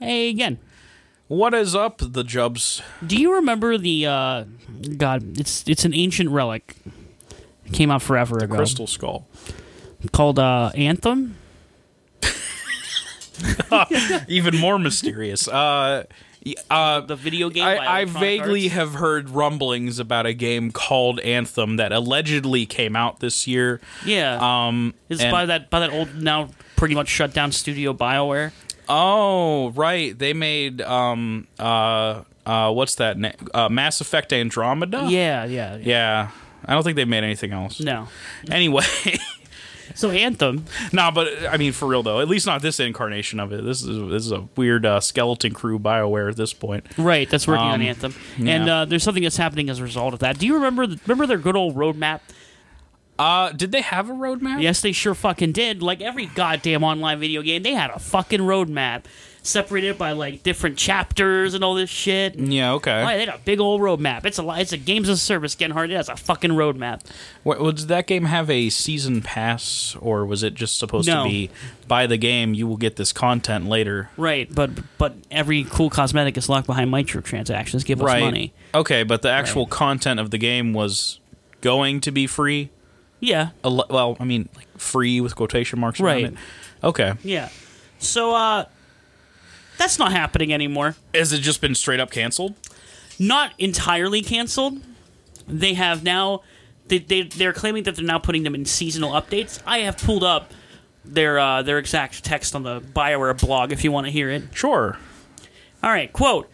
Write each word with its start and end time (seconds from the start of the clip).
Hey 0.00 0.28
again. 0.28 0.58
What 1.28 1.54
is 1.54 1.74
up, 1.74 1.98
the 2.00 2.22
Jubs? 2.22 2.82
Do 3.04 3.16
you 3.16 3.34
remember 3.34 3.76
the 3.78 4.06
uh 4.06 4.44
God, 4.96 5.38
it's 5.38 5.64
it's 5.68 5.84
an 5.84 5.94
ancient 5.94 6.30
relic. 6.30 6.76
It 7.64 7.72
came 7.72 7.90
out 7.90 8.02
forever 8.02 8.38
ago. 8.38 8.56
Crystal 8.56 8.86
Skull. 8.86 9.26
Called 10.12 10.38
uh 10.38 10.70
Anthem? 10.74 11.36
Even 14.28 14.56
more 14.56 14.78
mysterious. 14.78 15.46
Uh, 15.48 16.04
uh, 16.70 17.00
The 17.00 17.16
video 17.16 17.50
game 17.50 17.64
I, 17.64 18.00
I 18.00 18.04
vaguely 18.06 18.64
Arts? 18.64 18.74
have 18.74 18.94
heard 18.94 19.30
rumblings 19.30 19.98
about 19.98 20.26
a 20.26 20.32
game 20.32 20.70
called 20.70 21.20
Anthem 21.20 21.76
that 21.76 21.92
allegedly 21.92 22.64
came 22.66 22.96
out 22.96 23.20
this 23.20 23.46
year. 23.46 23.80
Yeah. 24.06 24.38
Um, 24.40 24.94
it's 25.08 25.24
by 25.24 25.46
that 25.46 25.70
by 25.70 25.80
that 25.80 25.90
old 25.92 26.14
now 26.14 26.50
pretty 26.76 26.94
much 26.94 27.08
shut 27.08 27.34
down 27.34 27.52
studio 27.52 27.92
BioWare. 27.92 28.52
Oh, 28.88 29.70
right. 29.70 30.16
They 30.18 30.32
made 30.32 30.80
um 30.82 31.46
uh 31.58 32.22
uh 32.44 32.72
what's 32.72 32.94
that 32.96 33.18
name? 33.18 33.34
Uh, 33.54 33.68
Mass 33.68 34.00
Effect 34.00 34.32
Andromeda. 34.32 35.06
Yeah, 35.08 35.44
yeah, 35.44 35.76
yeah. 35.76 35.82
Yeah. 35.84 36.30
I 36.64 36.72
don't 36.74 36.82
think 36.82 36.96
they 36.96 37.04
made 37.04 37.22
anything 37.24 37.52
else. 37.52 37.80
No. 37.80 38.08
Anyway, 38.50 38.82
So 39.94 40.10
Anthem, 40.10 40.64
no, 40.92 41.10
but 41.14 41.28
I 41.48 41.56
mean 41.56 41.72
for 41.72 41.86
real 41.86 42.02
though, 42.02 42.20
at 42.20 42.28
least 42.28 42.44
not 42.44 42.60
this 42.60 42.80
incarnation 42.80 43.38
of 43.38 43.52
it. 43.52 43.64
This 43.64 43.82
is 43.82 44.10
this 44.10 44.26
is 44.26 44.32
a 44.32 44.46
weird 44.56 44.84
uh, 44.84 44.98
skeleton 45.00 45.52
crew 45.54 45.78
Bioware 45.78 46.28
at 46.28 46.36
this 46.36 46.52
point. 46.52 46.84
right? 46.98 47.30
That's 47.30 47.46
working 47.46 47.64
on 47.66 47.74
Um, 47.80 47.86
Anthem, 47.86 48.14
and 48.36 48.66
yeah. 48.66 48.80
uh, 48.80 48.84
there's 48.84 49.04
something 49.04 49.22
that's 49.22 49.36
happening 49.36 49.70
as 49.70 49.78
a 49.78 49.84
result 49.84 50.12
of 50.12 50.18
that. 50.20 50.38
Do 50.38 50.46
you 50.46 50.54
remember 50.54 50.86
remember 51.06 51.26
their 51.26 51.38
good 51.38 51.54
old 51.56 51.76
roadmap? 51.76 52.20
Uh, 53.18 53.50
did 53.52 53.72
they 53.72 53.80
have 53.80 54.10
a 54.10 54.12
roadmap? 54.12 54.60
Yes, 54.60 54.80
they 54.82 54.92
sure 54.92 55.14
fucking 55.14 55.52
did. 55.52 55.82
Like 55.82 56.00
every 56.00 56.26
goddamn 56.26 56.84
online 56.84 57.18
video 57.18 57.42
game, 57.42 57.62
they 57.62 57.72
had 57.74 57.90
a 57.90 57.98
fucking 57.98 58.40
roadmap 58.40 59.04
separated 59.42 59.96
by 59.96 60.10
like 60.12 60.42
different 60.42 60.76
chapters 60.76 61.54
and 61.54 61.62
all 61.64 61.74
this 61.74 61.88
shit. 61.88 62.34
Yeah. 62.36 62.72
Okay. 62.72 62.90
Oh, 62.90 63.08
yeah, 63.08 63.14
they 63.14 63.24
had 63.26 63.34
a 63.34 63.38
big 63.44 63.60
old 63.60 63.80
roadmap. 63.80 64.24
It's 64.26 64.38
a 64.38 64.48
it's 64.60 64.72
a 64.72 64.76
games 64.76 65.08
as 65.08 65.18
a 65.18 65.22
service 65.22 65.54
getting 65.54 65.72
hard. 65.72 65.90
It 65.90 65.94
has 65.94 66.08
a 66.08 66.16
fucking 66.16 66.50
roadmap. 66.50 67.02
What, 67.42 67.60
well, 67.60 67.72
did 67.72 67.88
that 67.88 68.06
game 68.06 68.24
have 68.26 68.50
a 68.50 68.68
season 68.68 69.22
pass, 69.22 69.96
or 70.00 70.26
was 70.26 70.42
it 70.42 70.54
just 70.54 70.78
supposed 70.78 71.08
No. 71.08 71.24
to 71.24 71.30
be 71.30 71.50
buy 71.88 72.06
the 72.06 72.16
game, 72.18 72.52
you 72.54 72.66
will 72.66 72.76
get 72.76 72.96
this 72.96 73.12
content 73.12 73.66
later? 73.66 74.10
Right, 74.16 74.52
but 74.52 74.70
but 74.98 75.14
every 75.30 75.64
cool 75.64 75.88
cosmetic 75.90 76.36
is 76.36 76.48
locked 76.48 76.66
behind 76.66 76.92
microtransactions. 76.92 77.84
Give 77.84 78.02
us 78.02 78.20
money. 78.20 78.52
Okay, 78.74 79.04
but 79.04 79.22
the 79.22 79.30
actual 79.30 79.66
content 79.66 80.20
of 80.20 80.30
the 80.30 80.38
game 80.38 80.72
was 80.74 81.20
going 81.62 82.00
to 82.00 82.10
be 82.10 82.26
free. 82.26 82.70
Yeah, 83.20 83.50
well, 83.64 84.16
I 84.20 84.24
mean, 84.24 84.48
like 84.54 84.66
free 84.78 85.20
with 85.20 85.34
quotation 85.36 85.78
marks 85.80 86.00
Right. 86.00 86.24
around 86.24 86.34
it. 86.34 86.38
Okay. 86.84 87.12
yeah. 87.22 87.48
So 87.98 88.34
uh, 88.34 88.66
that's 89.78 89.98
not 89.98 90.12
happening 90.12 90.52
anymore. 90.52 90.96
Has 91.14 91.32
it 91.32 91.38
just 91.40 91.60
been 91.60 91.74
straight 91.74 91.98
up 92.00 92.10
canceled? 92.10 92.54
Not 93.18 93.52
entirely 93.58 94.20
canceled. 94.22 94.80
They 95.48 95.74
have 95.74 96.02
now. 96.04 96.42
They, 96.88 96.98
they 96.98 97.22
they're 97.22 97.52
claiming 97.54 97.84
that 97.84 97.96
they're 97.96 98.04
now 98.04 98.18
putting 98.18 98.42
them 98.42 98.54
in 98.54 98.64
seasonal 98.66 99.12
updates. 99.12 99.60
I 99.66 99.78
have 99.78 99.96
pulled 99.96 100.22
up 100.22 100.52
their 101.04 101.38
uh, 101.38 101.62
their 101.62 101.78
exact 101.78 102.22
text 102.22 102.54
on 102.54 102.62
the 102.64 102.80
Bioware 102.80 103.38
blog 103.40 103.72
if 103.72 103.82
you 103.82 103.90
want 103.90 104.06
to 104.06 104.12
hear 104.12 104.28
it. 104.30 104.42
Sure. 104.52 104.98
All 105.82 105.90
right, 105.90 106.12
quote. 106.12 106.50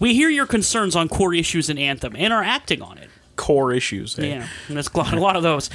We 0.00 0.14
hear 0.14 0.28
your 0.30 0.46
concerns 0.46 0.94
on 0.96 1.08
core 1.08 1.34
issues 1.34 1.68
in 1.68 1.76
Anthem 1.76 2.14
and 2.16 2.32
are 2.32 2.42
acting 2.42 2.80
on 2.80 2.98
it. 2.98 3.10
Core 3.38 3.72
issues. 3.72 4.18
eh? 4.18 4.26
Yeah, 4.26 4.48
there's 4.68 4.90
a 4.92 4.96
lot, 4.98 5.14
a 5.14 5.20
lot 5.20 5.36
of 5.36 5.42
those. 5.42 5.70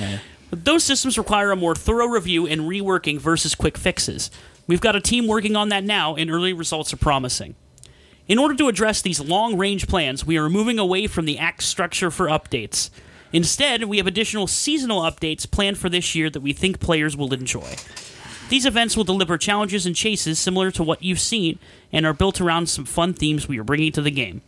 But 0.51 0.65
those 0.65 0.83
systems 0.83 1.17
require 1.17 1.49
a 1.51 1.55
more 1.55 1.73
thorough 1.73 2.05
review 2.05 2.45
and 2.45 2.61
reworking 2.61 3.17
versus 3.19 3.55
quick 3.55 3.75
fixes. 3.77 4.29
We've 4.67 4.81
got 4.81 4.95
a 4.95 5.01
team 5.01 5.25
working 5.25 5.55
on 5.55 5.69
that 5.69 5.83
now, 5.83 6.15
and 6.15 6.29
early 6.29 6.53
results 6.53 6.93
are 6.93 6.97
promising. 6.97 7.55
In 8.27 8.37
order 8.37 8.55
to 8.55 8.67
address 8.67 9.01
these 9.01 9.19
long 9.19 9.57
range 9.57 9.87
plans, 9.87 10.25
we 10.25 10.37
are 10.37 10.49
moving 10.49 10.77
away 10.77 11.07
from 11.07 11.25
the 11.25 11.39
act 11.39 11.63
structure 11.63 12.11
for 12.11 12.27
updates. 12.27 12.89
Instead, 13.33 13.85
we 13.85 13.97
have 13.97 14.05
additional 14.07 14.45
seasonal 14.45 15.01
updates 15.01 15.49
planned 15.49 15.77
for 15.79 15.89
this 15.89 16.13
year 16.13 16.29
that 16.29 16.41
we 16.41 16.53
think 16.53 16.79
players 16.79 17.17
will 17.17 17.33
enjoy. 17.33 17.75
These 18.49 18.65
events 18.65 18.95
will 18.95 19.03
deliver 19.03 19.37
challenges 19.37 19.85
and 19.85 19.95
chases 19.95 20.37
similar 20.37 20.69
to 20.71 20.83
what 20.83 21.01
you've 21.03 21.19
seen 21.19 21.57
and 21.91 22.05
are 22.05 22.13
built 22.13 22.39
around 22.39 22.67
some 22.69 22.85
fun 22.85 23.13
themes 23.13 23.47
we 23.47 23.57
are 23.59 23.63
bringing 23.63 23.91
to 23.93 24.01
the 24.01 24.11
game. 24.11 24.41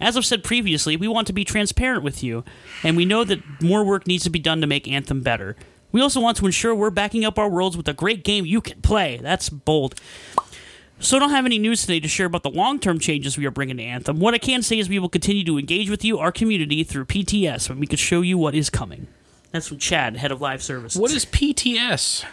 As 0.00 0.16
I've 0.16 0.24
said 0.24 0.44
previously, 0.44 0.96
we 0.96 1.08
want 1.08 1.26
to 1.26 1.32
be 1.32 1.44
transparent 1.44 2.02
with 2.02 2.22
you, 2.22 2.44
and 2.82 2.96
we 2.96 3.04
know 3.04 3.24
that 3.24 3.40
more 3.60 3.84
work 3.84 4.06
needs 4.06 4.24
to 4.24 4.30
be 4.30 4.38
done 4.38 4.60
to 4.60 4.66
make 4.66 4.86
Anthem 4.86 5.22
better. 5.22 5.56
We 5.90 6.00
also 6.00 6.20
want 6.20 6.36
to 6.36 6.46
ensure 6.46 6.74
we're 6.74 6.90
backing 6.90 7.24
up 7.24 7.38
our 7.38 7.48
worlds 7.48 7.76
with 7.76 7.88
a 7.88 7.94
great 7.94 8.22
game 8.22 8.46
you 8.46 8.60
can 8.60 8.80
play. 8.82 9.18
That's 9.20 9.48
bold. 9.48 10.00
So 11.00 11.16
I 11.16 11.20
don't 11.20 11.30
have 11.30 11.46
any 11.46 11.58
news 11.58 11.82
today 11.82 12.00
to 12.00 12.08
share 12.08 12.26
about 12.26 12.42
the 12.42 12.50
long-term 12.50 12.98
changes 12.98 13.38
we 13.38 13.46
are 13.46 13.50
bringing 13.50 13.76
to 13.76 13.82
Anthem. 13.82 14.18
What 14.18 14.34
I 14.34 14.38
can 14.38 14.62
say 14.62 14.78
is 14.78 14.88
we 14.88 14.98
will 14.98 15.08
continue 15.08 15.44
to 15.44 15.58
engage 15.58 15.88
with 15.90 16.04
you, 16.04 16.18
our 16.18 16.32
community, 16.32 16.82
through 16.82 17.04
PTS, 17.04 17.70
and 17.70 17.78
we 17.78 17.86
can 17.86 17.98
show 17.98 18.20
you 18.20 18.36
what 18.36 18.54
is 18.54 18.68
coming. 18.68 19.06
That's 19.52 19.68
from 19.68 19.78
Chad, 19.78 20.16
head 20.16 20.32
of 20.32 20.40
live 20.40 20.62
services. 20.62 21.00
What 21.00 21.12
is 21.12 21.24
PTS? 21.24 22.24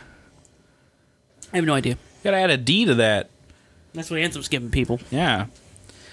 I 1.54 1.58
have 1.58 1.66
no 1.66 1.76
idea. 1.76 1.98
Gotta 2.24 2.38
add 2.38 2.50
a 2.50 2.58
D 2.58 2.86
to 2.86 2.96
that. 2.96 3.30
That's 3.94 4.10
what 4.10 4.20
Anthem's 4.20 4.50
giving 4.50 4.72
people. 4.72 5.00
Yeah. 5.12 5.46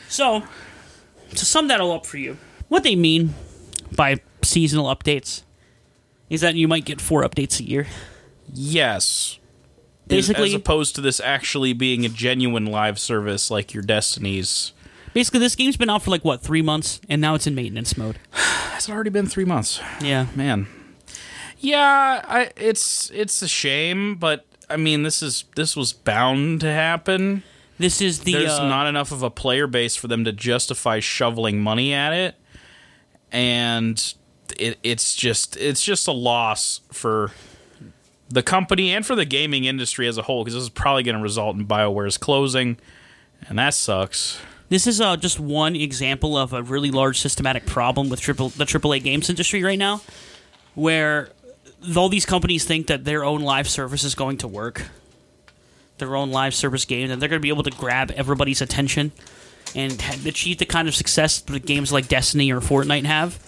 So, 0.09 0.43
to 1.37 1.44
sum 1.44 1.69
that 1.69 1.81
all 1.81 1.93
up 1.93 2.06
for 2.06 2.19
you, 2.19 2.37
what 2.69 2.82
they 2.82 2.97
mean 2.97 3.34
by 3.94 4.20
seasonal 4.43 4.87
updates 4.94 5.43
is 6.31 6.41
that 6.41 6.54
you 6.54 6.66
might 6.69 6.84
get 6.84 7.00
four 7.00 7.22
updates 7.22 7.60
a 7.60 7.65
year. 7.65 7.87
Yes. 8.53 9.38
Basically- 10.06 10.48
as 10.48 10.54
opposed 10.54 10.94
to 10.97 11.00
this 11.00 11.20
actually 11.20 11.72
being 11.72 12.04
a 12.04 12.09
genuine 12.09 12.66
live 12.66 12.98
service 12.98 13.50
like 13.50 13.72
your 13.75 13.82
Destinies. 13.82 14.72
Basically, 15.15 15.41
this 15.41 15.54
game's 15.54 15.76
been 15.76 15.91
out 15.91 16.03
for 16.03 16.10
like 16.10 16.25
what 16.25 16.41
three 16.41 16.62
months, 16.62 17.00
and 17.09 17.20
now 17.20 17.34
it's 17.34 17.47
in 17.47 17.54
maintenance 17.54 17.97
mode. 17.99 18.19
Has 18.32 18.88
it 18.88 18.93
already 18.93 19.10
been 19.10 19.26
three 19.26 19.44
months? 19.44 19.81
Yeah, 20.00 20.26
Man. 20.34 20.66
Yeah, 21.59 22.22
I, 22.26 22.50
it's 22.56 23.10
it's 23.12 23.41
a 23.41 23.47
shame, 23.47 24.16
but 24.16 24.44
I 24.69 24.76
mean, 24.76 25.04
this 25.04 25.22
is 25.22 25.44
this 25.54 25.76
was 25.76 25.93
bound 25.93 26.60
to 26.62 26.72
happen. 26.72 27.44
This 27.78 28.00
is 28.00 28.21
the 28.21 28.33
There's 28.33 28.50
uh, 28.50 28.69
not 28.69 28.87
enough 28.87 29.12
of 29.12 29.22
a 29.22 29.31
player 29.31 29.66
base 29.66 29.97
for 29.97 30.09
them 30.09 30.25
to 30.25 30.33
justify 30.33 31.00
shoveling 31.00 31.60
money 31.60 31.93
at 31.93 32.12
it, 32.12 32.34
and 33.31 34.15
it, 34.59 34.78
it's 34.83 35.15
just 35.15 35.56
it's 35.56 35.82
just 35.82 36.06
a 36.06 36.12
loss 36.12 36.81
for 36.91 37.31
the 38.28 38.43
company 38.43 38.91
and 38.91 39.05
for 39.05 39.15
the 39.15 39.25
gaming 39.25 39.65
industry 39.65 40.09
as 40.09 40.16
a 40.16 40.22
whole 40.22 40.43
because 40.43 40.55
this 40.55 40.62
is 40.62 40.71
probably 40.71 41.03
going 41.03 41.16
to 41.16 41.22
result 41.22 41.56
in 41.56 41.65
Bioware's 41.65 42.19
closing, 42.19 42.78
and 43.49 43.59
that 43.59 43.75
sucks. 43.75 44.41
This 44.69 44.87
is 44.87 45.03
uh, 45.03 45.16
just 45.19 45.38
one 45.38 45.77
example 45.77 46.37
of 46.37 46.55
a 46.55 46.62
really 46.62 46.91
large 46.91 47.21
systematic 47.21 47.66
problem 47.66 48.09
with 48.09 48.21
triple 48.21 48.49
the 48.49 48.65
AAA 48.65 49.03
games 49.03 49.28
industry 49.28 49.62
right 49.62 49.78
now, 49.78 50.00
where 50.75 51.28
all 51.94 52.09
these 52.09 52.25
companies 52.25 52.65
think 52.65 52.87
that 52.87 53.05
their 53.05 53.22
own 53.22 53.43
live 53.43 53.69
service 53.69 54.03
is 54.03 54.15
going 54.15 54.38
to 54.38 54.49
work, 54.49 54.87
their 56.03 56.17
own 56.17 56.31
live 56.31 56.55
service 56.55 56.85
game, 56.85 57.11
and 57.11 57.23
they're 57.23 57.29
going 57.29 57.41
to 57.41 57.43
be 57.43 57.49
able 57.49 57.63
to 57.63 57.71
grab 57.71 58.11
everybody's 58.13 58.61
attention 58.61 59.13
and 59.75 59.93
achieve 60.27 60.59
the 60.59 60.67
kind 60.67 60.89
of 60.89 60.95
success 60.95 61.41
that 61.41 61.65
games 61.65 61.93
like 61.93 62.09
Destiny 62.09 62.53
or 62.53 62.61
Fortnite 62.61 63.05
have. 63.05 63.39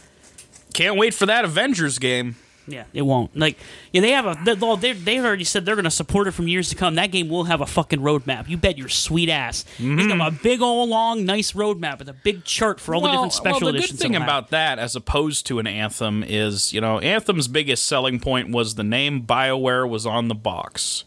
Can't 0.73 0.97
wait 0.97 1.15
for 1.15 1.27
that 1.27 1.45
Avengers 1.45 1.99
game. 1.99 2.37
Yeah, 2.67 2.85
it 2.95 3.03
won't. 3.03 3.37
Like, 3.37 3.59
yeah, 3.93 4.01
they 4.01 4.13
have 4.13 4.25
a. 4.25 4.39
They, 4.43 4.55
well, 4.55 4.79
they 4.79 4.93
they 4.93 5.19
already 5.19 5.45
said 5.45 5.67
they're 5.67 5.75
going 5.75 5.85
to 5.85 5.91
support 5.91 6.29
it 6.29 6.31
from 6.31 6.49
years 6.49 6.71
to 6.71 6.75
come. 6.75 6.95
That 6.95 7.13
game 7.13 7.29
will 7.29 7.45
have 7.45 7.61
a 7.61 7.67
fucking 7.67 8.01
roadmap. 8.01 8.49
You 8.49 8.57
bet 8.57 8.79
your 8.79 8.89
sweet 8.89 9.29
ass. 9.29 9.65
It's 9.73 9.81
mm-hmm. 9.81 10.17
got 10.17 10.33
a 10.33 10.37
big 10.43 10.63
old 10.63 10.89
long, 10.89 11.27
nice 11.27 11.53
roadmap 11.53 11.99
with 11.99 12.09
a 12.09 12.15
big 12.15 12.45
chart 12.45 12.81
for 12.81 12.95
all 12.95 13.03
the 13.03 13.11
different 13.11 13.35
special 13.35 13.67
well, 13.67 13.73
the 13.73 13.79
editions. 13.79 14.01
good 14.01 14.03
thing 14.03 14.17
about 14.17 14.49
that, 14.51 14.79
as 14.79 14.97
opposed 14.97 15.47
to 15.47 15.59
an 15.59 15.67
Anthem, 15.67 16.25
is 16.27 16.73
you 16.73 16.81
know 16.81 17.01
Anthem's 17.01 17.49
biggest 17.49 17.87
selling 17.87 18.19
point 18.19 18.51
was 18.51 18.77
the 18.77 18.85
name 18.85 19.23
Bioware 19.23 19.87
was 19.89 20.07
on 20.07 20.29
the 20.29 20.35
box. 20.35 21.05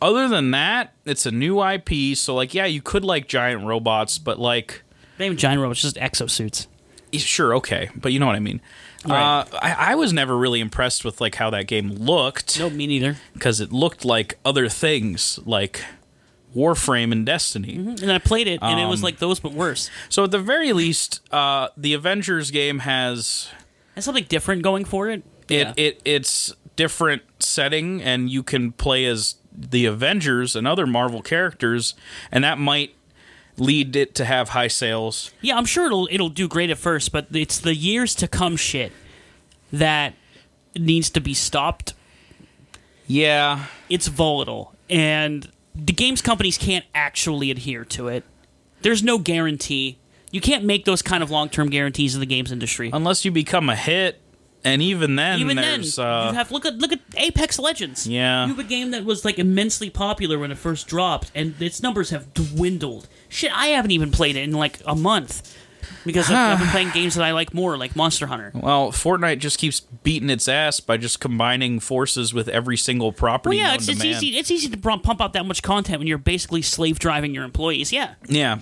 Other 0.00 0.28
than 0.28 0.50
that, 0.52 0.94
it's 1.04 1.26
a 1.26 1.30
new 1.30 1.62
IP, 1.62 2.16
so 2.16 2.34
like 2.34 2.54
yeah, 2.54 2.66
you 2.66 2.80
could 2.82 3.04
like 3.04 3.28
giant 3.28 3.64
robots, 3.64 4.18
but 4.18 4.38
like 4.38 4.82
Not 5.18 5.26
even 5.26 5.38
giant 5.38 5.60
robots, 5.60 5.82
just 5.82 5.96
exosuits. 5.96 6.66
sure, 7.12 7.54
okay, 7.56 7.90
but 7.96 8.12
you 8.12 8.18
know 8.20 8.26
what 8.26 8.36
I 8.36 8.40
mean. 8.40 8.60
Right. 9.06 9.38
Uh, 9.40 9.44
I, 9.62 9.92
I 9.92 9.94
was 9.94 10.12
never 10.12 10.36
really 10.36 10.60
impressed 10.60 11.04
with 11.04 11.20
like 11.20 11.36
how 11.36 11.50
that 11.50 11.66
game 11.68 11.88
looked 11.90 12.58
Nope, 12.58 12.72
me 12.72 12.86
neither. 12.86 13.16
because 13.32 13.60
it 13.60 13.72
looked 13.72 14.04
like 14.04 14.38
other 14.44 14.68
things 14.68 15.38
like 15.46 15.82
Warframe 16.56 17.12
and 17.12 17.24
Destiny. 17.24 17.76
And 17.76 18.10
I 18.10 18.18
played 18.18 18.46
it, 18.48 18.58
and 18.62 18.80
it 18.80 18.86
was 18.86 19.00
Um, 19.00 19.04
like 19.04 19.18
those, 19.18 19.38
but 19.38 19.52
worse. 19.52 19.90
So 20.08 20.24
at 20.24 20.30
the 20.30 20.38
very 20.40 20.72
least, 20.72 21.20
uh, 21.32 21.68
the 21.76 21.92
Avengers 21.94 22.50
game 22.50 22.80
has 22.80 23.48
Has 23.94 24.04
something 24.04 24.24
different 24.28 24.62
going 24.62 24.84
for 24.84 25.08
it. 25.08 25.22
it, 25.48 25.54
Yeah. 25.66 25.72
it 25.76 26.00
it's 26.04 26.52
different 26.76 27.22
setting 27.40 28.00
and 28.02 28.30
you 28.30 28.42
can 28.42 28.70
play 28.72 29.04
as 29.04 29.34
the 29.58 29.86
Avengers 29.86 30.54
and 30.54 30.66
other 30.68 30.86
Marvel 30.86 31.22
characters 31.22 31.94
and 32.30 32.44
that 32.44 32.58
might 32.58 32.94
lead 33.56 33.96
it 33.96 34.14
to 34.14 34.24
have 34.24 34.50
high 34.50 34.68
sales. 34.68 35.32
Yeah, 35.40 35.56
I'm 35.56 35.64
sure 35.64 35.86
it'll 35.86 36.08
it'll 36.10 36.28
do 36.28 36.48
great 36.48 36.70
at 36.70 36.78
first, 36.78 37.12
but 37.12 37.26
it's 37.32 37.58
the 37.58 37.74
years 37.74 38.14
to 38.16 38.28
come 38.28 38.56
shit 38.56 38.92
that 39.72 40.14
needs 40.76 41.10
to 41.10 41.20
be 41.20 41.34
stopped. 41.34 41.94
Yeah. 43.06 43.66
It's 43.88 44.06
volatile, 44.06 44.74
and 44.88 45.50
the 45.74 45.92
games 45.92 46.20
companies 46.22 46.58
can't 46.58 46.84
actually 46.94 47.50
adhere 47.50 47.84
to 47.86 48.08
it. 48.08 48.24
There's 48.82 49.02
no 49.02 49.18
guarantee. 49.18 49.98
You 50.30 50.40
can't 50.40 50.64
make 50.64 50.84
those 50.84 51.02
kind 51.02 51.22
of 51.22 51.30
long 51.30 51.48
term 51.48 51.70
guarantees 51.70 52.14
in 52.14 52.20
the 52.20 52.26
games 52.26 52.52
industry. 52.52 52.90
Unless 52.92 53.24
you 53.24 53.30
become 53.30 53.70
a 53.70 53.76
hit, 53.76 54.20
and 54.64 54.82
even 54.82 55.16
then, 55.16 55.38
Even 55.40 55.56
then, 55.56 55.80
uh, 55.98 56.28
you 56.30 56.36
have 56.36 56.50
look 56.50 56.66
at 56.66 56.74
look 56.78 56.92
at 56.92 57.00
Apex 57.16 57.58
Legends. 57.58 58.06
Yeah. 58.06 58.44
you 58.46 58.54
have 58.54 58.64
a 58.64 58.68
game 58.68 58.90
that 58.90 59.04
was 59.04 59.24
like 59.24 59.38
immensely 59.38 59.90
popular 59.90 60.38
when 60.38 60.50
it 60.50 60.58
first 60.58 60.86
dropped, 60.88 61.30
and 61.34 61.54
its 61.60 61.82
numbers 61.82 62.10
have 62.10 62.34
dwindled. 62.34 63.08
Shit, 63.28 63.52
I 63.56 63.68
haven't 63.68 63.90
even 63.92 64.10
played 64.10 64.36
it 64.36 64.42
in 64.42 64.52
like 64.52 64.80
a 64.86 64.94
month 64.96 65.56
because 66.04 66.28
I've, 66.30 66.36
I've 66.36 66.58
been 66.58 66.68
playing 66.70 66.90
games 66.90 67.14
that 67.14 67.24
I 67.24 67.32
like 67.32 67.54
more, 67.54 67.76
like 67.76 67.94
Monster 67.94 68.26
Hunter. 68.26 68.50
well, 68.54 68.90
Fortnite 68.90 69.38
just 69.38 69.58
keeps 69.58 69.80
beating 69.80 70.30
its 70.30 70.48
ass 70.48 70.80
by 70.80 70.96
just 70.96 71.20
combining 71.20 71.80
forces 71.80 72.34
with 72.34 72.48
every 72.48 72.76
single 72.76 73.12
property. 73.12 73.56
Well, 73.56 73.66
yeah, 73.68 73.74
it's, 73.74 73.88
it's 73.88 74.04
easy. 74.04 74.38
It's 74.38 74.50
easy 74.50 74.68
to 74.68 74.76
pump 74.76 75.02
pump 75.02 75.20
out 75.20 75.32
that 75.34 75.46
much 75.46 75.62
content 75.62 75.98
when 75.98 76.06
you're 76.08 76.18
basically 76.18 76.62
slave 76.62 76.98
driving 76.98 77.34
your 77.34 77.44
employees. 77.44 77.92
Yeah, 77.92 78.14
Yeah. 78.26 78.58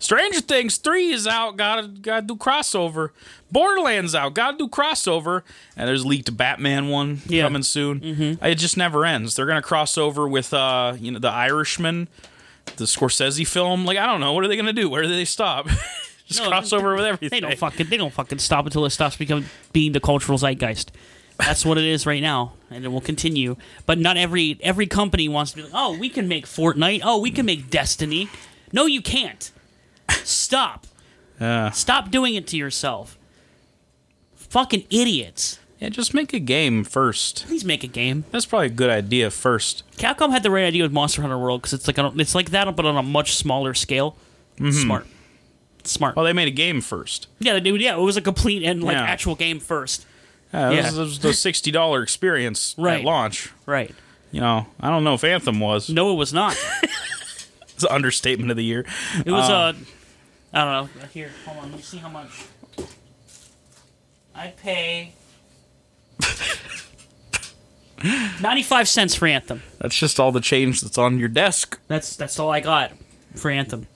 Stranger 0.00 0.40
Things 0.40 0.78
3 0.78 1.10
is 1.10 1.26
out, 1.26 1.56
gotta 1.56 1.86
gotta 1.86 2.22
do 2.22 2.34
crossover. 2.34 3.10
Borderlands 3.52 4.14
out, 4.14 4.34
gotta 4.34 4.56
do 4.56 4.66
crossover. 4.66 5.42
And 5.76 5.86
there's 5.86 6.04
leaked 6.06 6.34
Batman 6.36 6.88
one 6.88 7.20
Yeah. 7.26 7.42
coming 7.44 7.62
soon. 7.62 8.00
Mm-hmm. 8.00 8.44
It 8.44 8.54
just 8.56 8.76
never 8.76 9.04
ends. 9.04 9.36
They're 9.36 9.46
gonna 9.46 9.60
cross 9.62 9.96
over 9.98 10.26
with 10.26 10.52
uh 10.54 10.94
you 10.98 11.12
know 11.12 11.18
the 11.18 11.30
Irishman, 11.30 12.08
the 12.76 12.84
Scorsese 12.86 13.46
film. 13.46 13.84
Like 13.84 13.98
I 13.98 14.06
don't 14.06 14.20
know, 14.20 14.32
what 14.32 14.42
are 14.42 14.48
they 14.48 14.56
gonna 14.56 14.72
do? 14.72 14.88
Where 14.88 15.02
do 15.02 15.08
they 15.08 15.24
stop? 15.26 15.68
just 16.26 16.40
No, 16.42 16.48
cross 16.48 16.72
over 16.72 16.94
with 16.96 17.04
everything. 17.04 17.28
they 17.30 17.40
don't 17.40 17.58
fucking 17.58 17.88
they 17.90 17.96
don't 17.98 18.12
fucking 18.12 18.38
stop 18.38 18.64
until 18.64 18.86
it 18.86 18.90
stops 18.90 19.16
becoming 19.16 19.44
being 19.72 19.92
the 19.92 20.00
cultural 20.00 20.38
zeitgeist. 20.38 20.92
That's 21.38 21.64
what 21.64 21.76
it 21.78 21.84
is 21.84 22.04
right 22.06 22.20
now, 22.22 22.52
and 22.70 22.84
it 22.84 22.88
will 22.88 23.00
continue. 23.02 23.56
But 23.86 23.98
not 23.98 24.16
every 24.16 24.58
every 24.62 24.86
company 24.86 25.28
wants 25.28 25.50
to 25.52 25.56
be 25.58 25.62
like, 25.64 25.72
oh, 25.74 25.96
we 25.98 26.08
can 26.08 26.26
make 26.26 26.46
Fortnite. 26.46 27.00
Oh, 27.04 27.18
we 27.20 27.30
can 27.30 27.44
make 27.46 27.68
Destiny. 27.70 28.28
No, 28.72 28.86
you 28.86 29.00
can't. 29.02 29.50
Stop. 30.24 30.86
Uh, 31.40 31.70
Stop 31.70 32.10
doing 32.10 32.34
it 32.34 32.46
to 32.48 32.56
yourself. 32.56 33.16
Fucking 34.34 34.84
idiots. 34.90 35.58
yeah, 35.78 35.88
just 35.90 36.12
make 36.12 36.32
a 36.32 36.38
game 36.40 36.82
first. 36.84 37.46
Please 37.46 37.64
make 37.64 37.84
a 37.84 37.86
game. 37.86 38.24
That's 38.30 38.46
probably 38.46 38.66
a 38.66 38.70
good 38.70 38.90
idea 38.90 39.30
first. 39.30 39.84
Capcom 39.96 40.30
had 40.30 40.42
the 40.42 40.50
right 40.50 40.64
idea 40.64 40.82
with 40.82 40.92
Monster 40.92 41.22
Hunter 41.22 41.38
World 41.38 41.62
because 41.62 41.72
it's 41.72 41.86
like 41.86 41.98
a, 41.98 42.12
it's 42.16 42.34
like 42.34 42.50
that, 42.50 42.74
but 42.76 42.84
on 42.84 42.96
a 42.96 43.02
much 43.02 43.34
smaller 43.36 43.74
scale. 43.74 44.16
Smart, 44.72 45.06
smart. 45.84 46.16
Well, 46.16 46.24
they 46.26 46.34
made 46.34 46.48
a 46.48 46.50
game 46.50 46.82
first. 46.82 47.28
yeah, 47.38 47.54
they 47.54 47.60
did. 47.60 47.80
Yeah, 47.80 47.96
it 47.96 48.00
was 48.00 48.18
a 48.18 48.20
complete 48.20 48.62
and 48.62 48.82
like 48.84 48.94
Yeah. 48.96 49.02
actual 49.04 49.34
game 49.36 49.58
first. 49.60 50.04
Yeah, 50.52 50.70
Yeah. 50.70 50.92
Was 50.98 51.20
the 51.20 51.32
sixty 51.32 51.70
dollar 51.70 52.02
experience 52.02 52.74
Right. 52.76 52.98
at 52.98 53.04
launch. 53.04 53.48
Right. 53.64 53.94
You 54.32 54.40
know, 54.42 54.66
I 54.80 54.90
don't 54.90 55.02
know 55.04 55.14
if 55.14 55.24
Anthem 55.24 55.60
was. 55.60 55.88
No, 55.88 56.12
it 56.12 56.16
was 56.16 56.32
not. 56.34 56.56
It's 57.74 57.84
an 57.88 57.94
understatement 57.94 58.50
of 58.50 58.58
the 58.58 58.64
year. 58.64 58.84
It 59.24 59.32
was 59.32 59.48
uh, 59.48 59.72
I 60.52 60.64
don't 60.64 60.96
know. 60.96 61.06
Here, 61.12 61.30
hold 61.44 61.58
on. 61.58 61.70
Let 61.70 61.76
me 61.76 61.82
see 61.82 61.98
how 61.98 62.08
much. 62.08 62.30
I 64.34 64.48
pay. 64.48 65.12
95 68.40 68.88
cents 68.88 69.14
for 69.14 69.26
Anthem. 69.26 69.62
That's 69.78 69.94
just 69.96 70.18
all 70.18 70.32
the 70.32 70.40
change 70.40 70.80
that's 70.80 70.96
on 70.98 71.18
your 71.18 71.28
desk. 71.28 71.78
That's 71.88 72.16
that's 72.16 72.38
all 72.38 72.50
I 72.50 72.60
got 72.60 72.92
for 73.36 73.50
Anthem. 73.50 73.86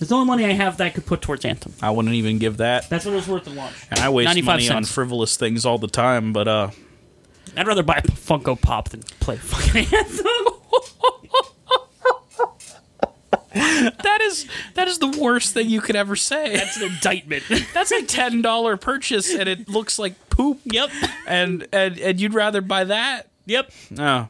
It's 0.00 0.08
the 0.08 0.14
only 0.16 0.26
money 0.26 0.44
I 0.46 0.52
have 0.52 0.78
that 0.78 0.86
I 0.86 0.90
could 0.90 1.06
put 1.06 1.20
towards 1.22 1.44
Anthem. 1.44 1.74
I 1.82 1.90
wouldn't 1.90 2.14
even 2.14 2.38
give 2.38 2.56
that. 2.56 2.88
That's 2.88 3.04
what 3.04 3.12
it 3.12 3.16
was 3.16 3.28
worth 3.28 3.46
at 3.46 3.54
launch. 3.54 3.74
And 3.90 4.00
I 4.00 4.08
waste 4.08 4.28
95 4.28 4.46
money 4.46 4.68
on 4.70 4.84
cents. 4.84 4.92
frivolous 4.92 5.36
things 5.36 5.64
all 5.66 5.78
the 5.78 5.88
time, 5.88 6.32
but 6.32 6.48
uh 6.48 6.70
I'd 7.56 7.66
rather 7.66 7.82
buy 7.82 7.96
a 7.98 8.02
Funko 8.02 8.60
Pop 8.60 8.88
than 8.90 9.02
play 9.20 9.36
fucking 9.36 9.86
Anthem. 9.98 10.26
that 13.54 14.18
is 14.22 14.46
that 14.74 14.86
is 14.86 14.98
the 14.98 15.08
worst 15.08 15.54
thing 15.54 15.68
you 15.68 15.80
could 15.80 15.96
ever 15.96 16.14
say. 16.14 16.54
That's 16.54 16.76
an 16.76 16.84
indictment. 16.84 17.42
That's 17.74 17.90
a 17.90 18.04
ten 18.04 18.42
dollar 18.42 18.76
purchase 18.76 19.34
and 19.34 19.48
it 19.48 19.68
looks 19.68 19.98
like 19.98 20.14
poop. 20.30 20.60
yep. 20.64 20.90
And 21.26 21.66
and 21.72 21.98
and 21.98 22.20
you'd 22.20 22.34
rather 22.34 22.60
buy 22.60 22.84
that? 22.84 23.28
Yep. 23.46 23.72
Oh. 23.98 24.28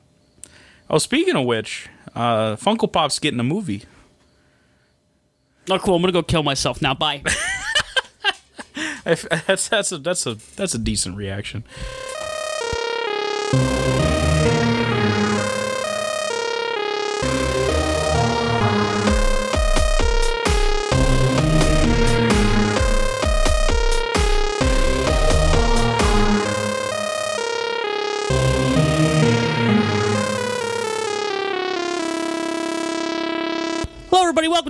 Oh, 0.89 0.99
speaking 0.99 1.37
of 1.37 1.45
which, 1.45 1.89
uh 2.15 2.57
Funko 2.57 2.91
Pop's 2.91 3.19
getting 3.19 3.41
a 3.41 3.45
movie. 3.45 3.85
Oh, 5.69 5.79
cool. 5.79 5.97
I'm 5.97 6.03
gonna 6.03 6.13
go 6.13 6.23
kill 6.23 6.43
myself 6.43 6.81
now. 6.81 6.95
Bye. 6.95 7.23
That's 9.05 9.69
that's 9.69 9.93
a 9.93 9.99
that's 9.99 10.27
a 10.27 10.35
that's 10.57 10.75
a 10.75 10.79
decent 10.79 11.17
reaction. 11.17 11.65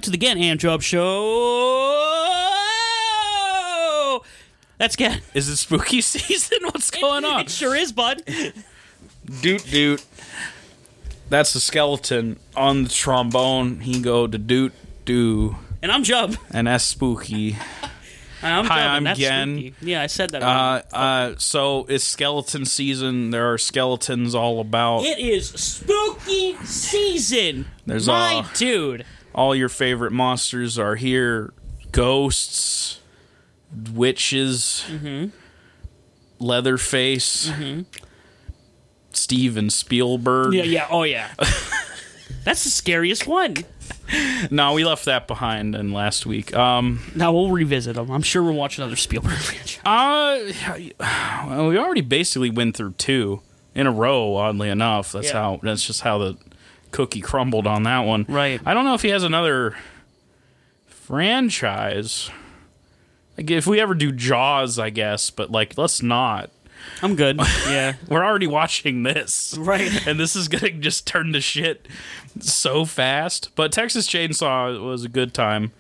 Welcome 0.00 0.12
to 0.14 0.19
the 0.19 0.25
Gen 0.26 0.38
and 0.38 0.58
Jub 0.58 0.81
Show. 0.81 1.05
That's 4.79 4.97
Gen. 4.97 5.20
Is 5.35 5.50
it 5.50 5.56
spooky 5.56 6.00
season? 6.17 6.56
What's 6.62 6.91
going 6.91 7.26
on? 7.26 7.41
It 7.43 7.50
sure 7.50 7.76
is, 7.76 7.93
bud. 7.93 8.23
doot 9.43 9.62
doot. 9.70 10.02
That's 11.29 11.52
the 11.52 11.61
skeleton 11.61 12.38
on 12.56 12.85
the 12.85 12.88
trombone. 12.88 13.81
He 13.81 14.00
go 14.00 14.26
to 14.26 14.38
doot 14.38 14.73
doo, 15.05 15.56
And 15.82 15.93
I'm 15.93 16.03
Jub. 16.03 16.38
and 16.50 16.67
that's 16.67 16.85
spooky. 16.85 17.58
I'm 18.43 18.64
Hi, 18.64 18.79
Jub, 18.79 18.87
I'm 18.88 19.05
that's 19.05 19.19
Gen. 19.19 19.58
spooky. 19.58 19.75
Yeah, 19.82 20.00
I 20.00 20.06
said 20.06 20.31
that. 20.31 20.43
Uh, 20.43 20.81
uh, 20.96 21.35
so 21.37 21.85
it's 21.91 22.05
skeleton 22.05 22.64
season. 22.64 23.32
There 23.32 23.53
are 23.53 23.58
skeletons 23.58 24.35
all 24.35 24.61
about. 24.61 25.05
it 25.05 25.19
is 25.19 25.50
spooky 25.50 26.56
season. 26.64 27.67
There's 27.85 28.06
my 28.08 28.37
all- 28.37 28.46
dude. 28.55 29.05
All 29.35 29.55
your 29.55 29.69
favorite 29.69 30.12
monsters 30.12 30.79
are 30.79 30.97
here. 30.97 31.53
Ghosts, 31.93 33.00
witches, 33.93 34.85
Leatherface, 36.38 37.53
Steven 39.12 39.71
Spielberg. 39.71 40.55
Yeah, 40.55 40.62
yeah. 40.62 40.87
Oh, 40.91 41.03
yeah. 41.03 41.32
That's 42.44 42.65
the 42.65 42.71
scariest 42.71 43.27
one. 43.27 43.56
No, 44.50 44.73
we 44.73 44.85
left 44.85 45.05
that 45.05 45.29
behind 45.29 45.75
in 45.75 45.93
last 45.93 46.27
week. 46.27 46.55
Um, 46.55 47.00
Now 47.15 47.32
we'll 47.32 47.51
revisit 47.51 47.96
them. 47.96 48.10
I'm 48.10 48.22
sure 48.22 48.43
we'll 48.43 48.55
watch 48.55 48.79
another 48.79 48.96
Spielberg 48.96 49.32
franchise. 49.39 49.79
Uh, 49.84 51.44
well, 51.49 51.69
we 51.69 51.79
already 51.79 52.01
basically 52.01 52.51
went 52.51 52.77
through 52.77 52.93
two 52.94 53.43
in 53.75 53.87
a 53.87 53.93
row. 53.93 54.37
Oddly 54.37 54.69
enough, 54.70 55.13
that's 55.13 55.29
Yeah. 55.29 55.32
how. 55.34 55.60
That's 55.63 55.84
just 55.87 56.01
how 56.01 56.19
the 56.19 56.37
cookie 56.91 57.20
crumbled 57.20 57.67
on 57.67 57.82
that 57.85 58.01
one. 58.01 58.27
Right. 58.29 58.61
I 58.65 58.75
don't 58.75 58.85
know 58.85 58.94
if 58.94 59.03
he 59.03 59.09
has 59.09 59.23
another 59.23 59.77
franchise. 60.87 62.31
Like 63.37 63.51
if 63.51 63.67
we 63.67 63.81
ever 63.81 63.94
do 63.94 64.13
Jaws, 64.13 64.79
I 64.79 64.91
guess, 64.91 65.31
but 65.31 65.51
like 65.51 65.77
let's 65.79 66.03
not. 66.03 66.51
I'm 67.03 67.15
good. 67.17 67.41
Yeah. 67.69 67.94
We're 68.09 68.25
already 68.25 68.47
watching 68.47 69.03
this. 69.03 69.56
Right. 69.59 70.06
And 70.06 70.19
this 70.19 70.35
is 70.35 70.49
gonna 70.49 70.70
just 70.70 71.06
turn 71.06 71.32
to 71.32 71.41
shit 71.41 71.87
so 72.41 72.85
fast. 72.85 73.51
But 73.55 73.73
Texas 73.73 74.09
Chainsaw 74.09 74.82
was 74.82 75.05
a 75.05 75.09
good 75.09 75.35
time. 75.35 75.73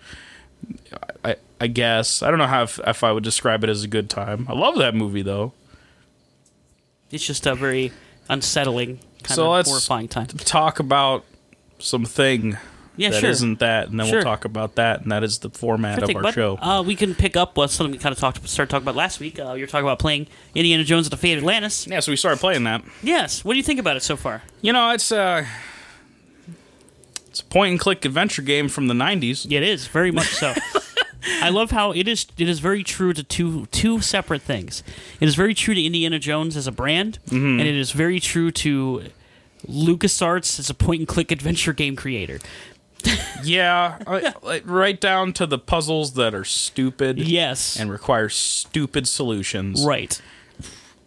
I 1.24 1.36
I 1.60 1.66
guess. 1.66 2.22
I 2.22 2.30
don't 2.30 2.38
know 2.38 2.46
how 2.46 2.62
if, 2.62 2.80
if 2.86 3.04
I 3.04 3.12
would 3.12 3.24
describe 3.24 3.64
it 3.64 3.70
as 3.70 3.84
a 3.84 3.88
good 3.88 4.08
time. 4.08 4.46
I 4.48 4.52
love 4.54 4.76
that 4.78 4.94
movie 4.94 5.22
though. 5.22 5.52
It's 7.10 7.26
just 7.26 7.44
a 7.46 7.54
very 7.54 7.92
unsettling, 8.28 9.00
kind 9.30 9.36
So 9.36 9.44
of 9.46 9.52
let's- 9.52 9.68
horrifying 9.68 10.08
time. 10.08 10.26
Talk 10.26 10.78
about 10.80 11.24
something 11.78 12.56
Yeah, 12.96 13.10
that 13.10 13.20
sure. 13.20 13.46
not 13.48 13.58
that, 13.60 13.88
and 13.88 13.98
then 13.98 14.06
Sure. 14.06 14.16
we'll 14.16 14.24
talk 14.24 14.44
about 14.44 14.74
that, 14.74 15.00
and 15.02 15.10
that 15.12 15.24
is 15.24 15.38
the 15.38 15.48
format 15.50 15.94
Sure 15.94 16.04
of 16.04 16.06
thing, 16.08 16.16
our 16.16 16.22
bud. 16.24 16.34
show. 16.34 16.58
Uh, 16.60 16.82
we 16.82 16.94
can 16.94 17.14
pick 17.14 17.36
up 17.36 17.56
what 17.56 17.70
something 17.70 17.92
we 17.92 17.98
kind 17.98 18.12
of 18.12 18.18
talked 18.18 18.46
started 18.48 18.70
talking 18.70 18.84
about 18.84 18.96
last 18.96 19.20
week. 19.20 19.38
Uh, 19.38 19.54
you 19.54 19.62
were 19.62 19.66
talking 19.66 19.86
about 19.86 19.98
playing 19.98 20.26
Indiana 20.54 20.84
Jones 20.84 21.06
at 21.06 21.10
the 21.10 21.16
Fate 21.16 21.32
of 21.34 21.38
Atlantis. 21.38 21.86
yeah, 21.86 22.00
so 22.00 22.12
we 22.12 22.16
started 22.16 22.38
playing 22.40 22.64
that. 22.64 22.82
Yes. 23.02 23.44
What 23.44 23.54
do 23.54 23.56
you 23.56 23.62
think 23.62 23.80
about 23.80 23.96
it 23.96 24.02
so 24.02 24.16
far? 24.16 24.42
You 24.60 24.72
know, 24.74 24.90
it's 24.90 25.10
uh 25.10 25.46
it's 27.28 27.40
a 27.40 27.44
point 27.44 27.70
and 27.70 27.80
click 27.80 28.04
adventure 28.04 28.42
game 28.42 28.68
from 28.68 28.88
the 28.88 28.94
90s. 28.94 29.46
It 29.50 29.62
is 29.62 29.86
very 29.86 30.10
much 30.10 30.26
so. 30.28 30.52
I 31.42 31.50
love 31.50 31.70
how 31.70 31.92
it 31.92 32.08
is. 32.08 32.26
It 32.38 32.48
is 32.48 32.60
very 32.60 32.82
true 32.82 33.12
to 33.12 33.22
two 33.22 33.66
two 33.66 34.00
separate 34.00 34.42
things. 34.42 34.82
It 35.20 35.28
is 35.28 35.34
very 35.36 35.54
true 35.54 35.74
to 35.74 35.82
Indiana 35.82 36.18
Jones 36.18 36.56
as 36.56 36.66
a 36.66 36.72
brand, 36.72 37.18
Mm-hmm. 37.26 37.60
and 37.60 37.68
it 37.68 37.76
is 37.76 37.92
very 37.92 38.20
true 38.20 38.50
to 38.50 39.04
LucasArts 39.68 40.58
is 40.58 40.70
a 40.70 40.74
point 40.74 41.00
and 41.00 41.08
click 41.08 41.30
adventure 41.30 41.72
game 41.72 41.96
creator. 41.96 42.38
Yeah, 43.42 43.96
I- 44.06 44.34
like, 44.42 44.64
right 44.66 45.00
down 45.00 45.32
to 45.34 45.46
the 45.46 45.58
puzzles 45.58 46.12
that 46.14 46.34
are 46.34 46.44
stupid 46.44 47.18
Yes. 47.18 47.80
and 47.80 47.90
require 47.90 48.28
stupid 48.28 49.08
solutions. 49.08 49.82
right. 49.86 50.20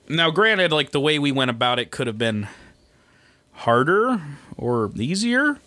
Now, 0.09 0.31
granted, 0.31 0.71
like 0.71 0.89
the 0.91 0.99
way 0.99 1.19
we 1.19 1.31
went 1.31 1.51
about 1.51 1.77
it 1.77 1.91
could 1.91 2.07
have 2.07 2.17
been 2.17 2.47
harder 3.51 4.19
or 4.57 4.91
easier 4.95 5.59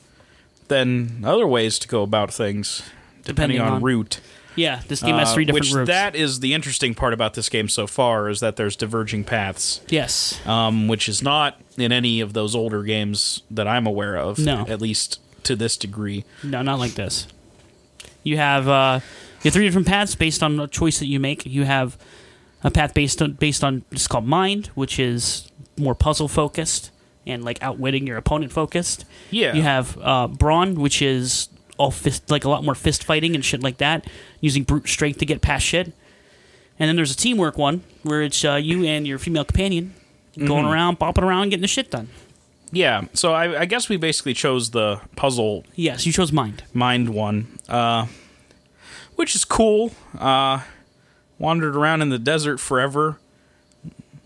than 0.68 1.22
other 1.24 1.46
ways 1.46 1.78
to 1.78 1.88
go 1.88 2.02
about 2.02 2.34
things, 2.34 2.82
depending, 3.22 3.58
Depending 3.58 3.60
on, 3.60 3.72
on- 3.74 3.82
route. 3.82 4.20
Yeah, 4.56 4.80
this 4.88 5.02
game 5.02 5.16
has 5.16 5.28
Uh, 5.30 5.34
three 5.34 5.44
different 5.44 5.66
which 5.66 5.74
routes. 5.74 5.88
that 5.88 6.16
is 6.16 6.40
the 6.40 6.54
interesting 6.54 6.94
part 6.94 7.12
about 7.12 7.34
this 7.34 7.48
game 7.48 7.68
so 7.68 7.86
far 7.86 8.28
is 8.28 8.40
that 8.40 8.56
there's 8.56 8.74
diverging 8.74 9.24
paths, 9.24 9.80
yes. 9.88 10.40
um, 10.46 10.88
which 10.88 11.08
is 11.08 11.22
not 11.22 11.60
in 11.76 11.92
any 11.92 12.20
of 12.20 12.32
those 12.32 12.54
older 12.54 12.82
games 12.82 13.42
that 13.50 13.68
I'm 13.68 13.86
aware 13.86 14.16
of. 14.16 14.38
No. 14.38 14.64
at 14.68 14.80
least 14.80 15.20
to 15.44 15.54
this 15.54 15.76
degree. 15.76 16.24
No, 16.42 16.62
not 16.62 16.78
like 16.78 16.94
this. 16.94 17.26
You 18.24 18.38
have 18.38 18.66
uh, 18.68 19.00
you 19.42 19.48
have 19.48 19.52
three 19.52 19.66
different 19.66 19.86
paths 19.86 20.14
based 20.16 20.42
on 20.42 20.58
a 20.58 20.66
choice 20.66 20.98
that 20.98 21.06
you 21.06 21.20
make. 21.20 21.46
You 21.46 21.64
have 21.64 21.96
a 22.64 22.70
path 22.70 22.94
based 22.94 23.22
on 23.22 23.32
based 23.34 23.62
on 23.62 23.84
it's 23.92 24.08
called 24.08 24.26
mind, 24.26 24.68
which 24.74 24.98
is 24.98 25.48
more 25.78 25.94
puzzle 25.94 26.26
focused 26.26 26.90
and 27.26 27.44
like 27.44 27.62
outwitting 27.62 28.06
your 28.06 28.16
opponent 28.16 28.50
focused. 28.52 29.04
Yeah, 29.30 29.54
You 29.54 29.62
have 29.62 29.98
uh, 30.00 30.26
brawn, 30.28 30.74
which 30.76 31.02
is 31.02 31.48
all 31.78 31.90
fist 31.90 32.30
like 32.30 32.44
a 32.44 32.48
lot 32.48 32.64
more 32.64 32.74
fist 32.74 33.04
fighting 33.04 33.34
and 33.34 33.44
shit 33.44 33.62
like 33.62 33.78
that, 33.78 34.06
using 34.40 34.62
brute 34.64 34.88
strength 34.88 35.18
to 35.18 35.26
get 35.26 35.40
past 35.42 35.64
shit. 35.64 35.86
And 36.78 36.88
then 36.88 36.96
there's 36.96 37.12
a 37.12 37.16
teamwork 37.16 37.56
one 37.58 37.82
where 38.02 38.22
it's 38.22 38.44
uh, 38.44 38.54
you 38.56 38.84
and 38.84 39.06
your 39.06 39.18
female 39.18 39.44
companion 39.44 39.94
going 40.38 40.64
Mm-hmm. 40.64 40.72
around, 40.72 40.98
bopping 40.98 41.22
around, 41.22 41.48
getting 41.50 41.62
the 41.62 41.68
shit 41.68 41.90
done. 41.90 42.08
yeah. 42.70 43.04
So 43.14 43.32
I, 43.32 43.60
I 43.60 43.64
guess 43.64 43.88
we 43.88 43.96
basically 43.96 44.34
chose 44.34 44.70
the 44.70 45.00
puzzle 45.16 45.64
Yes, 45.74 46.04
you 46.04 46.12
chose 46.12 46.30
mind. 46.32 46.62
mind 46.74 47.08
one, 47.10 47.58
uh, 47.68 48.06
which 49.14 49.34
is 49.34 49.44
cool. 49.46 49.92
Uh, 50.18 50.60
wandered 51.38 51.74
around 51.76 52.02
in 52.02 52.10
the 52.10 52.18
desert 52.18 52.60
forever, 52.60 53.18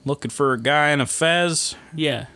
looking 0.04 0.30
for 0.32 0.52
a 0.52 0.58
guy 0.60 0.90
in 0.90 1.00
a 1.00 1.06
fez. 1.06 1.76
Yeah. 1.94 2.26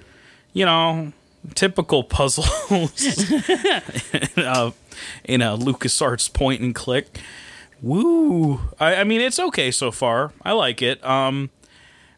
You 0.53 0.65
know, 0.67 1.13
typical 1.57 2.05
puzzles 2.05 2.49
uh, 4.37 4.71
in 5.25 5.43
a 5.43 5.57
LucasArts 5.57 6.33
point 6.33 6.61
and 6.61 6.75
click. 6.75 7.19
Woo! 7.83 8.61
I, 8.81 8.97
I 8.97 9.05
mean, 9.05 9.21
it's 9.21 9.39
okay 9.39 9.71
so 9.71 9.91
far. 9.91 10.33
I 10.43 10.53
like 10.53 10.81
it. 10.81 11.05
Um, 11.05 11.51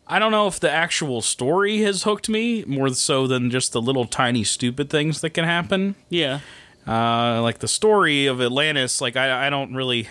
I 0.06 0.18
don't 0.18 0.30
know 0.30 0.46
if 0.46 0.60
the 0.60 0.70
actual 0.70 1.20
story 1.22 1.78
has 1.78 2.04
hooked 2.04 2.28
me 2.28 2.64
more 2.64 2.88
so 2.90 3.26
than 3.26 3.50
just 3.50 3.72
the 3.72 3.82
little 3.82 4.04
tiny 4.04 4.44
stupid 4.44 4.88
things 4.90 5.20
that 5.22 5.30
can 5.30 5.44
happen. 5.44 5.96
Yeah. 6.08 6.40
Uh, 6.86 7.42
like 7.42 7.58
the 7.58 7.68
story 7.68 8.26
of 8.26 8.40
Atlantis, 8.40 9.00
like 9.00 9.16
I, 9.16 9.48
I 9.48 9.50
don't 9.50 9.74
really 9.74 10.06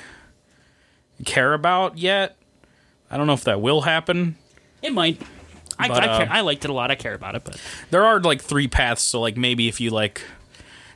care 1.23 1.53
about 1.53 1.97
yet. 1.97 2.35
I 3.09 3.15
don't 3.15 3.27
know 3.27 3.33
if 3.33 3.45
that 3.45 3.61
will 3.61 3.81
happen. 3.81 4.35
It 4.81 4.91
might. 4.91 5.21
I, 5.79 5.87
But, 5.87 6.03
I, 6.03 6.07
uh, 6.07 6.17
care, 6.17 6.27
I 6.29 6.41
liked 6.41 6.65
it 6.65 6.69
a 6.69 6.73
lot. 6.73 6.91
I 6.91 6.95
care 6.95 7.13
about 7.13 7.35
it, 7.35 7.43
but 7.45 7.61
There 7.91 8.05
are 8.05 8.19
like 8.19 8.41
three 8.41 8.67
paths, 8.67 9.01
so 9.01 9.21
like 9.21 9.37
maybe 9.37 9.69
if 9.69 9.79
you 9.79 9.89
like 9.91 10.21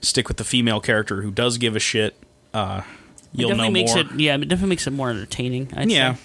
stick 0.01 0.27
with 0.27 0.37
the 0.37 0.43
female 0.43 0.79
character 0.79 1.21
who 1.21 1.31
does 1.31 1.57
give 1.57 1.75
a 1.75 1.79
shit, 1.79 2.15
uh, 2.53 2.81
you'll 3.33 3.55
know 3.55 3.69
makes 3.69 3.93
more. 3.93 4.03
it. 4.03 4.19
Yeah, 4.19 4.35
it 4.35 4.41
definitely 4.41 4.69
makes 4.69 4.87
it 4.87 4.91
more 4.91 5.09
entertaining. 5.09 5.71
I'd 5.75 5.89
yeah, 5.89 6.15
say. 6.15 6.21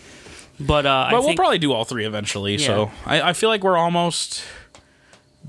but 0.61 0.87
uh, 0.87 1.09
but 1.11 1.17
I 1.17 1.19
we'll 1.19 1.23
think 1.29 1.39
probably 1.39 1.59
do 1.59 1.73
all 1.73 1.85
three 1.85 2.05
eventually. 2.05 2.57
Yeah. 2.57 2.67
So 2.67 2.91
I, 3.07 3.31
I 3.31 3.33
feel 3.33 3.49
like 3.49 3.63
we're 3.63 3.77
almost 3.77 4.45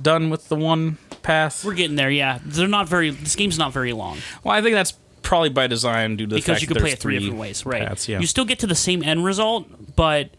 done 0.02 0.30
with 0.30 0.50
the 0.50 0.56
one 0.56 0.98
path. 1.24 1.64
we're 1.64 1.74
getting 1.74 1.96
there. 1.96 2.12
Yeah, 2.12 2.40
they're 2.44 2.68
not 2.68 2.88
very. 2.88 3.10
This 3.10 3.36
game's 3.36 3.58
not 3.58 3.74
very 3.74 3.94
long 3.94 4.18
well, 4.44 4.56
I 4.56 4.62
think 4.62 4.76
that's 4.76 4.94
probably 5.22 5.50
by 5.50 5.68
design 5.68 6.16
due 6.16 6.26
to 6.28 6.36
the 6.36 6.42
because 6.42 6.62
you 6.62 6.68
can 6.68 6.78
play 6.78 6.92
it 6.92 7.00
three 7.00 7.20
different 7.20 7.40
ways. 7.40 7.66
Right. 7.66 7.88
paths, 7.88 8.08
yeah. 8.08 8.20
You 8.20 8.28
still 8.28 8.46
get 8.46 8.60
to 8.60 8.68
the 8.68 8.76
same 8.76 9.04
end 9.04 9.26
result, 9.26 9.96
but 9.96 10.30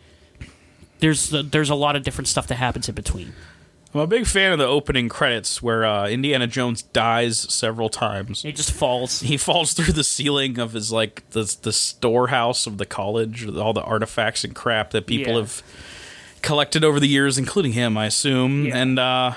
there's 1.01 1.31
there's 1.31 1.71
a 1.71 1.75
lot 1.75 1.97
of 1.97 2.03
different 2.03 2.29
stuff 2.29 2.47
that 2.49 2.57
happens 2.57 2.89
in 2.89 2.95
between. 2.95 3.33
I'm 3.95 4.01
a 4.01 4.07
big 4.07 4.27
fan 4.27 4.53
of 4.53 4.59
the 4.59 4.67
opening 4.67 5.09
credits 5.09 5.63
where 5.63 5.85
uh, 5.87 6.07
Indiana 6.09 6.47
Jones 6.47 6.83
dies 6.83 7.39
several 7.53 7.89
times. 7.89 8.43
He 8.43 8.53
just 8.53 8.71
falls. 8.73 9.21
he 9.21 9.37
falls 9.39 9.73
through 9.73 9.93
the 9.95 10.05
ceiling 10.05 10.59
of 10.59 10.73
his 10.73 10.93
like 10.93 11.29
the 11.31 11.57
the 11.63 11.73
storehouse 11.73 12.67
of 12.67 12.77
the 12.79 12.85
college, 12.87 13.45
with 13.47 13.57
all 13.57 13.73
the 13.73 13.83
artifacts 13.83 14.45
and 14.45 14.55
crap 14.55 14.91
that 14.91 15.07
people 15.07 15.33
Yeah. 15.35 15.41
have 15.41 15.63
collected 16.43 16.85
over 16.85 17.01
the 17.01 17.09
years, 17.09 17.39
including 17.39 17.73
him, 17.73 17.97
I 17.97 18.07
assume. 18.07 18.67
Yeah. 18.67 18.77
And 18.77 18.99
uh, 18.99 19.33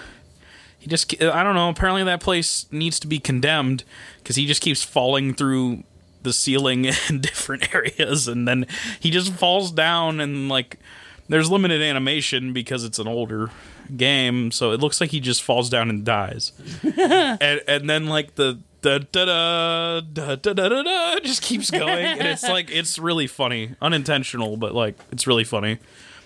he 0.78 0.88
just 0.88 1.14
I 1.22 1.44
don't 1.44 1.56
know. 1.56 1.70
Apparently, 1.70 2.04
that 2.04 2.20
place 2.20 2.66
needs 2.72 3.00
to 3.00 3.08
be 3.08 3.20
condemned 3.20 3.84
because 4.18 4.36
he 4.36 4.46
just 4.46 4.62
keeps 4.62 4.84
falling 4.84 5.34
through 5.34 5.84
the 6.24 6.34
ceiling 6.34 6.84
in 7.10 7.22
different 7.22 7.74
areas, 7.76 8.28
and 8.28 8.46
then 8.48 8.66
he 9.00 9.10
just 9.10 9.32
falls 9.32 9.72
down 9.72 10.20
and 10.20 10.50
like. 10.50 10.78
There's 11.30 11.50
limited 11.50 11.82
animation 11.82 12.54
because 12.54 12.84
it's 12.84 12.98
an 12.98 13.08
older 13.08 13.52
game, 13.96 14.52
so 14.52 14.72
it 14.72 14.80
looks 14.80 15.00
like 15.00 15.12
he 15.12 15.20
just 15.20 15.44
falls 15.44 15.70
down 15.70 15.90
and 15.90 16.04
dies. 16.04 16.52
and, 16.98 17.62
and 17.68 17.90
then 17.90 18.08
like 18.08 18.34
the 18.34 18.60
da 18.82 18.98
da 18.98 19.26
da 20.02 20.02
da 20.02 20.36
da 20.36 20.54
da 20.54 20.84
da 20.84 21.20
just 21.20 21.44
keeps 21.44 21.70
going, 21.70 22.06
and 22.06 22.28
it's 22.28 22.44
like 22.44 22.72
it's 22.72 22.98
really 22.98 23.28
funny, 23.28 23.76
unintentional, 23.80 24.58
but 24.58 24.74
like 24.74 24.96
it's 25.12 25.28
really 25.28 25.44
funny. 25.44 25.78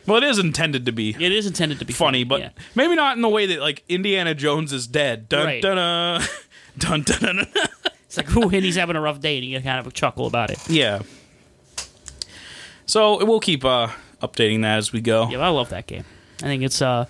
Well, 0.07 0.17
it 0.17 0.23
is 0.23 0.39
intended 0.39 0.85
to 0.85 0.91
be. 0.91 1.11
It 1.19 1.31
is 1.31 1.47
intended 1.47 1.79
to 1.79 1.85
be 1.85 1.93
funny, 1.93 2.19
funny 2.19 2.23
but 2.23 2.39
yeah. 2.39 2.49
maybe 2.75 2.95
not 2.95 3.15
in 3.15 3.21
the 3.21 3.29
way 3.29 3.45
that 3.47 3.59
like 3.59 3.83
Indiana 3.89 4.33
Jones 4.33 4.73
is 4.73 4.87
dead. 4.87 5.27
Dun 5.29 5.45
right. 5.45 5.61
dun 5.61 5.77
uh, 5.77 6.25
dun 6.77 7.03
dun 7.03 7.19
dun. 7.19 7.47
it's 8.05 8.17
like 8.17 8.27
who 8.27 8.43
and 8.43 8.63
he's 8.63 8.77
having 8.77 8.95
a 8.95 9.01
rough 9.01 9.19
day, 9.19 9.37
and 9.37 9.45
you 9.45 9.59
kind 9.61 9.79
of 9.79 9.87
a 9.87 9.91
chuckle 9.91 10.27
about 10.27 10.49
it. 10.49 10.59
Yeah. 10.69 11.01
So 12.85 13.23
we'll 13.25 13.39
keep 13.39 13.63
uh, 13.63 13.87
updating 14.23 14.61
that 14.63 14.77
as 14.77 14.91
we 14.91 15.01
go. 15.01 15.27
Yeah, 15.29 15.39
I 15.39 15.49
love 15.49 15.69
that 15.69 15.85
game. 15.87 16.05
I 16.41 16.45
think 16.45 16.63
it's 16.63 16.81
uh, 16.81 17.05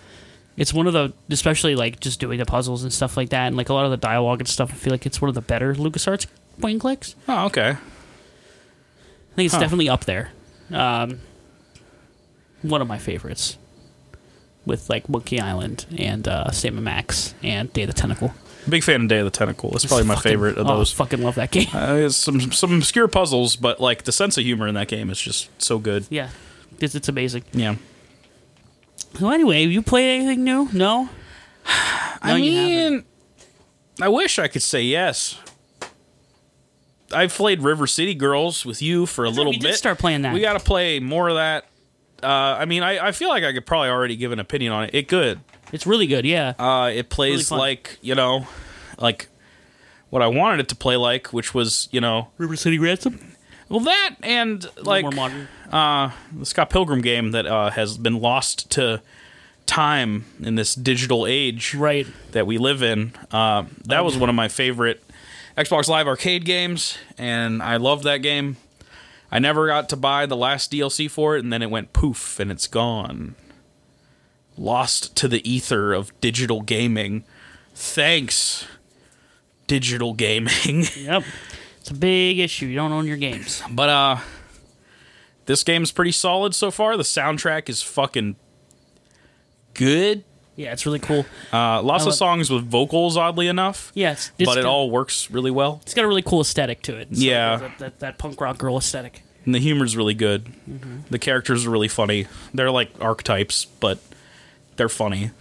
it's 0.57 0.73
one 0.73 0.87
of 0.87 0.93
the, 0.93 1.13
especially 1.29 1.75
like 1.75 1.99
just 1.99 2.19
doing 2.19 2.39
the 2.39 2.45
puzzles 2.45 2.83
and 2.83 2.91
stuff 2.91 3.15
like 3.15 3.29
that, 3.29 3.47
and 3.47 3.55
like 3.55 3.69
a 3.69 3.73
lot 3.73 3.85
of 3.85 3.91
the 3.91 3.97
dialogue 3.97 4.39
and 4.41 4.47
stuff. 4.47 4.71
I 4.71 4.75
feel 4.75 4.91
like 4.91 5.05
it's 5.05 5.21
one 5.21 5.29
of 5.29 5.35
the 5.35 5.41
better 5.41 5.73
LucasArts 5.73 6.27
point 6.59 6.73
and 6.73 6.81
clicks. 6.81 7.15
Oh, 7.27 7.45
okay. 7.45 7.69
I 7.71 9.35
think 9.35 9.45
it's 9.45 9.53
Huh. 9.55 9.61
definitely 9.61 9.89
up 9.89 10.05
there. 10.05 10.31
Um, 10.71 11.19
one 12.61 12.81
of 12.81 12.87
my 12.87 12.97
favorites, 12.97 13.57
with 14.65 14.89
like 14.89 15.09
Monkey 15.09 15.39
Island 15.39 15.85
and 15.97 16.27
uh, 16.27 16.51
Sam 16.51 16.81
Max 16.83 17.33
and 17.43 17.71
Day 17.73 17.83
of 17.83 17.87
the 17.87 17.93
Tentacle. 17.93 18.33
Big 18.69 18.83
fan 18.83 19.01
of 19.01 19.07
Day 19.09 19.19
of 19.19 19.25
the 19.25 19.31
Tentacle. 19.31 19.75
It's 19.75 19.85
probably 19.85 20.05
my 20.05 20.15
Fucking- 20.15 20.31
favorite 20.31 20.57
of 20.57 20.69
oh, 20.69 20.77
those. 20.77 20.91
Fucking 20.93 21.21
love 21.21 21.35
that 21.35 21.51
game. 21.51 21.67
Uh, 21.73 21.95
it's 21.95 22.15
some 22.15 22.39
some 22.53 22.73
obscure 22.77 23.07
puzzles, 23.09 23.55
but 23.57 23.81
like 23.81 24.03
the 24.03 24.11
sense 24.13 24.37
of 24.37 24.43
humor 24.45 24.67
in 24.67 24.75
that 24.75 24.87
game 24.87 25.09
is 25.09 25.19
just 25.19 25.49
so 25.61 25.79
good. 25.79 26.05
yeah, 26.09 26.29
it's, 26.83 26.95
it's 26.95 27.09
amazing. 27.09 27.43
Yeah. 27.53 27.75
So 29.17 29.29
anyway, 29.29 29.63
you 29.65 29.81
played 29.81 30.15
anything 30.19 30.43
new? 30.43 30.69
No. 30.73 31.09
I 31.65 32.19
No, 32.25 32.35
you 32.35 32.51
haven't. 32.51 32.93
mean, 32.95 33.03
I 34.01 34.09
wish 34.09 34.39
I 34.39 34.47
could 34.47 34.61
say 34.63 34.81
yes. 34.81 35.37
I 37.11 37.27
played 37.27 37.61
River 37.61 37.85
City 37.85 38.15
Girls 38.15 38.65
with 38.65 38.81
you 38.81 39.05
for 39.05 39.23
a 39.25 39.29
little 39.29 39.51
we 39.51 39.59
bit. 39.59 39.67
did 39.67 39.75
start 39.75 39.99
playing 39.99 40.23
that. 40.23 40.33
We 40.33 40.41
got 40.41 40.53
to 40.57 40.59
play 40.65 40.99
more 40.99 41.29
of 41.29 41.35
that. 41.35 41.65
Uh, 42.23 42.27
I 42.59 42.65
mean, 42.65 42.81
I, 42.83 43.07
I 43.07 43.11
feel 43.11 43.29
like 43.29 43.43
I 43.43 43.53
could 43.53 43.65
probably 43.65 43.89
already 43.89 44.15
give 44.15 44.31
an 44.31 44.39
opinion 44.39 44.71
on 44.73 44.85
it. 44.85 44.91
It 44.93 45.07
good. 45.07 45.39
It's 45.71 45.85
really 45.85 46.07
good. 46.07 46.25
Yeah. 46.25 46.53
Uh, 46.57 46.89
it 46.93 47.09
plays 47.09 47.49
fun. 47.49 47.59
like 47.59 47.97
you 48.01 48.15
know, 48.15 48.47
like 48.97 49.27
what 50.09 50.21
I 50.21 50.27
wanted 50.27 50.61
it 50.61 50.69
to 50.69 50.75
play 50.75 50.95
like, 50.95 51.27
which 51.27 51.53
was 51.53 51.87
you 51.91 52.01
know, 52.01 52.29
River 52.37 52.55
City 52.55 52.79
Ransom. 52.79 53.32
Well 53.73 53.81
that 53.81 54.15
and 54.23 54.63
Like 54.77 54.85
like 54.85 55.03
more 55.03 55.11
modern. 55.11 55.47
uh, 55.71 56.11
the 56.31 56.45
Scott 56.45 56.69
Pilgrim 56.69 57.01
game 57.01 57.31
that 57.31 57.45
uh, 57.45 57.71
has 57.71 57.97
been 57.97 58.19
lost 58.21 58.69
to 58.71 59.01
time 59.65 60.25
in 60.41 60.55
this 60.55 60.75
digital 60.75 61.25
age 61.25 61.73
Right. 61.73 62.05
that 62.31 62.45
we 62.45 62.57
live 62.57 62.81
in. 62.83 63.13
Uh, 63.31 63.63
that 63.85 64.05
was 64.05 64.17
one 64.17 64.29
of 64.29 64.35
my 64.35 64.47
favorite 64.47 65.03
Xbox 65.57 65.87
Live 65.87 66.07
Arcade 66.07 66.45
games, 66.45 66.97
and 67.17 67.61
I 67.63 67.77
loved 67.77 68.03
that 68.05 68.17
game. 68.17 68.57
I 69.31 69.39
never 69.39 69.67
got 69.67 69.87
to 69.89 69.95
buy 69.95 70.25
the 70.25 70.35
last 70.37 70.71
DLC 70.71 71.09
for 71.09 71.35
it, 71.35 71.43
and 71.43 71.51
then 71.53 71.61
it 71.61 71.69
went 71.71 71.93
poof, 71.93 72.39
and 72.39 72.51
it's 72.51 72.67
gone. 72.67 73.35
Lost 74.57 75.15
to 75.17 75.27
the 75.27 75.47
ether 75.49 75.93
of 75.93 76.11
digital 76.21 76.61
gaming. 76.61 77.23
Thanks, 77.73 78.67
digital 79.67 80.13
gaming. 80.13 80.85
Yep. 80.95 81.23
It's 81.83 81.91
a 81.91 81.95
big 81.95 82.39
issue. 82.39 82.65
You 82.67 82.75
don't 82.77 82.93
own 82.93 83.07
your 83.07 83.17
games. 83.17 83.61
but 83.71 83.89
uh, 83.89 84.17
this 85.47 85.65
game's 85.65 85.91
pretty 85.91 86.13
solid 86.13 86.55
so 86.55 86.71
far. 86.71 86.95
The 86.95 87.03
soundtrack 87.03 87.67
is 87.67 87.81
fucking 87.81 88.37
good. 89.73 90.23
Yeah, 90.55 90.71
it's 90.71 90.85
really 90.85 90.99
cool. 90.99 91.25
Uh, 91.51 91.81
lots 91.81 92.05
of 92.05 92.13
songs 92.13 92.49
with 92.49 92.63
vocals, 92.63 93.17
oddly 93.17 93.47
enough. 93.49 93.91
Yeah, 93.95 94.11
it's, 94.13 94.31
it's 94.39 94.47
but 94.49 94.57
it 94.57 94.61
got- 94.61 94.69
all 94.69 94.89
works 94.91 95.29
really 95.29 95.51
well. 95.51 95.79
It's 95.83 95.93
got 95.93 96.05
a 96.05 96.07
really 96.07 96.21
cool 96.21 96.39
aesthetic 96.39 96.83
to 96.83 96.95
it. 96.95 97.09
So 97.17 97.21
Yeah. 97.21 97.57
that, 97.57 97.79
that, 97.79 97.99
that 97.99 98.17
punk 98.17 98.39
rock 98.39 98.59
girl 98.59 98.77
aesthetic. 98.77 99.23
And 99.43 99.53
the 99.53 99.59
humor's 99.59 99.97
really 99.97 100.13
good. 100.13 100.45
Mm-hmm. 100.69 100.99
The 101.09 101.19
characters 101.19 101.65
are 101.65 101.69
really 101.69 101.89
funny. 101.89 102.27
They're 102.53 102.71
like 102.71 102.91
archetypes, 103.01 103.65
but 103.65 103.99
they're 104.77 104.87
funny. 104.87 105.31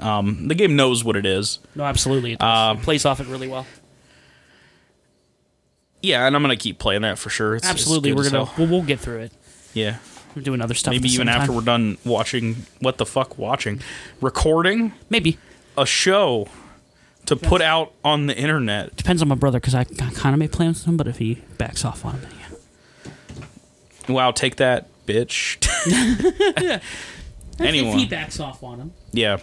Um, 0.00 0.48
the 0.48 0.54
game 0.56 0.74
knows 0.74 1.04
what 1.04 1.14
it 1.14 1.26
is. 1.26 1.60
No, 1.76 1.84
absolutely. 1.84 2.32
It. 2.32 2.42
Um, 2.42 2.78
it 2.78 2.82
plays 2.82 3.04
off 3.04 3.20
it 3.20 3.28
really 3.28 3.46
well. 3.46 3.66
Yeah, 6.02 6.26
and 6.26 6.34
I'm 6.34 6.42
gonna 6.42 6.56
keep 6.56 6.78
playing 6.78 7.02
that 7.02 7.18
for 7.18 7.30
sure. 7.30 7.54
It's, 7.56 7.66
Absolutely, 7.66 8.12
we're 8.12 8.28
gonna 8.28 8.50
we'll, 8.58 8.68
we'll 8.68 8.82
get 8.82 9.00
through 9.00 9.20
it. 9.20 9.32
yeah. 9.72 9.98
We're 10.34 10.42
doing 10.42 10.62
other 10.62 10.72
stuff. 10.72 10.92
Maybe 10.92 11.10
even 11.10 11.28
after 11.28 11.48
time. 11.48 11.56
we're 11.56 11.62
done 11.62 11.98
watching 12.06 12.64
what 12.80 12.96
the 12.96 13.04
fuck 13.04 13.36
watching, 13.36 13.82
recording 14.22 14.94
maybe 15.10 15.36
a 15.76 15.84
show 15.84 16.48
to 17.26 17.36
put 17.36 17.60
out 17.60 17.92
on 18.02 18.26
the 18.28 18.36
internet. 18.36 18.96
Depends 18.96 19.20
on 19.20 19.28
my 19.28 19.34
brother 19.34 19.60
because 19.60 19.74
I, 19.74 19.84
kind 19.84 20.32
of 20.34 20.38
made 20.38 20.50
plans 20.50 20.80
with 20.80 20.88
him, 20.88 20.96
but 20.96 21.06
if 21.06 21.18
he 21.18 21.42
backs 21.58 21.84
off 21.84 22.04
on 22.06 22.14
him, 22.14 22.22
then 22.22 22.32
yeah. 24.08 24.12
Wow, 24.14 24.30
take 24.30 24.56
that, 24.56 24.88
bitch. 25.06 25.58
If 27.58 27.94
he 27.94 28.06
backs 28.06 28.40
off 28.40 28.62
on 28.62 28.78
him. 28.78 28.92
yeah. 29.12 29.38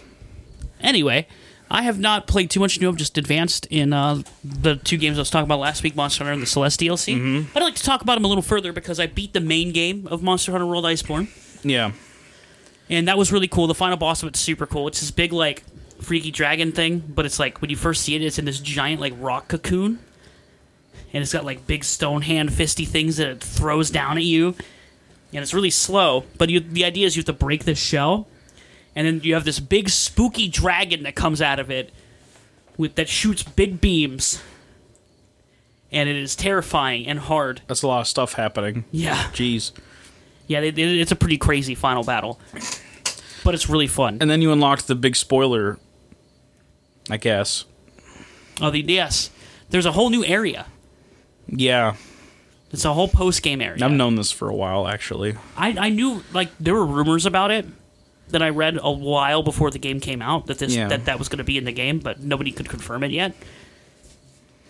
Anyway, 0.80 1.26
I 1.70 1.82
have 1.82 1.98
not 2.00 2.26
played 2.26 2.50
too 2.50 2.58
much 2.58 2.80
new. 2.80 2.88
I've 2.88 2.96
just 2.96 3.16
advanced 3.16 3.66
in 3.66 3.92
uh, 3.92 4.22
the 4.42 4.74
two 4.76 4.96
games 4.96 5.18
I 5.18 5.20
was 5.20 5.30
talking 5.30 5.44
about 5.44 5.60
last 5.60 5.82
week, 5.84 5.94
Monster 5.94 6.24
Hunter 6.24 6.32
and 6.32 6.42
the 6.42 6.46
Celeste 6.46 6.80
DLC. 6.80 7.16
Mm-hmm. 7.16 7.56
I'd 7.56 7.62
like 7.62 7.76
to 7.76 7.82
talk 7.84 8.02
about 8.02 8.14
them 8.16 8.24
a 8.24 8.28
little 8.28 8.42
further 8.42 8.72
because 8.72 8.98
I 8.98 9.06
beat 9.06 9.32
the 9.34 9.40
main 9.40 9.72
game 9.72 10.08
of 10.08 10.22
Monster 10.22 10.50
Hunter 10.52 10.66
World 10.66 10.84
Iceborne, 10.84 11.28
Yeah. 11.64 11.92
and 12.88 13.06
that 13.06 13.16
was 13.16 13.30
really 13.30 13.46
cool. 13.48 13.68
The 13.68 13.74
final 13.74 13.96
boss 13.96 14.22
of 14.22 14.28
it's 14.28 14.40
super 14.40 14.66
cool. 14.66 14.88
It's 14.88 15.00
this 15.00 15.12
big 15.12 15.32
like 15.32 15.62
freaky 16.00 16.30
dragon 16.32 16.72
thing, 16.72 16.98
but 17.06 17.24
it's 17.24 17.38
like 17.38 17.60
when 17.60 17.70
you 17.70 17.76
first 17.76 18.02
see 18.02 18.16
it, 18.16 18.22
it's 18.22 18.38
in 18.38 18.46
this 18.46 18.58
giant 18.58 19.00
like 19.00 19.12
rock 19.18 19.46
cocoon, 19.46 20.00
and 21.12 21.22
it's 21.22 21.32
got 21.32 21.44
like 21.44 21.68
big 21.68 21.84
stone 21.84 22.22
hand 22.22 22.52
fisty 22.52 22.84
things 22.84 23.16
that 23.18 23.28
it 23.28 23.40
throws 23.44 23.90
down 23.90 24.16
at 24.18 24.24
you, 24.24 24.56
and 25.32 25.40
it's 25.42 25.54
really 25.54 25.70
slow. 25.70 26.24
But 26.36 26.50
you, 26.50 26.58
the 26.58 26.84
idea 26.84 27.06
is 27.06 27.14
you 27.14 27.20
have 27.20 27.26
to 27.26 27.32
break 27.32 27.64
this 27.64 27.78
shell, 27.78 28.26
and 28.96 29.06
then 29.06 29.20
you 29.22 29.34
have 29.34 29.44
this 29.44 29.60
big 29.60 29.88
spooky 29.88 30.48
dragon 30.48 31.02
that 31.04 31.14
comes 31.14 31.40
out 31.42 31.58
of 31.58 31.70
it 31.70 31.92
with 32.76 32.94
that 32.96 33.08
shoots 33.08 33.42
big 33.42 33.80
beams, 33.80 34.42
and 35.92 36.08
it 36.08 36.16
is 36.16 36.34
terrifying 36.36 37.06
and 37.06 37.18
hard. 37.18 37.62
That's 37.66 37.82
a 37.82 37.88
lot 37.88 38.00
of 38.00 38.06
stuff 38.08 38.34
happening. 38.34 38.84
Yeah, 38.90 39.16
Jeez. 39.32 39.72
yeah, 40.46 40.60
it, 40.60 40.78
it- 40.78 41.00
it's 41.00 41.12
a 41.12 41.16
pretty 41.16 41.38
crazy 41.38 41.74
final 41.74 42.04
battle, 42.04 42.40
but 43.44 43.54
it's 43.54 43.68
really 43.68 43.86
fun. 43.86 44.18
And 44.20 44.30
then 44.30 44.42
you 44.42 44.52
unlocked 44.52 44.86
the 44.86 44.94
big 44.94 45.16
spoiler, 45.16 45.78
I 47.08 47.16
guess. 47.16 47.64
Oh, 48.60 48.70
the 48.70 48.80
yes, 48.86 49.30
there's 49.70 49.86
a 49.86 49.92
whole 49.92 50.10
new 50.10 50.24
area. 50.24 50.66
Yeah. 51.46 51.96
It's 52.72 52.84
a 52.84 52.92
whole 52.92 53.08
post 53.08 53.42
game 53.42 53.60
area. 53.60 53.84
I've 53.84 53.90
known 53.90 54.14
this 54.14 54.30
for 54.30 54.48
a 54.48 54.54
while, 54.54 54.86
actually. 54.86 55.36
I, 55.56 55.74
I 55.76 55.88
knew 55.88 56.22
like 56.32 56.50
there 56.60 56.74
were 56.74 56.86
rumors 56.86 57.26
about 57.26 57.50
it 57.50 57.66
that 58.32 58.42
I 58.42 58.48
read 58.50 58.78
a 58.82 58.90
while 58.90 59.42
before 59.42 59.70
the 59.70 59.78
game 59.78 60.00
came 60.00 60.22
out 60.22 60.46
that 60.46 60.58
this 60.58 60.74
Yeah. 60.74 60.88
that 60.88 61.04
that 61.06 61.18
was 61.18 61.28
going 61.28 61.38
to 61.38 61.44
be 61.44 61.58
in 61.58 61.64
the 61.64 61.72
game, 61.72 61.98
but 61.98 62.20
nobody 62.22 62.50
could 62.52 62.68
confirm 62.68 63.02
it 63.04 63.10
yet. 63.10 63.34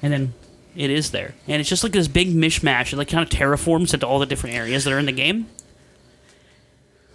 And 0.03 0.13
then 0.13 0.35
it 0.77 0.91
is 0.91 1.11
there, 1.11 1.35
and 1.49 1.61
it's 1.61 1.69
just 1.69 1.83
like 1.83 1.93
this 1.93 2.09
big 2.09 2.35
mishmash. 2.35 2.93
It 2.93 2.97
like 2.97 3.09
kind 3.09 3.23
of 3.23 3.29
terraforms 3.29 3.93
into 3.93 4.07
all 4.07 4.19
the 4.19 4.27
different 4.27 4.57
areas 4.57 4.85
that 4.85 4.93
are 4.93 4.99
in 4.99 5.07
the 5.07 5.13
game. 5.13 5.47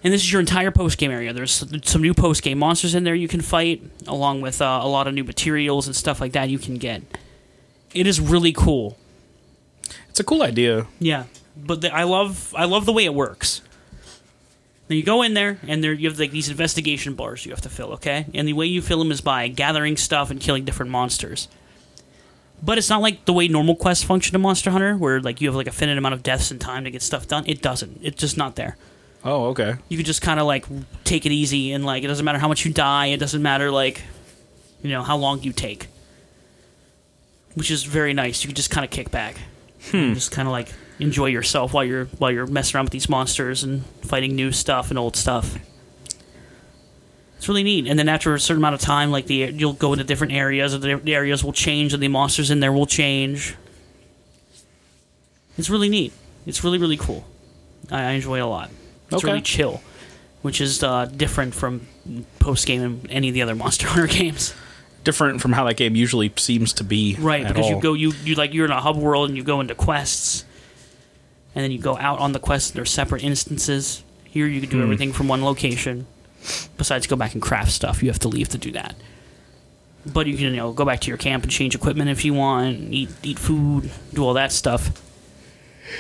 And 0.04 0.14
this 0.14 0.22
is 0.22 0.32
your 0.32 0.40
entire 0.40 0.70
post 0.70 1.00
game 1.00 1.10
area. 1.10 1.34
There's 1.34 1.64
some 1.84 2.02
new 2.04 2.14
post 2.14 2.44
game 2.44 2.60
monsters 2.60 2.94
in 2.94 3.06
there 3.06 3.16
you 3.16 3.28
can 3.28 3.42
fight, 3.42 3.82
along 4.06 4.42
with 4.42 4.62
uh, 4.62 4.80
a 4.84 4.88
lot 4.88 5.08
of 5.08 5.16
new 5.16 5.24
materials 5.24 5.88
and 5.88 5.96
stuff 5.96 6.22
like 6.22 6.34
that 6.34 6.50
you 6.50 6.60
can 6.60 6.76
get. 6.76 7.02
It 7.94 8.06
is 8.06 8.20
really 8.20 8.54
cool. 8.54 8.98
It's 10.10 10.20
a 10.20 10.24
cool 10.24 10.44
idea. 10.44 10.86
Yeah, 11.00 11.24
but 11.58 11.82
the, 11.82 11.92
I 11.94 12.04
love 12.04 12.54
I 12.56 12.66
love 12.66 12.86
the 12.86 12.94
way 12.94 13.06
it 13.06 13.16
works. 13.16 13.62
Now 14.88 14.96
you 14.96 15.04
go 15.04 15.24
in 15.24 15.34
there, 15.34 15.58
and 15.68 15.84
there 15.84 15.94
you 15.94 16.08
have 16.10 16.20
like 16.20 16.32
these 16.32 16.50
investigation 16.50 17.16
bars 17.16 17.46
you 17.46 17.52
have 17.52 17.62
to 17.62 17.70
fill. 17.70 17.94
Okay, 17.94 18.26
and 18.34 18.48
the 18.48 18.54
way 18.54 18.68
you 18.68 18.82
fill 18.82 19.00
them 19.00 19.12
is 19.12 19.22
by 19.22 19.48
gathering 19.48 19.98
stuff 19.98 20.30
and 20.30 20.40
killing 20.40 20.64
different 20.64 20.92
monsters. 20.92 21.48
But 22.62 22.78
it's 22.78 22.90
not 22.90 23.02
like 23.02 23.26
the 23.26 23.34
way 23.34 23.48
normal 23.48 23.76
quests 23.76 24.04
function 24.04 24.36
in 24.36 24.42
Monster 24.42 24.72
Hunter, 24.72 24.96
where 24.96 25.20
like 25.20 25.42
you 25.42 25.48
have 25.48 25.56
like 25.56 25.68
a 25.68 25.72
finite 25.72 25.98
amount 25.98 26.14
of 26.14 26.24
deaths 26.24 26.52
and 26.52 26.62
time 26.62 26.84
to 26.84 26.92
get 26.92 27.02
stuff 27.02 27.28
done. 27.28 27.44
It 27.48 27.62
doesn't. 27.62 28.00
It's 28.02 28.20
just 28.20 28.38
not 28.38 28.56
there. 28.56 28.78
Oh, 29.24 29.48
okay. 29.48 29.76
You 29.90 29.98
can 29.98 30.06
just 30.06 30.22
kind 30.22 30.40
of 30.40 30.46
like 30.46 30.66
take 31.04 31.26
it 31.26 31.32
easy, 31.32 31.72
and 31.72 31.84
like 31.84 32.04
it 32.04 32.08
doesn't 32.08 32.24
matter 32.24 32.40
how 32.40 32.48
much 32.48 32.64
you 32.64 32.72
die. 32.72 33.08
It 33.08 33.18
doesn't 33.18 33.42
matter 33.42 33.72
like 33.72 34.04
you 34.84 34.92
know 34.92 35.02
how 35.02 35.18
long 35.18 35.42
you 35.42 35.52
take, 35.52 35.88
which 37.56 37.72
is 37.72 37.84
very 37.84 38.14
nice. 38.14 38.44
You 38.44 38.50
can 38.50 38.56
just 38.56 38.70
kind 38.70 38.86
of 38.86 38.92
kick 38.92 39.10
back, 39.10 39.38
and 39.92 40.14
just 40.14 40.32
kind 40.32 40.48
of 40.48 40.52
like 40.52 40.72
enjoy 41.00 41.28
yourself 41.28 41.74
while 41.74 41.84
you're 41.84 42.06
while 42.06 42.32
you're 42.32 42.48
messing 42.48 42.76
around 42.78 42.86
with 42.86 42.94
these 42.94 43.10
monsters 43.10 43.64
and 43.64 43.86
fighting 44.02 44.36
new 44.36 44.52
stuff 44.52 44.90
and 44.90 44.98
old 45.00 45.16
stuff. 45.16 45.58
It's 47.38 47.50
really 47.50 47.64
neat. 47.64 47.88
And 47.88 48.00
then 48.00 48.08
after 48.10 48.34
a 48.34 48.40
certain 48.40 48.62
amount 48.62 48.76
of 48.76 48.82
time, 48.82 49.12
like 49.12 49.28
the 49.28 49.36
you'll 49.54 49.74
go 49.74 49.94
into 49.94 50.04
different 50.06 50.34
areas, 50.34 50.74
and 50.74 50.82
the 50.84 50.96
the 50.96 51.14
areas 51.16 51.44
will 51.44 51.54
change, 51.54 51.94
and 51.94 52.02
the 52.02 52.08
monsters 52.08 52.50
in 52.50 52.60
there 52.60 52.72
will 52.72 52.86
change. 52.88 53.56
It's 55.58 55.70
really 55.70 55.90
neat. 55.90 56.14
It's 56.46 56.64
really 56.64 56.78
really 56.78 56.98
cool. 56.98 57.26
I, 57.92 58.02
I 58.04 58.12
enjoy 58.12 58.38
it 58.38 58.42
a 58.42 58.48
lot. 58.48 58.70
It's 59.08 59.16
Okay. 59.24 59.28
really 59.28 59.42
chill, 59.42 59.82
which 60.42 60.60
is 60.62 60.82
uh, 60.82 61.06
different 61.06 61.54
from 61.54 61.88
post 62.40 62.66
game 62.66 62.82
and 62.82 63.08
any 63.12 63.28
of 63.30 63.34
the 63.34 63.42
other 63.42 63.56
Monster 63.64 63.88
Hunter 63.88 64.08
games. 64.08 64.54
Different 65.04 65.40
from 65.40 65.52
how 65.54 65.66
that 65.66 65.76
game 65.78 65.96
usually 65.96 66.34
seems 66.38 66.74
to 66.74 66.84
be. 66.84 67.16
Right, 67.20 67.48
because 67.48 67.70
you 67.70 67.80
go 67.80 67.94
you 67.94 68.12
you 68.24 68.34
like 68.36 68.54
you're 68.56 68.66
in 68.66 68.72
a 68.72 68.82
hub 68.82 68.98
world 68.98 69.30
and 69.30 69.38
you 69.38 69.44
go 69.44 69.60
into 69.62 69.76
quests, 69.76 70.46
and 71.56 71.64
then 71.64 71.72
you 71.72 71.80
go 71.80 71.98
out 71.98 72.20
on 72.20 72.34
the 72.34 72.40
quest. 72.40 72.74
They're 72.74 72.86
separate 72.86 73.24
instances. 73.24 74.04
Here 74.26 74.46
you 74.46 74.60
can 74.60 74.70
do 74.70 74.84
everything 74.84 75.14
from 75.14 75.28
one 75.30 75.44
location. 75.44 76.06
Besides, 76.78 77.08
go 77.08 77.16
back 77.16 77.34
and 77.34 77.42
craft 77.42 77.72
stuff. 77.72 78.04
You 78.04 78.10
have 78.10 78.20
to 78.20 78.28
leave 78.28 78.50
to 78.50 78.58
do 78.58 78.72
that. 78.72 78.96
But 80.06 80.28
you 80.28 80.36
can 80.36 80.44
you 80.44 80.56
know 80.58 80.74
go 80.74 80.86
back 80.86 81.00
to 81.02 81.08
your 81.08 81.18
camp 81.18 81.44
and 81.44 81.52
change 81.52 81.74
equipment 81.74 82.10
if 82.10 82.24
you 82.24 82.34
want. 82.34 82.94
Eat 82.94 83.10
eat 83.24 83.40
food. 83.40 83.90
Do 84.14 84.24
all 84.24 84.34
that 84.34 84.52
stuff. 84.52 85.02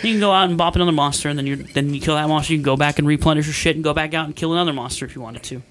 You 0.04 0.12
can 0.12 0.20
go 0.20 0.32
out 0.32 0.50
and 0.50 0.58
bop 0.58 0.76
another 0.76 0.91
monster, 0.91 1.30
and 1.30 1.38
then 1.38 1.48
you 1.48 1.56
then 1.56 1.94
you 1.94 2.02
kill 2.02 2.15
that 2.15 2.28
monster. 2.28 2.54
You 2.54 2.60
can 2.60 2.63
go 2.65 2.78
back 2.78 3.00
and 3.00 3.08
replenish 3.08 3.46
your 3.46 3.54
shit 3.54 3.76
and 3.76 3.84
go 3.84 3.94
back 3.94 4.13
out 4.13 4.26
and 4.26 4.36
kill 4.36 4.54
another 4.54 4.74
monster 4.74 5.06
if 5.06 5.15
you 5.15 5.22
wanted 5.22 5.44
to. 5.44 5.63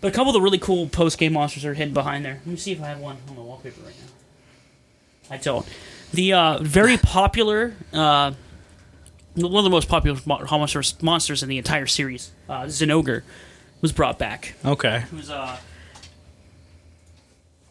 But 0.00 0.08
a 0.08 0.10
couple 0.12 0.28
of 0.30 0.34
the 0.34 0.40
really 0.40 0.58
cool 0.58 0.88
post 0.88 1.18
game 1.18 1.32
monsters 1.32 1.64
are 1.64 1.74
hidden 1.74 1.94
behind 1.94 2.24
there. 2.24 2.34
Let 2.34 2.46
me 2.46 2.56
see 2.56 2.72
if 2.72 2.82
I 2.82 2.86
have 2.88 3.00
one 3.00 3.16
on 3.28 3.36
my 3.36 3.42
wallpaper 3.42 3.80
right 3.82 3.94
now. 4.00 5.34
I 5.34 5.38
don't. 5.38 5.66
The 6.12 6.32
uh, 6.32 6.58
very 6.62 6.96
popular, 6.96 7.74
uh, 7.92 8.32
one 9.38 9.56
of 9.56 9.64
the 9.64 9.70
most 9.70 9.88
popular 9.88 10.18
monsters, 10.26 11.00
monsters 11.02 11.42
in 11.42 11.48
the 11.48 11.58
entire 11.58 11.86
series, 11.86 12.30
uh, 12.48 12.62
Zinogre, 12.62 13.22
was 13.80 13.92
brought 13.92 14.18
back. 14.18 14.54
Okay. 14.64 15.04
Who's 15.10 15.30
uh, 15.30 15.58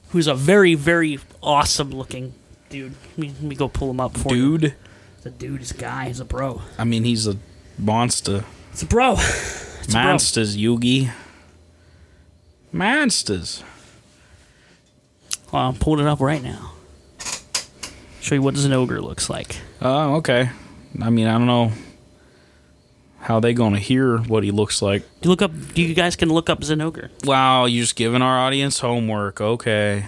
who's 0.10 0.28
a 0.28 0.36
very 0.36 0.76
very 0.76 1.20
awesome 1.42 1.92
looking 1.92 2.34
dude. 2.70 2.94
Let 3.10 3.18
me, 3.18 3.28
let 3.30 3.42
me 3.42 3.56
go 3.56 3.68
pull 3.68 3.92
him 3.92 4.00
up 4.00 4.18
for 4.18 4.36
you. 4.36 4.58
Dude. 4.58 4.74
It's 5.18 5.26
a 5.26 5.30
dude. 5.30 5.62
is 5.62 5.72
a 5.72 5.76
guy. 5.78 6.08
He's 6.08 6.20
a 6.20 6.26
bro. 6.26 6.62
I 6.78 6.84
mean, 6.84 7.04
he's 7.04 7.28
a 7.28 7.38
monster. 7.78 8.46
It's 8.72 8.84
a 8.84 8.86
bro. 8.86 9.16
It's 9.80 9.94
a 9.94 10.00
bro. 10.00 10.04
Monsters, 10.04 10.58
Yugi. 10.58 11.10
Monsters. 12.74 13.64
Well, 15.54 15.70
I'm 15.70 15.76
pulling 15.76 16.06
it 16.06 16.10
up 16.10 16.20
right 16.20 16.44
now. 16.44 16.74
Show 18.20 18.36
you 18.36 18.42
what 18.42 18.56
Zinogre 18.56 19.02
looks 19.02 19.30
like. 19.30 19.56
Oh, 19.82 20.16
okay. 20.16 20.50
I 21.02 21.10
mean, 21.10 21.28
I 21.28 21.34
don't 21.34 21.48
know 21.48 21.72
how 23.20 23.40
they 23.40 23.54
gonna 23.54 23.80
hear 23.80 24.18
what 24.20 24.44
he 24.44 24.52
looks 24.52 24.82
like. 24.82 25.04
You 25.22 25.30
look 25.30 25.42
up. 25.42 25.52
You 25.76 25.94
guys 25.94 26.16
can 26.16 26.30
look 26.30 26.50
up 26.50 26.62
Zinogre. 26.62 27.10
Wow, 27.26 27.66
you're 27.66 27.84
just 27.84 27.96
giving 27.96 28.22
our 28.22 28.40
audience 28.40 28.80
homework. 28.80 29.42
Okay. 29.42 30.06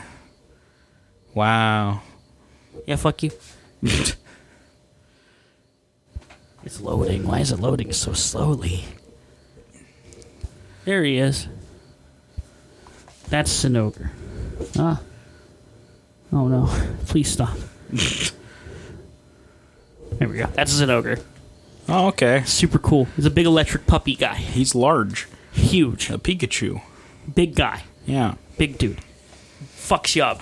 Wow. 1.33 2.01
Yeah, 2.85 2.95
fuck 2.95 3.21
you. 3.23 3.31
it's 3.83 4.15
loading. 6.79 7.27
Why 7.27 7.39
is 7.39 7.51
it 7.51 7.59
loading 7.59 7.91
so 7.93 8.13
slowly? 8.13 8.85
There 10.85 11.03
he 11.03 11.17
is. 11.17 11.47
That's 13.29 13.51
Zinogre. 13.51 14.09
Ah. 14.77 15.01
Oh 16.31 16.47
no. 16.47 16.67
Please 17.05 17.31
stop. 17.31 17.57
there 20.19 20.29
we 20.29 20.37
go. 20.37 20.45
That's 20.53 20.73
Zinogre. 20.73 21.23
Oh, 21.87 22.07
okay. 22.09 22.43
Super 22.45 22.77
cool. 22.77 23.05
He's 23.15 23.25
a 23.25 23.31
big 23.31 23.47
electric 23.47 23.87
puppy 23.87 24.15
guy. 24.15 24.35
He's 24.35 24.75
large. 24.75 25.27
Huge. 25.51 26.11
A 26.11 26.19
Pikachu. 26.19 26.81
Big 27.33 27.55
guy. 27.55 27.83
Yeah. 28.05 28.35
Big 28.57 28.77
dude. 28.77 28.99
Fucks 29.75 30.15
you 30.15 30.23
up. 30.23 30.41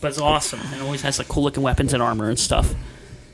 But 0.00 0.08
it's 0.08 0.20
awesome. 0.20 0.60
And 0.72 0.82
always 0.82 1.02
has 1.02 1.18
like 1.18 1.26
cool 1.26 1.42
looking 1.42 1.64
weapons 1.64 1.92
and 1.92 2.02
armor 2.02 2.28
and 2.28 2.38
stuff. 2.38 2.74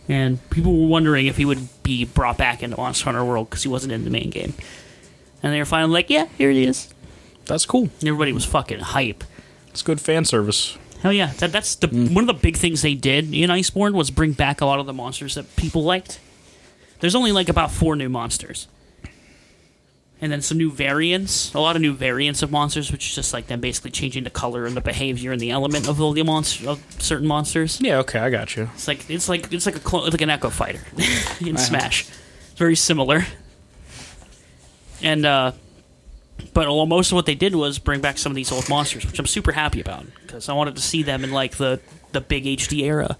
And 0.09 0.39
people 0.51 0.81
were 0.81 0.89
wondering 0.89 1.27
if 1.27 1.37
he 1.37 1.45
would 1.45 1.69
be 1.83 2.05
brought 2.05 2.39
back 2.39 2.63
into 2.63 2.77
Monster 2.77 3.07
Hunter 3.07 3.25
World 3.25 3.51
because 3.51 3.63
he 3.63 3.69
wasn't 3.69 3.93
in 3.93 4.05
the 4.05 4.11
main 4.11 4.31
game. 4.31 4.55
And 5.43 5.53
they 5.53 5.59
were 5.59 5.67
finally 5.67 5.93
like, 5.93 6.09
yeah, 6.09 6.27
here 6.39 6.51
he 6.51 6.65
is. 6.65 6.93
That's 7.45 7.67
cool. 7.67 7.91
And 8.01 8.09
everybody 8.09 8.33
was 8.33 8.47
fucking 8.47 8.81
hype. 8.81 9.25
It's 9.69 9.83
good 9.83 10.01
fan 10.01 10.25
service. 10.25 10.79
Hell 11.05 11.13
yeah. 11.13 11.33
That, 11.37 11.53
that's 11.53 11.75
the 11.75 11.89
one 11.89 12.27
of 12.27 12.27
the 12.27 12.33
big 12.33 12.57
things 12.57 12.81
they 12.81 12.95
did 12.95 13.27
in 13.35 13.51
Iceborne 13.51 13.93
was 13.93 14.11
bring 14.11 14.33
back 14.33 14.63
a 14.63 14.65
lot 14.65 14.81
of 14.81 14.87
the 14.87 14.95
monsters 14.95 15.35
that 15.35 15.55
people 15.55 15.85
liked. 15.85 16.19
There's 17.01 17.15
only 17.15 17.31
like 17.31 17.51
about 17.51 17.71
four 17.71 17.95
new 17.95 18.09
monsters. 18.09 18.69
And 20.19 20.33
then 20.33 20.41
some 20.41 20.57
new 20.57 20.73
variants, 20.73 21.53
a 21.53 21.61
lot 21.61 21.77
of 21.77 21.83
new 21.83 21.93
variants 21.93 22.43
of 22.43 22.51
monsters, 22.51 22.91
which 22.91 23.07
is 23.07 23.15
just 23.15 23.35
like 23.35 23.49
them 23.49 23.61
basically 23.61 23.91
changing 23.91 24.25
the 24.25 24.31
color 24.31 24.65
and 24.65 24.75
the 24.75 24.81
behavior 24.81 25.31
and 25.31 25.41
the 25.43 25.51
element 25.51 25.87
of 25.87 25.99
the 25.99 26.23
monster 26.23 26.71
of 26.71 26.83
certain 26.99 27.27
monsters. 27.27 27.79
Yeah, 27.83 27.99
okay, 27.99 28.21
I 28.21 28.31
got 28.31 28.57
you. 28.57 28.71
It's 28.73 28.89
like 28.89 29.11
it's 29.11 29.29
like 29.29 29.53
it's 29.53 29.67
like 29.67 29.77
a 29.77 29.81
clone, 29.81 30.09
like 30.09 30.23
an 30.23 30.31
Echo 30.31 30.49
Fighter 30.49 30.81
in 31.47 31.59
Smash. 31.59 32.09
It's 32.09 32.59
very 32.59 32.77
similar. 32.77 33.27
And 35.03 35.27
uh, 35.27 35.53
but 36.53 36.67
most 36.87 37.11
of 37.13 37.17
what 37.17 37.27
they 37.27 37.35
did 37.35 37.55
was 37.55 37.79
bring 37.79 38.01
back 38.01 38.19
some 38.19 38.33
of 38.33 38.37
these 38.37 38.53
old 38.53 38.69
monsters, 38.69 39.07
which 39.07 39.19
I'm 39.19 39.27
super 39.27 39.53
happy 39.53 39.81
about 39.81 40.07
because 40.23 40.49
I 40.49 40.53
wanted 40.53 40.77
to 40.77 40.83
see 40.83 41.03
them 41.03 41.25
in 41.25 41.33
like 41.33 41.57
the 41.57 41.81
the 42.13 42.21
big 42.21 42.45
HD 42.45 42.83
era. 42.83 43.19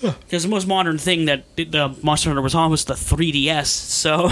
Because 0.00 0.42
the 0.42 0.48
most 0.50 0.66
modern 0.66 0.98
thing 0.98 1.24
that 1.26 1.44
the 1.56 1.96
Monster 2.02 2.28
Hunter 2.28 2.42
was 2.42 2.54
on 2.54 2.70
was 2.70 2.84
the 2.84 2.92
3DS, 2.94 3.66
so 3.66 4.28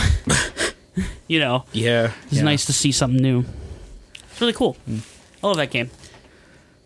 you 1.28 1.38
know 1.38 1.64
Yeah, 1.72 2.12
it's 2.30 2.42
nice 2.42 2.66
to 2.66 2.72
see 2.72 2.92
something 2.92 3.22
new. 3.22 3.44
It's 4.30 4.40
really 4.40 4.52
cool. 4.52 4.76
I 5.42 5.46
love 5.46 5.56
that 5.56 5.70
game. 5.70 5.90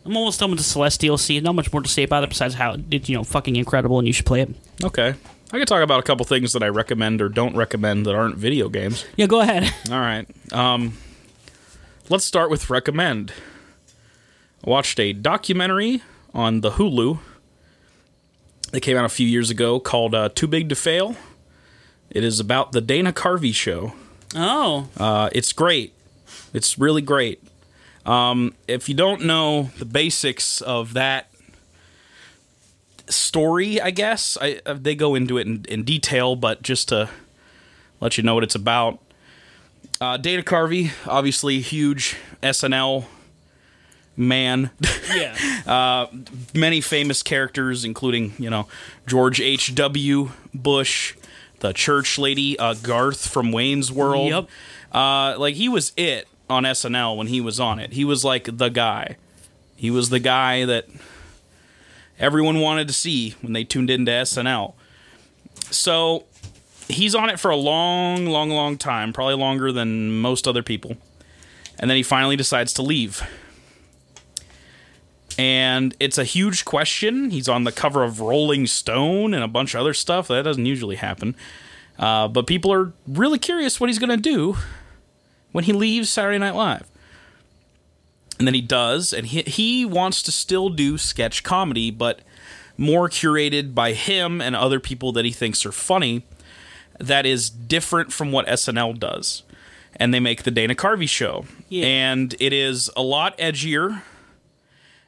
I'm 0.04 0.16
almost 0.16 0.38
done 0.38 0.50
with 0.50 0.58
the 0.60 0.64
Celeste 0.64 1.00
DLC. 1.00 1.42
Not 1.42 1.56
much 1.56 1.72
more 1.72 1.82
to 1.82 1.88
say 1.88 2.04
about 2.04 2.22
it 2.22 2.28
besides 2.28 2.54
how 2.54 2.76
it's 2.90 3.08
you 3.08 3.16
know 3.16 3.24
fucking 3.24 3.56
incredible 3.56 3.98
and 3.98 4.06
you 4.06 4.12
should 4.12 4.26
play 4.26 4.42
it. 4.42 4.50
Okay, 4.84 5.14
I 5.52 5.58
can 5.58 5.66
talk 5.66 5.82
about 5.82 5.98
a 6.00 6.02
couple 6.02 6.24
things 6.24 6.52
that 6.52 6.62
I 6.62 6.68
recommend 6.68 7.20
or 7.20 7.28
don't 7.28 7.56
recommend 7.56 8.06
that 8.06 8.14
aren't 8.14 8.36
video 8.36 8.68
games. 8.68 9.04
Yeah, 9.16 9.26
go 9.26 9.40
ahead. 9.40 9.64
All 9.90 9.98
right. 9.98 10.26
Um, 10.52 10.96
let's 12.08 12.24
start 12.24 12.50
with 12.50 12.70
recommend. 12.70 13.32
I 14.64 14.70
watched 14.70 14.98
a 15.00 15.12
documentary 15.12 16.02
on 16.34 16.60
the 16.60 16.72
Hulu 16.72 17.18
that 18.72 18.80
came 18.80 18.96
out 18.96 19.04
a 19.04 19.08
few 19.10 19.26
years 19.26 19.50
ago 19.50 19.80
called 19.80 20.14
uh, 20.14 20.28
"Too 20.34 20.46
Big 20.46 20.68
to 20.68 20.74
Fail." 20.74 21.16
It 22.10 22.24
is 22.24 22.40
about 22.40 22.72
the 22.72 22.80
Dana 22.80 23.12
Carvey 23.12 23.54
show. 23.54 23.92
Oh, 24.34 24.88
Uh, 24.96 25.28
it's 25.32 25.52
great. 25.52 25.92
It's 26.52 26.78
really 26.78 27.02
great. 27.02 27.42
Um, 28.04 28.54
if 28.68 28.88
you 28.88 28.94
don't 28.94 29.24
know 29.24 29.70
the 29.78 29.84
basics 29.84 30.60
of 30.60 30.92
that 30.94 31.28
story, 33.08 33.80
I 33.80 33.90
guess 33.90 34.38
I, 34.40 34.60
uh, 34.64 34.74
they 34.74 34.94
go 34.94 35.14
into 35.14 35.38
it 35.38 35.46
in, 35.46 35.64
in 35.68 35.82
detail, 35.84 36.36
but 36.36 36.62
just 36.62 36.88
to 36.88 37.10
let 38.00 38.16
you 38.16 38.22
know 38.22 38.34
what 38.34 38.44
it's 38.44 38.54
about. 38.54 39.00
Uh, 40.00 40.16
Dana 40.16 40.42
Carvey, 40.42 40.90
obviously 41.06 41.60
huge 41.60 42.16
SNL 42.42 43.06
man. 44.16 44.70
yeah. 45.14 46.06
Many 46.54 46.80
famous 46.80 47.22
characters, 47.22 47.84
including 47.84 48.34
you 48.38 48.50
know 48.50 48.68
George 49.06 49.40
H. 49.40 49.74
W. 49.74 50.30
Bush, 50.54 51.14
the 51.60 51.72
church 51.72 52.18
lady, 52.18 52.58
uh, 52.58 52.74
Garth 52.74 53.28
from 53.28 53.52
Wayne's 53.52 53.90
World. 53.90 54.28
Yep. 54.28 54.48
Uh, 54.92 55.38
like 55.38 55.54
he 55.54 55.68
was 55.68 55.92
it 55.96 56.28
on 56.48 56.64
SNL 56.64 57.16
when 57.16 57.26
he 57.26 57.40
was 57.40 57.58
on 57.60 57.78
it. 57.78 57.92
He 57.92 58.04
was 58.04 58.24
like 58.24 58.56
the 58.58 58.68
guy. 58.68 59.16
He 59.76 59.90
was 59.90 60.10
the 60.10 60.20
guy 60.20 60.64
that 60.64 60.86
everyone 62.18 62.60
wanted 62.60 62.88
to 62.88 62.94
see 62.94 63.34
when 63.42 63.52
they 63.52 63.64
tuned 63.64 63.90
into 63.90 64.10
SNL. 64.10 64.74
So 65.70 66.24
he's 66.88 67.14
on 67.14 67.28
it 67.30 67.38
for 67.38 67.50
a 67.50 67.56
long, 67.56 68.26
long, 68.26 68.50
long 68.50 68.78
time, 68.78 69.12
probably 69.12 69.34
longer 69.34 69.72
than 69.72 70.20
most 70.20 70.46
other 70.46 70.62
people. 70.62 70.96
And 71.78 71.90
then 71.90 71.96
he 71.96 72.02
finally 72.02 72.36
decides 72.36 72.72
to 72.74 72.82
leave. 72.82 73.22
And 75.38 75.94
it's 76.00 76.16
a 76.16 76.24
huge 76.24 76.64
question. 76.64 77.30
He's 77.30 77.48
on 77.48 77.64
the 77.64 77.72
cover 77.72 78.02
of 78.02 78.20
Rolling 78.20 78.66
Stone 78.66 79.34
and 79.34 79.44
a 79.44 79.48
bunch 79.48 79.74
of 79.74 79.80
other 79.80 79.92
stuff. 79.92 80.28
That 80.28 80.42
doesn't 80.42 80.64
usually 80.64 80.96
happen. 80.96 81.36
Uh, 81.98 82.28
but 82.28 82.46
people 82.46 82.72
are 82.72 82.92
really 83.06 83.38
curious 83.38 83.78
what 83.78 83.90
he's 83.90 83.98
going 83.98 84.10
to 84.10 84.16
do 84.16 84.56
when 85.52 85.64
he 85.64 85.72
leaves 85.72 86.08
Saturday 86.08 86.38
Night 86.38 86.54
Live. 86.54 86.88
And 88.38 88.46
then 88.46 88.54
he 88.54 88.60
does, 88.60 89.14
and 89.14 89.26
he, 89.26 89.42
he 89.42 89.86
wants 89.86 90.22
to 90.22 90.32
still 90.32 90.68
do 90.68 90.98
sketch 90.98 91.42
comedy, 91.42 91.90
but 91.90 92.20
more 92.76 93.08
curated 93.08 93.74
by 93.74 93.92
him 93.92 94.42
and 94.42 94.54
other 94.54 94.78
people 94.78 95.10
that 95.12 95.24
he 95.24 95.30
thinks 95.30 95.64
are 95.64 95.72
funny 95.72 96.22
that 96.98 97.26
is 97.26 97.50
different 97.50 98.12
from 98.12 98.32
what 98.32 98.46
SNL 98.46 98.98
does. 98.98 99.42
And 99.96 100.12
they 100.12 100.20
make 100.20 100.42
the 100.42 100.50
Dana 100.50 100.74
Carvey 100.74 101.08
show. 101.08 101.46
Yeah. 101.68 101.86
And 101.86 102.34
it 102.38 102.52
is 102.52 102.90
a 102.96 103.02
lot 103.02 103.36
edgier 103.38 104.02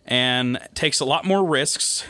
and 0.07 0.59
takes 0.74 1.01
a 1.01 1.05
lot 1.05 1.24
more 1.24 1.44
risks 1.44 2.05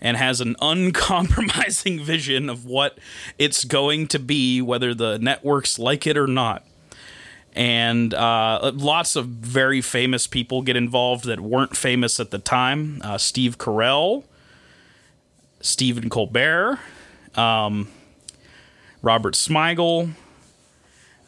and 0.00 0.16
has 0.16 0.40
an 0.40 0.56
uncompromising 0.60 2.00
vision 2.00 2.50
of 2.50 2.66
what 2.66 2.98
it's 3.38 3.64
going 3.64 4.08
to 4.08 4.18
be, 4.18 4.60
whether 4.60 4.92
the 4.92 5.18
networks 5.18 5.78
like 5.78 6.06
it 6.06 6.18
or 6.18 6.26
not. 6.26 6.66
And 7.54 8.14
uh, 8.14 8.72
lots 8.74 9.14
of 9.14 9.26
very 9.26 9.80
famous 9.82 10.26
people 10.26 10.62
get 10.62 10.76
involved 10.76 11.26
that 11.26 11.40
weren't 11.40 11.76
famous 11.76 12.18
at 12.18 12.30
the 12.30 12.38
time. 12.38 13.00
Uh, 13.04 13.18
Steve 13.18 13.58
Carell, 13.58 14.24
Stephen 15.60 16.08
Colbert, 16.08 16.78
um, 17.34 17.88
Robert 19.02 19.34
Smigel. 19.34 20.12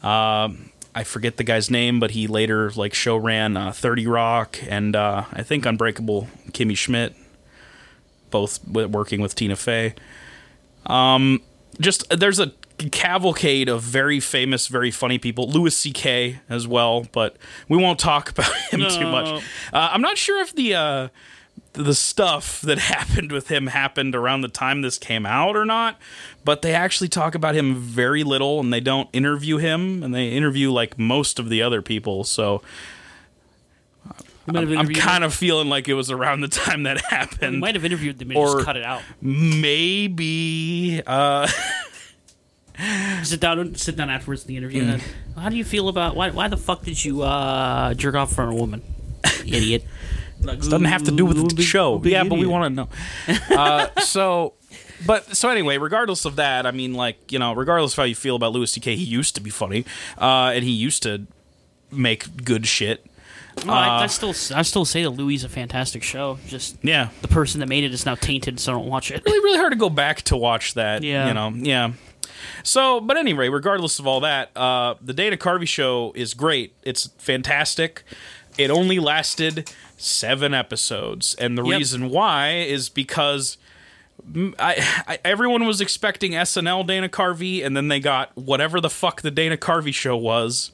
Uh, 0.01 0.49
I 0.93 1.03
forget 1.03 1.37
the 1.37 1.43
guy's 1.43 1.69
name, 1.69 1.99
but 1.99 2.11
he 2.11 2.25
later 2.27 2.71
like 2.71 2.93
show 2.93 3.17
ran 3.17 3.57
uh, 3.57 3.71
Thirty 3.71 4.07
Rock 4.07 4.59
and 4.67 4.95
uh, 4.95 5.25
I 5.31 5.43
think 5.43 5.65
Unbreakable 5.65 6.29
Kimmy 6.51 6.77
Schmidt, 6.77 7.13
both 8.31 8.65
working 8.67 9.21
with 9.21 9.35
Tina 9.35 9.55
Fey. 9.55 9.93
Um, 10.85 11.41
just 11.79 12.07
there's 12.09 12.39
a 12.39 12.53
cavalcade 12.91 13.69
of 13.69 13.81
very 13.81 14.19
famous, 14.19 14.67
very 14.67 14.91
funny 14.91 15.17
people. 15.17 15.49
Louis 15.49 15.75
C.K. 15.75 16.39
as 16.49 16.67
well, 16.67 17.07
but 17.11 17.37
we 17.67 17.77
won't 17.77 17.99
talk 17.99 18.29
about 18.37 18.53
him 18.69 18.81
too 18.89 19.07
much. 19.07 19.43
Uh, 19.73 19.89
I'm 19.91 20.01
not 20.01 20.17
sure 20.17 20.41
if 20.41 20.53
the 20.53 20.75
uh, 20.75 21.07
the 21.75 21.93
stuff 21.93 22.61
that 22.61 22.77
happened 22.93 23.31
with 23.31 23.49
him 23.49 23.67
happened 23.67 24.15
around 24.15 24.41
the 24.41 24.47
time 24.47 24.81
this 24.81 24.97
came 24.97 25.25
out 25.25 25.55
or 25.55 25.65
not, 25.65 25.97
but 26.43 26.61
they 26.61 26.73
actually 26.73 27.09
talk 27.09 27.35
about 27.35 27.55
him 27.55 27.75
very 27.75 28.23
little 28.23 28.59
and 28.59 28.71
they 28.73 28.79
don't 28.79 29.09
interview 29.13 29.57
him 29.57 30.03
and 30.03 30.13
they 30.13 30.29
interview 30.29 30.71
like 30.71 30.97
most 30.97 31.39
of 31.39 31.49
the 31.49 31.61
other 31.61 31.81
people. 31.81 32.23
So 32.23 32.61
I'm, 34.47 34.77
I'm 34.77 34.89
kind 34.89 35.23
of 35.23 35.33
feeling 35.33 35.69
like 35.69 35.87
it 35.87 35.95
was 35.95 36.11
around 36.11 36.41
the 36.41 36.47
time 36.47 36.83
that 36.83 37.01
happened. 37.09 37.59
might 37.59 37.75
have 37.75 37.85
interviewed 37.85 38.19
them 38.19 38.31
and 38.31 38.37
or- 38.37 38.53
just 38.55 38.65
cut 38.65 38.77
it 38.77 38.83
out. 38.83 39.01
Maybe. 39.21 41.01
Uh, 41.05 41.47
Sit 43.23 43.39
down, 43.39 43.73
sit 43.75 43.95
down 43.95 44.09
afterwards 44.09 44.41
in 44.41 44.49
the 44.49 44.57
interview. 44.57 44.83
Mm. 44.83 44.87
Then, 44.87 45.01
how 45.41 45.47
do 45.47 45.55
you 45.55 45.63
feel 45.63 45.87
about 45.87 46.13
why? 46.13 46.31
Why 46.31 46.49
the 46.49 46.57
fuck 46.57 46.83
did 46.83 47.05
you 47.05 47.21
uh, 47.21 47.93
jerk 47.93 48.15
off 48.15 48.33
for 48.33 48.43
a 48.43 48.53
woman, 48.53 48.81
idiot? 49.45 49.85
Like, 50.41 50.59
doesn't 50.59 50.85
have 50.85 51.03
to 51.03 51.11
do 51.11 51.25
with 51.25 51.49
the 51.49 51.55
big- 51.55 51.65
show. 51.65 51.97
big 51.97 52.11
Yeah, 52.13 52.23
but 52.23 52.37
we 52.37 52.45
want 52.45 52.75
to 52.75 52.83
know. 52.83 53.57
Uh, 53.57 53.99
so, 54.01 54.53
but 55.05 55.35
so 55.35 55.49
anyway, 55.49 55.77
regardless 55.77 56.25
of 56.25 56.35
that, 56.35 56.65
I 56.65 56.71
mean, 56.71 56.93
like 56.93 57.31
you 57.31 57.39
know, 57.39 57.53
regardless 57.53 57.93
of 57.93 57.97
how 57.97 58.03
you 58.03 58.15
feel 58.15 58.35
about 58.35 58.51
Louis 58.53 58.71
C.K., 58.71 58.95
he 58.95 59.03
used 59.03 59.35
to 59.35 59.41
be 59.41 59.49
funny, 59.49 59.85
uh, 60.17 60.51
and 60.53 60.63
he 60.63 60.71
used 60.71 61.03
to 61.03 61.25
make 61.91 62.43
good 62.43 62.67
shit. 62.67 63.05
No, 63.65 63.71
I, 63.71 64.03
I 64.03 64.07
still, 64.07 64.31
I 64.53 64.63
still 64.63 64.83
say 64.83 65.03
that 65.03 65.11
Louis 65.11 65.35
is 65.35 65.43
a 65.45 65.49
fantastic 65.49 66.03
show. 66.03 66.39
Just 66.45 66.77
Yeah, 66.83 67.09
the 67.21 67.29
person 67.29 67.61
that 67.61 67.67
made 67.67 67.85
it 67.85 67.93
is 67.93 68.05
now 68.05 68.15
tainted, 68.15 68.59
so 68.59 68.73
I 68.73 68.75
don't 68.75 68.87
watch 68.87 69.11
it. 69.11 69.23
really, 69.25 69.39
really 69.39 69.57
hard 69.59 69.71
to 69.71 69.77
go 69.77 69.89
back 69.89 70.23
to 70.23 70.35
watch 70.37 70.73
that. 70.73 71.03
Yeah. 71.03 71.27
you 71.29 71.33
know, 71.33 71.49
yeah. 71.55 71.93
So, 72.63 72.99
but 72.99 73.15
anyway, 73.15 73.47
regardless 73.47 73.97
of 73.97 74.07
all 74.07 74.19
that, 74.19 74.55
uh, 74.57 74.95
the 75.01 75.13
Dana 75.13 75.37
Carvey 75.37 75.67
show 75.67 76.11
is 76.15 76.33
great. 76.33 76.73
It's 76.83 77.07
fantastic. 77.17 78.03
It 78.57 78.69
only 78.69 78.99
lasted 78.99 79.71
seven 79.97 80.53
episodes, 80.53 81.35
and 81.35 81.57
the 81.57 81.63
Yep. 81.63 81.77
reason 81.77 82.09
why 82.09 82.51
is 82.57 82.89
because 82.89 83.57
I, 84.59 84.75
I 85.07 85.19
everyone 85.25 85.65
was 85.65 85.81
expecting 85.81 86.31
SNL 86.31 86.85
Dana 86.87 87.09
Carvey, 87.09 87.65
and 87.65 87.75
then 87.75 87.87
they 87.89 87.99
got 87.99 88.35
whatever 88.35 88.79
the 88.81 88.89
fuck 88.89 89.21
the 89.21 89.31
Dana 89.31 89.57
Carvey 89.57 89.93
show 89.93 90.15
was. 90.17 90.71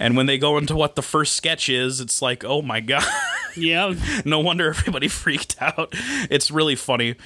And 0.00 0.16
when 0.16 0.26
they 0.26 0.38
go 0.38 0.56
into 0.58 0.76
what 0.76 0.94
the 0.94 1.02
first 1.02 1.32
sketch 1.34 1.68
is, 1.68 2.00
it's 2.00 2.22
like, 2.22 2.44
oh 2.44 2.62
my 2.62 2.80
god. 2.80 3.04
Yeah, 3.56 3.94
no 4.24 4.38
wonder 4.38 4.68
everybody 4.68 5.08
freaked 5.08 5.56
out. 5.60 5.92
It's 6.30 6.48
really 6.48 6.76
funny. 6.76 7.16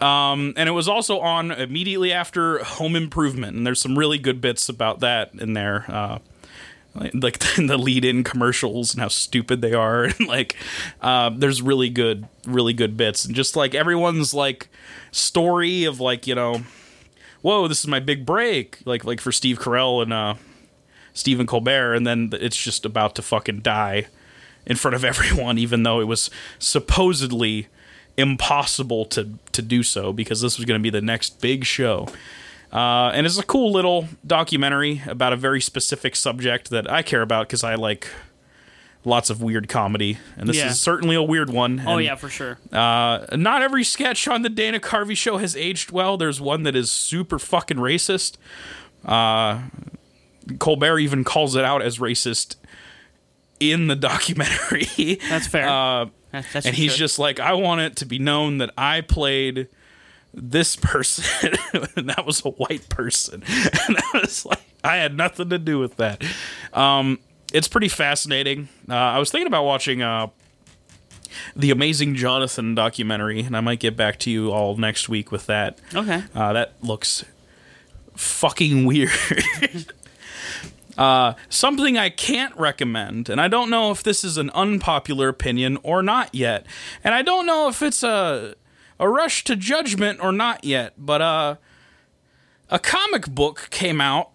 Um, 0.00 0.52
and 0.56 0.68
it 0.68 0.72
was 0.72 0.86
also 0.86 1.18
on 1.18 1.50
immediately 1.50 2.12
after 2.12 2.62
Home 2.62 2.94
Improvement, 2.94 3.56
and 3.56 3.66
there's 3.66 3.80
some 3.80 3.98
really 3.98 4.18
good 4.18 4.40
bits 4.40 4.68
about 4.68 5.00
that 5.00 5.32
in 5.34 5.54
there. 5.54 5.86
Uh, 5.88 6.18
like 6.94 7.38
the 7.56 7.78
lead-in 7.78 8.24
commercials 8.24 8.92
and 8.92 9.02
how 9.02 9.08
stupid 9.08 9.60
they 9.60 9.72
are, 9.72 10.04
and 10.18 10.26
like 10.26 10.56
uh, 11.00 11.30
there's 11.30 11.62
really 11.62 11.88
good, 11.88 12.26
really 12.46 12.72
good 12.72 12.96
bits, 12.96 13.24
and 13.24 13.34
just 13.34 13.56
like 13.56 13.74
everyone's 13.74 14.34
like 14.34 14.68
story 15.12 15.84
of 15.84 16.00
like 16.00 16.26
you 16.26 16.34
know, 16.34 16.62
whoa, 17.42 17.68
this 17.68 17.80
is 17.80 17.86
my 17.86 18.00
big 18.00 18.26
break, 18.26 18.78
like 18.84 19.04
like 19.04 19.20
for 19.20 19.32
Steve 19.32 19.58
Carell 19.58 20.02
and 20.02 20.12
uh, 20.12 20.34
Stephen 21.14 21.46
Colbert, 21.46 21.94
and 21.94 22.06
then 22.06 22.30
it's 22.32 22.56
just 22.56 22.84
about 22.84 23.14
to 23.16 23.22
fucking 23.22 23.60
die 23.60 24.06
in 24.66 24.76
front 24.76 24.94
of 24.94 25.04
everyone, 25.04 25.58
even 25.58 25.82
though 25.82 26.00
it 26.00 26.06
was 26.06 26.30
supposedly 26.58 27.68
impossible 28.16 29.04
to 29.06 29.38
to 29.52 29.62
do 29.62 29.82
so 29.82 30.12
because 30.12 30.40
this 30.42 30.58
was 30.58 30.66
going 30.66 30.78
to 30.78 30.82
be 30.82 30.90
the 30.90 31.00
next 31.00 31.40
big 31.40 31.64
show. 31.64 32.06
Uh, 32.72 33.10
and 33.14 33.26
it's 33.26 33.38
a 33.38 33.42
cool 33.42 33.72
little 33.72 34.06
documentary 34.26 35.02
about 35.06 35.32
a 35.32 35.36
very 35.36 35.60
specific 35.60 36.14
subject 36.14 36.70
that 36.70 36.88
I 36.90 37.02
care 37.02 37.22
about 37.22 37.48
because 37.48 37.64
I 37.64 37.74
like 37.74 38.06
lots 39.04 39.30
of 39.30 39.42
weird 39.42 39.68
comedy, 39.68 40.18
and 40.36 40.48
this 40.48 40.56
Yeah. 40.58 40.68
is 40.68 40.78
certainly 40.80 41.16
a 41.16 41.22
weird 41.22 41.50
one. 41.50 41.82
oh 41.86 41.96
and, 41.96 42.04
yeah, 42.04 42.14
for 42.14 42.28
sure. 42.28 42.58
uh, 42.72 43.24
not 43.34 43.62
every 43.62 43.82
sketch 43.82 44.28
on 44.28 44.42
the 44.42 44.48
Dana 44.50 44.78
Carvey 44.78 45.16
show 45.16 45.38
has 45.38 45.56
aged 45.56 45.90
well. 45.90 46.16
There's 46.16 46.40
one 46.40 46.62
that 46.64 46.76
is 46.76 46.92
super 46.92 47.38
fucking 47.38 47.78
racist. 47.78 48.36
Uh, 49.04 49.62
Colbert 50.58 50.98
even 50.98 51.24
calls 51.24 51.56
it 51.56 51.64
out 51.64 51.80
as 51.82 51.98
racist 51.98 52.56
in 53.58 53.86
the 53.88 53.96
documentary. 54.10 55.14
That's 55.28 55.46
fair. 55.46 55.68
Uh, 55.68 56.04
That- 56.32 56.46
that's 56.52 56.66
and 56.66 56.76
he's 56.76 56.94
just 56.96 57.18
like, 57.18 57.40
I 57.40 57.54
want 57.54 57.80
it 57.80 57.96
to 57.96 58.04
be 58.04 58.18
known 58.20 58.58
that 58.58 58.70
I 58.78 59.00
played 59.00 59.66
this 60.32 60.76
person, 60.76 61.52
and 61.96 62.08
that 62.08 62.24
was 62.26 62.44
a 62.44 62.50
white 62.50 62.88
person, 62.88 63.42
and 63.88 63.96
I 63.98 64.20
was 64.20 64.44
like, 64.46 64.60
I 64.82 64.96
had 64.96 65.16
nothing 65.16 65.50
to 65.50 65.58
do 65.58 65.78
with 65.78 65.96
that. 65.96 66.22
Um, 66.72 67.18
it's 67.52 67.68
pretty 67.68 67.88
fascinating. 67.88 68.68
Uh, 68.88 68.94
I 68.94 69.18
was 69.18 69.30
thinking 69.30 69.48
about 69.48 69.64
watching 69.64 70.02
uh, 70.02 70.28
the 71.56 71.70
Amazing 71.70 72.14
Jonathan 72.14 72.74
documentary, 72.74 73.40
and 73.40 73.56
I 73.56 73.60
might 73.60 73.80
get 73.80 73.96
back 73.96 74.18
to 74.20 74.30
you 74.30 74.52
all 74.52 74.76
next 74.76 75.08
week 75.08 75.32
with 75.32 75.46
that. 75.46 75.78
okay. 75.94 76.24
Uh, 76.34 76.52
that 76.52 76.74
looks 76.82 77.24
fucking 78.14 78.84
weird. 78.84 79.10
uh, 80.98 81.34
something 81.48 81.98
I 81.98 82.10
can't 82.10 82.56
recommend, 82.56 83.28
and 83.28 83.40
I 83.40 83.48
don't 83.48 83.70
know 83.70 83.90
if 83.90 84.02
this 84.02 84.22
is 84.24 84.36
an 84.36 84.50
unpopular 84.50 85.28
opinion 85.28 85.78
or 85.82 86.02
not 86.02 86.34
yet, 86.34 86.66
and 87.02 87.14
I 87.14 87.22
don't 87.22 87.46
know 87.46 87.68
if 87.68 87.82
it's 87.82 88.02
a 88.02 88.54
a 89.00 89.08
rush 89.08 89.42
to 89.44 89.56
judgment 89.56 90.20
or 90.22 90.30
not 90.30 90.62
yet, 90.64 90.92
but 90.96 91.20
uh, 91.20 91.56
a 92.68 92.78
comic 92.78 93.26
book 93.28 93.66
came 93.70 94.00
out 94.00 94.30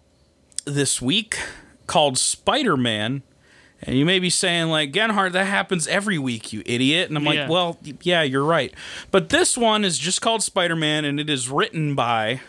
this 0.66 1.00
week 1.00 1.38
called 1.86 2.18
Spider 2.18 2.76
Man. 2.76 3.22
And 3.82 3.96
you 3.96 4.04
may 4.06 4.18
be 4.18 4.30
saying, 4.30 4.68
like, 4.68 4.90
Genhart, 4.90 5.32
that 5.32 5.44
happens 5.44 5.86
every 5.86 6.18
week, 6.18 6.52
you 6.52 6.62
idiot. 6.66 7.08
And 7.08 7.16
I'm 7.16 7.24
like, 7.24 7.36
Yeah. 7.36 7.48
well, 7.48 7.78
yeah, 8.02 8.22
you're 8.22 8.42
right. 8.44 8.72
But 9.10 9.28
this 9.28 9.56
one 9.56 9.84
is 9.84 9.98
just 9.98 10.20
called 10.22 10.42
Spider 10.42 10.74
Man, 10.76 11.04
and 11.04 11.20
it 11.20 11.28
is 11.30 11.48
written 11.50 11.94
by 11.94 12.40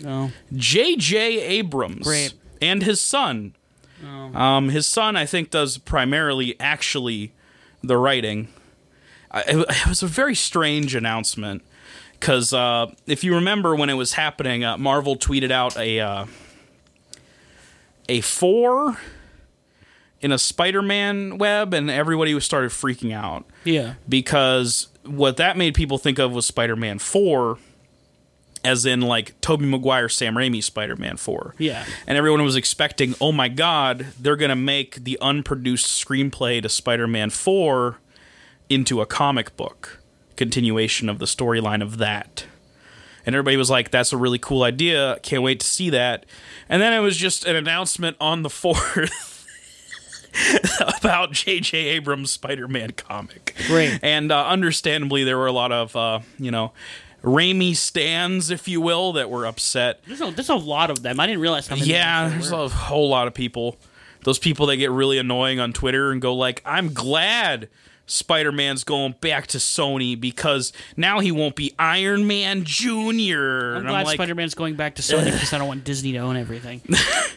No. 0.00 0.30
J.J. 0.54 1.40
Abrams 1.40 2.04
Great. 2.04 2.34
and 2.62 2.82
his 2.84 3.00
son. 3.00 3.54
Um, 4.02 4.70
his 4.70 4.86
son, 4.86 5.16
I 5.16 5.26
think, 5.26 5.50
does 5.50 5.76
primarily 5.76 6.58
actually 6.58 7.32
the 7.82 7.98
writing. 7.98 8.48
I, 9.30 9.40
it 9.42 9.56
it 9.68 9.86
was 9.86 10.02
a 10.02 10.06
very 10.06 10.34
strange 10.34 10.94
announcement 10.94 11.62
because 12.18 12.52
uh, 12.52 12.86
if 13.06 13.22
you 13.24 13.34
remember 13.34 13.74
when 13.74 13.88
it 13.90 13.94
was 13.94 14.14
happening, 14.14 14.64
uh, 14.64 14.76
Marvel 14.76 15.16
tweeted 15.16 15.50
out 15.50 15.76
a 15.76 16.00
uh, 16.00 16.26
a 18.08 18.20
four 18.20 18.98
in 20.20 20.32
a 20.32 20.38
Spider-Man 20.38 21.38
web, 21.38 21.72
and 21.72 21.90
everybody 21.90 22.34
was 22.34 22.44
started 22.44 22.70
freaking 22.70 23.12
out 23.14 23.46
Yeah. 23.64 23.94
because 24.08 24.88
what 25.04 25.38
that 25.38 25.56
made 25.56 25.74
people 25.74 25.96
think 25.96 26.18
of 26.18 26.32
was 26.32 26.44
Spider-Man 26.44 26.98
4 26.98 27.56
as 28.62 28.84
in 28.84 29.00
like 29.00 29.40
Tobey 29.40 29.64
Maguire 29.64 30.10
Sam 30.10 30.34
Raimi 30.34 30.62
Spider-Man 30.62 31.16
4. 31.16 31.54
Yeah. 31.56 31.86
And 32.06 32.18
everyone 32.18 32.42
was 32.42 32.54
expecting, 32.56 33.14
"Oh 33.18 33.32
my 33.32 33.48
god, 33.48 34.08
they're 34.20 34.36
going 34.36 34.50
to 34.50 34.56
make 34.56 34.96
the 35.04 35.16
unproduced 35.22 35.86
screenplay 35.86 36.60
to 36.60 36.68
Spider-Man 36.68 37.30
4 37.30 37.98
into 38.70 39.00
a 39.00 39.06
comic 39.06 39.56
book 39.56 40.00
continuation 40.36 41.08
of 41.08 41.18
the 41.18 41.26
storyline 41.26 41.82
of 41.82 41.98
that." 41.98 42.46
And 43.26 43.34
everybody 43.34 43.56
was 43.58 43.68
like, 43.68 43.90
"That's 43.90 44.12
a 44.12 44.16
really 44.16 44.38
cool 44.38 44.62
idea. 44.62 45.18
Can't 45.22 45.42
wait 45.42 45.60
to 45.60 45.66
see 45.66 45.90
that." 45.90 46.24
And 46.68 46.80
then 46.80 46.92
it 46.94 47.00
was 47.00 47.16
just 47.18 47.44
an 47.44 47.56
announcement 47.56 48.16
on 48.20 48.42
the 48.42 48.48
4th 48.62 49.36
about 50.98 51.32
J.J. 51.32 51.76
Abrams' 51.76 52.30
Spider-Man 52.30 52.92
comic. 52.92 53.54
Great. 53.66 53.98
And 54.02 54.30
uh, 54.32 54.46
understandably, 54.46 55.24
there 55.24 55.36
were 55.36 55.46
a 55.46 55.52
lot 55.52 55.72
of, 55.72 55.94
uh, 55.96 56.20
you 56.38 56.50
know, 56.50 56.72
Raimi 57.22 57.76
stands, 57.76 58.50
if 58.50 58.68
you 58.68 58.80
will, 58.80 59.12
that 59.12 59.28
were 59.28 59.44
upset. 59.44 60.00
There's 60.06 60.20
a, 60.20 60.30
there's 60.30 60.48
a 60.48 60.54
lot 60.54 60.90
of 60.90 61.02
them. 61.02 61.20
I 61.20 61.26
didn't 61.26 61.42
realize 61.42 61.68
how 61.68 61.76
many. 61.76 61.88
Yeah, 61.88 62.28
there 62.28 62.38
there's 62.38 62.52
were. 62.52 62.64
a 62.64 62.68
whole 62.68 63.08
lot 63.08 63.26
of 63.26 63.34
people. 63.34 63.76
Those 64.24 64.38
people 64.38 64.66
that 64.66 64.76
get 64.76 64.90
really 64.90 65.18
annoying 65.18 65.60
on 65.60 65.72
Twitter 65.72 66.12
and 66.12 66.20
go 66.22 66.34
like, 66.34 66.62
"I'm 66.64 66.92
glad 66.92 67.68
Spider-Man's 68.10 68.84
going 68.84 69.14
back 69.20 69.46
to 69.48 69.58
Sony 69.58 70.18
because 70.20 70.72
now 70.96 71.20
he 71.20 71.30
won't 71.32 71.56
be 71.56 71.72
Iron 71.78 72.26
Man 72.26 72.64
Junior." 72.64 73.76
I'm 73.76 73.86
glad 73.86 74.06
like, 74.06 74.14
Spider-Man's 74.16 74.54
going 74.54 74.74
back 74.76 74.96
to 74.96 75.02
Sony 75.02 75.24
because 75.32 75.52
I 75.52 75.58
don't 75.58 75.68
want 75.68 75.84
Disney 75.84 76.12
to 76.12 76.18
own 76.18 76.36
everything. 76.36 76.80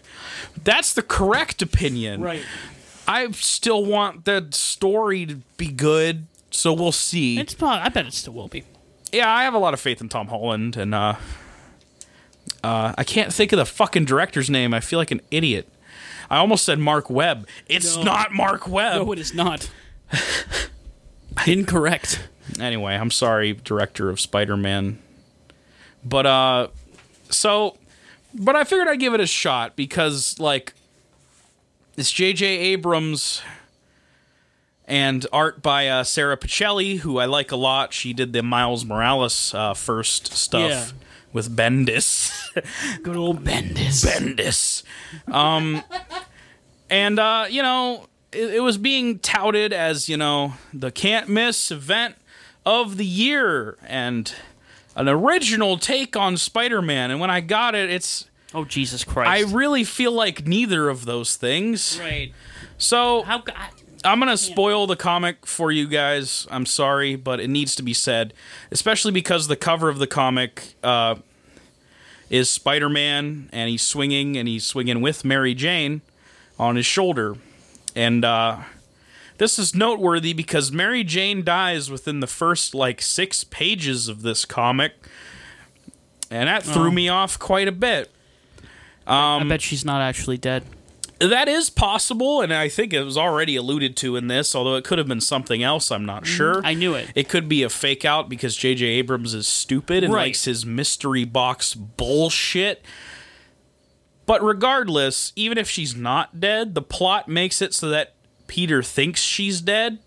"That's 0.64 0.94
the 0.94 1.02
correct 1.04 1.62
opinion." 1.62 2.22
right. 2.22 2.44
I 3.08 3.30
still 3.32 3.84
want 3.86 4.24
the 4.26 4.48
story 4.52 5.26
to 5.26 5.36
be 5.58 5.68
good, 5.68 6.26
so 6.52 6.72
we'll 6.72 6.94
see. 6.94 7.38
It's 7.38 7.54
probably, 7.54 7.80
I 7.82 7.90
bet 7.90 8.06
it 8.06 8.14
still 8.14 8.32
will 8.34 8.48
be. 8.48 8.64
yeah, 9.12 9.30
I 9.30 9.44
have 9.44 9.54
a 9.54 9.58
lot 9.60 9.74
of 9.74 9.82
faith 9.82 10.00
in 10.00 10.08
Tom 10.08 10.28
Holland, 10.30 10.78
and 10.78 10.96
uh, 10.96 11.16
uh, 12.64 12.94
I 12.98 13.04
can't 13.04 13.34
think 13.34 13.52
of 13.52 13.58
the 13.58 13.66
fucking 13.66 14.06
director's 14.06 14.50
name. 14.50 14.74
I 14.74 14.80
feel 14.80 15.00
like 15.00 15.12
an 15.12 15.20
idiot. 15.32 15.68
I 16.30 16.38
almost 16.38 16.64
said 16.64 16.80
Mark 16.80 17.10
Webb. 17.10 17.46
It's 17.68 17.98
No. 17.98 18.04
not 18.04 18.32
Mark 18.32 18.68
Webb. 18.70 19.06
No, 19.06 19.12
it 19.12 19.20
is 19.20 19.34
not. 19.34 19.70
Incorrect. 21.48 22.28
Anyway, 22.60 22.94
I'm 22.96 23.12
sorry, 23.12 23.54
director 23.54 24.10
of 24.10 24.20
Spider-Man. 24.20 25.00
But 26.06 26.26
uh, 26.26 26.68
so, 27.30 27.78
but 28.34 28.56
I 28.56 28.64
figured 28.64 28.88
I'd 28.88 29.00
give 29.00 29.14
it 29.14 29.20
a 29.20 29.28
shot 29.28 29.76
because 29.76 30.38
like, 30.40 30.74
it's 31.98 32.12
J.J. 32.12 32.46
Abrams. 32.46 33.42
And 34.86 35.26
art 35.32 35.62
by 35.62 35.88
uh, 35.88 36.04
Sara 36.04 36.36
Pichelli, 36.36 36.98
who 37.00 37.18
I 37.18 37.24
like 37.26 37.54
a 37.54 37.56
lot. 37.56 37.94
She 37.94 38.12
did 38.12 38.34
the 38.34 38.44
Miles 38.44 38.84
Morales 38.84 39.54
uh, 39.54 39.74
first 39.74 40.34
stuff 40.34 40.70
Yeah. 40.70 40.86
with 41.32 41.56
Bendis. 41.56 42.34
Good 43.02 43.16
old 43.16 43.46
Bendis. 43.46 44.06
Bendis. 44.06 44.84
Um, 45.34 45.84
and 46.90 47.18
uh, 47.18 47.46
you 47.50 47.62
know, 47.62 48.08
it, 48.36 48.56
it 48.56 48.60
was 48.62 48.78
being 48.78 49.20
touted 49.20 49.74
as 49.74 50.10
you 50.10 50.18
know 50.18 50.54
the 50.74 50.92
can't 50.92 51.30
miss 51.30 51.72
event 51.72 52.16
of 52.66 52.98
the 52.98 53.06
year 53.06 53.78
and 53.86 54.34
an 54.96 55.08
original 55.10 55.78
take 55.78 56.16
on 56.16 56.38
Spider-Man. 56.38 57.12
And 57.12 57.20
when 57.20 57.30
I 57.30 57.42
got 57.42 57.76
it, 57.76 57.90
it's 57.90 58.30
Oh 58.54 58.66
Jesus 58.66 59.04
Christ! 59.04 59.30
I 59.30 59.52
really 59.52 59.84
feel 59.84 60.12
like 60.12 60.46
neither 60.46 60.90
of 60.90 61.06
those 61.06 61.36
things. 61.36 62.00
right. 62.00 62.32
So 62.78 63.24
How? 63.24 63.40
God. 63.40 63.56
I'm 64.06 64.20
gonna 64.20 64.38
spoil 64.38 64.86
the 64.86 64.98
comic 64.98 65.46
for 65.48 65.72
you 65.72 65.88
guys. 65.88 66.46
I'm 66.52 66.66
sorry, 66.66 67.16
but 67.16 67.40
it 67.40 67.50
needs 67.50 67.76
to 67.78 67.84
be 67.84 67.94
said, 67.94 68.34
especially 68.70 69.12
because 69.14 69.48
the 69.48 69.56
cover 69.56 69.88
of 69.88 69.98
the 69.98 70.08
comic 70.08 70.76
uh, 70.84 71.16
is 72.30 72.50
Spider-Man, 72.50 73.50
and 73.54 73.70
he's 73.70 73.82
swinging, 73.82 74.36
and 74.38 74.48
he's 74.48 74.66
swinging 74.66 75.00
with 75.02 75.24
Mary 75.24 75.54
Jane 75.54 76.02
on 76.60 76.76
his 76.76 76.86
shoulder, 76.86 77.38
and 77.96 78.24
uh, 78.26 78.58
this 79.38 79.58
is 79.60 79.76
noteworthy 79.76 80.34
because 80.34 80.72
Mary 80.72 81.04
Jane 81.04 81.44
dies 81.44 81.90
within 81.92 82.20
the 82.20 82.28
first 82.28 82.74
like 82.76 83.02
six 83.02 83.44
pages 83.44 84.08
of 84.08 84.22
this 84.22 84.46
comic, 84.46 84.94
and 86.30 86.48
that 86.48 86.64
threw 86.64 86.88
Oh. 86.88 86.92
me 86.92 87.10
off 87.10 87.38
quite 87.40 87.68
a 87.68 87.72
bit. 87.72 88.12
Um, 89.06 89.44
I 89.44 89.50
bet 89.50 89.62
she's 89.62 89.84
not 89.84 90.02
actually 90.02 90.38
dead. 90.38 90.64
That 91.20 91.48
is 91.48 91.70
possible, 91.70 92.42
and 92.42 92.54
I 92.54 92.68
think 92.68 92.92
it 92.92 93.04
was 93.04 93.18
already 93.18 93.56
alluded 93.56 93.96
to 93.98 94.18
in 94.18 94.28
this, 94.28 94.54
although 94.56 94.76
it 94.76 94.84
could 94.84 94.98
have 94.98 95.08
been 95.08 95.22
something 95.22 95.64
else. 95.64 95.90
I'm 95.92 96.06
not 96.06 96.26
sure. 96.26 96.56
Mm-hmm. 96.56 96.66
I 96.66 96.74
knew 96.74 96.96
it. 96.96 97.10
It 97.16 97.30
could 97.30 97.48
be 97.48 97.64
a 97.64 97.70
fake 97.70 98.04
out 98.04 98.28
because 98.30 98.58
J.J. 98.58 98.86
Abrams 98.86 99.34
is 99.34 99.48
stupid 99.48 100.04
and 100.04 100.12
Right. 100.14 100.24
likes 100.28 100.46
his 100.46 100.66
mystery 100.66 101.24
box 101.24 101.76
bullshit. 101.76 102.84
But 104.26 104.44
regardless, 104.44 105.34
even 105.36 105.58
if 105.58 105.70
she's 105.70 105.96
not 105.96 106.40
dead, 106.40 106.76
the 106.76 106.82
plot 106.82 107.28
makes 107.28 107.62
it 107.62 107.74
so 107.74 107.90
that 107.90 108.14
Peter 108.48 108.82
thinks 108.82 109.22
she's 109.22 109.62
dead, 109.62 110.00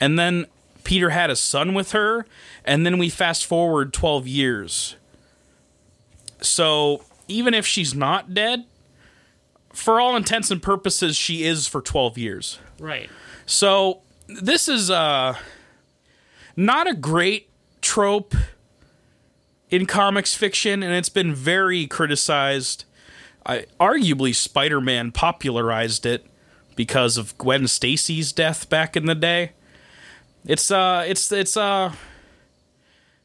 and 0.00 0.18
then 0.18 0.46
Peter 0.84 1.10
had 1.10 1.30
a 1.30 1.36
son 1.36 1.74
with 1.74 1.92
her, 1.92 2.24
and 2.64 2.86
then 2.86 2.98
we 2.98 3.08
fast 3.10 3.44
forward 3.44 3.92
12 3.92 4.26
years. 4.26 4.96
So 6.40 7.04
even 7.26 7.52
if 7.52 7.66
she's 7.66 7.94
not 7.94 8.32
dead, 8.32 8.64
for 9.72 10.00
all 10.00 10.16
intents 10.16 10.50
and 10.50 10.62
purposes, 10.62 11.16
she 11.16 11.44
is 11.44 11.66
for 11.66 11.80
12 11.80 12.16
years. 12.18 12.58
Right. 12.78 13.10
So 13.46 14.00
this 14.26 14.68
is 14.68 14.90
uh 14.90 15.36
not 16.56 16.88
a 16.88 16.94
great 16.94 17.48
trope 17.80 18.34
in 19.70 19.86
comics 19.86 20.34
fiction, 20.34 20.82
and 20.82 20.92
it's 20.94 21.08
been 21.08 21.34
very 21.34 21.86
criticized. 21.86 22.84
I 23.48 23.64
arguably 23.80 24.34
Spider-Man 24.34 25.10
popularized 25.12 26.04
it 26.04 26.26
because 26.76 27.16
of 27.16 27.36
Gwen 27.38 27.66
Stacy's 27.66 28.30
death 28.30 28.68
back 28.68 28.96
in 28.96 29.06
the 29.06 29.14
day. 29.14 29.52
It's 30.46 30.70
uh 30.70 31.04
it's 31.08 31.32
it's 31.32 31.56
uh 31.56 31.92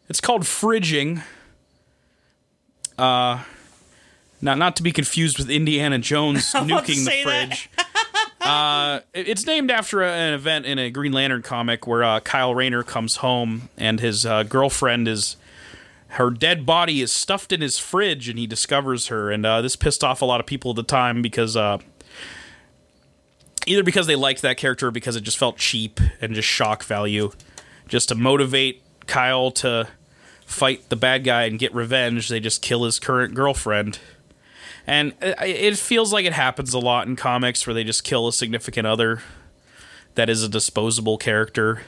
it's 0.09 0.21
called 0.21 0.43
fridging. 0.43 1.21
Uh 2.97 3.43
not 4.41 4.57
not 4.57 4.75
to 4.77 4.83
be 4.83 4.91
confused 4.91 5.38
with 5.38 5.49
Indiana 5.49 5.99
Jones 5.99 6.51
nuking 6.53 7.05
the 7.05 7.23
fridge. 7.23 7.69
Uh, 8.41 8.99
it's 9.13 9.45
named 9.45 9.71
after 9.71 10.01
a- 10.01 10.12
an 10.12 10.33
event 10.33 10.65
in 10.65 10.77
a 10.77 10.89
Green 10.91 11.13
Lantern 11.13 11.41
comic 11.41 11.88
where 11.88 12.03
uh, 12.03 12.19
Kyle 12.19 12.53
Rayner 12.53 12.83
comes 12.83 13.15
home 13.17 13.69
and 13.77 14.01
his 14.01 14.25
uh, 14.25 14.43
girlfriend 14.43 15.07
is 15.07 15.38
her 16.13 16.30
dead 16.30 16.65
body 16.65 17.02
is 17.02 17.12
stuffed 17.12 17.52
in 17.52 17.62
his 17.62 17.80
fridge 17.80 18.30
and 18.30 18.38
he 18.38 18.45
discovers 18.45 19.08
her 19.08 19.32
and 19.32 19.45
uh, 19.45 19.62
this 19.62 19.76
pissed 19.76 20.04
off 20.04 20.21
a 20.21 20.26
lot 20.26 20.39
of 20.39 20.45
people 20.45 20.71
at 20.71 20.76
the 20.76 20.84
time 20.84 21.21
because 21.21 21.58
uh, 21.58 21.78
either 23.65 23.84
because 23.84 24.08
they 24.08 24.15
liked 24.15 24.41
that 24.41 24.58
character 24.58 24.88
or 24.88 24.91
because 24.91 25.15
it 25.15 25.21
just 25.21 25.38
felt 25.38 25.58
cheap 25.58 25.99
and 26.21 26.34
just 26.34 26.47
shock 26.47 26.84
value, 26.84 27.32
just 27.88 28.10
to 28.10 28.15
motivate 28.15 28.82
Kyle 29.08 29.52
to 29.52 29.88
fight 30.45 30.89
the 30.89 30.95
bad 30.95 31.23
guy 31.23 31.43
and 31.43 31.60
get 31.60 31.73
revenge. 31.73 32.30
They 32.30 32.39
just 32.39 32.62
kill 32.62 32.84
his 32.84 32.99
current 32.99 33.34
girlfriend. 33.34 33.99
And 34.86 35.13
it 35.21 35.36
it 35.41 35.78
feels 35.78 36.12
like 36.12 36.26
it 36.26 36.34
happens 36.34 36.73
a 36.73 36.80
lot 36.80 37.08
in 37.08 37.15
comics 37.15 37.65
where 37.65 37.73
they 37.73 37.84
just 37.84 38.04
kill 38.04 38.28
a 38.28 38.34
significant 38.34 38.86
other 38.86 39.21
that 40.15 40.30
is 40.30 40.43
a 40.43 40.49
disposable 40.49 41.17
character 41.17 41.82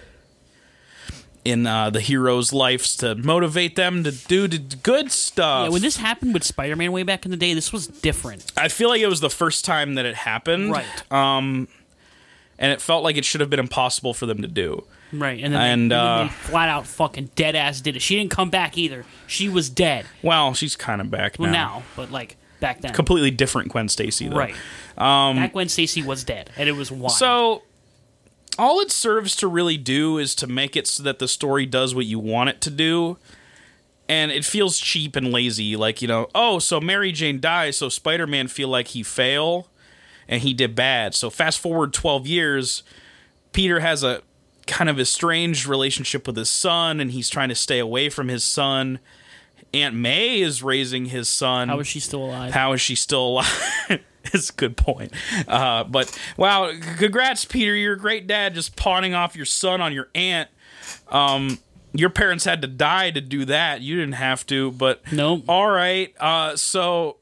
in 1.45 1.65
uh, 1.67 1.89
the 1.91 2.01
heroes' 2.01 2.51
lives 2.51 2.97
to 2.97 3.13
motivate 3.15 3.75
them 3.75 4.03
to 4.03 4.11
do 4.11 4.47
the 4.47 4.57
good 4.57 5.11
stuff. 5.11 5.65
Yeah, 5.67 5.69
when 5.69 5.81
this 5.83 5.97
happened 5.97 6.33
with 6.33 6.43
Spider-Man 6.43 6.91
way 6.91 7.03
back 7.03 7.23
in 7.23 7.31
the 7.31 7.37
day, 7.37 7.53
this 7.53 7.71
was 7.71 7.85
different. 7.87 8.51
I 8.57 8.67
feel 8.67 8.89
like 8.89 8.99
it 9.01 9.07
was 9.07 9.21
the 9.21 9.29
first 9.29 9.63
time 9.63 9.93
that 9.95 10.05
it 10.05 10.15
happened, 10.15 10.71
Right. 10.71 10.85
and 11.11 12.71
it 12.71 12.81
felt 12.81 13.03
like 13.03 13.17
it 13.17 13.25
should 13.25 13.41
have 13.41 13.49
been 13.49 13.59
impossible 13.59 14.13
for 14.13 14.25
them 14.25 14.41
to 14.41 14.47
do. 14.47 14.85
Right, 15.13 15.41
and 15.43 15.53
then 15.53 15.61
And, 15.61 15.91
they, 15.91 15.95
and 15.95 16.19
then 16.21 16.27
uh, 16.27 16.29
flat 16.29 16.67
out 16.67 16.87
fucking 16.87 17.29
dead 17.35 17.55
ass 17.55 17.79
did 17.79 17.95
it. 17.95 18.01
She 18.01 18.15
didn't 18.17 18.31
come 18.31 18.49
back 18.49 18.77
either. 18.77 19.05
She 19.27 19.47
was 19.47 19.69
dead. 19.69 20.05
Well, 20.23 20.53
she's 20.53 20.75
kind 20.75 20.99
of 20.99 21.11
back 21.11 21.35
Well, 21.37 21.51
now. 21.51 21.77
now, 21.77 21.83
but 21.95 22.11
like 22.11 22.37
back 22.59 22.81
then, 22.81 22.93
Completely 22.93 23.31
different 23.31 23.69
Gwen 23.71 23.87
Stacy, 23.87 24.27
though. 24.27 24.35
right? 24.35 24.55
Um, 24.97 25.35
back 25.37 25.53
when 25.55 25.69
Stacy 25.69 26.01
was 26.01 26.23
dead, 26.23 26.49
and 26.57 26.67
it 26.67 26.73
was 26.73 26.91
wild. 26.91 27.11
So, 27.13 27.61
all 28.57 28.79
it 28.79 28.91
serves 28.91 29.35
to 29.37 29.47
really 29.47 29.77
do 29.77 30.17
is 30.17 30.35
to 30.35 30.47
make 30.47 30.75
it 30.75 30.87
so 30.87 31.03
that 31.03 31.19
the 31.19 31.27
story 31.27 31.65
does 31.65 31.93
what 31.93 32.05
you 32.05 32.19
want 32.19 32.49
it 32.49 32.61
to 32.61 32.69
do. 32.69 33.17
And 34.07 34.31
it 34.31 34.45
feels 34.45 34.79
cheap 34.79 35.15
and 35.15 35.31
lazy. 35.31 35.75
Like, 35.75 36.01
you 36.01 36.07
know, 36.07 36.27
oh, 36.35 36.59
so 36.59 36.79
Mary 36.79 37.11
Jane 37.11 37.39
dies, 37.39 37.77
so 37.77 37.89
Spider 37.89 38.27
Man 38.27 38.47
feel 38.47 38.67
like 38.69 38.89
he 38.89 39.01
fail 39.01 39.67
and 40.27 40.41
he 40.41 40.53
did 40.53 40.75
bad. 40.75 41.15
So, 41.15 41.29
fast 41.29 41.59
forward 41.59 41.91
12 41.93 42.27
years, 42.27 42.83
Peter 43.51 43.79
has 43.79 44.03
a 44.03 44.21
kind 44.67 44.89
of 44.89 44.99
estranged 44.99 45.65
relationship 45.65 46.27
with 46.27 46.37
his 46.37 46.49
son, 46.49 46.99
and 46.99 47.11
he's 47.11 47.29
trying 47.29 47.49
to 47.49 47.55
stay 47.55 47.79
away 47.79 48.09
from 48.09 48.27
his 48.27 48.43
son. 48.43 48.99
Aunt 49.73 49.95
May 49.95 50.39
is 50.39 50.63
raising 50.63 51.05
his 51.05 51.27
son. 51.27 51.67
how 51.67 51.79
is 51.79 51.87
she 51.87 51.99
still 51.99 52.25
alive? 52.25 52.53
How 52.53 52.73
is 52.73 52.81
she 52.81 52.95
still 52.95 53.27
alive? 53.27 54.01
it's 54.33 54.49
a 54.49 54.53
good 54.53 54.77
point. 54.77 55.11
Uh, 55.47 55.83
but 55.83 56.17
wow, 56.37 56.71
congrats, 56.97 57.45
Peter. 57.45 57.75
You're 57.75 57.93
a 57.93 57.99
great 57.99 58.27
dad. 58.27 58.55
Just 58.55 58.75
pawning 58.75 59.13
off 59.13 59.35
your 59.35 59.45
son 59.45 59.81
on 59.81 59.93
your 59.93 60.09
aunt. 60.15 60.49
Um, 61.09 61.59
your 61.93 62.09
parents 62.09 62.43
had 62.45 62.61
to 62.61 62.67
die 62.67 63.11
to 63.11 63.21
do 63.21 63.45
that. 63.45 63.81
You 63.81 63.97
didn't 63.97 64.15
have 64.15 64.45
to, 64.47 64.71
but 64.71 65.01
Nope. 65.11 65.45
All 65.47 65.69
right. 65.69 66.13
Uh, 66.19 66.55
so 66.55 67.17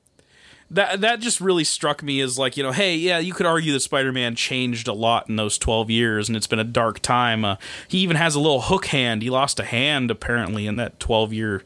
that 0.72 1.02
that 1.02 1.20
just 1.20 1.40
really 1.40 1.64
struck 1.64 2.02
me 2.02 2.20
as 2.22 2.40
like 2.40 2.58
you 2.58 2.64
know, 2.64 2.72
hey, 2.72 2.96
yeah, 2.96 3.20
you 3.20 3.34
could 3.34 3.46
argue 3.46 3.72
that 3.74 3.82
Spider-Man 3.82 4.36
changed 4.36 4.88
a 4.88 4.94
lot 4.94 5.30
in 5.30 5.36
those 5.36 5.58
twelve 5.58 5.90
years, 5.90 6.28
and 6.28 6.36
it's 6.36 6.48
been 6.48 6.60
a 6.60 6.64
dark 6.64 7.00
time. 7.00 7.46
Uh, 7.46 7.58
he 7.88 8.00
even 8.00 8.18
has 8.18 8.34
a 8.34 8.40
little 8.40 8.62
hook 8.62 8.88
hand. 8.88 9.22
He 9.22 9.30
lost 9.30 9.60
a 9.60 9.64
hand 9.64 10.10
apparently 10.10 10.66
in 10.66 10.76
that 10.78 11.00
twelve-year 11.00 11.64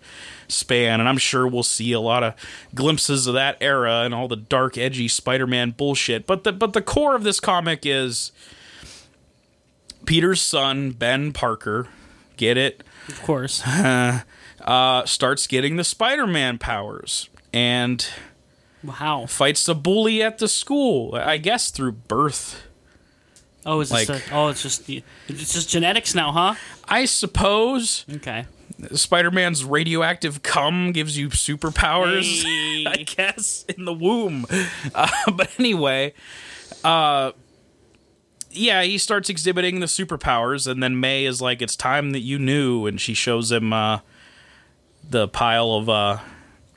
span, 0.47 0.99
and 0.99 1.07
I'm 1.09 1.17
sure 1.17 1.47
we'll 1.47 1.63
see 1.63 1.91
a 1.91 1.99
lot 1.99 2.23
of 2.23 2.33
glimpses 2.75 3.27
of 3.27 3.33
that 3.33 3.57
era 3.61 4.01
and 4.03 4.13
all 4.13 4.27
the 4.27 4.35
dark, 4.35 4.77
edgy 4.77 5.07
Spider-Man 5.07 5.71
bullshit. 5.71 6.25
But 6.27 6.43
the 6.43 6.51
but 6.53 6.73
the 6.73 6.81
core 6.81 7.15
of 7.15 7.23
this 7.23 7.39
comic 7.39 7.85
is 7.85 8.31
Peter's 10.05 10.41
son 10.41 10.91
Ben 10.91 11.33
Parker. 11.33 11.87
Get 12.37 12.57
it? 12.57 12.83
of 13.07 13.21
course. 13.23 13.63
Uh, 14.59 15.05
starts 15.05 15.47
getting 15.47 15.77
the 15.77 15.83
Spider-Man 15.83 16.57
powers 16.57 17.29
and 17.53 18.05
How? 18.85 19.25
fights 19.25 19.65
a 19.69 19.73
bully 19.75 20.21
at 20.21 20.39
the 20.39 20.49
school. 20.49 21.15
I 21.15 21.37
guess 21.37 21.69
through 21.69 21.93
birth. 21.93 22.63
Oh, 23.65 23.79
is 23.79 23.89
this? 23.91 24.09
Like- 24.09 24.27
a, 24.29 24.33
oh, 24.35 24.47
it's 24.49 24.61
just 24.61 24.89
it's 24.89 25.53
just 25.53 25.69
genetics 25.69 26.13
now, 26.13 26.33
huh? 26.33 26.55
I 26.85 27.05
suppose 27.05 28.03
Okay. 28.13 28.45
Spider-Man's 28.93 29.65
radioactive 29.65 30.43
cum 30.43 30.91
gives 30.91 31.17
you 31.17 31.29
superpowers. 31.29 32.43
Hey. 32.43 32.85
I 32.87 33.03
guess 33.03 33.65
in 33.65 33.85
the 33.85 33.93
womb. 33.93 34.45
Uh, 34.93 35.09
but 35.33 35.49
anyway, 35.59 36.13
uh, 36.83 37.31
yeah, 38.51 38.83
he 38.83 38.97
starts 38.97 39.29
exhibiting 39.29 39.79
the 39.79 39.85
superpowers, 39.85 40.67
and 40.69 40.81
then 40.81 40.99
May 40.99 41.25
is 41.25 41.41
like, 41.41 41.61
"It's 41.61 41.75
time 41.75 42.11
that 42.11 42.21
you 42.21 42.39
knew," 42.39 42.85
and 42.85 42.99
she 42.99 43.13
shows 43.13 43.51
him 43.51 43.73
uh, 43.73 43.99
the 45.07 45.27
pile 45.27 45.73
of 45.73 45.89
uh, 45.89 46.19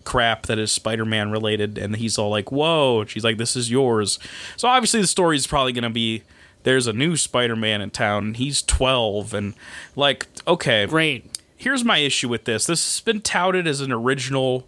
crap 0.04 0.46
that 0.46 0.58
is 0.58 0.72
Spider-Man 0.72 1.30
related, 1.30 1.78
and 1.78 1.96
he's 1.96 2.18
all 2.18 2.30
like, 2.30 2.50
"Whoa!" 2.52 3.02
And 3.02 3.10
she's 3.10 3.24
like, 3.24 3.38
"This 3.38 3.56
is 3.56 3.70
yours." 3.70 4.18
So 4.56 4.68
obviously, 4.68 5.00
the 5.00 5.06
story 5.06 5.36
is 5.36 5.46
probably 5.46 5.72
going 5.72 5.84
to 5.84 5.90
be. 5.90 6.22
There's 6.62 6.86
a 6.86 6.92
new 6.92 7.16
Spider-Man 7.16 7.80
in 7.80 7.88
town, 7.90 8.24
and 8.24 8.36
he's 8.36 8.60
12, 8.60 9.32
and 9.32 9.54
like, 9.96 10.26
okay, 10.46 10.84
Great. 10.84 11.29
Here's 11.60 11.84
my 11.84 11.98
issue 11.98 12.26
with 12.26 12.44
this. 12.44 12.64
This 12.64 12.82
has 12.82 13.00
been 13.02 13.20
touted 13.20 13.66
as 13.66 13.82
an 13.82 13.92
original, 13.92 14.66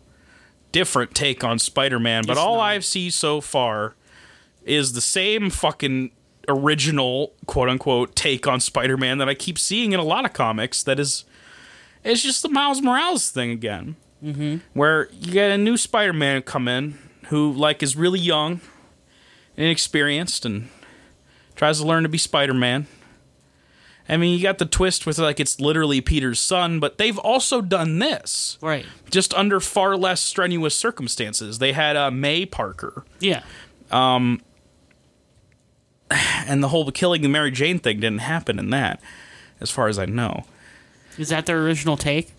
different 0.73 1.15
take 1.15 1.43
on 1.43 1.59
Spider 1.59 1.99
Man, 1.99 2.25
but 2.27 2.33
It's 2.33 2.41
all 2.41 2.57
not. 2.57 2.65
I've 2.65 2.85
seen 2.85 3.11
so 3.11 3.41
far 3.41 3.95
is 4.63 4.93
the 4.93 5.01
same 5.01 5.49
fucking 5.49 6.11
original 6.49 7.33
quote 7.47 7.71
unquote 7.71 8.15
take 8.15 8.47
on 8.47 8.61
Spider 8.61 8.99
Man 8.99 9.17
that 9.19 9.29
I 9.29 9.35
keep 9.35 9.59
seeing 9.59 9.93
in 9.93 10.01
a 10.01 10.05
lot 10.05 10.27
of 10.27 10.35
comics. 10.35 10.83
That 10.83 11.01
is, 11.01 11.25
it's 12.05 12.23
just 12.23 12.43
the 12.43 12.51
Miles 12.51 12.83
Morales 12.83 13.31
thing 13.31 13.51
again, 13.51 13.97
mm-hmm. 14.23 14.59
where 14.75 15.09
you 15.13 15.33
get 15.33 15.51
a 15.51 15.57
new 15.57 15.79
Spider 15.79 16.13
Man 16.13 16.43
come 16.43 16.69
in 16.69 16.99
who 17.29 17.51
like 17.51 17.83
is 17.83 17.97
really 17.97 18.21
young, 18.21 18.61
inexperienced, 19.57 20.45
and 20.45 20.69
tries 21.57 21.81
to 21.81 21.87
learn 21.87 22.03
to 22.03 22.11
be 22.11 22.19
Spider 22.19 22.55
Man. 22.55 22.87
I 24.09 24.17
mean, 24.17 24.37
you 24.37 24.43
got 24.43 24.59
the 24.59 24.67
twist 24.67 25.07
with 25.07 25.19
like 25.19 25.39
it's 25.41 25.61
literally 25.61 26.01
Peter's 26.01 26.41
son, 26.41 26.81
but 26.81 26.99
they've 26.99 27.19
also 27.19 27.61
done 27.61 27.99
this 28.01 28.59
Right. 28.61 28.85
just 29.11 29.33
under 29.35 29.61
far 29.61 29.97
less 29.97 30.21
strenuous 30.21 30.75
circumstances. 30.75 31.59
They 31.59 31.73
had 31.73 31.97
uh, 31.97 32.11
May 32.11 32.45
Parker, 32.47 33.05
Yeah. 33.21 33.43
Um, 33.91 34.41
and 36.11 36.63
the 36.63 36.69
whole 36.69 36.91
killing 36.91 37.23
the 37.23 37.29
Mary 37.29 37.51
Jane 37.51 37.79
thing 37.79 38.01
didn't 38.01 38.19
happen 38.21 38.59
in 38.59 38.71
that, 38.71 39.01
as 39.61 39.71
far 39.71 39.89
as 39.89 39.99
I 39.99 40.07
know. 40.07 40.45
Is 41.19 41.29
that 41.31 41.47
their 41.47 41.63
original 41.63 41.97
take? 41.97 42.33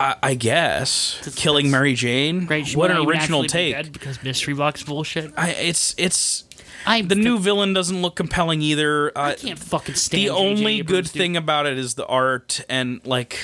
I, 0.00 0.14
I 0.22 0.34
guess 0.34 1.32
killing 1.36 1.70
Mary 1.70 1.94
Jane. 1.94 2.46
Great. 2.46 2.76
what 2.76 2.90
an 2.92 2.98
original 2.98 3.42
take! 3.44 3.92
because 3.92 4.22
mystery 4.22 4.54
box 4.54 4.82
bullshit. 4.84 5.32
I, 5.36 5.50
it's 5.50 5.94
it's 5.98 6.44
I 6.86 7.02
the 7.02 7.14
new 7.14 7.38
villain 7.38 7.72
doesn't 7.72 8.00
look 8.02 8.14
compelling 8.16 8.62
either. 8.62 9.16
Uh, 9.16 9.20
I 9.22 9.34
can't 9.34 9.58
fucking 9.58 9.94
stand 9.96 10.22
the 10.22 10.26
J.J. 10.28 10.38
only 10.48 10.82
good 10.82 11.04
dude. 11.04 11.12
thing 11.12 11.36
about 11.36 11.66
it 11.66 11.78
is 11.78 11.94
the 11.94 12.06
art 12.06 12.64
and 12.68 13.00
like 13.06 13.38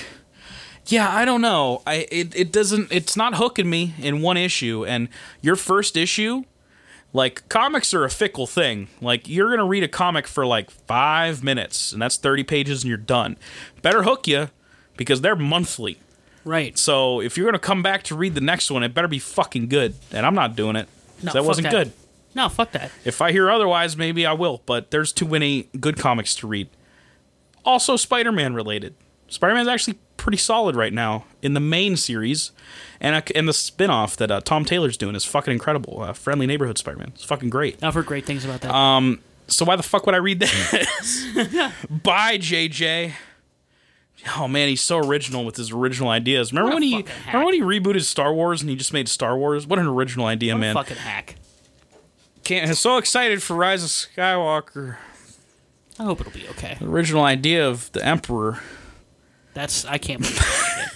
yeah 0.87 1.09
i 1.17 1.25
don't 1.25 1.41
know 1.41 1.81
i 1.87 2.07
it, 2.11 2.37
it 2.37 2.53
doesn't 2.53 2.93
it's 2.93 3.17
not 3.17 3.37
hooking 3.37 3.71
me 3.71 3.95
in 3.99 4.21
one 4.21 4.37
issue 4.37 4.85
and 4.85 5.09
your 5.41 5.57
first 5.57 5.97
issue 5.97 6.43
like 7.15 7.49
comics 7.49 7.95
are 7.95 8.05
a 8.05 8.11
fickle 8.11 8.47
thing 8.47 8.89
like 9.01 9.27
you're 9.27 9.49
gonna 9.49 9.65
read 9.67 9.83
a 9.83 9.89
comic 9.89 10.27
for 10.27 10.45
like 10.45 10.71
five 10.71 11.43
minutes 11.43 11.91
and 11.93 12.03
that's 12.03 12.19
30 12.19 12.45
pages 12.45 12.83
and 12.83 12.89
you're 12.91 12.99
done 12.99 13.39
better 13.81 14.03
hook 14.03 14.29
you 14.29 14.51
because 14.99 15.23
they're 15.23 15.35
monthly 15.37 15.99
Right. 16.45 16.77
so 16.77 17.21
if 17.23 17.39
you're 17.39 17.47
gonna 17.47 17.59
come 17.59 17.83
back 17.83 18.03
to 18.05 18.15
read 18.15 18.35
the 18.35 18.43
next 18.43 18.71
one 18.71 18.83
it 18.83 18.93
better 18.93 19.09
be 19.09 19.19
fucking 19.19 19.69
good 19.69 19.95
and 20.13 20.27
i'm 20.27 20.35
not 20.35 20.55
doing 20.55 20.77
it. 20.77 20.87
No, 21.23 21.33
that 21.33 21.45
wasn't 21.47 21.65
that. 21.65 21.73
good 21.73 21.93
No, 22.35 22.49
fuck 22.49 22.73
that. 22.73 22.91
if 23.05 23.21
I 23.23 23.33
hear 23.33 23.51
otherwise, 23.51 23.97
maybe 23.97 24.27
I 24.27 24.33
will, 24.33 24.63
but 24.67 24.91
there's 24.91 25.13
too 25.13 25.27
many 25.29 25.69
good 25.81 25.97
comics 25.97 26.35
to 26.37 26.47
read. 26.47 26.69
Also, 27.65 27.97
Spider 27.97 28.33
Man 28.33 28.55
related. 28.55 28.95
Spider 29.29 29.55
Man's 29.55 29.69
actually 29.69 29.99
pretty 30.17 30.37
solid 30.39 30.77
right 30.77 30.93
now 30.93 31.25
in 31.43 31.55
the 31.55 31.61
main 31.61 31.97
series, 31.97 32.53
and, 33.01 33.17
uh, 33.17 33.23
and 33.35 33.49
the 33.49 33.53
spin 33.53 33.91
off 33.91 34.17
that 34.17 34.31
uh, 34.31 34.41
Tom 34.41 34.65
Taylor's 34.65 34.97
doing 34.97 35.15
is 35.15 35.25
fucking 35.25 35.53
incredible. 35.53 36.03
Uh, 36.03 36.13
Friendly 36.13 36.47
Neighborhood 36.47 36.77
Spider 36.79 36.99
Man. 36.99 37.13
It's 37.15 37.25
fucking 37.25 37.51
great. 37.51 37.83
I've 37.83 37.95
heard 37.95 38.07
great 38.07 38.27
things 38.27 38.45
about 38.45 38.61
that. 38.63 38.75
Um, 38.75 39.21
So, 39.47 39.65
why 39.65 39.77
the 39.77 39.83
fuck 39.83 40.07
would 40.07 40.15
I 40.15 40.19
read 40.19 40.41
this? 40.41 41.27
Bye, 41.91 42.39
JJ. 42.39 43.13
Oh 44.39 44.49
man, 44.49 44.69
he's 44.71 44.81
so 44.81 44.99
original 44.99 45.45
with 45.45 45.57
his 45.57 45.71
original 45.71 46.09
ideas. 46.09 46.51
Remember 46.53 46.73
when 46.75 46.83
he 46.83 47.05
remember 47.27 47.45
when 47.47 47.55
he 47.55 47.61
rebooted 47.61 48.03
Star 48.05 48.33
Wars 48.33 48.63
and 48.63 48.71
he 48.71 48.77
just 48.77 48.93
made 48.93 49.07
Star 49.09 49.37
Wars? 49.37 49.67
What 49.67 49.79
an 49.79 49.87
original 49.87 50.25
idea, 50.27 50.53
What 50.55 50.59
a 50.59 50.61
man! 50.61 50.75
fucking 50.75 50.97
hack. 50.97 51.37
Can't 52.45 52.77
so 52.77 52.99
excited 52.99 53.43
for 53.43 53.57
Rise 53.57 53.83
of 53.83 53.89
Skywalker. 53.89 54.97
I 55.99 56.05
hope 56.05 56.21
it'll 56.21 56.33
be 56.33 56.47
okay. 56.51 56.77
The 56.79 56.87
original 56.87 57.25
idea 57.25 57.67
of 57.67 57.91
the 57.93 58.05
emperor. 58.05 58.61
That's 59.55 59.85
I 59.87 59.99
can't 59.99 60.21
believe 60.21 60.37
that. 60.37 60.93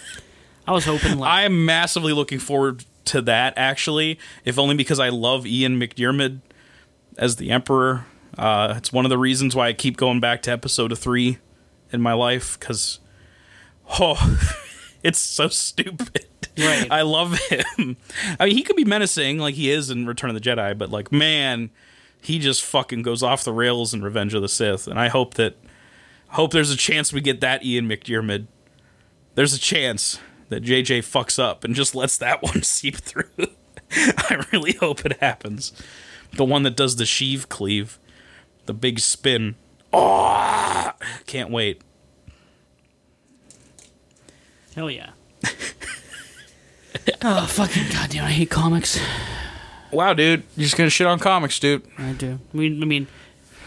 I 0.67 0.73
was 0.73 0.85
hoping 0.85 1.19
like 1.19 1.31
I 1.31 1.43
am 1.45 1.65
massively 1.65 2.13
looking 2.13 2.39
forward 2.39 2.85
to 3.07 3.23
that 3.23 3.55
actually, 3.57 4.19
if 4.45 4.59
only 4.59 4.77
because 4.77 5.01
I 5.01 5.09
love 5.09 5.47
Ian 5.47 5.81
McDiarmid 5.81 6.41
as 7.17 7.37
the 7.37 7.51
emperor. 7.51 8.05
Uh, 8.37 8.75
it's 8.77 8.93
one 8.93 9.07
of 9.07 9.09
the 9.09 9.19
reasons 9.19 9.57
why 9.57 9.69
I 9.69 9.73
keep 9.73 9.97
going 9.97 10.21
back 10.21 10.43
to 10.43 10.53
episode 10.53 10.97
three 10.99 11.39
in 11.91 12.03
my 12.03 12.13
life 12.13 12.59
because, 12.61 13.01
oh, 13.99 14.39
it's 15.03 15.19
so 15.19 15.49
stupid. 15.49 16.27
Right. 16.59 16.89
I 16.91 17.03
love 17.03 17.39
him. 17.39 17.97
I 18.39 18.47
mean, 18.47 18.57
he 18.57 18.63
could 18.63 18.77
be 18.77 18.85
menacing 18.85 19.39
like 19.39 19.55
he 19.55 19.71
is 19.71 19.91
in 19.91 20.07
Return 20.07 20.31
of 20.31 20.35
the 20.35 20.41
Jedi, 20.41 20.77
but 20.77 20.91
like, 20.91 21.13
man, 21.13 21.71
he 22.21 22.39
just 22.39 22.63
fucking 22.65 23.03
goes 23.03 23.23
off 23.23 23.45
the 23.45 23.53
rails 23.53 23.95
in 23.95 24.03
Revenge 24.03 24.35
of 24.35 24.43
the 24.43 24.49
Sith, 24.49 24.89
and 24.89 24.99
I 24.99 25.09
hope 25.09 25.35
that 25.35 25.57
hope 26.31 26.53
there's 26.53 26.71
a 26.71 26.77
chance 26.77 27.13
we 27.13 27.21
get 27.21 27.41
that 27.41 27.65
Ian 27.65 27.89
McDiarmid. 27.89 28.47
There's 29.35 29.55
a 29.55 29.59
chance 29.59 30.19
that 30.49 30.63
JJ 30.63 31.01
fucks 31.01 31.39
up 31.39 31.65
and 31.65 31.75
just 31.75 31.95
lets 31.95 32.19
that 32.19 32.43
one 32.43 32.63
seep 32.63 32.97
through. 32.97 33.25
I 33.91 34.45
really 34.53 34.73
hope 34.73 35.05
it 35.07 35.19
happens. 35.21 35.73
The 36.33 36.45
one 36.45 36.63
that 36.65 36.77
does 36.77 36.97
the 36.97 37.07
sheave 37.07 37.49
cleave, 37.49 37.99
the 38.67 38.75
big 38.75 39.01
spin. 39.01 39.55
Oh, 39.93 40.93
can't 41.27 41.51
wait. 41.51 41.83
Hell 44.75 44.91
yeah. 44.91 45.11
oh 47.23 47.47
fucking 47.47 47.85
goddamn! 47.93 48.25
I 48.25 48.31
hate 48.31 48.51
comics. 48.51 49.01
Wow, 49.91 50.15
dude, 50.15 50.43
you're 50.57 50.65
just 50.65 50.77
gonna 50.77 50.91
shit 50.91 51.07
on 51.07 51.19
comics, 51.19 51.59
dude. 51.59 51.83
I 51.97 52.13
do. 52.13 52.39
I 52.53 52.57
mean, 52.57 52.83
I 52.83 52.87
mean, 52.87 53.07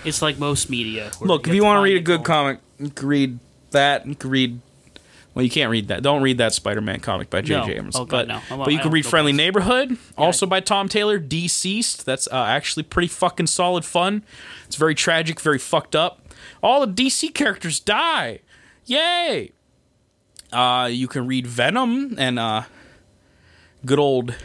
it's 0.06 0.22
like 0.22 0.38
most 0.38 0.70
media. 0.70 1.12
Look, 1.22 1.48
if 1.48 1.54
you 1.54 1.64
want 1.64 1.78
to 1.78 1.82
read 1.82 1.98
a 1.98 2.02
good 2.02 2.24
comic, 2.24 2.60
you 2.80 2.90
can 2.90 3.08
read 3.08 3.40
that. 3.72 4.06
You 4.08 4.16
can 4.16 4.30
read. 4.30 4.60
Well, 5.34 5.44
you 5.44 5.52
can't 5.52 5.72
read 5.72 5.88
that. 5.88 6.04
Don't 6.04 6.22
read 6.22 6.40
that 6.40 6.52
Spider-Man 6.54 7.00
comic 7.00 7.30
by 7.30 7.40
J.J. 7.40 7.68
No. 7.68 7.74
Abrams. 7.74 7.96
Oh, 7.96 8.06
but, 8.06 8.28
no. 8.28 8.42
But 8.50 8.74
you 8.74 8.80
I 8.80 8.82
can 8.82 8.92
read 8.92 9.06
Friendly. 9.06 9.32
Neighborhood, 9.32 9.98
also 10.18 10.46
by 10.46 10.60
Tom 10.60 10.90
Taylor. 10.90 11.20
Deceased. 11.20 12.06
That's 12.06 12.28
uh, 12.28 12.44
actually 12.44 12.84
pretty 12.84 13.08
fucking 13.08 13.48
solid 13.48 13.86
fun. 13.86 14.24
It's 14.68 14.76
very 14.76 14.94
tragic, 14.94 15.40
very 15.40 15.58
fucked 15.58 15.96
up. 15.96 16.34
All 16.62 16.86
the 16.86 16.92
DC 16.92 17.34
characters 17.34 17.80
die. 17.80 18.40
Yay! 18.86 19.52
Uh, 20.52 20.90
you 20.92 21.08
can 21.08 21.28
read 21.28 21.48
Venom 21.48 22.16
and 22.18 22.38
uh, 22.38 22.64
good 23.86 24.00
old 24.00 24.36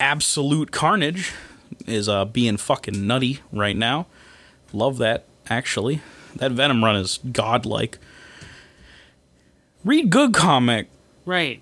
Absolute 0.00 0.70
Carnage 0.70 1.32
is 1.86 2.08
uh, 2.08 2.24
being 2.24 2.56
fucking 2.56 3.06
nutty 3.06 3.40
right 3.52 3.76
now. 3.76 4.06
Love 4.72 4.98
that, 4.98 5.24
actually. 5.48 6.00
That 6.36 6.52
Venom 6.52 6.84
run 6.84 6.96
is 6.96 7.20
godlike. 7.30 7.98
Read 9.84 10.10
good 10.10 10.34
comic. 10.34 10.88
Right. 11.24 11.60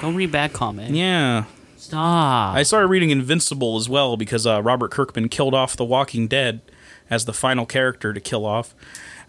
Don't 0.00 0.16
read 0.16 0.32
bad 0.32 0.52
comic. 0.52 0.90
Yeah. 0.90 1.44
Stop. 1.76 2.54
I 2.54 2.62
started 2.62 2.88
reading 2.88 3.10
Invincible 3.10 3.76
as 3.76 3.88
well 3.88 4.16
because 4.16 4.46
uh, 4.46 4.62
Robert 4.62 4.90
Kirkman 4.90 5.28
killed 5.28 5.54
off 5.54 5.76
The 5.76 5.84
Walking 5.84 6.26
Dead 6.28 6.60
as 7.08 7.24
the 7.24 7.32
final 7.32 7.64
character 7.66 8.12
to 8.12 8.20
kill 8.20 8.44
off 8.44 8.74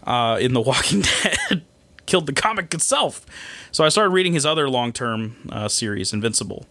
uh, 0.04 0.36
in 0.40 0.52
The 0.52 0.60
Walking 0.60 1.00
Dead. 1.22 1.62
Killed 2.04 2.26
the 2.26 2.32
comic 2.32 2.74
itself. 2.74 3.24
So 3.72 3.84
I 3.84 3.88
started 3.88 4.10
reading 4.10 4.34
his 4.34 4.46
other 4.46 4.68
long 4.68 4.92
term 4.92 5.48
uh, 5.50 5.68
series, 5.68 6.12
Invincible, 6.12 6.66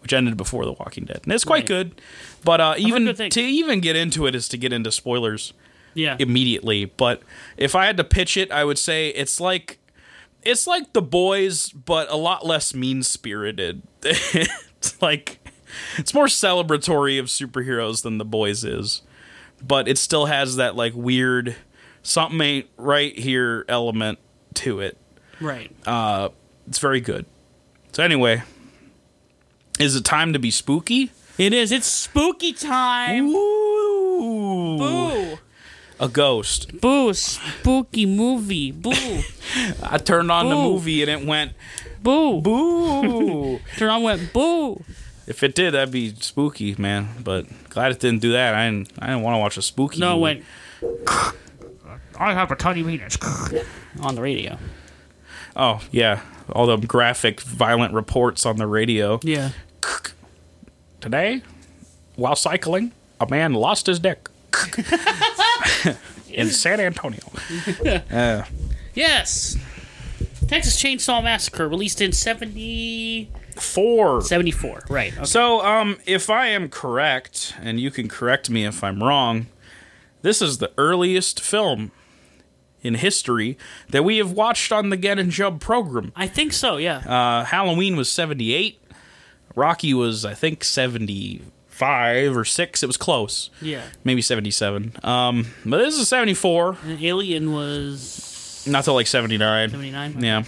which 0.00 0.12
ended 0.12 0.36
before 0.36 0.64
The 0.64 0.72
Walking 0.72 1.04
Dead. 1.04 1.20
And 1.24 1.32
it's 1.32 1.44
quite 1.44 1.58
Right. 1.58 1.66
good. 1.66 2.00
But 2.44 2.60
uh, 2.60 2.74
even 2.78 3.14
to 3.14 3.40
even 3.40 3.80
get 3.80 3.94
into 3.94 4.26
it 4.26 4.34
is 4.34 4.48
to 4.48 4.56
get 4.56 4.72
into 4.72 4.90
spoilers 4.90 5.52
yeah. 5.94 6.16
immediately. 6.18 6.86
But 6.86 7.22
if 7.56 7.74
I 7.74 7.86
had 7.86 7.96
to 7.98 8.04
pitch 8.04 8.36
it, 8.36 8.50
I 8.50 8.64
would 8.64 8.78
say 8.78 9.08
it's 9.10 9.40
like 9.40 9.78
it's 10.42 10.66
like 10.66 10.92
the 10.92 11.02
boys, 11.02 11.70
but 11.70 12.10
a 12.10 12.16
lot 12.16 12.46
less 12.46 12.72
mean 12.74 13.02
spirited. 13.02 13.82
it's 14.02 15.00
like 15.02 15.38
it's 15.98 16.14
more 16.14 16.26
celebratory 16.26 17.18
of 17.18 17.26
superheroes 17.26 18.02
than 18.02 18.18
the 18.18 18.24
boys 18.24 18.64
is, 18.64 19.02
but 19.62 19.88
it 19.88 19.98
still 19.98 20.26
has 20.26 20.56
that 20.56 20.76
like 20.76 20.94
weird 20.94 21.56
something 22.02 22.40
ain't 22.40 22.66
right 22.76 23.18
here 23.18 23.64
element 23.68 24.18
to 24.54 24.80
it. 24.80 24.96
right. 25.40 25.70
It's 26.68 26.78
very 26.78 27.00
good. 27.00 27.26
So 27.92 28.02
anyway, 28.02 28.42
is 29.78 29.94
it 29.96 30.04
time 30.04 30.32
to 30.32 30.38
be 30.38 30.50
spooky? 30.50 31.12
it 31.38 31.52
is. 31.52 31.70
It's 31.72 31.86
spooky 31.86 32.52
time. 32.52 33.28
Ooh, 33.28 34.78
Boo. 34.78 35.38
a 36.00 36.08
ghost. 36.08 36.80
Boo. 36.80 37.12
Spooky 37.14 38.06
movie. 38.06 38.72
Boo. 38.72 38.92
I 39.82 39.98
turned 39.98 40.30
on 40.30 40.48
the 40.48 40.54
movie 40.56 41.02
and 41.02 41.10
it 41.10 41.26
went 41.26 41.52
boo. 42.02 42.40
boo. 42.40 43.60
Turn 43.76 43.90
on 43.90 44.02
went 44.02 44.32
boo. 44.32 44.82
If 45.26 45.42
it 45.42 45.54
did, 45.54 45.74
that'd 45.74 45.92
be 45.92 46.14
spooky, 46.14 46.74
man. 46.78 47.08
But 47.22 47.46
glad 47.68 47.90
it 47.92 48.00
didn't 48.00 48.20
do 48.22 48.32
that. 48.32 48.54
I 48.54 48.66
didn't. 48.70 48.92
I 48.98 49.06
didn't 49.08 49.22
want 49.22 49.34
to 49.34 49.38
watch 49.38 49.56
a 49.56 49.62
spooky. 49.62 50.00
No, 50.00 50.16
it 50.16 50.20
went. 50.20 50.44
I 52.18 52.32
have 52.32 52.50
a 52.50 52.56
tiny 52.56 52.82
penis. 52.82 53.18
on 54.00 54.14
the 54.14 54.22
radio. 54.22 54.58
Oh 55.54 55.80
yeah, 55.90 56.20
all 56.52 56.66
the 56.66 56.76
graphic, 56.76 57.40
violent 57.40 57.92
reports 57.94 58.44
on 58.46 58.56
the 58.56 58.66
radio 58.66 59.20
Yeah. 59.22 59.50
today. 61.00 61.42
While 62.16 62.36
cycling, 62.36 62.92
a 63.20 63.26
man 63.28 63.52
lost 63.54 63.86
his 63.86 63.98
dick 64.00 64.28
in 66.30 66.48
San 66.50 66.80
Antonio. 66.80 67.20
Uh, 68.10 68.42
Yes. 68.94 69.56
Texas 70.48 70.80
Chainsaw 70.82 71.22
Massacre 71.22 71.68
released 71.68 72.00
in 72.00 72.12
70, 72.12 73.28
four. 73.56 74.22
74. 74.22 74.84
Right. 74.88 75.12
Okay. 75.14 75.24
So, 75.26 75.60
um, 75.60 75.98
if 76.06 76.30
I 76.30 76.46
am 76.46 76.70
correct, 76.70 77.54
and 77.60 77.78
you 77.78 77.90
can 77.90 78.08
correct 78.08 78.48
me 78.48 78.64
if 78.64 78.82
I'm 78.82 79.02
wrong, 79.02 79.48
this 80.22 80.40
is 80.40 80.56
the 80.58 80.72
earliest 80.78 81.40
film 81.40 81.90
in 82.82 82.94
history 82.94 83.56
that 83.90 84.04
we 84.04 84.18
have 84.18 84.32
watched 84.32 84.70
on 84.72 84.90
the 84.90 84.96
Gen 84.96 85.18
and 85.18 85.32
Jub 85.32 85.60
program. 85.60 86.12
I 86.14 86.26
think 86.28 86.52
so. 86.52 86.76
Yeah. 86.76 86.98
Uh, 86.98 87.44
Halloween 87.44 87.96
was 87.96 88.10
78. 88.10 88.80
Rocky 89.54 89.94
was, 89.94 90.24
I 90.24 90.34
think, 90.34 90.62
75 90.64 92.36
or 92.36 92.44
6. 92.44 92.82
It 92.82 92.86
was 92.86 92.96
close. 92.96 93.50
yeah. 93.60 93.82
Maybe 94.04 94.22
77. 94.22 94.92
Um, 95.02 95.46
but 95.64 95.78
this 95.78 95.98
is 95.98 96.08
74. 96.08 96.76
And 96.84 97.02
Alien 97.02 97.52
was 97.52 98.64
Not 98.68 98.84
till 98.84 98.94
like 98.94 99.06
79. 99.06 99.70
79. 99.70 100.22
Yeah. 100.22 100.42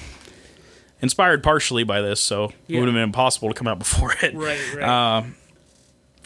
Inspired 1.01 1.43
partially 1.45 1.85
by 1.85 2.01
this, 2.01 2.21
so 2.21 2.53
it 2.67 2.79
would 2.79 2.87
have 2.89 2.95
been 2.95 3.03
impossible 3.05 3.49
to 3.49 3.55
come 3.55 3.69
out 3.69 3.79
before 3.81 4.13
it. 4.21 4.35
Right. 4.35 4.59
Right. 4.75 5.25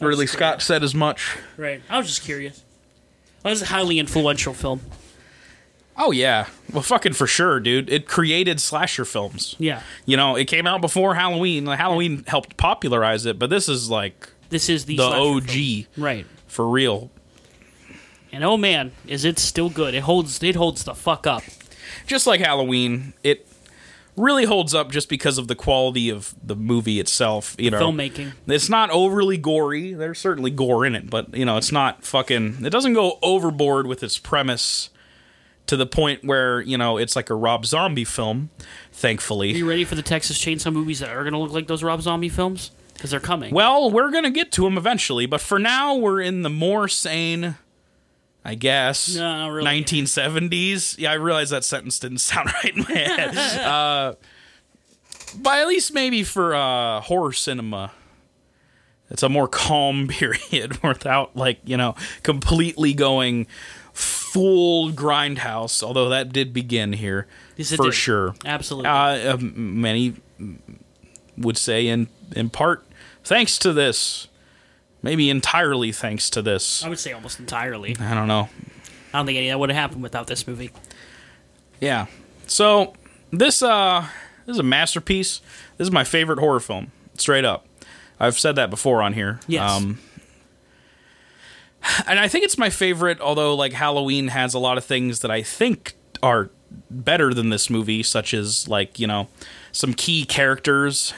Ridley 0.01 0.25
That's 0.25 0.33
Scott 0.33 0.61
said 0.63 0.83
as 0.83 0.93
much. 0.95 1.37
right. 1.57 1.81
I 1.89 1.97
was 1.99 2.07
just 2.07 2.23
curious. 2.23 2.63
Well, 3.43 3.53
this 3.53 3.61
is 3.61 3.69
a 3.69 3.71
highly 3.71 3.99
influential 3.99 4.53
film. 4.53 4.81
Oh, 5.97 6.11
yeah. 6.11 6.47
Well, 6.71 6.81
fucking 6.81 7.13
for 7.13 7.27
sure, 7.27 7.59
dude. 7.59 7.89
It 7.89 8.07
created 8.07 8.59
slasher 8.59 9.05
films. 9.05 9.55
Yeah. 9.59 9.81
You 10.05 10.17
know, 10.17 10.35
it 10.35 10.45
came 10.45 10.65
out 10.65 10.81
before 10.81 11.13
Halloween. 11.15 11.65
Like, 11.65 11.77
Halloween 11.79 12.23
helped 12.27 12.57
popularize 12.57 13.25
it, 13.25 13.37
but 13.37 13.49
this 13.49 13.69
is 13.69 13.89
like 13.89 14.29
This 14.49 14.69
is 14.69 14.85
the 14.85 14.97
the 14.97 15.03
OG 15.03 15.49
film. 15.49 15.85
Right. 15.97 16.25
for 16.47 16.67
real. 16.67 17.11
And 18.31 18.43
oh 18.43 18.57
man, 18.57 18.91
is 19.05 19.25
it 19.25 19.37
still 19.37 19.69
good? 19.69 19.93
It 19.93 20.01
holds. 20.01 20.41
It 20.41 20.55
holds 20.55 20.83
the 20.83 20.95
fuck 20.95 21.27
up. 21.27 21.43
just 22.07 22.25
like 22.25 22.39
Halloween, 22.39 23.13
it 23.23 23.47
really 24.15 24.45
holds 24.45 24.73
up 24.73 24.91
just 24.91 25.07
because 25.09 25.37
of 25.37 25.47
the 25.47 25.55
quality 25.55 26.09
of 26.09 26.33
the 26.43 26.55
movie 26.55 26.99
itself. 26.99 27.55
You 27.59 27.69
know, 27.69 27.79
Filmmaking. 27.79 28.33
It's 28.47 28.69
not 28.69 28.89
overly 28.89 29.37
gory. 29.37 29.93
There's 29.93 30.17
certainly 30.17 30.49
gore 30.49 30.83
in 30.83 30.95
it, 30.95 31.11
but 31.11 31.35
you 31.35 31.45
know, 31.45 31.57
it's 31.57 31.71
not 31.71 32.03
fucking. 32.03 32.65
It 32.65 32.71
doesn't 32.71 32.93
go 32.93 33.19
overboard 33.21 33.85
with 33.85 34.01
its 34.01 34.17
premise 34.17 34.89
to 35.67 35.77
the 35.77 35.85
point 35.85 36.23
where 36.23 36.61
you 36.61 36.77
know 36.77 36.97
it's 36.97 37.15
like 37.15 37.29
a 37.29 37.35
Rob 37.35 37.65
Zombie 37.65 38.03
film. 38.03 38.49
Thankfully, 38.91 39.53
are 39.53 39.57
you 39.57 39.69
ready 39.69 39.85
for 39.85 39.95
the 39.95 40.01
Texas 40.01 40.37
Chainsaw 40.43 40.71
movies 40.73 40.99
that 40.99 41.09
are 41.09 41.23
gonna 41.23 41.39
look 41.39 41.51
like 41.51 41.67
those 41.67 41.83
Rob 41.83 42.01
Zombie 42.01 42.29
films? 42.29 42.71
Because 42.93 43.09
they're 43.11 43.19
coming. 43.19 43.53
well, 43.53 43.89
we're 43.89 44.11
gonna 44.11 44.29
get 44.29 44.51
to 44.53 44.63
them 44.63 44.77
eventually, 44.77 45.25
but 45.25 45.41
for 45.41 45.59
now, 45.59 45.95
we're 45.95 46.21
in 46.21 46.41
the 46.43 46.49
more 46.49 46.87
sane. 46.87 47.55
I 48.45 48.55
guess. 48.55 49.15
No, 49.15 49.47
really. 49.47 49.65
1970s. 49.83 50.97
Yeah, 50.99 51.11
I 51.11 51.13
realize 51.13 51.49
that 51.51 51.63
sentence 51.63 51.97
didn't 51.97 52.17
sound 52.19 52.51
right 52.51 52.75
in 52.75 52.83
my 52.83 52.91
head. 52.93 53.37
uh, 53.59 54.15
but 55.37 55.59
at 55.59 55.67
least 55.67 55.93
maybe 55.93 56.23
for 56.23 56.53
uh, 56.53 56.99
horror 56.99 57.31
cinema, 57.31 57.91
it's 59.09 59.23
a 59.23 59.29
more 59.29 59.47
calm 59.47 60.07
period 60.09 60.83
without, 60.83 61.35
like, 61.37 61.59
you 61.63 61.77
know, 61.77 61.95
completely 62.23 62.93
going 62.93 63.47
full 63.93 64.91
grindhouse, 64.91 65.83
although 65.83 66.09
that 66.09 66.33
did 66.33 66.53
begin 66.53 66.93
here 66.93 67.27
Yes, 67.55 67.71
it 67.71 67.77
for 67.77 67.85
did. 67.85 67.93
sure. 67.93 68.35
Absolutely. 68.45 68.89
Uh, 68.89 69.35
um, 69.35 69.81
many 69.81 70.15
would 71.37 71.57
say, 71.57 71.87
in, 71.87 72.07
in 72.35 72.49
part, 72.49 72.83
thanks 73.23 73.57
to 73.59 73.73
this. 73.73 74.27
Maybe 75.01 75.29
entirely 75.29 75.91
thanks 75.91 76.29
to 76.31 76.41
this. 76.41 76.83
I 76.83 76.89
would 76.89 76.99
say 76.99 77.11
almost 77.11 77.39
entirely. 77.39 77.95
I 77.99 78.13
don't 78.13 78.27
know. 78.27 78.49
I 79.13 79.17
don't 79.19 79.25
think 79.25 79.37
any 79.37 79.49
of 79.49 79.53
that 79.53 79.59
would 79.59 79.69
have 79.69 79.77
happened 79.77 80.01
without 80.01 80.27
this 80.27 80.47
movie. 80.47 80.71
Yeah. 81.81 82.05
So 82.47 82.93
this 83.31 83.61
uh 83.61 84.07
this 84.45 84.53
is 84.55 84.59
a 84.59 84.63
masterpiece. 84.63 85.41
This 85.77 85.87
is 85.87 85.91
my 85.91 86.03
favorite 86.05 86.39
horror 86.39 86.61
film, 86.61 86.91
straight 87.17 87.43
up. 87.45 87.65
I've 88.19 88.39
said 88.39 88.55
that 88.55 88.69
before 88.69 89.01
on 89.01 89.13
here. 89.13 89.39
Um, 89.41 89.41
Yes. 89.47 89.97
And 92.07 92.19
I 92.19 92.27
think 92.27 92.45
it's 92.45 92.57
my 92.57 92.69
favorite, 92.69 93.19
although 93.21 93.55
like 93.55 93.73
Halloween 93.73 94.29
has 94.29 94.53
a 94.53 94.59
lot 94.59 94.77
of 94.77 94.85
things 94.85 95.19
that 95.19 95.31
I 95.31 95.41
think 95.41 95.95
are 96.21 96.49
better 96.89 97.33
than 97.33 97.49
this 97.49 97.69
movie, 97.69 98.03
such 98.03 98.33
as 98.33 98.67
like, 98.67 98.99
you 98.99 99.07
know, 99.07 99.27
some 99.71 99.93
key 99.93 100.25
characters 100.25 101.13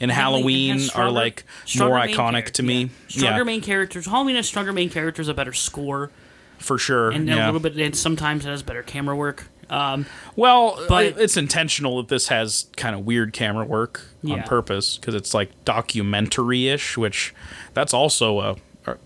in 0.00 0.10
Halloween 0.10 0.74
has 0.74 0.90
are 0.90 1.10
like 1.10 1.44
more 1.78 1.90
iconic 1.96 2.50
to 2.52 2.62
yeah. 2.62 2.68
me. 2.68 2.90
Stronger 3.08 3.38
yeah, 3.38 3.42
main 3.44 3.60
characters. 3.60 4.06
Halloween 4.06 4.36
has 4.36 4.46
stronger 4.46 4.72
main 4.72 4.90
characters, 4.90 5.28
a 5.28 5.34
better 5.34 5.52
score, 5.52 6.10
for 6.58 6.78
sure. 6.78 7.10
and 7.10 7.26
yeah. 7.26 7.44
a 7.44 7.46
little 7.46 7.60
bit. 7.60 7.76
And 7.76 7.96
sometimes 7.96 8.44
it 8.46 8.50
has 8.50 8.62
better 8.62 8.82
camera 8.82 9.16
work. 9.16 9.48
Um, 9.70 10.06
Well, 10.36 10.76
But- 10.88 11.14
but 11.14 11.22
it's 11.22 11.36
intentional 11.36 11.98
that 11.98 12.08
this 12.08 12.28
has 12.28 12.66
kind 12.76 12.94
of 12.94 13.04
weird 13.04 13.32
camera 13.32 13.64
work 13.64 14.02
on 14.24 14.30
Yeah. 14.30 14.42
purpose 14.42 14.96
because 14.96 15.14
it's 15.14 15.34
like 15.34 15.50
documentary-ish, 15.64 16.96
which 16.96 17.34
that's 17.74 17.92
also 17.92 18.40
a 18.40 18.56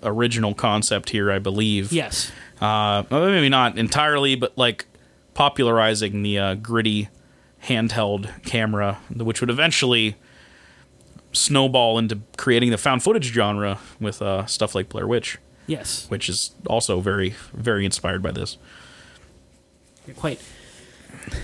original 0.03 0.55
concept 0.55 1.11
here, 1.11 1.31
I 1.33 1.39
believe. 1.41 1.93
yes. 1.93 2.31
Uh, 2.61 3.03
maybe 3.11 3.49
not 3.49 3.77
entirely, 3.77 4.37
but 4.37 4.57
like 4.57 4.85
popularizing 5.35 6.23
the 6.23 6.39
uh, 6.39 6.55
gritty 6.55 7.09
handheld 7.65 8.31
camera, 8.45 8.99
which 9.17 9.41
would 9.41 9.51
eventually 9.51 10.15
snowball 11.33 11.99
into 11.99 12.21
creating 12.37 12.71
the 12.71 12.79
found 12.79 13.03
footage 13.03 13.25
genre 13.33 13.79
with 13.99 14.21
uh, 14.23 14.47
stuff 14.47 14.75
like 14.75 14.89
Blair 14.89 15.07
Witch, 15.09 15.39
Yes. 15.67 16.07
which 16.09 16.29
is 16.29 16.53
also 16.67 17.01
very, 17.01 17.35
very 17.53 17.85
inspired 17.85 18.23
by 18.23 18.31
this. 18.31 18.59
You're 20.07 20.15
quite. 20.15 20.41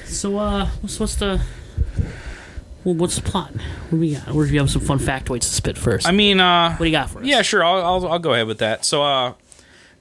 So, 0.05 0.39
uh, 0.39 0.66
what's, 0.82 1.01
what's 1.01 1.16
the. 1.16 1.41
Well, 2.89 2.97
what's 2.97 3.16
the 3.16 3.22
plot? 3.22 3.51
What 3.51 3.91
do 3.91 3.97
we 3.99 4.14
got? 4.14 4.34
Or 4.34 4.47
you 4.47 4.61
have 4.61 4.70
some 4.70 4.80
fun 4.80 4.99
factoids 4.99 5.41
to 5.41 5.49
spit 5.49 5.76
first? 5.76 6.09
I 6.09 6.11
mean, 6.11 6.41
uh, 6.41 6.70
what 6.70 6.78
do 6.78 6.84
you 6.86 6.91
got 6.91 7.11
for 7.11 7.18
us? 7.18 7.26
Yeah, 7.26 7.43
sure. 7.43 7.62
I'll, 7.62 7.84
I'll 7.84 8.12
I'll 8.12 8.18
go 8.18 8.32
ahead 8.32 8.47
with 8.47 8.57
that. 8.61 8.86
So, 8.86 9.03
uh, 9.03 9.34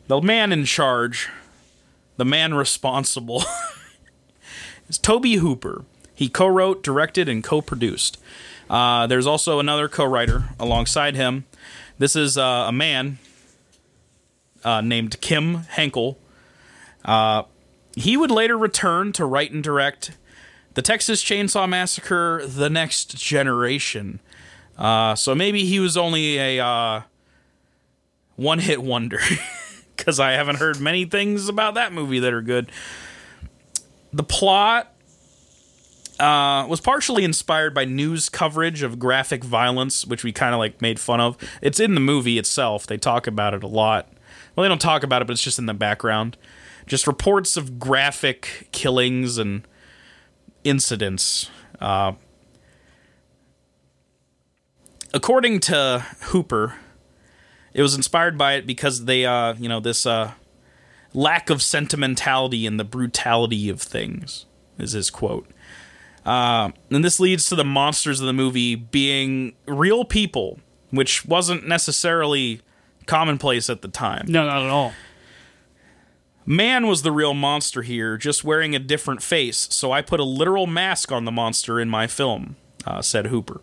the 0.07 0.21
man 0.21 0.53
in 0.53 0.63
charge, 0.63 1.27
the 2.15 2.23
man 2.23 2.53
responsible, 2.53 3.43
is 4.88 4.97
Tobe 4.97 5.25
Hooper. 5.25 5.83
He 6.15 6.29
co-wrote, 6.29 6.81
directed, 6.81 7.27
and 7.27 7.43
co-produced. 7.43 8.21
Uh, 8.69 9.05
there's 9.05 9.27
also 9.27 9.59
another 9.59 9.89
co-writer 9.89 10.45
alongside 10.57 11.13
him. 11.13 11.43
This 11.97 12.15
is 12.15 12.38
uh, 12.38 12.67
a 12.69 12.71
man 12.71 13.17
uh, 14.63 14.79
named 14.79 15.19
Kim 15.19 15.55
Henkel. 15.55 16.17
Uh, 17.03 17.43
he 17.97 18.15
would 18.15 18.31
later 18.31 18.57
return 18.57 19.11
to 19.11 19.25
write 19.25 19.51
and 19.51 19.61
direct 19.61 20.11
the 20.78 20.84
Texas 20.84 21.23
Chainsaw 21.23 21.67
Massacre: 21.67 22.45
The 22.45 22.69
Next 22.69 23.17
Generation. 23.17 24.19
Uh, 24.78 25.15
so 25.15 25.34
maybe 25.34 25.65
he 25.65 25.80
was 25.80 25.97
only 25.97 26.38
a 26.38 26.63
uh, 26.63 27.01
one 28.36 28.59
hit 28.59 28.84
wonder 28.84 29.19
because 29.97 30.19
I 30.19 30.34
haven't 30.34 30.57
heard 30.57 30.80
many 30.80 31.05
things 31.05 31.49
about 31.49 31.73
that 31.73 31.93
movie 31.93 32.19
that 32.19 32.32
are 32.32 32.43
good. 32.43 32.71
The 34.13 34.21
plot 34.21 34.93
uh, 36.19 36.67
was 36.69 36.80
partially 36.80 37.23
inspired 37.23 37.73
by 37.73 37.86
news 37.86 38.30
coverage 38.30 38.84
of 38.84 38.99
graphic 38.99 39.43
violence, 39.43 40.05
which 40.05 40.23
we 40.23 40.32
kind 40.32 40.53
of 40.53 40.59
like 40.59 40.80
made 40.80 40.99
fun 40.99 41.19
of. 41.19 41.39
It's 41.59 41.80
in 41.80 41.95
the 41.95 41.99
movie 41.99 42.38
itself. 42.38 42.86
They 42.86 42.97
talk 42.97 43.25
about 43.25 43.55
it 43.55 43.63
a 43.63 43.67
lot. 43.67 44.13
Well, 44.55 44.61
they 44.61 44.69
don't 44.69 44.80
talk 44.80 45.01
about 45.01 45.23
it, 45.23 45.25
but 45.25 45.32
it's 45.32 45.43
just 45.43 45.57
in 45.57 45.65
the 45.65 45.73
background. 45.73 46.38
Just 46.86 47.07
reports 47.07 47.57
of 47.57 47.80
graphic 47.80 48.67
killings 48.71 49.39
and 49.39 49.63
incidents. 50.68 51.49
Uh, 51.80 52.13
according 55.13 55.59
to 55.61 56.05
Hooper, 56.22 56.76
it 57.74 57.82
was 57.82 57.95
inspired 57.95 58.38
by 58.38 58.53
it 58.53 58.65
because 58.65 59.05
they, 59.05 59.26
uh, 59.26 59.53
you 59.53 59.70
know, 59.70 59.80
this 59.80 60.05
uh, 60.05 60.32
lack 61.13 61.49
of 61.49 61.61
sentimentality 61.61 62.65
and 62.65 62.80
the 62.80 62.84
brutality 62.84 63.70
of 63.70 63.82
things 63.82 64.45
is 64.78 64.93
his 64.93 65.09
quote. 65.09 65.47
Uh, 66.26 66.72
and 66.91 67.05
this 67.05 67.20
leads 67.20 67.47
to 67.47 67.55
the 67.55 67.63
monsters 67.63 68.20
of 68.20 68.28
the 68.28 68.34
movie 68.34 68.76
being 68.76 69.55
real 69.65 70.03
people, 70.03 70.59
which 70.89 71.26
wasn't 71.26 71.68
necessarily 71.68 72.61
commonplace 73.05 73.70
at 73.70 73.82
the 73.82 73.88
time. 73.88 74.26
No, 74.28 74.45
not 74.45 74.63
at 74.63 74.70
all. 74.70 74.93
Man 76.50 76.88
was 76.88 77.02
the 77.02 77.12
real 77.12 77.34
monster 77.34 77.82
here, 77.82 78.16
just 78.16 78.45
wearing 78.45 78.74
a 78.74 78.80
different 78.80 79.22
face, 79.22 79.68
so 79.70 79.91
I 79.91 80.02
put 80.02 80.22
a 80.22 80.24
literal 80.24 80.66
mask 80.66 81.12
on 81.12 81.26
the 81.26 81.32
monster 81.32 81.78
in 81.78 81.89
my 81.89 82.08
film, 82.08 82.56
uh, 82.86 83.02
said 83.02 83.28
Hooper. 83.28 83.60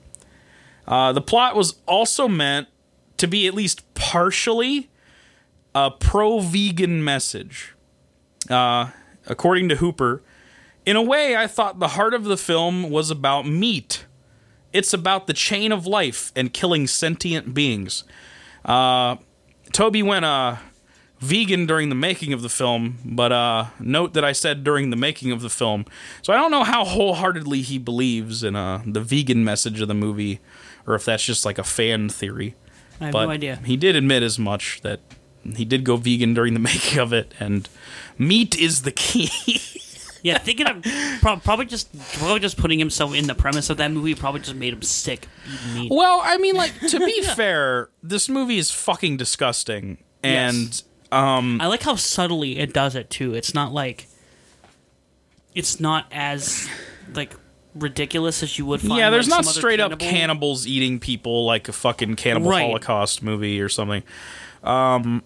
Uh, 0.87 1.11
the 1.12 1.22
plot 1.22 1.57
was 1.57 1.76
also 1.87 2.28
meant 2.28 2.68
to 3.16 3.26
be 3.26 3.47
at 3.47 3.55
least 3.55 3.95
partially 3.95 4.91
a 5.74 5.91
pro 5.91 6.41
vegan 6.41 7.03
message. 7.03 7.74
Uh, 8.51 8.91
according 9.26 9.70
to 9.70 9.76
Hooper, 9.76 10.22
in 10.85 10.95
a 10.95 11.03
way, 11.03 11.35
I 11.35 11.47
thought 11.47 11.78
the 11.78 11.89
heart 11.89 12.12
of 12.12 12.24
the 12.24 12.37
film 12.37 12.91
was 12.91 13.11
about 13.11 13.47
meat. 13.47 14.05
It's 14.74 14.93
about 14.93 15.26
the 15.26 15.32
chain 15.32 15.72
of 15.72 15.87
life 15.87 16.32
and 16.37 16.53
killing 16.53 16.87
sentient 16.87 17.55
beings. 17.55 18.05
Uh, 18.62 19.16
Tobe 19.72 20.03
went 20.03 20.26
uh, 20.26 20.57
vegan 21.24 21.66
during 21.66 21.88
the 21.88 21.94
making 21.94 22.32
of 22.32 22.42
the 22.42 22.48
film, 22.48 22.98
but 23.04 23.32
uh, 23.32 23.66
note 23.80 24.14
that 24.14 24.24
I 24.24 24.32
said 24.32 24.62
during 24.64 24.90
the 24.90 24.96
making 24.96 25.32
of 25.32 25.40
the 25.40 25.50
film. 25.50 25.86
So 26.22 26.32
I 26.32 26.36
don't 26.36 26.50
know 26.50 26.64
how 26.64 26.84
wholeheartedly 26.84 27.62
he 27.62 27.78
believes 27.78 28.42
in 28.44 28.54
uh, 28.56 28.82
the 28.86 29.00
vegan 29.00 29.44
message 29.44 29.80
of 29.80 29.88
the 29.88 29.94
movie, 29.94 30.40
or 30.86 30.94
if 30.94 31.04
that's 31.04 31.24
just 31.24 31.44
like 31.44 31.58
a 31.58 31.64
fan 31.64 32.08
theory. 32.08 32.54
I 33.00 33.04
have 33.06 33.12
But 33.12 33.24
no 33.26 33.30
idea. 33.30 33.56
he 33.64 33.76
did 33.76 33.96
admit 33.96 34.22
as 34.22 34.38
much 34.38 34.80
that 34.82 35.00
he 35.56 35.64
did 35.64 35.84
go 35.84 35.96
vegan 35.96 36.34
during 36.34 36.54
the 36.54 36.60
making 36.72 36.98
of 36.98 37.12
it, 37.12 37.32
and 37.40 37.68
meat 38.18 38.56
is 38.58 38.82
the 38.82 38.92
key. 38.92 39.30
Yeah, 40.24 40.38
thinking 40.38 40.66
of 40.66 40.82
probably 41.20 41.66
just 41.66 41.92
probably 42.18 42.40
just 42.40 42.56
putting 42.56 42.78
himself 42.78 43.14
in 43.14 43.26
the 43.26 43.34
premise 43.34 43.68
of 43.68 43.76
that 43.76 43.90
movie 43.92 44.14
probably 44.14 44.40
just 44.40 44.56
made 44.56 44.72
him 44.72 44.80
sick 44.80 45.28
meat. 45.74 45.90
Well, 45.92 46.22
I 46.24 46.38
mean, 46.38 46.54
like 46.54 46.72
to 46.88 46.98
be 46.98 47.20
fair, 47.36 47.90
this 48.02 48.26
movie 48.30 48.56
is 48.56 48.70
fucking 48.70 49.18
disgusting, 49.18 49.98
and 50.22 50.56
Yes. 50.56 50.84
I 51.60 51.66
like 51.66 51.82
how 51.82 51.96
subtly 51.96 52.58
it 52.58 52.72
does 52.72 52.94
it 52.94 53.10
too. 53.10 53.34
It's 53.34 53.54
not 53.54 53.72
like 53.72 54.06
it's 55.54 55.78
not 55.80 56.06
as 56.10 56.68
like 57.14 57.34
ridiculous 57.74 58.42
as 58.42 58.58
you 58.58 58.66
would 58.66 58.80
find. 58.80 58.98
yeah, 58.98 59.10
there's 59.10 59.28
like, 59.28 59.44
not 59.44 59.54
straight 59.54 59.80
up 59.80 59.90
cannibal- 59.98 60.06
cannibals 60.18 60.66
eating 60.66 60.98
people 61.00 61.44
like 61.44 61.68
a 61.68 61.72
fucking 61.72 62.16
cannibal 62.16 62.50
Right. 62.50 62.62
Holocaust 62.66 63.22
movie 63.22 63.60
or 63.60 63.68
something. 63.68 64.02
Um, 64.62 65.22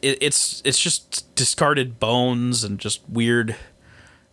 it, 0.00 0.18
it's 0.20 0.62
it's 0.64 0.78
just 0.78 1.34
discarded 1.34 1.98
bones 1.98 2.64
and 2.64 2.78
just 2.78 3.00
weird 3.08 3.56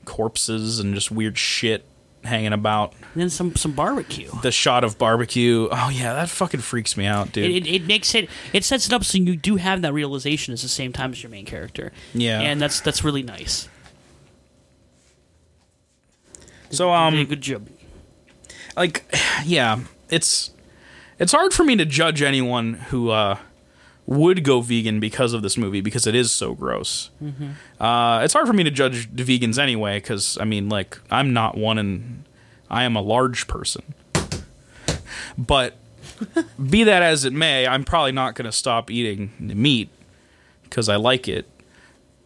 corpses 0.06 0.80
and 0.80 0.94
just 0.96 1.12
weird 1.12 1.38
shit 1.38 1.86
hanging 2.24 2.54
about. 2.54 2.94
And 3.14 3.22
then 3.22 3.30
some 3.30 3.56
some 3.56 3.72
barbecue. 3.72 4.30
The 4.42 4.52
shot 4.52 4.84
of 4.84 4.98
barbecue. 4.98 5.68
Oh 5.72 5.90
yeah, 5.90 6.14
that 6.14 6.30
fucking 6.30 6.60
freaks 6.62 6.96
me 6.98 7.06
out, 7.06 7.32
dude. 7.32 7.50
It, 7.50 7.68
it, 7.68 7.76
it 7.76 7.88
makes 7.88 8.14
it 8.16 8.30
it 8.54 8.64
sets 8.64 8.88
it 8.88 8.94
up 8.94 9.04
so 9.04 9.18
you 9.18 9.36
do 9.36 9.56
have 9.56 9.82
that 9.82 9.94
realization 9.94 10.54
at 10.54 10.60
the 10.60 10.68
same 10.68 10.94
time 10.94 11.12
as 11.12 11.24
your 11.24 11.30
main 11.30 11.46
character. 11.46 11.92
Yeah. 12.14 12.42
and 12.42 12.62
that's 12.62 12.82
that's 12.82 13.04
really 13.04 13.24
nice. 13.24 13.68
so 16.72 16.92
um, 16.92 17.24
good 17.26 17.42
job. 17.42 17.68
like 18.78 19.04
yeah 19.46 19.80
it's 20.10 20.52
it's 21.18 21.32
hard 21.32 21.54
for 21.54 21.64
me 21.64 21.76
to 21.76 21.86
judge 21.86 22.22
anyone 22.22 22.74
who 22.76 23.10
uh 23.10 23.38
would 24.10 24.44
go 24.44 24.60
vegan 24.60 25.00
because 25.00 25.34
of 25.34 25.44
this 25.44 25.56
movie 25.56 25.82
because 25.82 26.08
it 26.08 26.16
is 26.16 26.32
so 26.32 26.56
gross. 26.56 27.12
Uh 27.80 28.22
it's 28.24 28.34
hard 28.34 28.48
for 28.48 28.54
me 28.54 28.64
to 28.64 28.72
judge 28.72 29.08
the 29.14 29.24
vegans 29.24 29.60
anyway 29.60 30.00
because 30.00 30.36
i 30.42 30.46
mean 30.46 30.68
like 30.68 30.98
i'm 31.12 31.32
not 31.32 31.56
one 31.56 31.78
and 31.78 32.26
i 32.72 32.84
am 32.84 32.96
a 32.96 33.02
large 33.02 33.48
person. 33.48 33.94
But 35.38 35.76
be 36.70 36.84
that 36.84 37.04
as 37.04 37.24
it 37.24 37.34
may 37.34 37.68
i'm 37.68 37.84
probably 37.84 38.12
not 38.12 38.34
going 38.34 38.48
to 38.48 38.52
stop 38.52 38.90
eating 38.90 39.32
meat 39.40 39.90
because 40.64 40.90
i 40.90 40.96
like 40.96 41.28
it. 41.28 41.46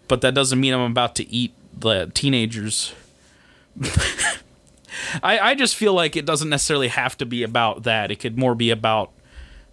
But 0.08 0.22
that 0.22 0.34
doesn't 0.34 0.60
mean 0.60 0.74
i'm 0.74 0.90
about 0.90 1.16
to 1.16 1.30
eat 1.30 1.54
the 1.78 2.10
teenagers. 2.14 2.94
I, 5.22 5.40
I 5.40 5.56
just 5.56 5.76
feel 5.76 5.94
like 5.94 6.16
it 6.16 6.26
doesn't 6.26 6.50
necessarily 6.50 6.88
have 6.88 7.18
to 7.18 7.26
be 7.26 7.44
about 7.44 7.84
that. 7.84 8.10
It 8.10 8.18
could 8.20 8.38
more 8.38 8.56
be 8.56 8.70
about 8.70 9.12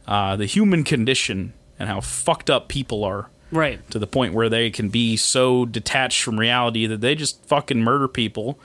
uh, 0.09 0.35
the 0.35 0.47
human 0.47 0.83
condition 0.83 1.53
and 1.81 1.89
how 1.89 2.01
fucked 2.01 2.49
up 2.51 2.69
people 2.69 3.03
are 3.03 3.29
Right. 3.51 3.81
to 3.91 3.99
the 3.99 4.07
point 4.07 4.33
where 4.35 4.49
they 4.49 4.71
can 4.71 4.91
be 4.91 5.17
so 5.17 5.65
detached 5.65 6.23
from 6.23 6.39
reality 6.39 6.87
that 6.87 7.01
they 7.01 7.17
just 7.17 7.45
fucking 7.47 7.81
murder 7.83 8.07
people. 8.07 8.61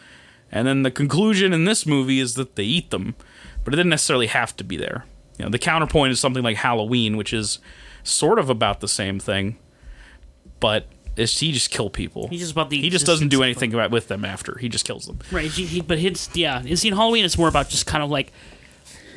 And 0.51 0.67
then 0.67 0.83
the 0.83 0.91
conclusion 0.91 1.51
in 1.53 1.65
this 1.65 1.87
movie 1.87 2.19
is 2.19 2.35
that 2.35 2.55
they 2.55 2.63
eat 2.65 2.91
them, 2.91 3.15
but 3.63 3.73
it 3.73 3.77
didn't 3.77 3.89
necessarily 3.89 4.27
have 4.27 4.55
to 4.57 4.63
be 4.63 4.77
there. 4.77 5.05
You 5.39 5.45
know, 5.45 5.49
the 5.49 5.57
counterpoint 5.57 6.11
is 6.11 6.19
something 6.19 6.43
like 6.43 6.57
Halloween, 6.57 7.17
which 7.17 7.33
is 7.33 7.57
sort 8.03 8.37
of 8.37 8.49
about 8.49 8.79
the 8.79 8.87
same 8.87 9.17
thing, 9.19 9.57
but 10.59 10.85
it's, 11.17 11.39
he 11.39 11.51
just 11.51 11.71
kill 11.71 11.89
people. 11.89 12.27
He's 12.27 12.41
just 12.41 12.51
about 12.51 12.69
the 12.69 12.79
he 12.79 12.89
just 12.89 13.05
doesn't 13.05 13.29
do 13.29 13.41
anything 13.43 13.73
about 13.73 13.89
with 13.91 14.07
them 14.07 14.23
after. 14.25 14.57
He 14.59 14.69
just 14.69 14.85
kills 14.85 15.05
them. 15.07 15.19
Right, 15.31 15.49
he, 15.49 15.65
he, 15.65 15.81
but 15.81 15.97
his 15.99 16.29
yeah, 16.33 16.61
in 16.61 16.77
scene 16.77 16.93
Halloween, 16.93 17.25
it's 17.25 17.37
more 17.37 17.47
about 17.47 17.69
just 17.69 17.85
kind 17.87 18.03
of 18.03 18.09
like 18.09 18.31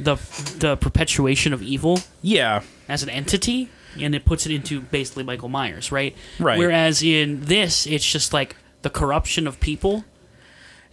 the 0.01 0.15
the 0.59 0.77
perpetuation 0.77 1.53
of 1.53 1.61
evil 1.63 2.01
Yeah, 2.23 2.63
as 2.89 3.03
an 3.03 3.11
entity, 3.11 3.69
and 4.01 4.15
it 4.15 4.25
puts 4.25 4.47
it 4.47 4.53
into 4.53 4.81
basically 4.81 5.25
Michael 5.25 5.49
Myers, 5.49 5.91
right? 5.93 6.17
Right. 6.39 6.59
Whereas 6.59 7.03
in 7.03 7.43
this, 7.43 7.87
it's 7.87 8.07
just 8.11 8.33
like 8.33 8.57
the 8.83 8.91
corruption 8.91 9.47
of 9.47 9.61
people. 9.61 10.05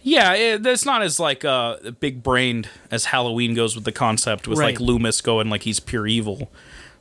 Yeah, 0.02 0.34
it, 0.34 0.64
it's 0.66 0.84
not 0.84 1.02
as 1.02 1.18
like 1.18 1.44
uh, 1.44 1.78
big 1.98 2.22
brained 2.22 2.68
as 2.90 3.06
Halloween 3.06 3.54
goes 3.54 3.74
with 3.74 3.84
the 3.84 3.92
concept 3.92 4.46
with 4.46 4.58
like 4.58 4.78
Right. 4.78 4.80
Loomis 4.80 5.20
going 5.20 5.50
like 5.50 5.62
he's 5.64 5.80
pure 5.80 6.06
evil. 6.06 6.50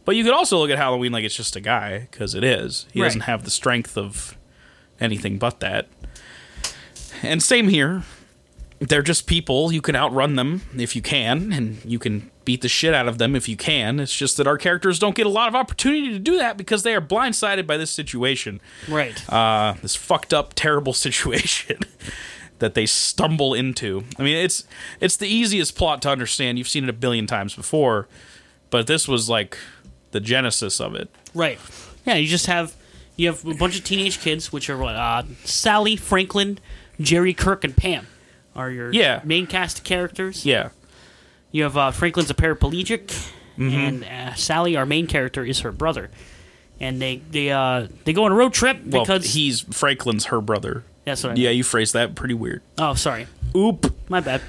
But 0.06 0.16
you 0.16 0.24
could 0.24 0.34
also 0.34 0.58
look 0.58 0.70
at 0.70 0.78
Halloween 0.78 1.12
like 1.12 1.24
it's 1.24 1.36
just 1.36 1.56
a 1.56 1.62
guy 1.62 2.08
because 2.12 2.34
it 2.36 2.44
is. 2.44 2.88
He 2.92 3.02
Right. 3.02 3.08
doesn't 3.08 3.22
have 3.22 3.44
the 3.44 3.52
strength 3.52 3.98
of 3.98 4.36
anything 5.00 5.38
but 5.38 5.60
that. 5.60 5.88
And 7.24 7.42
same 7.42 7.70
here. 7.70 8.04
They're 8.80 9.02
just 9.02 9.26
people. 9.28 9.72
You 9.72 9.82
can 9.82 9.96
outrun 9.96 10.36
them 10.36 10.62
if 10.78 10.96
you 10.96 11.02
can, 11.02 11.54
and 11.54 11.78
you 11.86 11.98
can 11.98 12.30
beat 12.46 12.62
the 12.62 12.70
shit 12.70 12.94
out 12.94 13.08
of 13.08 13.18
them 13.18 13.36
if 13.36 13.50
you 13.50 13.58
can. 13.58 14.00
It's 14.00 14.16
just 14.16 14.38
that 14.38 14.46
our 14.48 14.58
characters 14.58 15.00
don't 15.00 15.16
get 15.16 15.26
a 15.26 15.30
lot 15.30 15.48
of 15.48 15.56
opportunity 15.56 16.10
to 16.12 16.20
do 16.20 16.38
that 16.38 16.58
because 16.58 16.84
they 16.84 16.94
are 16.96 17.02
blindsided 17.02 17.66
by 17.68 17.76
this 17.78 17.92
situation 17.92 18.62
Right. 18.88 19.22
uh, 19.34 19.74
this 19.82 19.96
fucked 19.96 20.34
up, 20.34 20.54
terrible 20.56 20.94
situation 21.08 21.80
that 22.60 22.74
they 22.76 22.86
stumble 22.86 23.54
into. 23.54 24.04
I 24.20 24.24
mean, 24.24 24.38
it's 24.38 24.64
it's 25.02 25.18
the 25.18 25.28
easiest 25.28 25.76
plot 25.76 26.02
to 26.04 26.10
understand. 26.10 26.58
You've 26.58 26.70
seen 26.70 26.84
it 26.86 26.90
a 26.90 26.94
billion 26.94 27.28
times 27.28 27.56
before, 27.56 28.08
but 28.70 28.88
this 28.88 29.08
was 29.08 29.28
like 29.30 29.58
the 30.12 30.20
genesis 30.22 30.80
of 30.80 30.96
it. 30.96 31.10
Right. 31.34 31.60
Yeah, 32.06 32.16
you 32.16 32.28
just 32.28 32.46
have 32.46 32.74
you 33.18 33.28
have 33.28 33.46
a 33.46 33.54
bunch 33.56 33.78
of 33.78 33.84
teenage 33.84 34.20
kids, 34.22 34.54
which 34.54 34.70
are 34.70 34.78
what 34.78 34.96
uh, 34.96 35.24
Sally, 35.44 35.96
Franklin, 35.96 36.60
Jerry, 37.00 37.34
Kirk, 37.34 37.64
and 37.64 37.76
Pam 37.76 38.08
are 38.56 38.70
your 38.70 38.94
Yeah. 38.94 39.22
main 39.26 39.48
cast 39.48 39.80
of 39.80 39.84
characters. 39.84 40.46
Yeah, 40.46 40.70
You 41.56 41.64
have 41.64 41.78
uh, 41.78 41.92
Franklin's 41.92 42.30
a 42.30 42.34
paraplegic, 42.34 43.32
Mm-hmm. 43.58 43.70
and 43.70 44.04
uh, 44.04 44.34
Sally, 44.34 44.76
our 44.76 44.86
main 44.86 45.08
character, 45.08 45.42
is 45.46 45.62
her 45.62 45.72
brother. 45.72 46.12
And 46.82 47.02
they 47.02 47.22
they 47.32 47.50
uh, 47.52 47.88
they 48.04 48.12
go 48.12 48.26
on 48.26 48.34
a 48.34 48.36
road 48.36 48.52
trip 48.52 48.82
well, 48.86 49.04
because 49.06 49.34
he's 49.34 49.62
Franklin's 49.62 50.26
her 50.26 50.42
brother. 50.42 50.84
that's 51.06 51.24
what 51.24 51.32
I 51.32 51.36
Yeah, 51.36 51.52
you 51.52 51.64
phrased 51.64 51.94
that 51.94 52.16
pretty 52.16 52.34
weird. 52.34 52.62
Oh, 52.78 52.96
sorry, 52.96 53.28
Oop. 53.56 53.96
my 54.10 54.20
bad. 54.20 54.42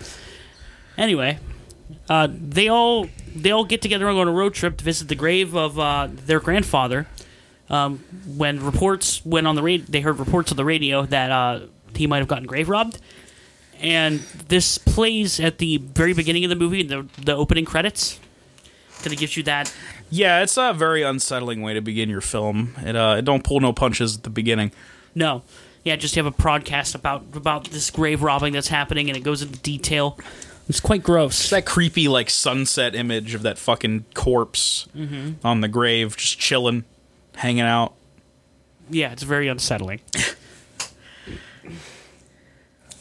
Anyway, 0.98 1.38
uh, 2.08 2.26
they 2.32 2.66
all 2.66 3.08
they 3.36 3.52
all 3.52 3.64
get 3.64 3.80
together 3.80 4.08
and 4.08 4.16
go 4.16 4.22
on 4.22 4.26
a 4.26 4.32
road 4.32 4.54
trip 4.54 4.76
to 4.78 4.84
visit 4.84 5.06
the 5.06 5.14
grave 5.14 5.54
of 5.54 5.78
uh, 5.78 6.08
their 6.10 6.40
grandfather. 6.40 7.06
Um, 7.70 7.98
when 8.36 8.58
reports 8.64 9.24
went 9.24 9.46
on 9.46 9.54
the 9.54 9.62
radio, 9.62 9.86
they 9.88 10.00
heard 10.00 10.18
reports 10.18 10.50
on 10.50 10.56
the 10.56 10.64
radio 10.64 11.06
that 11.06 11.30
uh, 11.30 11.60
he 11.94 12.08
might 12.08 12.18
have 12.18 12.28
gotten 12.28 12.46
grave 12.46 12.68
robbed. 12.68 12.98
And 13.80 14.20
this 14.48 14.78
plays 14.78 15.38
at 15.38 15.58
the 15.58 15.78
very 15.78 16.12
beginning 16.12 16.44
of 16.44 16.50
the 16.50 16.56
movie, 16.56 16.82
the 16.82 17.06
the 17.18 17.36
opening 17.36 17.64
credits. 17.64 18.18
Kind 18.98 19.12
of 19.12 19.18
gives 19.18 19.36
you 19.36 19.42
that. 19.44 19.72
Yeah, 20.08 20.42
it's 20.42 20.56
a 20.56 20.72
very 20.72 21.02
unsettling 21.02 21.62
way 21.62 21.74
to 21.74 21.80
begin 21.80 22.08
your 22.08 22.20
film. 22.20 22.74
It 22.78 22.96
uh, 22.96 23.16
it 23.18 23.24
don't 23.24 23.44
pull 23.44 23.60
no 23.60 23.72
punches 23.72 24.16
at 24.16 24.22
the 24.22 24.30
beginning. 24.30 24.72
No, 25.14 25.42
yeah, 25.84 25.96
just 25.96 26.14
have 26.14 26.26
a 26.26 26.30
broadcast 26.30 26.94
about 26.94 27.24
about 27.34 27.66
this 27.66 27.90
grave 27.90 28.22
robbing 28.22 28.52
that's 28.52 28.68
happening, 28.68 29.08
and 29.08 29.16
it 29.16 29.22
goes 29.22 29.42
into 29.42 29.58
detail. 29.60 30.18
It's 30.68 30.80
quite 30.80 31.02
gross. 31.02 31.40
It's 31.40 31.50
that 31.50 31.64
creepy 31.64 32.08
like 32.08 32.28
sunset 32.28 32.94
image 32.96 33.34
of 33.34 33.42
that 33.42 33.56
fucking 33.58 34.06
corpse 34.14 34.88
on 35.44 35.60
the 35.60 35.68
grave, 35.68 36.16
just 36.16 36.40
chilling, 36.40 36.84
hanging 37.36 37.60
out. 37.60 37.94
Yeah, 38.90 39.12
it's 39.12 39.22
very 39.22 39.46
unsettling. 39.48 40.00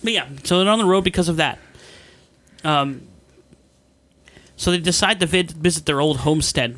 but 0.06 0.14
yeah, 0.14 0.28
so 0.43 0.60
they're 0.64 0.72
on 0.72 0.80
the 0.80 0.86
road 0.86 1.03
because 1.03 1.28
of 1.28 1.36
that. 1.38 1.60
Um, 2.64 3.01
so 4.56 4.72
they 4.72 4.78
decide 4.80 5.20
to 5.20 5.26
vid- 5.26 5.51
visit 5.51 5.86
their 5.86 5.99
old 5.99 6.18
homestead 6.20 6.78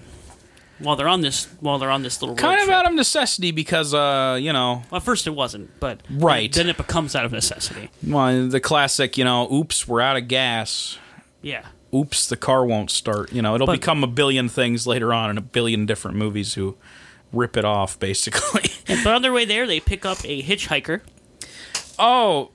while 0.80 0.95
they're 0.95 1.07
on 1.07 1.21
this 1.21 1.45
while 1.59 1.80
they're 1.80 1.89
on 1.91 2.03
this 2.03 2.21
little 2.21 2.36
road 2.36 2.41
kind 2.41 2.59
of 2.59 2.65
trip. 2.65 2.75
out 2.78 2.88
of 2.88 2.93
necessity 2.93 3.51
because 3.51 3.93
uh 3.95 4.38
you 4.39 4.53
know 4.53 4.84
Well, 4.91 4.97
at 4.97 5.03
first 5.03 5.25
it 5.28 5.32
wasn't, 5.32 5.80
but 5.80 6.01
Right. 6.09 6.51
then 6.53 6.69
it 6.69 6.78
becomes 6.78 7.15
out 7.15 7.25
of 7.25 7.32
necessity. 7.32 7.89
well, 8.05 8.47
the 8.47 8.59
classic 8.59 9.17
you 9.17 9.23
know 9.23 9.51
oops 9.51 9.88
we're 9.88 10.01
out 10.01 10.17
of 10.17 10.28
gas 10.28 10.97
Yeah, 11.41 11.65
oops 11.93 12.28
the 12.28 12.38
car 12.38 12.63
won't 12.65 12.91
start 12.91 13.32
you 13.32 13.41
know 13.41 13.55
it'll 13.55 13.65
But- 13.67 13.80
become 13.80 14.03
a 14.03 14.07
billion 14.07 14.49
things 14.49 14.86
later 14.86 15.13
on 15.13 15.30
in 15.32 15.38
a 15.38 15.41
billion 15.41 15.86
different 15.88 16.15
movies 16.17 16.53
who 16.55 16.75
rip 17.34 17.57
it 17.57 17.65
off 17.65 17.97
basically 17.99 18.69
but 19.03 19.07
on 19.15 19.21
their 19.23 19.34
way 19.34 19.45
there, 19.45 19.65
they 19.65 19.80
pick 19.80 20.05
up 20.05 20.19
a 20.25 20.43
hitchhiker 20.43 21.01
oh 21.97 22.51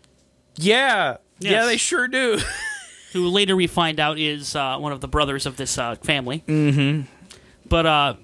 yeah 0.57 1.17
yeah 1.41 1.65
they 1.65 1.77
sure 1.77 2.07
do 2.09 2.39
who 3.13 3.27
later 3.29 3.55
we 3.57 3.67
find 3.67 3.99
out 4.01 4.19
is 4.19 4.55
uh, 4.57 4.77
one 4.79 4.93
of 4.93 5.01
the 5.01 5.09
brothers 5.09 5.45
of 5.47 5.57
this 5.57 5.77
uh, 5.77 5.95
family. 5.97 6.43
Mm-hmm. 6.47 7.03
But 7.69 7.87
uh, 7.87 8.15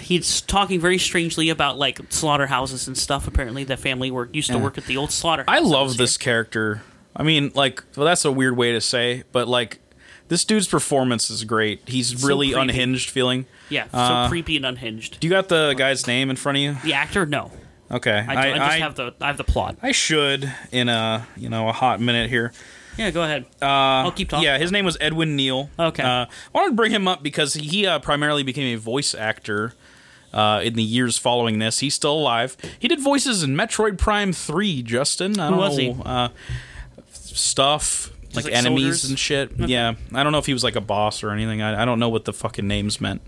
he's 0.00 0.40
talking 0.40 0.80
very 0.80 0.98
strangely 0.98 1.48
about 1.50 1.76
like 1.78 2.00
slaughterhouses 2.10 2.86
and 2.86 2.96
stuff. 2.96 3.26
Apparently, 3.26 3.64
the 3.64 3.76
family 3.76 4.10
work 4.10 4.34
used 4.34 4.50
to 4.50 4.58
work 4.58 4.78
at 4.78 4.84
the 4.86 4.96
old 4.96 5.10
slaughterhouse. 5.10 5.52
i 5.54 5.58
love 5.58 5.96
this 5.96 6.16
character 6.16 6.82
i 7.16 7.22
mean 7.22 7.50
like 7.54 7.82
well 7.96 8.06
that's 8.06 8.24
a 8.24 8.32
weird 8.32 8.56
way 8.56 8.72
to 8.72 8.80
say 8.80 9.22
but 9.32 9.46
like 9.48 9.78
this 10.28 10.44
dude's 10.44 10.66
performance 10.68 11.28
is 11.30 11.44
great 11.44 11.80
he's 11.88 12.20
So 12.20 12.26
really 12.28 12.48
creepy. 12.52 12.60
unhinged 12.60 13.10
feeling. 13.10 13.46
Yeah, 13.68 13.84
so 13.90 13.98
Uh, 13.98 14.28
creepy 14.28 14.56
and 14.56 14.66
unhinged. 14.66 15.20
do 15.20 15.26
you 15.26 15.30
got 15.32 15.48
the 15.48 15.74
guy's 15.76 16.06
name 16.06 16.30
in 16.30 16.36
front 16.36 16.58
of 16.58 16.62
you 16.62 16.76
The 16.84 16.94
actor, 16.94 17.26
no, 17.26 17.50
okay 17.94 18.24
I, 18.26 18.34
don't, 18.34 18.60
I, 18.60 18.68
just 18.68 18.78
have 18.80 18.94
the 18.94 19.14
I 19.20 19.26
have 19.28 19.36
the 19.36 19.44
plot. 19.44 19.76
I 19.82 19.92
should 19.92 20.52
in 20.72 20.88
a 20.88 21.26
you 21.36 21.48
know 21.48 21.68
a 21.68 21.72
hot 21.72 22.00
minute 22.00 22.30
here. 22.30 22.52
Yeah, 22.96 23.10
go 23.10 23.22
ahead. 23.22 23.44
Uh, 23.60 23.66
I'll 24.06 24.12
keep 24.12 24.28
talking. 24.28 24.44
Yeah, 24.44 24.58
his 24.58 24.70
name 24.70 24.84
was 24.84 24.96
Edwin 25.00 25.34
Neal. 25.34 25.68
Okay. 25.78 26.02
Uh, 26.02 26.26
I 26.26 26.28
wanted 26.52 26.70
to 26.70 26.76
bring 26.76 26.92
him 26.92 27.08
up 27.08 27.22
because 27.22 27.54
he 27.54 27.86
uh, 27.86 27.98
primarily 27.98 28.44
became 28.44 28.72
a 28.72 28.78
voice 28.78 29.14
actor 29.14 29.74
uh, 30.32 30.60
in 30.62 30.74
the 30.74 30.82
years 30.82 31.18
following 31.18 31.58
this. 31.58 31.80
He's 31.80 31.94
still 31.94 32.14
alive. 32.14 32.56
He 32.78 32.88
did 32.88 33.00
voices 33.00 33.42
in 33.42 33.56
Metroid 33.56 33.98
Prime 33.98 34.32
Three. 34.32 34.82
Justin, 34.82 35.38
I 35.40 35.50
don't 35.50 35.58
was 35.58 35.76
know, 35.76 35.94
he? 35.94 36.02
Uh, 36.04 36.28
stuff 37.12 38.12
like, 38.34 38.44
like 38.44 38.54
enemies 38.54 39.00
soldiers? 39.00 39.04
and 39.10 39.18
shit. 39.18 39.52
Yeah, 39.58 39.94
I 40.12 40.22
don't 40.22 40.32
know 40.32 40.38
if 40.38 40.46
he 40.46 40.52
was 40.52 40.64
like 40.64 40.76
a 40.76 40.80
boss 40.80 41.22
or 41.22 41.30
anything. 41.30 41.62
I, 41.62 41.82
I 41.82 41.84
don't 41.84 41.98
know 41.98 42.08
what 42.08 42.24
the 42.24 42.32
fucking 42.32 42.66
names 42.66 43.00
meant. 43.00 43.22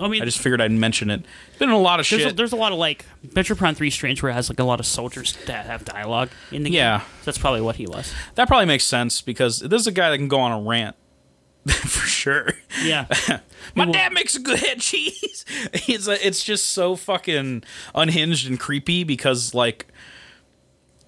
I 0.00 0.08
mean, 0.08 0.22
I 0.22 0.24
just 0.24 0.38
figured 0.38 0.60
I'd 0.60 0.72
mention 0.72 1.10
it. 1.10 1.24
Been 1.58 1.68
in 1.68 1.74
a 1.74 1.78
lot 1.78 2.00
of 2.00 2.08
there's 2.08 2.22
a, 2.22 2.28
shit. 2.28 2.36
there's 2.36 2.52
a 2.52 2.56
lot 2.56 2.72
of 2.72 2.78
like 2.78 3.04
Metroid 3.28 3.58
Prime 3.58 3.74
Three 3.74 3.90
Strange 3.90 4.22
where 4.22 4.30
it 4.30 4.34
has 4.34 4.48
like 4.48 4.58
a 4.58 4.64
lot 4.64 4.80
of 4.80 4.86
soldiers 4.86 5.36
that 5.46 5.66
have 5.66 5.84
dialogue 5.84 6.30
in 6.50 6.62
the 6.62 6.70
Yeah. 6.70 6.98
game. 6.98 7.06
So 7.20 7.24
that's 7.26 7.38
probably 7.38 7.60
what 7.60 7.76
he 7.76 7.86
was. 7.86 8.12
that 8.36 8.48
probably 8.48 8.66
makes 8.66 8.84
sense 8.84 9.20
because 9.20 9.60
this 9.60 9.80
is 9.82 9.86
a 9.86 9.92
guy 9.92 10.10
that 10.10 10.16
can 10.18 10.28
go 10.28 10.40
on 10.40 10.52
a 10.52 10.60
rant 10.66 10.96
for 11.68 12.06
sure. 12.06 12.54
Yeah. 12.82 13.06
My 13.74 13.84
Well- 13.84 13.92
dad 13.92 14.12
makes 14.12 14.34
a 14.34 14.40
good 14.40 14.58
head 14.58 14.80
cheese. 14.80 15.44
It's 15.88 16.06
a, 16.08 16.26
it's 16.26 16.42
just 16.44 16.70
so 16.70 16.96
fucking 16.96 17.64
unhinged 17.94 18.48
and 18.48 18.58
creepy 18.58 19.04
because 19.04 19.52
like 19.54 19.86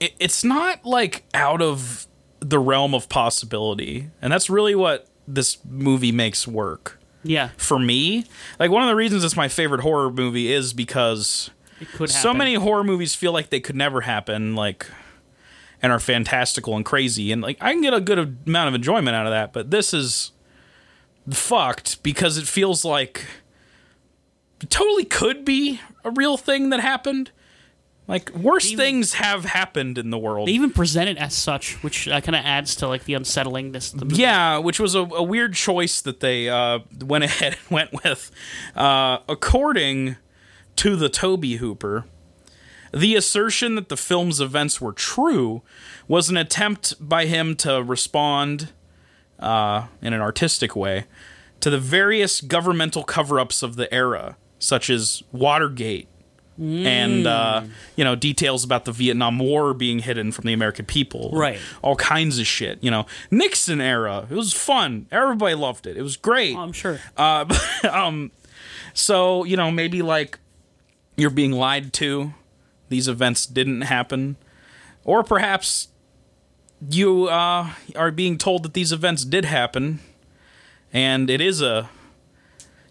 it, 0.01 0.13
it's 0.19 0.45
not 0.45 0.85
like 0.85 1.25
out 1.33 1.63
of 1.63 2.07
the 2.41 2.59
realm 2.59 2.93
of 2.95 3.09
possibility, 3.09 4.11
and 4.21 4.33
that's 4.33 4.51
really 4.51 4.75
what 4.75 5.07
this 5.29 5.59
movie 5.65 6.11
makes 6.13 6.47
work 6.49 6.99
yeah. 7.23 7.51
for 7.57 7.79
me. 7.79 8.25
Like 8.59 8.71
one 8.71 8.83
of 8.83 8.89
the 8.89 8.97
reasons 8.97 9.25
it's 9.25 9.37
my 9.37 9.49
favorite 9.49 9.81
horror 9.83 10.11
movie 10.11 10.53
is 10.53 10.73
because 10.73 11.51
It 11.81 11.89
could 11.93 12.11
so 12.11 12.33
many 12.33 12.55
horror 12.55 12.85
movies 12.85 13.15
feel 13.15 13.33
like 13.33 13.51
they 13.51 13.61
could 13.61 13.77
never 13.77 14.03
happen, 14.03 14.55
like 14.55 14.87
and 15.83 15.93
are 15.93 16.01
fantastical 16.01 16.77
and 16.77 16.85
crazy, 16.85 17.33
and 17.33 17.43
like 17.43 17.59
I 17.61 17.73
can 17.73 17.83
get 17.83 17.95
a 17.95 18.01
good 18.01 18.19
amount 18.47 18.69
of 18.69 18.75
enjoyment 18.75 19.17
out 19.17 19.27
of 19.27 19.33
that. 19.33 19.53
But 19.53 19.71
this 19.71 19.93
is 19.93 20.33
fucked 21.31 22.03
because 22.03 22.39
it 22.39 22.47
feels 22.47 22.85
like 22.85 23.27
it 24.63 24.71
totally 24.71 25.05
could 25.05 25.45
be 25.45 25.81
a 26.05 26.11
real 26.11 26.37
thing 26.37 26.71
that 26.71 26.81
happened. 26.81 27.31
Like 28.09 28.31
worse 28.35 28.73
Even- 28.73 28.85
things 28.85 29.15
have 29.15 29.45
happened 29.45 29.97
in 29.97 30.11
the 30.11 30.19
world. 30.19 30.49
They 30.49 30.53
even 30.53 30.71
present 30.71 31.09
it 31.09 31.17
as 31.19 31.35
such, 31.35 31.83
which 31.85 32.09
uh, 32.09 32.21
kind 32.21 32.35
of 32.35 32.45
adds 32.45 32.75
to 32.77 32.89
like 32.89 33.05
the 33.05 33.15
unsettlingness. 33.15 33.93
Of 33.95 34.01
the 34.01 34.05
movie. 34.07 34.21
Yeah, 34.23 34.59
which 34.59 34.81
was 34.81 34.95
a, 34.95 35.01
a 35.03 35.23
weird 35.23 35.55
choice 35.55 36.01
that 36.03 36.21
they 36.21 36.49
uh, 36.49 36.81
went 37.05 37.25
ahead 37.31 37.55
and 37.61 37.71
went 37.71 37.93
with. 38.05 38.31
Uh, 38.75 39.19
according 39.29 40.17
to 40.77 40.97
the 40.97 41.09
Tobe 41.09 41.45
Hooper, 41.45 42.05
the 42.93 43.15
assertion 43.15 43.77
that 43.77 43.89
the 43.89 43.97
film's 43.97 44.41
events 44.41 44.81
were 44.81 44.93
true 44.93 45.63
was 46.09 46.29
an 46.29 46.37
attempt 46.37 46.95
by 47.01 47.27
him 47.27 47.55
to 47.57 47.83
respond 47.83 48.73
uh, 49.39 49.87
in 50.03 50.13
an 50.13 50.21
artistic 50.21 50.75
way 50.77 51.05
to 51.61 51.71
the 51.71 51.79
various 51.79 52.41
governmental 52.41 53.05
cover 53.05 53.39
ups 53.39 53.63
of 53.63 53.77
the 53.77 53.93
era, 53.95 54.37
such 54.59 54.91
as 54.91 55.23
Watergate. 55.31 56.09
And 56.59 57.27
uh, 57.27 57.63
you 57.97 58.05
know 58.05 58.15
details 58.15 58.63
about 58.63 58.85
the 58.85 58.93
Vietnam 58.93 59.39
War 59.39 59.73
being 59.75 60.01
hidden 60.01 60.33
from 60.33 60.45
the 60.45 60.53
American 60.53 60.85
people, 60.85 61.31
Right. 61.33 61.59
all 61.81 61.97
kinds 61.97 62.39
of 62.39 62.47
shit. 62.47 62.79
You 62.83 62.91
know, 62.91 63.07
Nixon 63.31 63.81
era. 63.81 64.27
It 64.31 64.35
was 64.35 64.53
fun. 64.53 65.07
Everybody 65.11 65.55
loved 65.55 65.87
it. 65.87 65.97
It 65.97 66.03
was 66.03 66.17
great. 66.17 66.55
Oh, 66.55 66.61
I'm 66.61 66.73
sure. 66.73 67.01
Uh, 67.17 67.47
um, 67.91 68.31
so 68.93 69.45
you 69.45 69.57
know, 69.57 69.71
maybe 69.71 70.03
like 70.03 70.39
you're 71.17 71.31
being 71.31 71.53
lied 71.53 71.93
to. 71.95 72.35
These 72.91 73.09
events 73.09 73.47
didn't 73.47 73.83
happen, 73.83 74.37
or 75.05 75.25
perhaps 75.25 75.89
you 76.91 77.29
uh, 77.29 77.71
are 77.97 78.11
being 78.11 78.37
told 78.37 78.63
that 78.65 78.75
these 78.75 78.93
events 78.93 79.25
did 79.25 79.47
happen, 79.47 80.01
and 80.93 81.31
it 81.31 81.41
is 81.41 81.63
a 81.63 81.89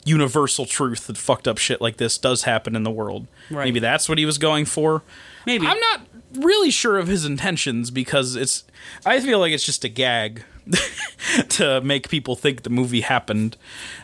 universal 0.06 0.66
truth 0.66 1.08
that 1.08 1.18
fucked 1.18 1.48
up 1.48 1.58
shit 1.58 1.82
like 1.82 1.98
this 1.98 2.18
does 2.18 2.44
happen 2.44 2.76
in 2.76 2.84
the 2.84 2.92
world. 2.92 3.28
Right. 3.50 3.66
Maybe 3.66 3.80
that's 3.80 4.10
what 4.10 4.18
he 4.18 4.26
was 4.26 4.38
going 4.38 4.66
for. 4.66 5.04
Maybe. 5.46 5.66
I'm 5.68 5.80
not 5.80 6.02
really 6.36 6.72
sure 6.72 6.98
of 6.98 7.08
his 7.08 7.26
intentions 7.26 7.92
because 7.92 8.36
it's. 8.36 8.64
I 9.06 9.20
feel 9.20 9.40
like 9.40 9.54
it's 9.54 9.66
just 9.66 9.84
a 9.84 9.90
gag 9.90 10.44
to 11.50 11.82
make 11.82 12.10
people 12.10 12.36
think 12.36 12.64
the 12.64 12.70
movie 12.70 13.02
happened. 13.02 13.58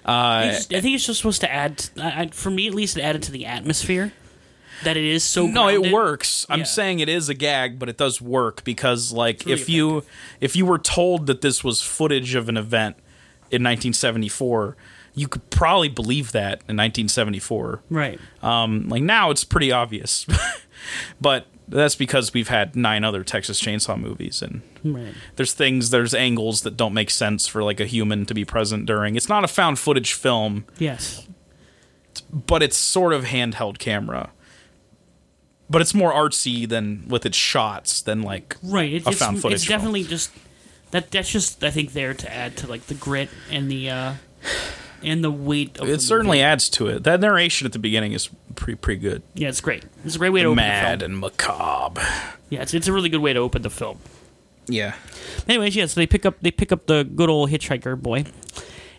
Uh, 0.06 0.52
I 0.54 0.60
think 0.60 0.86
it's 0.95 1.06
just 1.06 1.20
supposed 1.20 1.41
to 1.41 1.52
add, 1.52 1.89
I- 2.00 2.28
for 2.28 2.50
me 2.50 2.68
at 2.68 2.74
least, 2.74 2.98
it 2.98 3.02
added 3.02 3.24
to 3.24 3.32
the 3.32 3.45
atmosphere 3.45 4.14
that 4.84 4.95
it 4.98 5.04
is 5.04 5.24
so. 5.24 5.48
no, 5.48 5.68
it 5.68 5.74
grounded. 5.74 5.93
works. 5.93 6.45
I'm 6.50 6.66
saying 6.66 7.00
it 7.00 7.10
is 7.10 7.30
a 7.30 7.34
gag, 7.34 7.80
but 7.80 7.89
it 7.89 7.98
does 7.98 8.22
work 8.22 8.64
because, 8.64 9.12
like, 9.12 9.43
really 9.45 9.54
if 9.62 9.70
you 9.70 10.04
if 10.39 10.56
you 10.56 10.66
were 10.66 10.78
told 10.80 11.28
that 11.28 11.41
this 11.41 11.64
was 11.64 11.82
footage 11.82 12.36
of 12.36 12.50
an 12.50 12.58
event 12.58 12.95
in 13.50 13.64
1974, 13.64 14.76
you 15.18 15.28
could 15.28 15.49
probably 15.49 15.89
believe 15.89 16.32
that 16.32 16.59
in 16.70 16.78
1974. 16.78 17.82
Right. 17.89 18.20
Um, 18.43 18.88
like 18.88 19.01
now, 19.01 19.32
it's 19.32 19.43
pretty 19.43 19.72
obvious, 19.72 20.28
but 21.22 21.47
that's 21.68 21.95
because 21.95 22.34
we've 22.34 22.49
had 22.49 22.76
nine 22.76 23.03
other 23.03 23.24
Texas 23.24 23.59
Chainsaw 23.59 23.99
movies, 23.99 24.41
and 24.43 24.61
Right. 24.84 25.13
there's 25.36 25.53
things, 25.53 25.89
there's 25.89 26.13
angles 26.13 26.61
that 26.61 26.78
don't 26.78 26.93
make 26.93 27.09
sense 27.09 27.47
for 27.47 27.63
like 27.63 27.80
a 27.80 27.86
human 27.86 28.26
to 28.28 28.34
be 28.36 28.45
present 28.45 28.86
during. 28.86 29.15
It's 29.15 29.28
not 29.28 29.43
a 29.43 29.47
found 29.47 29.80
footage 29.80 30.13
film, 30.13 30.65
Yes. 30.78 31.28
but 32.32 32.61
it's 32.61 32.78
sort 32.78 33.11
of 33.11 33.26
handheld 33.26 33.80
camera. 33.80 34.30
But 35.70 35.82
it's 35.82 35.93
more 35.93 36.13
artsy 36.13 36.70
than 36.70 37.05
with 37.09 37.26
its 37.26 37.36
shots 37.38 38.01
than 38.01 38.22
like 38.22 38.55
Right. 38.63 38.93
It, 38.93 39.05
a 39.05 39.09
it's, 39.09 39.20
found 39.20 39.41
footage 39.41 39.55
it's 39.55 39.65
film. 39.65 39.78
definitely 39.80 40.03
just 40.05 40.32
that. 40.91 41.11
That's 41.11 41.30
just 41.30 41.61
I 41.63 41.72
think 41.72 41.91
there 41.91 42.13
to 42.13 42.34
add 42.34 42.55
to 42.57 42.68
like 42.68 42.86
the 42.88 42.93
grit 42.93 43.30
and 43.51 43.70
the 43.70 43.89
uh 43.89 44.13
and 45.04 45.24
the 45.24 45.32
weight. 45.32 45.78
of 45.80 45.88
the 45.88 45.93
it 45.93 46.02
certainly 46.02 46.38
movie. 46.38 46.43
adds 46.45 46.70
to 46.70 46.88
it. 46.88 47.04
That 47.04 47.20
narration 47.20 47.66
at 47.66 47.74
the 47.74 47.80
beginning 47.80 48.14
is 48.14 48.30
pretty 48.56 48.76
pretty 48.78 49.00
good. 49.02 49.24
Yeah, 49.34 49.50
it's 49.50 49.62
great. 49.62 49.84
It's 50.06 50.16
a 50.16 50.20
great 50.20 50.32
way 50.32 50.41
to 50.41 50.48
open 50.48 50.56
Mad 50.58 50.70
the 50.70 50.80
film. 50.80 50.91
Mad 50.91 51.04
and 51.04 51.20
macabre. 51.20 52.02
Yeah, 52.50 52.62
it's, 52.62 52.74
it's 52.74 52.88
a 52.88 52.93
really 52.93 53.10
good 53.10 53.22
way 53.22 53.34
to 53.34 53.39
open 53.39 53.62
the 53.62 53.70
film. 53.70 54.00
Yeah. 54.68 54.95
Anyways, 55.48 55.76
yeah, 55.76 55.86
so 55.86 56.00
they 56.00 56.08
pick 56.08 56.26
up 56.26 56.36
they 56.41 56.52
pick 56.52 56.72
up 56.72 56.86
the 56.88 57.04
good 57.04 57.30
old 57.30 57.50
hitchhiker 57.50 58.00
boy, 58.02 58.26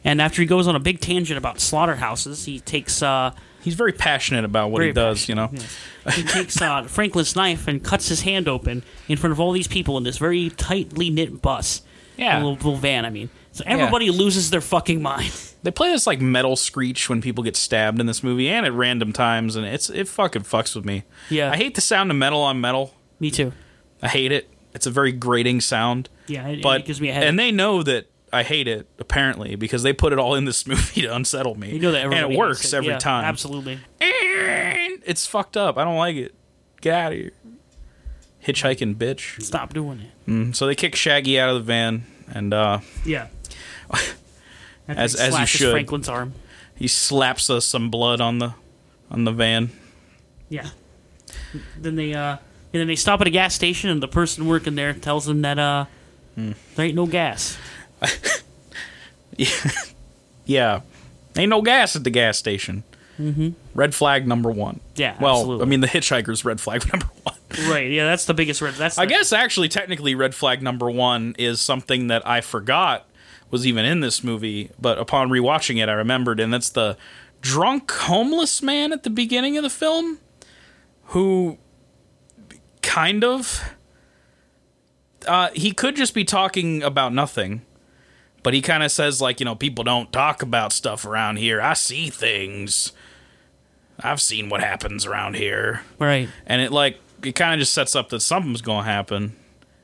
and 0.04 0.20
after 0.20 0.40
he 0.42 0.46
goes 0.46 0.66
on 0.66 0.74
a 0.76 0.80
big 0.80 1.00
tangent 1.00 1.36
about 1.36 1.60
slaughterhouses, 1.60 2.44
he 2.46 2.60
takes 2.60 3.02
uh 3.02 3.32
He's 3.60 3.74
very 3.74 3.92
passionate 3.92 4.44
about 4.44 4.70
what 4.70 4.78
very 4.78 4.90
he 4.90 4.92
does, 4.94 5.28
you 5.28 5.34
know. 5.34 5.50
yes. 5.52 5.76
he 6.14 6.22
takes 6.22 6.62
uh, 6.62 6.82
Franklin's 6.86 7.34
knife 7.34 7.66
and 7.66 7.82
cuts 7.82 8.08
his 8.08 8.22
hand 8.22 8.48
open 8.48 8.82
in 9.08 9.18
front 9.18 9.32
of 9.32 9.40
all 9.40 9.52
these 9.52 9.66
people 9.68 9.98
in 9.98 10.04
this 10.04 10.16
very 10.16 10.48
tightly 10.50 11.10
knit 11.10 11.42
bus. 11.42 11.82
Yeah. 12.16 12.36
a 12.36 12.38
little, 12.38 12.54
little 12.54 12.76
van. 12.76 13.04
I 13.04 13.10
mean, 13.10 13.30
so 13.52 13.64
everybody 13.66 14.10
loses 14.10 14.50
their 14.50 14.60
fucking 14.60 15.02
mind. 15.02 15.32
They 15.60 15.72
play 15.72 15.90
this 15.90 16.06
like 16.06 16.20
metal 16.20 16.54
screech 16.54 17.08
when 17.10 17.20
people 17.20 17.42
get 17.42 17.56
stabbed 17.56 17.98
in 17.98 18.06
this 18.06 18.22
movie 18.22 18.48
and 18.48 18.64
at 18.64 18.72
random 18.72 19.12
times 19.12 19.56
and 19.56 19.66
it's 19.66 19.90
it 19.90 20.06
fucking 20.06 20.42
fucks 20.42 20.76
with 20.76 20.84
me. 20.84 21.02
Yeah. 21.30 21.50
I 21.50 21.56
hate 21.56 21.74
the 21.74 21.80
sound 21.80 22.12
of 22.12 22.16
metal 22.16 22.40
on 22.42 22.60
metal. 22.60 22.94
Me 23.18 23.32
too. 23.32 23.52
I 24.00 24.06
hate 24.06 24.30
it. 24.30 24.48
It's 24.72 24.86
a 24.86 24.90
very 24.90 25.10
grating 25.10 25.60
sound. 25.60 26.08
Yeah, 26.28 26.46
it, 26.46 26.62
But 26.62 26.82
it 26.82 26.86
gives 26.86 27.00
me 27.00 27.08
a 27.08 27.12
headache. 27.12 27.28
and 27.28 27.36
they 27.40 27.50
know 27.50 27.82
that 27.82 28.06
I 28.32 28.44
hate 28.44 28.68
it 28.68 28.86
apparently 29.00 29.56
because 29.56 29.82
they 29.82 29.92
put 29.92 30.12
it 30.12 30.20
all 30.20 30.36
in 30.36 30.44
this 30.44 30.64
movie 30.68 31.02
to 31.02 31.08
unsettle 31.12 31.56
me. 31.56 31.72
you 31.72 31.80
know 31.80 31.90
that 31.90 32.04
and 32.04 32.14
it 32.32 32.38
works 32.38 32.72
it. 32.72 32.76
every 32.76 32.90
Yeah, 32.90 32.98
time. 32.98 33.24
Absolutely. 33.24 33.80
It's 34.00 35.26
fucked 35.26 35.56
up. 35.56 35.76
I 35.76 35.82
don't 35.82 35.96
like 35.96 36.14
it. 36.14 36.34
Get 36.80 36.94
out 36.94 37.12
of 37.12 37.18
here. 37.18 37.32
Hitchhiking 38.46 38.94
bitch. 38.94 39.42
Stop 39.42 39.74
doing 39.74 40.00
it. 40.00 40.30
Mm, 40.30 40.54
So 40.54 40.66
they 40.66 40.74
kick 40.76 40.94
Shaggy 40.94 41.38
out 41.40 41.48
of 41.50 41.56
the 41.56 41.62
van 41.62 42.06
and 42.32 42.54
uh 42.54 42.78
Yeah. 43.04 43.26
As- 44.88 45.14
as 45.14 45.38
you 45.38 45.46
should. 45.46 45.72
Franklin's 45.72 46.08
arm. 46.08 46.32
he 46.74 46.88
slaps 46.88 47.50
us 47.50 47.64
some 47.64 47.90
blood 47.90 48.20
on 48.20 48.38
the 48.38 48.54
on 49.10 49.24
the 49.24 49.32
van. 49.32 49.70
Yeah. 50.48 50.68
Then 51.78 51.96
they 51.96 52.14
uh 52.14 52.32
and 52.72 52.80
then 52.80 52.86
they 52.86 52.96
stop 52.96 53.20
at 53.20 53.26
a 53.26 53.30
gas 53.30 53.54
station 53.54 53.90
and 53.90 54.02
the 54.02 54.08
person 54.08 54.46
working 54.46 54.74
there 54.74 54.92
tells 54.94 55.24
them 55.26 55.42
that 55.42 55.58
uh 55.58 55.84
Hmm. 56.34 56.52
there 56.76 56.86
ain't 56.86 56.94
no 56.94 57.06
gas. 57.06 57.58
Yeah. 59.36 59.48
Yeah, 60.46 60.80
Ain't 61.36 61.50
no 61.50 61.60
gas 61.60 61.94
at 61.94 62.04
the 62.04 62.10
gas 62.10 62.38
station. 62.38 62.82
Mm-hmm. 63.20 63.50
Red 63.74 63.94
flag 63.94 64.26
number 64.26 64.50
one. 64.50 64.80
Yeah, 64.96 65.14
Well, 65.20 65.34
absolutely. 65.40 65.66
I 65.66 65.68
mean, 65.68 65.80
the 65.82 65.86
hitchhiker's 65.86 66.42
red 66.42 66.58
flag 66.58 66.86
number 66.92 67.06
one. 67.22 67.34
Right. 67.70 67.90
Yeah, 67.90 68.06
that's 68.06 68.24
the 68.24 68.32
biggest 68.32 68.62
red. 68.62 68.72
That's 68.74 68.96
I 68.96 69.04
the- 69.04 69.10
guess 69.10 69.30
actually, 69.34 69.68
technically, 69.68 70.14
red 70.14 70.34
flag 70.34 70.62
number 70.62 70.90
one 70.90 71.34
is 71.38 71.60
something 71.60 72.06
that 72.06 72.26
I 72.26 72.40
forgot 72.40 73.04
was 73.50 73.66
even 73.66 73.84
in 73.84 74.00
this 74.00 74.22
movie, 74.24 74.70
but 74.80 74.98
upon 74.98 75.28
rewatching 75.30 75.82
it, 75.82 75.88
I 75.88 75.92
remembered, 75.92 76.40
and 76.40 76.52
that's 76.52 76.68
the 76.70 76.96
drunk 77.40 77.90
homeless 77.90 78.62
man 78.62 78.92
at 78.92 79.02
the 79.04 79.10
beginning 79.10 79.56
of 79.56 79.62
the 79.62 79.70
film 79.70 80.18
who 81.06 81.58
kind 82.82 83.24
of. 83.24 83.74
Uh, 85.26 85.50
he 85.52 85.72
could 85.72 85.96
just 85.96 86.14
be 86.14 86.24
talking 86.24 86.82
about 86.82 87.12
nothing, 87.12 87.62
but 88.42 88.54
he 88.54 88.62
kind 88.62 88.82
of 88.82 88.90
says, 88.92 89.20
like, 89.20 89.40
you 89.40 89.44
know, 89.44 89.54
people 89.56 89.82
don't 89.84 90.12
talk 90.12 90.42
about 90.42 90.72
stuff 90.72 91.04
around 91.04 91.36
here. 91.36 91.60
I 91.60 91.74
see 91.74 92.08
things. 92.08 92.92
I've 94.00 94.20
seen 94.20 94.48
what 94.48 94.60
happens 94.62 95.04
around 95.06 95.34
here 95.34 95.82
Right. 95.98 96.28
and 96.46 96.62
it 96.62 96.70
like 96.70 97.00
it 97.24 97.34
kind 97.34 97.52
of 97.52 97.58
just 97.58 97.74
sets 97.74 97.96
up 97.96 98.10
that 98.10 98.20
something's 98.20 98.62
going 98.62 98.84
to 98.84 98.90
happen. 98.90 99.34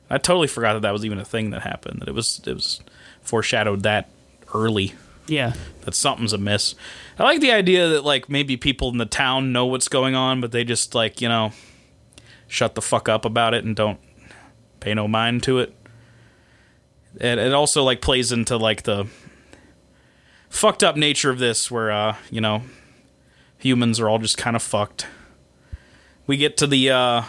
I 0.09 0.19
totally 0.19 0.47
forgot 0.47 0.71
that 0.73 0.83
that 0.83 0.93
was 0.93 1.03
even 1.03 1.19
a 1.19 1.25
thing 1.25 1.49
that 1.49 1.63
happened. 1.63 1.99
That 1.99 2.07
it 2.07 2.13
was 2.15 2.39
it 2.47 2.53
was 2.53 2.79
foreshadowed 3.25 3.83
that 3.83 4.09
early 4.53 4.93
Yeah. 5.27 5.53
that 5.81 5.93
something's 5.95 6.31
amiss. 6.33 6.75
I 7.19 7.23
like 7.23 7.41
the 7.41 7.51
idea 7.51 7.87
that 7.89 8.03
like 8.05 8.29
maybe 8.29 8.55
people 8.57 8.89
in 8.89 8.97
the 8.97 9.05
town 9.05 9.51
know 9.51 9.65
what's 9.65 9.87
going 9.87 10.15
on, 10.15 10.39
but 10.41 10.51
they 10.51 10.63
just 10.63 10.95
like 10.95 11.19
you 11.21 11.27
know 11.29 11.51
shut 12.47 12.75
the 12.75 12.81
fuck 12.81 13.09
up 13.09 13.25
about 13.25 13.53
it 13.53 13.63
and 13.65 13.75
don't 13.75 13.99
pay 14.79 14.93
no 14.93 15.07
mind 15.07 15.43
to 15.43 15.59
it. 15.59 15.75
And 17.19 17.39
it 17.39 17.53
also 17.53 17.83
like 17.83 18.01
plays 18.01 18.31
into 18.31 18.57
like 18.57 18.83
the 18.83 19.07
fucked 20.49 20.83
up 20.83 20.95
nature 20.95 21.29
of 21.29 21.39
this, 21.39 21.69
where 21.71 21.91
uh 21.91 22.15
you 22.29 22.41
know 22.41 22.63
humans 23.57 23.99
are 23.99 24.09
all 24.09 24.19
just 24.19 24.37
kind 24.37 24.55
of 24.55 24.61
fucked. 24.61 25.07
We 26.27 26.37
get 26.37 26.57
to 26.57 26.67
the 26.67 26.89
uh 26.91 27.21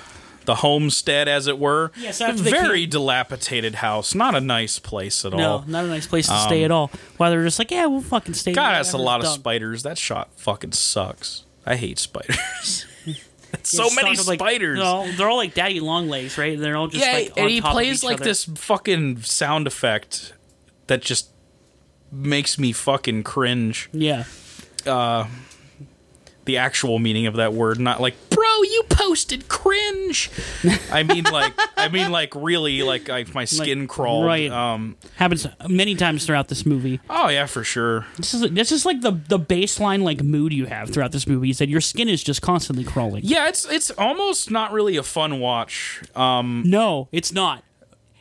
the 0.46 0.56
homestead, 0.56 1.28
as 1.28 1.46
it 1.46 1.58
were. 1.58 1.92
Yes, 1.98 2.20
a 2.20 2.26
after 2.28 2.42
they 2.42 2.50
very 2.50 2.80
came- 2.82 2.90
dilapidated 2.90 3.76
house, 3.76 4.14
not 4.14 4.34
a 4.34 4.40
nice 4.40 4.78
place 4.78 5.24
at 5.24 5.32
No, 5.32 5.50
all. 5.50 5.64
not 5.66 5.84
a 5.84 5.88
nice 5.88 6.06
place 6.06 6.26
to 6.28 6.38
stay 6.40 6.60
um, 6.60 6.64
at 6.66 6.70
all. 6.70 6.90
Why 7.18 7.30
they're 7.30 7.44
just 7.44 7.58
like, 7.58 7.70
yeah, 7.70 7.86
we'll 7.86 8.00
fucking 8.00 8.34
stay. 8.34 8.52
God, 8.52 8.72
that's 8.72 8.92
a 8.92 8.98
lot 8.98 9.20
of 9.20 9.26
spiders. 9.28 9.82
That 9.82 9.98
shot 9.98 10.30
fucking 10.36 10.72
sucks. 10.72 11.44
I 11.66 11.76
hate 11.76 11.98
spiders. 11.98 12.86
So 13.62 13.84
Just 13.84 13.96
many 13.96 14.10
of, 14.18 14.26
like, 14.28 14.38
spiders. 14.38 14.78
they're, 14.78 14.86
all, 14.86 15.06
they're 15.12 15.28
all 15.30 15.36
like 15.38 15.54
daddy 15.54 15.80
long 15.80 16.08
legs, 16.08 16.36
right? 16.36 16.58
They're 16.58 16.76
all 16.76 16.88
just 16.88 17.04
yeah, 17.04 17.12
like 17.12 17.32
and 17.36 17.48
he 17.48 17.60
plays 17.60 18.04
like 18.04 18.16
other. 18.16 18.24
this 18.24 18.44
fucking 18.44 19.22
sound 19.22 19.66
effect 19.66 20.34
that 20.88 21.00
just 21.00 21.30
makes 22.12 22.58
me 22.58 22.72
fucking 22.72 23.22
cringe. 23.22 23.88
Yeah. 23.92 24.24
Uh, 24.84 25.26
The 26.46 26.56
actual 26.56 26.98
meaning 26.98 27.26
of 27.26 27.34
that 27.36 27.52
word, 27.52 27.78
not 27.78 28.00
like, 28.00 28.14
bro, 28.30 28.62
you 28.62 28.82
posted 28.88 29.48
cringe. 29.48 30.30
I 30.90 31.02
mean, 31.02 31.24
like, 31.32 31.52
I 31.76 31.88
mean, 31.88 32.10
like, 32.10 32.34
really, 32.34 32.82
like, 32.82 33.10
I, 33.10 33.24
my 33.34 33.44
skin 33.44 33.86
crawled. 33.86 34.24
right. 34.26 34.50
Um, 34.50 34.96
Happens 35.16 35.46
many 35.68 35.94
times 35.94 36.24
throughout 36.24 36.48
this 36.48 36.64
movie. 36.64 37.00
oh 37.10 37.28
yeah, 37.28 37.46
for 37.46 37.64
sure. 37.64 38.06
This 38.16 38.32
is 38.34 38.50
this 38.52 38.72
is 38.72 38.86
like 38.86 39.00
the 39.02 39.10
the 39.28 39.38
baseline 39.38 40.02
like 40.02 40.22
mood 40.22 40.52
you 40.52 40.66
have 40.66 40.90
throughout 40.90 41.12
this 41.12 41.26
movie. 41.26 41.50
Is 41.50 41.58
that 41.58 41.68
your 41.68 41.80
skin 41.80 42.08
is 42.08 42.22
just 42.22 42.42
constantly 42.42 42.84
crawling. 42.84 43.22
Yeah, 43.24 43.48
it's 43.48 43.64
it's 43.70 43.90
almost 43.92 44.50
not 44.50 44.72
really 44.72 44.96
a 44.96 45.02
fun 45.02 45.40
watch. 45.40 46.02
Um, 46.14 46.62
No, 46.66 47.08
it's 47.12 47.32
not. 47.32 47.64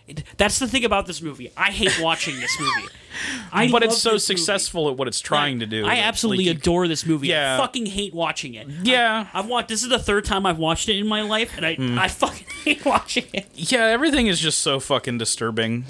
It- 0.08 0.24
That's 0.38 0.60
the 0.60 0.68
thing 0.68 0.86
about 0.86 1.08
this 1.08 1.22
movie. 1.22 1.52
I 1.58 1.72
hate 1.72 2.00
watching 2.02 2.40
this 2.40 2.56
movie. 2.60 2.88
I 3.52 3.72
but 3.72 3.82
it's 3.82 3.98
so 3.98 4.12
this 4.12 4.28
movie. 4.30 4.38
successful 4.40 4.90
at 4.90 4.98
what 4.98 5.08
it's 5.08 5.22
trying 5.22 5.60
to 5.62 5.66
do. 5.66 5.86
I 5.86 6.00
absolutely 6.00 6.48
like, 6.48 6.58
adore 6.58 6.88
this 6.88 7.06
movie. 7.06 7.28
Yeah. 7.30 7.56
I 7.56 7.58
fucking 7.58 7.86
hate 7.86 8.14
watching 8.14 8.56
it. 8.56 8.68
Yeah. 8.84 9.28
I, 9.34 9.38
have 9.38 9.48
watched. 9.48 9.70
This 9.70 9.84
is 9.84 9.90
the 9.90 9.98
third 10.00 10.26
time 10.26 10.46
I've 10.46 10.58
watched 10.60 10.90
it 10.90 10.98
in 11.00 11.08
my 11.08 11.22
life, 11.22 11.54
and 11.56 11.66
I 11.66 11.76
Hmm. 11.76 11.98
I 11.98 12.08
fucking 12.10 12.46
hate 12.66 12.86
watching 12.86 13.26
it. 13.34 13.48
Yeah, 13.54 13.86
everything 13.86 14.28
is 14.28 14.40
just 14.40 14.60
so 14.60 14.80
fucking 14.80 15.18
disturbing. 15.18 15.86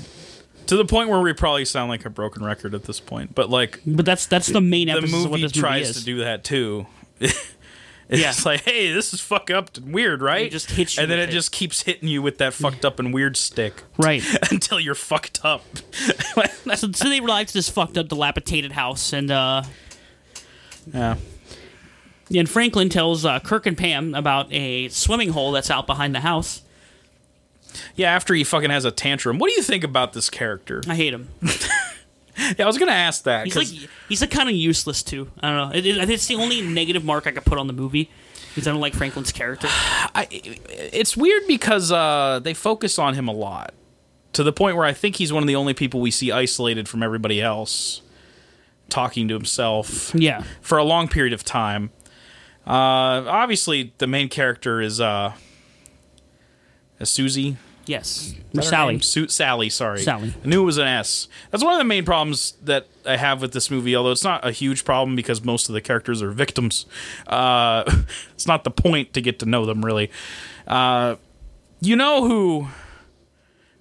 To 0.68 0.76
the 0.78 0.86
point 0.86 1.10
where 1.10 1.20
we 1.20 1.32
probably 1.34 1.66
sound 1.66 1.90
like 1.90 2.06
a 2.06 2.10
broken 2.10 2.44
record 2.44 2.74
at 2.74 2.84
this 2.86 3.00
point. 3.00 3.36
But 3.36 3.50
like 3.50 3.82
But 3.86 4.06
that's 4.06 4.26
that's 4.28 4.48
the 4.48 4.62
main 4.62 4.88
the 4.88 4.94
what 4.96 5.10
movie 5.10 5.42
movie 5.42 5.48
tries 5.50 5.90
is. 5.92 5.98
to 5.98 6.04
do 6.06 6.18
that 6.20 6.44
too. 6.44 6.86
it's 8.10 8.22
Yeah. 8.46 8.50
like, 8.52 8.62
hey, 8.62 8.92
this 8.94 9.14
is 9.14 9.22
fuck 9.22 9.50
up 9.50 9.76
and 9.78 9.94
weird, 9.94 10.22
right? 10.22 10.46
It 10.48 10.52
just 10.52 10.72
hits 10.72 10.96
you 10.98 11.04
and 11.04 11.12
then 11.12 11.20
it 11.20 11.30
it. 11.30 11.32
just 11.32 11.52
keeps 11.52 11.84
hitting 11.84 12.08
you 12.08 12.22
with 12.22 12.38
that 12.40 12.54
fucked 12.54 12.86
up 12.86 13.00
and 13.00 13.14
weird 13.14 13.36
stick 13.38 13.84
Right. 13.98 14.24
until 14.52 14.80
you're 14.80 14.96
fucked 14.96 15.44
up. 15.44 15.64
so, 16.76 16.92
so 16.92 17.10
they 17.10 17.20
arrive 17.20 17.48
to 17.48 17.54
this 17.54 17.70
fucked 17.70 17.98
up, 17.98 18.08
dilapidated 18.08 18.74
house, 18.74 19.12
and 19.14 19.32
uh, 19.32 19.64
yeah. 20.94 21.16
and 22.36 22.50
Franklin 22.50 22.90
tells 22.90 23.26
uh, 23.26 23.40
Kirk 23.40 23.66
and 23.66 23.78
Pam 23.78 24.14
about 24.14 24.52
a 24.54 24.88
swimming 24.90 25.30
hole 25.30 25.52
that's 25.52 25.72
out 25.72 25.88
behind 25.88 26.14
the 26.14 26.20
house. 26.22 26.62
Yeah, 27.96 28.12
after 28.14 28.34
he 28.34 28.44
fucking 28.46 28.70
has 28.70 28.86
a 28.86 28.92
tantrum. 28.92 29.38
What 29.40 29.50
do 29.50 29.56
you 29.56 29.62
think 29.64 29.84
about 29.84 30.14
this 30.14 30.30
character? 30.30 30.82
I 30.88 30.96
hate 30.96 31.14
him. 31.14 31.28
Yeah, 32.58 32.66
I 32.66 32.68
was 32.68 32.78
gonna 32.78 32.92
ask 32.92 33.24
that. 33.24 33.46
He's 33.46 33.56
like 33.56 33.90
he's 34.10 34.22
like 34.22 34.32
kind 34.32 34.50
of 34.50 34.56
useless 34.56 35.02
too. 35.04 35.30
I 35.42 35.50
don't 35.50 35.70
know. 35.70 35.78
It, 35.78 35.86
it, 35.86 36.10
it's 36.10 36.28
the 36.28 36.36
only 36.36 36.62
negative 36.62 37.04
mark 37.06 37.28
I 37.28 37.32
could 37.32 37.46
put 37.46 37.58
on 37.58 37.68
the 37.68 37.74
movie. 37.74 38.10
Because 38.54 38.68
I 38.68 38.72
don't 38.72 38.80
like 38.80 38.94
Franklin's 38.94 39.32
character. 39.34 39.68
I, 39.72 40.28
it's 40.32 41.18
weird 41.18 41.44
because 41.48 41.92
uh, 41.92 42.40
they 42.42 42.54
focus 42.54 42.98
on 42.98 43.14
him 43.14 43.28
a 43.28 43.34
lot 43.34 43.74
to 44.34 44.44
the 44.44 44.54
point 44.54 44.78
where 44.78 44.86
I 44.86 44.94
think 44.94 45.16
he's 45.18 45.32
one 45.34 45.44
of 45.44 45.48
the 45.48 45.56
only 45.58 45.74
people 45.74 46.00
we 46.02 46.10
see 46.12 46.32
isolated 46.32 46.88
from 46.88 47.04
everybody 47.04 47.42
else, 47.42 48.02
talking 48.90 49.28
to 49.28 49.34
himself 49.34 50.14
Yeah. 50.16 50.44
for 50.62 50.78
a 50.78 50.84
long 50.86 51.08
period 51.10 51.34
of 51.34 51.44
time. 51.44 51.90
Uh, 52.66 53.28
obviously, 53.28 53.94
the 53.98 54.08
main 54.08 54.30
character 54.30 54.80
is 54.82 55.00
uh, 55.02 55.34
is 57.00 57.10
Susie. 57.10 57.58
Yes. 57.86 58.34
Sally. 58.62 58.94
name? 58.94 59.02
Su- 59.02 59.28
Sally, 59.28 59.70
sorry. 59.70 60.02
Sally. 60.02 60.34
I 60.44 60.48
knew 60.48 60.62
it 60.62 60.66
was 60.66 60.78
an 60.78 60.88
S. 60.88 61.28
That's 61.52 61.64
one 61.64 61.74
of 61.74 61.80
the 61.80 61.86
main 61.86 62.06
problems 62.06 62.54
that 62.64 62.88
I 63.06 63.18
have 63.18 63.42
with 63.42 63.54
this 63.54 63.70
movie, 63.70 63.96
although 63.96 64.12
it's 64.12 64.24
not 64.24 64.46
a 64.46 64.52
huge 64.52 64.86
problem 64.86 65.16
because 65.16 65.44
most 65.44 65.70
of 65.70 65.74
the 65.74 65.82
characters 65.82 66.22
are 66.22 66.32
victims. 66.32 66.86
Uh, 67.28 67.84
it's 68.34 68.48
not 68.48 68.64
the 68.64 68.72
point 68.72 69.14
to 69.14 69.22
get 69.22 69.40
to 69.40 69.46
know 69.46 69.66
them, 69.66 69.84
really. 69.84 70.10
Uh, 70.68 71.16
you 71.82 71.96
know 71.96 72.28
who 72.28 72.70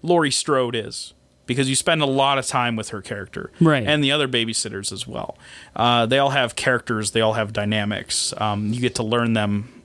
Laurie 0.02 0.30
Strode 0.30 0.74
is 0.74 1.14
because 1.46 1.68
you 1.68 1.76
spend 1.76 2.02
a 2.02 2.06
lot 2.06 2.38
of 2.38 2.46
time 2.46 2.76
with 2.76 2.88
her 2.90 3.02
character. 3.02 3.50
Right. 3.60 3.86
And 3.86 4.02
the 4.02 4.12
other 4.12 4.28
babysitters 4.28 4.92
as 4.92 5.06
well. 5.06 5.36
Uh, 5.76 6.06
they 6.06 6.18
all 6.18 6.30
have 6.30 6.56
characters, 6.56 7.12
they 7.12 7.20
all 7.20 7.34
have 7.34 7.52
dynamics. 7.52 8.32
Um, 8.38 8.72
you 8.72 8.80
get 8.80 8.94
to 8.96 9.02
learn 9.02 9.34
them, 9.34 9.82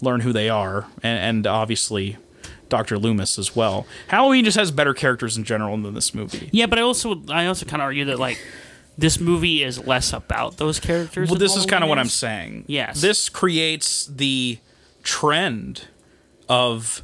learn 0.00 0.20
who 0.20 0.32
they 0.32 0.48
are, 0.48 0.86
and, 1.02 1.18
and 1.18 1.46
obviously. 1.46 2.16
Dr. 2.72 2.98
Loomis 2.98 3.38
as 3.38 3.54
well. 3.54 3.86
Halloween 4.08 4.46
just 4.46 4.56
has 4.56 4.70
better 4.70 4.94
characters 4.94 5.36
in 5.36 5.44
general 5.44 5.76
than 5.76 5.92
this 5.92 6.14
movie. 6.14 6.48
Yeah, 6.52 6.64
but 6.64 6.78
I 6.78 6.82
also 6.82 7.22
I 7.28 7.44
also 7.44 7.66
kind 7.66 7.82
of 7.82 7.84
argue 7.84 8.06
that 8.06 8.18
like 8.18 8.42
this 8.96 9.20
movie 9.20 9.62
is 9.62 9.86
less 9.86 10.10
about 10.14 10.56
those 10.56 10.80
characters. 10.80 11.28
Well, 11.28 11.38
this 11.38 11.54
is 11.54 11.66
kind 11.66 11.84
of 11.84 11.90
what 11.90 11.98
I'm 11.98 12.08
saying. 12.08 12.64
Yes. 12.68 13.02
This 13.02 13.28
creates 13.28 14.06
the 14.06 14.58
trend 15.02 15.88
of 16.48 17.02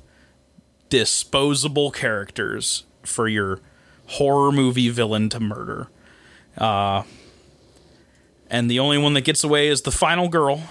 disposable 0.89 1.91
characters 1.91 2.85
for 3.03 3.29
your 3.29 3.61
horror 4.07 4.51
movie 4.51 4.89
villain 4.89 5.29
to 5.29 5.39
murder. 5.39 5.89
Uh, 6.57 7.03
and 8.49 8.71
the 8.71 8.79
only 8.79 8.97
one 8.97 9.13
that 9.13 9.21
gets 9.25 9.45
away 9.45 9.69
is 9.69 9.83
the 9.83 9.93
final 9.93 10.29
girl. 10.31 10.63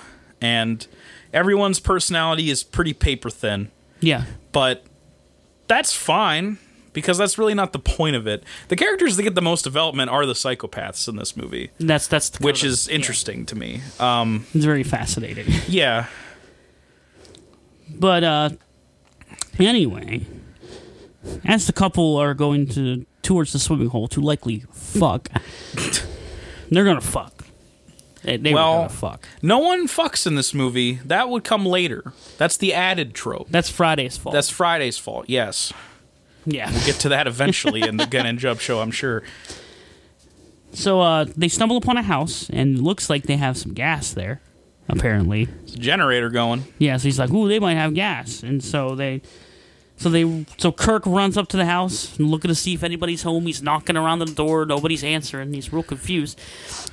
And 0.41 0.87
everyone's 1.31 1.79
personality 1.79 2.49
is 2.49 2.63
pretty 2.63 2.93
paper 2.93 3.29
thin. 3.29 3.69
Yeah. 3.99 4.25
But 4.51 4.83
that's 5.67 5.93
fine 5.93 6.57
because 6.93 7.17
that's 7.17 7.37
really 7.37 7.53
not 7.53 7.73
the 7.73 7.79
point 7.79 8.15
of 8.15 8.25
it. 8.25 8.43
The 8.69 8.75
characters 8.75 9.17
that 9.17 9.23
get 9.23 9.35
the 9.35 9.41
most 9.41 9.61
development 9.63 10.09
are 10.09 10.25
the 10.25 10.33
psychopaths 10.33 11.07
in 11.07 11.15
this 11.15 11.37
movie, 11.37 11.69
That's 11.79 12.07
that's 12.07 12.29
the 12.29 12.43
which 12.43 12.63
is 12.63 12.87
yeah. 12.87 12.95
interesting 12.95 13.45
to 13.47 13.55
me. 13.55 13.81
Um, 13.99 14.45
It's 14.53 14.65
very 14.65 14.83
fascinating. 14.83 15.45
yeah. 15.67 16.07
But 17.89 18.23
uh 18.23 18.49
anyway, 19.59 20.25
as 21.45 21.67
the 21.67 21.73
couple 21.73 22.17
are 22.17 22.33
going 22.33 22.67
to 22.69 23.05
towards 23.21 23.53
the 23.53 23.59
swimming 23.59 23.89
hole 23.89 24.07
to 24.07 24.21
likely 24.21 24.63
fuck, 24.71 25.29
they're 26.71 26.85
gonna 26.85 27.01
fuck. 27.01 27.36
They, 28.23 28.37
they 28.37 28.53
Well- 28.53 28.89
fuck. 28.89 29.27
No 29.41 29.59
one 29.59 29.87
fucks 29.87 30.25
in 30.27 30.35
this 30.35 30.53
movie. 30.53 30.93
That 31.05 31.29
would 31.29 31.43
come 31.43 31.65
later. 31.65 32.13
That's 32.37 32.57
the 32.57 32.73
added 32.73 33.13
trope. 33.13 33.47
That's 33.49 33.69
Friday's 33.69 34.17
fault. 34.17 34.33
That's 34.33 34.49
Friday's 34.49 34.97
fault. 34.97 35.25
Yes. 35.27 35.71
yeah. 36.45 36.71
We'll 36.71 36.85
get 36.85 36.95
to 37.01 37.09
that 37.09 37.27
eventually 37.27 37.81
in 37.81 37.97
the 37.97 38.05
Gen 38.05 38.25
and 38.25 38.39
Jub 38.39 38.59
show, 38.59 38.79
I'm 38.81 38.91
sure. 38.91 39.23
So 40.73 41.01
uh, 41.01 41.25
they 41.35 41.47
stumble 41.47 41.77
upon 41.77 41.97
a 41.97 42.03
house, 42.03 42.49
and 42.49 42.81
looks 42.81 43.09
like 43.09 43.23
they 43.23 43.37
have 43.37 43.57
some 43.57 43.73
gas 43.73 44.11
there. 44.13 44.41
Apparently, 44.89 45.45
There's 45.45 45.73
a 45.73 45.77
generator 45.79 46.29
going. 46.29 46.63
yeah. 46.77 46.97
So 46.97 47.03
he's 47.03 47.19
like, 47.19 47.31
"Ooh, 47.31 47.47
they 47.49 47.59
might 47.59 47.75
have 47.75 47.93
gas," 47.93 48.41
and 48.43 48.63
so 48.63 48.95
they, 48.95 49.21
so 49.97 50.09
they, 50.09 50.45
so 50.57 50.71
Kirk 50.71 51.05
runs 51.05 51.37
up 51.37 51.47
to 51.49 51.57
the 51.57 51.65
house 51.65 52.17
and 52.17 52.29
looking 52.29 52.49
to 52.49 52.55
see 52.55 52.73
if 52.73 52.83
anybody's 52.83 53.23
home. 53.23 53.45
He's 53.45 53.61
knocking 53.61 53.97
around 53.97 54.19
the 54.19 54.25
door, 54.25 54.65
nobody's 54.65 55.03
answering. 55.03 55.53
He's 55.53 55.73
real 55.73 55.83
confused, 55.83 56.39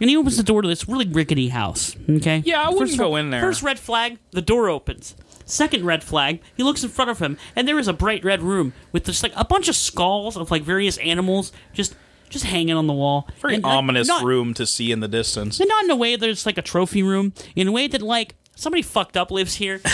and 0.01 0.11
he 0.11 0.17
opens 0.17 0.37
the 0.37 0.43
door 0.43 0.63
to 0.63 0.69
this 0.69 0.89
really 0.89 1.07
rickety 1.07 1.49
house. 1.49 1.97
Okay, 2.09 2.43
Yeah, 2.45 2.63
I 2.63 2.71
wouldn't 2.71 2.91
First 2.91 2.99
go 2.99 3.17
in 3.17 3.31
there. 3.31 3.41
First 3.41 3.63
red 3.63 3.79
flag, 3.79 4.19
the 4.33 4.43
door 4.43 4.69
opens. 4.69 5.15
Second 5.47 5.85
red 5.85 6.03
flag, 6.03 6.41
he 6.57 6.63
looks 6.63 6.83
in 6.83 6.89
front 6.89 7.11
of 7.11 7.19
him, 7.19 7.37
and 7.55 7.69
there 7.69 7.79
is 7.79 7.87
a 7.89 7.93
bright 7.93 8.25
red 8.25 8.43
room 8.43 8.73
with 8.93 9.05
just 9.05 9.23
like 9.23 9.33
a 9.37 9.45
bunch 9.45 9.69
of 9.69 9.77
skulls 9.77 10.37
of 10.39 10.51
like 10.51 10.63
various 10.63 10.97
animals 10.99 11.53
just 11.75 11.95
just 12.31 12.47
hanging 12.47 12.75
on 12.75 12.87
the 12.87 12.93
wall. 12.95 13.29
Very 13.43 13.57
And, 13.57 13.63
like, 13.63 13.73
ominous 13.75 14.09
not- 14.09 14.25
room 14.25 14.55
to 14.55 14.65
see 14.67 14.91
in 14.91 15.01
the 15.01 15.07
distance. 15.09 15.61
and 15.61 15.69
not 15.69 15.85
in 15.85 15.91
a 15.91 15.95
way 15.97 16.17
that 16.17 16.29
it's 16.29 16.47
like 16.47 16.57
a 16.59 16.63
trophy 16.63 17.03
room, 17.03 17.33
in 17.55 17.69
a 17.69 17.73
way 17.73 17.87
that 17.87 18.01
like 18.03 18.35
somebody 18.57 18.81
fucked 18.83 19.17
up 19.19 19.31
lives 19.31 19.57
here. 19.57 19.81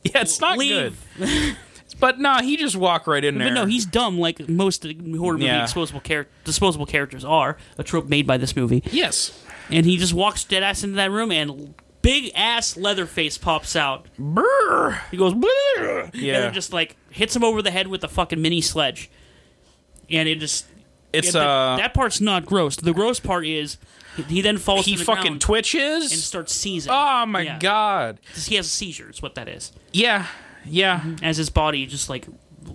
Yeah, 0.04 0.22
it's 0.22 0.40
not 0.40 0.56
Leave. 0.58 0.98
good. 1.18 1.56
But 1.98 2.18
nah, 2.18 2.40
he 2.40 2.56
just 2.56 2.76
walked 2.76 3.06
right 3.06 3.22
in 3.24 3.36
there. 3.38 3.48
But 3.48 3.54
no, 3.54 3.66
he's 3.66 3.84
dumb 3.84 4.18
like 4.18 4.48
most 4.48 4.84
horror 4.84 5.34
movie 5.34 5.44
Yeah. 5.44 5.62
disposable 5.62 6.00
char- 6.00 6.26
disposable 6.44 6.86
characters 6.86 7.24
are. 7.24 7.58
A 7.76 7.82
trope 7.84 8.08
made 8.08 8.26
by 8.26 8.38
this 8.38 8.56
movie, 8.56 8.82
Yes. 8.90 9.38
and 9.70 9.84
he 9.84 9.96
just 9.98 10.14
walks 10.14 10.44
dead 10.44 10.62
ass 10.62 10.82
into 10.82 10.96
that 10.96 11.10
room, 11.10 11.30
and 11.30 11.74
big 12.00 12.32
ass 12.34 12.76
Leatherface 12.78 13.36
pops 13.36 13.76
out. 13.76 14.06
Brr. 14.18 15.02
He 15.10 15.18
goes, 15.18 15.34
"Bleh," 15.34 16.10
Yeah. 16.14 16.36
and 16.36 16.44
it 16.46 16.52
just 16.54 16.72
like 16.72 16.96
hits 17.10 17.36
him 17.36 17.44
over 17.44 17.60
the 17.60 17.70
head 17.70 17.88
with 17.88 18.02
a 18.02 18.08
fucking 18.08 18.40
mini 18.40 18.62
sledge, 18.62 19.10
and 20.08 20.26
it 20.28 20.38
just 20.40 20.64
It's 21.12 21.34
yeah, 21.34 21.40
uh 21.42 21.76
that, 21.76 21.82
that 21.82 21.94
part's 21.94 22.20
not 22.22 22.46
gross. 22.46 22.76
The 22.76 22.94
gross 22.94 23.20
part 23.20 23.44
is 23.44 23.76
he, 24.16 24.22
he 24.24 24.40
then 24.40 24.58
falls. 24.58 24.84
he 24.86 24.92
to 24.92 24.98
the 24.98 25.04
fucking 25.04 25.38
twitches. 25.38 26.10
and 26.12 26.20
starts 26.20 26.54
seizing. 26.54 26.90
oh 26.92 27.26
my 27.26 27.42
Yeah. 27.42 27.58
god. 27.58 28.18
he 28.46 28.56
has 28.56 28.66
a 28.66 28.70
seizure. 28.70 29.08
Is 29.10 29.22
what 29.22 29.34
that 29.36 29.48
is. 29.48 29.72
Yeah. 29.92 30.26
Yeah. 30.64 31.00
Mm-hmm. 31.00 31.24
As 31.24 31.36
his 31.36 31.50
body 31.50 31.86
just 31.86 32.08
like 32.10 32.26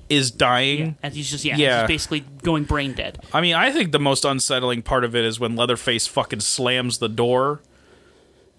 Is 0.10 0.32
dying. 0.32 0.98
as 1.04 1.16
he's 1.16 1.30
just 1.30 1.46
yeah, 1.46 1.56
Yeah. 1.58 1.82
he's 1.82 1.88
basically 1.88 2.22
going 2.44 2.64
brain 2.64 2.94
dead. 2.94 3.20
I 3.34 3.42
mean, 3.42 3.56
I 3.56 3.72
think 3.72 3.92
the 3.92 4.00
most 4.00 4.26
unsettling 4.26 4.82
part 4.82 5.04
of 5.04 5.16
it 5.16 5.24
is 5.26 5.40
when 5.40 5.56
Leatherface 5.56 6.08
fucking 6.08 6.40
slams 6.42 6.98
the 7.00 7.10
door 7.10 7.62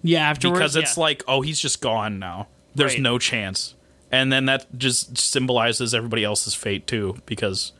Yeah, 0.02 0.28
afterwards 0.28 0.58
because 0.58 0.76
it's 0.76 0.96
yeah. 0.96 1.02
like, 1.02 1.24
oh, 1.26 1.40
he's 1.40 1.58
just 1.60 1.80
gone 1.80 2.18
now. 2.18 2.46
There's 2.74 2.92
Right. 2.94 3.02
no 3.02 3.18
chance. 3.18 3.74
And 4.12 4.30
then 4.32 4.44
that 4.46 4.78
just 4.78 5.18
symbolizes 5.18 5.92
everybody 5.94 6.22
else's 6.22 6.54
fate 6.54 6.86
too, 6.86 7.16
because 7.26 7.72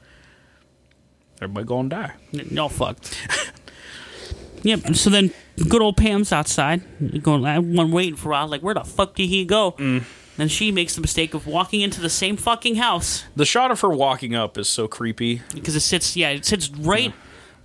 everybody 1.40 1.66
gonna 1.66 1.88
die. 1.88 2.12
no 2.51 2.68
fucked. 2.68 3.16
yep. 4.63 4.95
So 4.95 5.11
then, 5.11 5.33
good 5.69 5.83
old 5.83 5.97
Pam's 5.97 6.33
outside, 6.33 6.83
going. 7.23 7.43
One 7.75 7.91
waiting 7.91 8.17
for 8.17 8.29
a 8.29 8.33
while. 8.33 8.49
Like, 8.49 8.63
where 8.63 8.75
the 8.75 8.85
fuck 8.85 9.15
did 9.15 9.29
he 9.29 9.45
go? 9.45 9.73
Mm. 9.73 10.05
Then 10.37 10.49
she 10.49 10.71
makes 10.71 10.95
the 10.95 11.01
mistake 11.01 11.33
of 11.33 11.47
walking 11.47 11.81
into 11.81 12.01
the 12.01 12.11
same 12.11 12.37
fucking 12.37 12.75
house 12.77 13.25
The 13.37 13.47
shot 13.47 13.71
of 13.71 13.81
her 13.81 13.89
walking 13.89 14.35
up 14.35 14.59
is 14.59 14.69
so 14.69 14.87
creepy. 14.87 15.41
because 15.55 15.75
it 15.75 15.81
sits. 15.81 16.15
Yeah, 16.15 16.29
it 16.31 16.45
sits 16.45 16.69
right, 16.71 17.15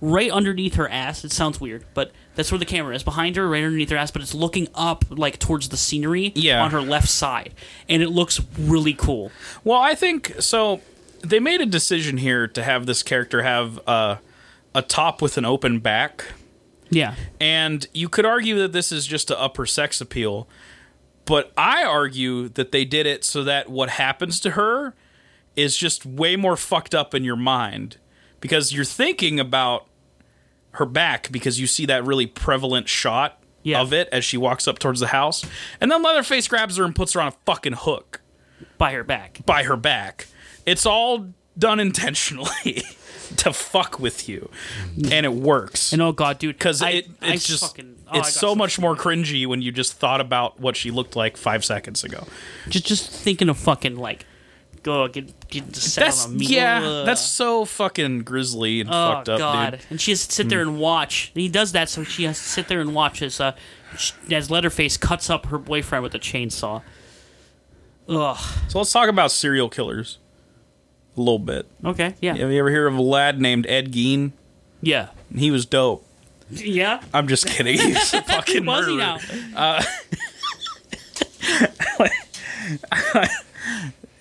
right 0.00 0.30
underneath 0.30 0.76
her 0.76 0.88
ass. 0.88 1.22
It 1.22 1.32
sounds 1.32 1.60
weird, 1.60 1.84
but 1.92 2.12
that's 2.34 2.50
where 2.50 2.58
the 2.58 2.64
camera 2.64 2.94
is 2.94 3.02
behind 3.02 3.36
her, 3.36 3.46
right 3.46 3.62
underneath 3.62 3.90
her 3.90 3.96
ass. 3.98 4.10
But 4.10 4.22
it's 4.22 4.32
looking 4.34 4.68
up 4.74 5.04
like 5.10 5.38
towards 5.38 5.68
the 5.68 5.76
scenery 5.76 6.32
Yeah. 6.34 6.62
on 6.64 6.70
her 6.70 6.80
left 6.80 7.08
side, 7.10 7.52
and 7.90 8.02
it 8.02 8.08
looks 8.08 8.40
really 8.58 8.94
cool. 8.94 9.30
Well, 9.64 9.78
I 9.80 9.94
think 9.94 10.34
so. 10.40 10.80
They 11.20 11.40
made 11.40 11.60
a 11.60 11.66
decision 11.66 12.16
here 12.16 12.48
to 12.48 12.62
have 12.64 12.86
this 12.86 13.02
character 13.02 13.42
have 13.42 13.78
uh, 13.86 14.16
a 14.74 14.80
top 14.80 15.20
with 15.20 15.36
an 15.36 15.44
open 15.44 15.78
back. 15.78 16.24
Yeah. 16.92 17.14
And 17.40 17.86
you 17.92 18.08
could 18.08 18.24
argue 18.26 18.58
that 18.60 18.72
this 18.72 18.92
is 18.92 19.06
just 19.06 19.28
to 19.28 19.40
up 19.40 19.56
her 19.56 19.66
sex 19.66 20.00
appeal, 20.00 20.48
but 21.24 21.52
I 21.56 21.84
argue 21.84 22.48
that 22.50 22.70
they 22.72 22.84
did 22.84 23.06
it 23.06 23.24
so 23.24 23.42
that 23.44 23.68
what 23.68 23.88
happens 23.90 24.38
to 24.40 24.50
her 24.52 24.94
is 25.56 25.76
just 25.76 26.04
way 26.06 26.36
more 26.36 26.56
fucked 26.56 26.94
up 26.94 27.14
in 27.14 27.24
your 27.24 27.36
mind 27.36 27.96
because 28.40 28.72
you're 28.72 28.84
thinking 28.84 29.38
about 29.40 29.86
her 30.72 30.86
back 30.86 31.30
because 31.30 31.60
you 31.60 31.66
see 31.66 31.86
that 31.86 32.04
really 32.04 32.26
prevalent 32.26 32.88
shot 32.88 33.42
Yeah. 33.62 33.80
of 33.80 33.92
it 33.92 34.08
as 34.10 34.24
she 34.24 34.36
walks 34.36 34.66
up 34.66 34.78
towards 34.78 35.00
the 35.00 35.08
house, 35.08 35.44
and 35.80 35.90
then 35.90 36.02
Leatherface 36.02 36.48
grabs 36.48 36.76
her 36.78 36.84
and 36.84 36.94
puts 36.96 37.12
her 37.12 37.20
on 37.20 37.28
a 37.28 37.34
fucking 37.46 37.74
hook 37.74 38.20
By 38.78 38.92
her 38.92 39.04
back. 39.04 39.40
by 39.46 39.62
her 39.64 39.76
back. 39.76 40.26
It's 40.66 40.86
all 40.86 41.28
done 41.58 41.78
intentionally 41.80 42.82
to 43.38 43.52
fuck 43.52 43.98
with 44.00 44.28
you, 44.28 44.50
and 45.10 45.26
it 45.26 45.32
works 45.32 45.92
And 45.92 46.00
oh 46.02 46.12
god, 46.12 46.38
dude, 46.38 46.56
because 46.58 46.82
I- 46.82 46.90
it, 46.90 47.08
I 47.20 47.34
it's 47.34 47.46
just 47.46 47.62
fucking, 47.62 47.96
oh, 48.08 48.10
I 48.16 48.18
it's 48.18 48.32
so 48.34 48.54
much 48.54 48.78
more 48.78 48.94
cringy 48.96 49.46
when 49.46 49.62
you 49.62 49.72
just 49.72 49.94
thought 49.94 50.20
about 50.20 50.60
what 50.60 50.76
she 50.76 50.90
looked 50.90 51.16
like 51.16 51.36
five 51.36 51.64
seconds 51.64 52.04
ago. 52.04 52.26
Just 52.68 52.86
just 52.86 53.10
thinking 53.10 53.48
of 53.48 53.56
fucking 53.58 53.96
like, 53.96 54.26
go 54.82 55.06
get 55.08 55.48
get 55.48 55.72
That's 55.72 56.26
on 56.26 56.32
a 56.32 56.34
meal. 56.34 56.50
yeah, 56.50 56.80
Ugh. 56.82 57.06
that's 57.06 57.22
so 57.22 57.64
fucking 57.64 58.20
grisly 58.24 58.80
and 58.80 58.90
oh 58.90 58.92
fucked 58.92 59.28
up, 59.28 59.38
god. 59.38 59.70
dude. 59.72 59.80
And 59.90 60.00
she 60.00 60.10
has 60.12 60.26
to 60.26 60.32
sit 60.32 60.48
there 60.48 60.60
and 60.60 60.78
watch. 60.80 61.30
And 61.34 61.42
He 61.42 61.48
does 61.48 61.72
that 61.72 61.88
so 61.88 62.02
she 62.04 62.24
has 62.24 62.38
to 62.38 62.44
sit 62.48 62.68
there 62.68 62.80
and 62.80 62.94
watch 62.94 63.22
as 63.22 63.40
uh 63.40 63.52
as 64.30 64.50
Leatherface 64.50 64.96
cuts 64.96 65.28
up 65.30 65.46
her 65.46 65.58
boyfriend 65.58 66.02
with 66.02 66.14
a 66.14 66.18
chainsaw. 66.18 66.82
Ugh. 68.08 68.38
So 68.68 68.78
let's 68.78 68.92
talk 68.92 69.08
about 69.08 69.30
serial 69.30 69.68
killers 69.68 70.18
a 71.16 71.20
little 71.20 71.38
bit. 71.38 71.66
Okay. 71.84 72.14
Yeah. 72.20 72.34
Have 72.36 72.50
you 72.50 72.58
ever 72.58 72.70
heard 72.70 72.86
of 72.86 72.96
a 72.96 73.02
lad 73.02 73.40
named 73.40 73.66
Ed 73.68 73.92
Gein? 73.92 74.32
Yeah. 74.80 75.08
He 75.36 75.50
was 75.50 75.66
dope. 75.66 76.06
Yeah. 76.50 77.02
I'm 77.14 77.28
just 77.28 77.46
kidding. 77.46 77.78
He's 77.78 78.14
a 78.14 78.22
fucking 78.22 78.64
Was 78.66 78.86
he 78.86 78.96
murderer. 78.96 79.18
now? 79.54 79.78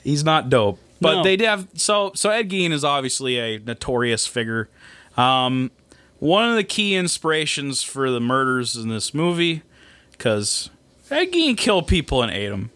He's 0.04 0.24
not 0.24 0.50
dope. 0.50 0.80
But 1.00 1.16
No. 1.18 1.24
they 1.24 1.36
did 1.36 1.48
have 1.48 1.68
so 1.76 2.12
so 2.16 2.30
Ed 2.30 2.50
Gein 2.50 2.72
is 2.72 2.84
obviously 2.84 3.38
a 3.39 3.60
notorious 3.60 4.28
figure. 4.28 4.70
Um, 5.18 5.72
one 6.20 6.50
of 6.50 6.56
the 6.56 6.64
key 6.64 6.96
inspirations 6.96 7.82
for 7.84 8.12
the 8.12 8.20
murders 8.20 8.76
in 8.76 8.89
this 8.89 9.14
movie, 9.14 9.64
because 10.12 10.70
Ed 11.10 11.32
Gein 11.32 11.58
killed 11.58 11.88
people 11.88 12.22
and 12.22 12.32
ate 12.32 12.50
them. 12.50 12.70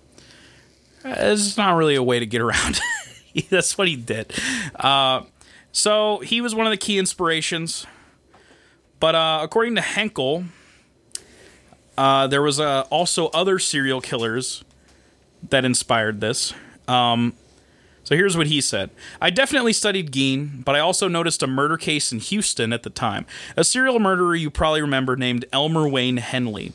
It's 1.04 1.56
not 1.56 1.76
really 1.76 1.96
a 1.96 2.04
way 2.04 2.20
to 2.20 2.26
get 2.26 2.42
around. 2.42 2.80
That's 3.50 3.78
what 3.78 3.88
he 3.88 3.96
did. 3.96 4.34
Uh, 4.76 5.24
so 5.72 6.20
he 6.20 6.42
was 6.42 6.56
one 6.56 6.66
of 6.66 6.72
the 6.72 6.78
key 6.78 6.98
inspirations. 6.98 7.86
But 9.00 9.16
uh, 9.16 9.40
according 9.44 9.76
to 9.76 9.82
Henkel, 9.82 10.46
uh, 11.98 12.28
there 12.28 12.42
was 12.42 12.60
uh, 12.60 12.82
also 12.90 13.28
other 13.28 13.60
serial 13.60 14.02
killers 14.02 14.64
that 15.50 15.66
inspired 15.66 16.22
this. 16.22 16.54
Um, 16.88 17.34
so 18.04 18.16
here's 18.16 18.38
what 18.38 18.48
he 18.48 18.62
said. 18.62 18.92
I 19.20 19.32
definitely 19.32 19.74
studied 19.74 20.12
Gein, 20.12 20.64
but 20.64 20.76
I 20.76 20.80
also 20.80 21.08
noticed 21.08 21.42
a 21.42 21.48
murder 21.48 21.76
case 21.76 22.12
in 22.12 22.20
Houston 22.20 22.72
at 22.72 22.84
the 22.84 22.90
time. 22.90 23.26
A 23.58 23.64
serial 23.64 24.00
murderer 24.00 24.36
you 24.36 24.50
probably 24.50 24.82
remember 24.82 25.16
named 25.16 25.46
Elmer 25.52 25.88
Wayne 25.88 26.18
Henley. 26.18 26.74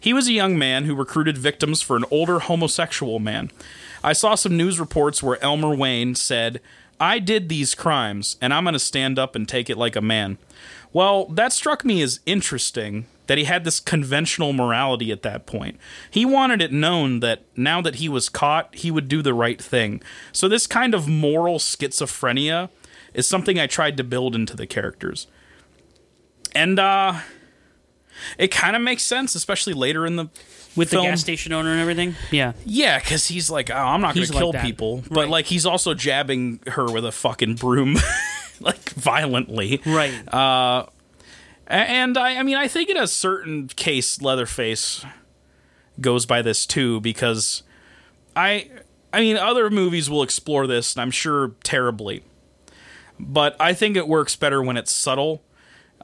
He 0.00 0.12
was 0.12 0.28
a 0.28 0.32
young 0.32 0.56
man 0.56 0.84
who 0.84 0.94
recruited 0.94 1.36
victims 1.36 1.82
for 1.82 1.96
an 1.96 2.04
older 2.10 2.38
homosexual 2.38 3.18
man. 3.18 3.50
I 4.08 4.14
saw 4.14 4.36
some 4.36 4.56
news 4.56 4.80
reports 4.80 5.22
where 5.22 5.36
Elmer 5.44 5.74
Wayne 5.74 6.14
said, 6.14 6.62
I 6.98 7.18
did 7.18 7.50
these 7.50 7.74
crimes, 7.74 8.38
and 8.40 8.54
I'm 8.54 8.64
going 8.64 8.72
to 8.72 8.78
stand 8.78 9.18
up 9.18 9.36
and 9.36 9.46
take 9.46 9.68
it 9.68 9.76
like 9.76 9.96
a 9.96 10.00
man. 10.00 10.38
Well, 10.94 11.26
that 11.26 11.52
struck 11.52 11.84
me 11.84 12.00
as 12.00 12.20
interesting 12.24 13.04
that 13.26 13.36
he 13.36 13.44
had 13.44 13.64
this 13.64 13.80
conventional 13.80 14.54
morality 14.54 15.12
at 15.12 15.20
that 15.24 15.44
point. 15.44 15.78
He 16.10 16.24
wanted 16.24 16.62
it 16.62 16.72
known 16.72 17.20
that 17.20 17.42
now 17.54 17.82
that 17.82 17.96
he 17.96 18.08
was 18.08 18.30
caught, 18.30 18.74
he 18.74 18.90
would 18.90 19.08
do 19.08 19.20
the 19.20 19.34
right 19.34 19.60
thing. 19.60 20.00
So, 20.32 20.48
this 20.48 20.66
kind 20.66 20.94
of 20.94 21.06
moral 21.06 21.58
schizophrenia 21.58 22.70
is 23.12 23.26
something 23.26 23.58
I 23.58 23.66
tried 23.66 23.98
to 23.98 24.04
build 24.04 24.34
into 24.34 24.56
the 24.56 24.66
characters. 24.66 25.26
And, 26.54 26.78
uh, 26.78 27.20
it 28.38 28.48
kind 28.48 28.74
of 28.74 28.80
makes 28.80 29.02
sense, 29.02 29.34
especially 29.34 29.74
later 29.74 30.06
in 30.06 30.16
the 30.16 30.28
With 30.76 30.90
film. 30.90 31.04
the 31.04 31.10
gas 31.10 31.20
station 31.20 31.52
owner 31.52 31.70
and 31.72 31.80
everything. 31.80 32.14
Yeah. 32.30 32.52
Yeah, 32.64 32.98
because 32.98 33.26
he's 33.26 33.50
like, 33.50 33.70
oh, 33.70 33.74
I'm 33.74 34.00
not 34.00 34.14
going 34.14 34.26
to 34.26 34.32
kill 34.32 34.52
that. 34.52 34.64
people, 34.64 35.02
but 35.10 35.16
Right. 35.22 35.28
like 35.28 35.46
he's 35.46 35.66
also 35.66 35.94
jabbing 35.94 36.60
her 36.68 36.90
with 36.90 37.04
a 37.04 37.12
fucking 37.12 37.54
broom, 37.56 37.96
like 38.60 38.90
violently. 38.90 39.80
Right. 39.84 40.12
Uh, 40.32 40.86
And 41.66 42.16
I, 42.16 42.36
I 42.38 42.42
mean, 42.44 42.56
I 42.56 42.68
think 42.68 42.88
in 42.90 42.96
a 42.96 43.06
certain 43.08 43.68
case, 43.68 44.22
Leatherface 44.22 45.04
goes 46.00 46.26
by 46.26 46.42
this 46.42 46.64
too 46.64 47.00
because 47.00 47.62
I, 48.36 48.70
I 49.12 49.20
mean, 49.20 49.36
other 49.36 49.68
movies 49.70 50.08
will 50.08 50.22
explore 50.22 50.66
this, 50.66 50.94
and 50.94 51.02
I'm 51.02 51.10
sure 51.10 51.52
terribly, 51.64 52.22
but 53.18 53.56
I 53.58 53.72
think 53.74 53.96
it 53.96 54.06
works 54.06 54.36
better 54.36 54.62
when 54.62 54.76
it's 54.76 54.92
subtle. 54.92 55.42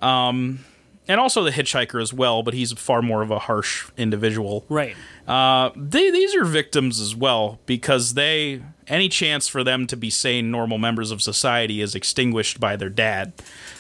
Um, 0.02 0.60
and 1.08 1.20
also 1.20 1.42
the 1.42 1.50
hitchhiker 1.50 2.00
as 2.00 2.12
well, 2.12 2.42
but 2.42 2.54
he's 2.54 2.72
far 2.72 3.02
more 3.02 3.22
of 3.22 3.30
a 3.30 3.38
harsh 3.40 3.86
individual. 3.96 4.64
right. 4.68 4.96
Uh, 5.26 5.70
they, 5.76 6.10
these 6.10 6.34
are 6.34 6.44
victims 6.44 7.00
as 7.00 7.16
well 7.16 7.58
because 7.66 8.14
they 8.14 8.60
any 8.88 9.08
chance 9.08 9.48
for 9.48 9.64
them 9.64 9.86
to 9.86 9.96
be 9.96 10.10
sane, 10.10 10.50
normal 10.50 10.76
members 10.76 11.10
of 11.10 11.22
society 11.22 11.80
is 11.80 11.94
extinguished 11.94 12.60
by 12.60 12.76
their 12.76 12.90
dad, 12.90 13.32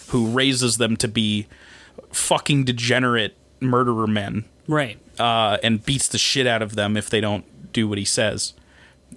who 0.08 0.26
raises 0.28 0.78
them 0.78 0.96
to 0.96 1.06
be 1.08 1.46
fucking 2.10 2.64
degenerate 2.64 3.36
murderer 3.60 4.06
men 4.06 4.44
Right. 4.66 4.98
uh, 5.18 5.58
and 5.62 5.84
beats 5.84 6.08
the 6.08 6.16
shit 6.18 6.46
out 6.46 6.62
of 6.62 6.74
them 6.76 6.96
if 6.96 7.10
they 7.10 7.20
don't 7.20 7.44
do 7.72 7.86
what 7.88 7.98
he 7.98 8.04
says. 8.06 8.54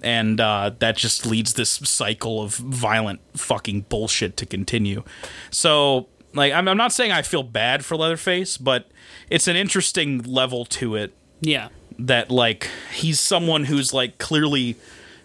And 0.02 0.40
uh, 0.40 0.72
that 0.78 0.96
just 0.96 1.24
leads 1.26 1.54
this 1.54 1.70
cycle 1.70 2.42
of 2.42 2.54
violent 2.56 3.20
fucking 3.34 3.82
bullshit 3.88 4.36
to 4.36 4.46
continue. 4.46 5.02
So, 5.50 6.08
like, 6.34 6.52
I'm, 6.52 6.68
I'm 6.68 6.76
not 6.76 6.92
saying 6.92 7.12
I 7.12 7.22
feel 7.22 7.42
bad 7.42 7.84
for 7.84 7.96
Leatherface, 7.96 8.56
but 8.58 8.90
it's 9.30 9.48
an 9.48 9.56
interesting 9.56 10.22
level 10.22 10.64
to 10.66 10.94
it 10.94 11.14
Yeah. 11.40 11.68
that 11.98 12.30
like 12.30 12.68
he's 12.92 13.18
someone 13.20 13.64
who's 13.64 13.92
like 13.94 14.18
clearly 14.18 14.76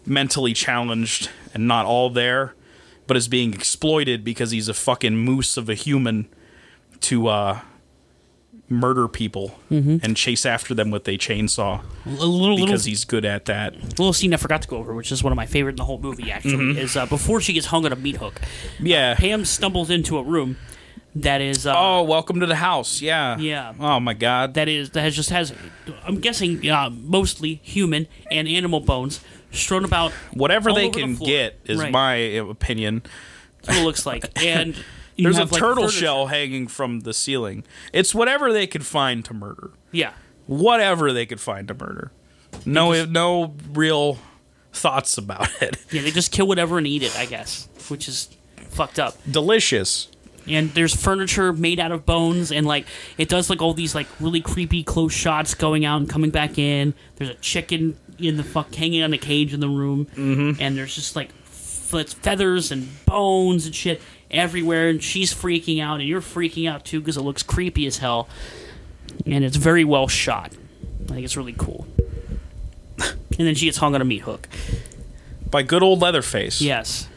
mentally 0.06 0.54
challenged 0.54 1.30
and 1.54 1.68
not 1.68 1.86
all 1.86 2.10
there 2.10 2.54
but 3.08 3.16
is 3.18 3.28
being 3.28 3.54
exploited 3.54 4.24
because 4.24 4.52
he's 4.52 4.68
a 4.70 4.74
fucking 4.74 5.16
moose 5.18 5.56
of 5.58 5.70
a 5.70 5.74
human 5.76 6.28
to 7.02 7.28
uh 7.28 7.60
murder 8.70 9.08
people 9.08 9.56
and 9.70 10.16
chase 10.18 10.46
after 10.46 10.74
them 10.74 10.90
with 10.90 11.08
a 11.08 11.12
chainsaw 11.18 11.82
A 12.06 12.10
little 12.10 12.40
little 12.40 12.66
because 12.66 12.86
he's 12.86 13.06
good 13.06 13.24
at 13.26 13.46
that. 13.46 13.76
little 14.00 14.14
scene 14.14 14.34
I 14.34 14.38
forgot 14.38 14.62
to 14.64 14.68
go 14.68 14.78
over, 14.78 14.94
which 14.96 15.12
is 15.12 15.24
one 15.24 15.32
of 15.32 15.38
my 15.38 15.46
favorite 15.46 15.72
in 15.74 15.76
the 15.78 15.86
whole 15.86 16.00
movie. 16.00 16.32
Actually, 16.32 16.54
Mm-hmm. 16.54 16.80
is 16.80 16.96
uh, 16.98 17.06
before 17.06 17.40
she 17.42 17.54
gets 17.54 17.68
hung 17.68 17.86
on 17.86 17.92
a 17.92 17.96
meat 17.96 18.18
hook. 18.18 18.40
Yeah. 18.80 19.16
Pam 19.16 19.46
stumbles 19.46 19.90
into 19.90 20.18
a 20.18 20.24
room 20.24 20.58
that 21.16 21.42
is 21.42 21.66
uh, 21.68 21.74
Oh, 21.78 22.04
welcome 22.04 22.40
to 22.40 22.46
the 22.46 22.56
house. 22.56 23.02
Yeah. 23.02 23.38
Yeah. 23.38 23.74
Oh 23.80 24.00
my 24.00 24.14
god. 24.14 24.54
that 24.56 24.68
is 24.68 24.92
that 24.92 25.02
has 25.02 25.16
just 25.16 25.30
has 25.30 25.54
I'm 26.06 26.20
guessing 26.20 26.68
uh, 26.70 26.90
mostly 26.90 27.60
human 27.64 28.08
and 28.32 28.48
animal 28.48 28.80
bones 28.80 29.20
strewn 29.52 29.86
about 29.86 30.12
Whatever 30.34 30.74
they 30.74 30.90
the 30.90 31.00
can 31.00 31.16
floor. 31.16 31.28
get 31.28 31.60
is 31.66 31.80
Right. 31.80 31.92
my 31.92 32.14
opinion. 32.16 33.04
That's 33.64 33.78
what 33.78 33.82
it 33.84 33.86
looks 33.86 34.06
like. 34.06 34.26
And 34.44 34.76
There's 35.18 35.38
a 35.38 35.42
have, 35.42 35.52
like, 35.52 35.60
turtle 35.60 35.84
furniture- 35.84 36.00
shell 36.00 36.28
hanging 36.28 36.68
from 36.68 37.02
the 37.02 37.14
ceiling. 37.14 37.64
It's 37.94 38.16
whatever 38.16 38.52
they 38.52 38.66
could 38.66 38.84
find 38.86 39.24
to 39.26 39.34
murder. 39.36 39.72
Yeah, 39.92 40.14
whatever 40.48 41.14
they 41.14 41.28
could 41.28 41.40
find 41.40 41.68
to 41.68 41.76
murder. 41.76 42.12
No, 42.66 43.06
no 43.06 43.54
real 43.72 44.18
thoughts 44.72 45.18
about 45.20 45.50
it. 45.62 45.78
yeah. 45.92 46.02
They 46.02 46.10
just 46.12 46.32
kill 46.32 46.48
whatever 46.48 46.80
and 46.80 46.88
eat 46.88 47.04
it, 47.04 47.16
I 47.16 47.26
guess, 47.28 47.68
which 47.90 48.08
is 48.08 48.30
fucked 48.70 48.98
up. 48.98 49.16
Delicious. 49.30 50.08
And 50.48 50.72
there's 50.72 50.96
furniture 50.96 51.54
made 51.54 51.80
out 51.80 51.92
of 51.92 52.06
bones, 52.06 52.52
and 52.52 52.66
like 52.66 52.86
it 53.18 53.30
does 53.30 53.50
like 53.50 53.62
all 53.62 53.74
these 53.74 53.96
like 53.96 54.08
really 54.20 54.42
creepy 54.42 54.84
close 54.84 55.14
shots 55.14 55.54
going 55.54 55.86
out 55.86 56.02
and 56.02 56.10
coming 56.10 56.32
back 56.32 56.58
in. 56.58 56.94
There's 57.16 57.30
a 57.30 57.36
chicken 57.36 57.98
in 58.20 58.38
the 58.38 58.44
fuck 58.44 58.74
hanging 58.74 59.04
on 59.04 59.14
a 59.14 59.18
cage 59.18 59.54
in 59.54 59.60
the 59.60 59.70
room, 59.70 60.08
mm-hmm. 60.08 60.62
and 60.62 60.78
there's 60.78 60.96
just 60.96 61.16
like 61.16 61.32
feathers 61.34 62.72
and 62.72 62.90
bones 63.06 63.66
and 63.66 63.74
shit 63.76 64.02
everywhere. 64.32 64.90
And 64.90 65.02
she's 65.02 65.34
freaking 65.34 65.82
out, 65.82 66.00
and 66.00 66.10
you're 66.10 66.22
freaking 66.22 66.70
out 66.70 66.84
too 66.86 67.00
because 67.00 67.18
it 67.18 67.22
looks 67.22 67.44
creepy 67.44 67.86
as 67.88 68.00
hell, 68.00 68.28
and 69.26 69.44
it's 69.44 69.58
very 69.58 69.84
well 69.84 70.08
shot. 70.08 70.52
I 71.06 71.14
think 71.14 71.26
it's 71.26 71.38
really 71.38 71.54
cool. 71.54 71.88
and 73.00 73.48
then 73.48 73.56
she 73.56 73.66
gets 73.66 73.78
hung 73.78 73.96
on 73.96 74.02
a 74.02 74.06
meat 74.06 74.24
hook. 74.24 74.48
By 75.50 75.64
good 75.64 75.84
old 75.84 76.02
Leatherface. 76.02 76.62
Yes. 76.62 77.08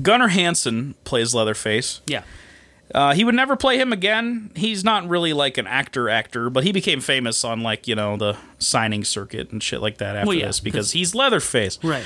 Gunnar 0.00 0.28
Hansen 0.28 0.94
plays 1.04 1.34
Leatherface. 1.34 2.00
Yeah. 2.06 2.22
Uh, 2.94 3.14
he 3.14 3.24
would 3.24 3.34
never 3.34 3.56
play 3.56 3.78
him 3.78 3.92
again. 3.92 4.50
He's 4.54 4.84
not 4.84 5.08
really 5.08 5.32
like 5.32 5.58
an 5.58 5.66
actor 5.66 6.08
actor, 6.08 6.48
but 6.50 6.62
he 6.62 6.70
became 6.70 7.00
famous 7.00 7.42
on 7.44 7.60
like, 7.60 7.88
you 7.88 7.96
know, 7.96 8.16
the 8.16 8.36
signing 8.58 9.02
circuit 9.04 9.50
and 9.50 9.60
shit 9.62 9.80
like 9.80 9.98
that 9.98 10.14
after 10.14 10.28
Well, 10.28 10.36
yeah, 10.36 10.46
this 10.46 10.60
because 10.60 10.92
he's 10.92 11.14
Leatherface. 11.14 11.82
Right. 11.82 12.04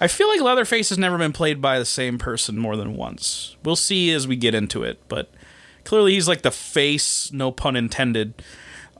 I 0.00 0.06
feel 0.06 0.28
like 0.28 0.40
Leatherface 0.40 0.90
has 0.90 0.98
never 0.98 1.18
been 1.18 1.32
played 1.32 1.60
by 1.60 1.78
the 1.78 1.84
same 1.84 2.18
person 2.18 2.56
more 2.56 2.76
than 2.76 2.96
once. 2.96 3.56
We'll 3.64 3.76
see 3.76 4.12
as 4.12 4.28
we 4.28 4.36
get 4.36 4.54
into 4.54 4.84
it, 4.84 5.00
but 5.08 5.30
clearly 5.84 6.14
he's 6.14 6.28
like 6.28 6.42
the 6.42 6.52
face, 6.52 7.32
no 7.32 7.50
pun 7.50 7.74
intended, 7.74 8.40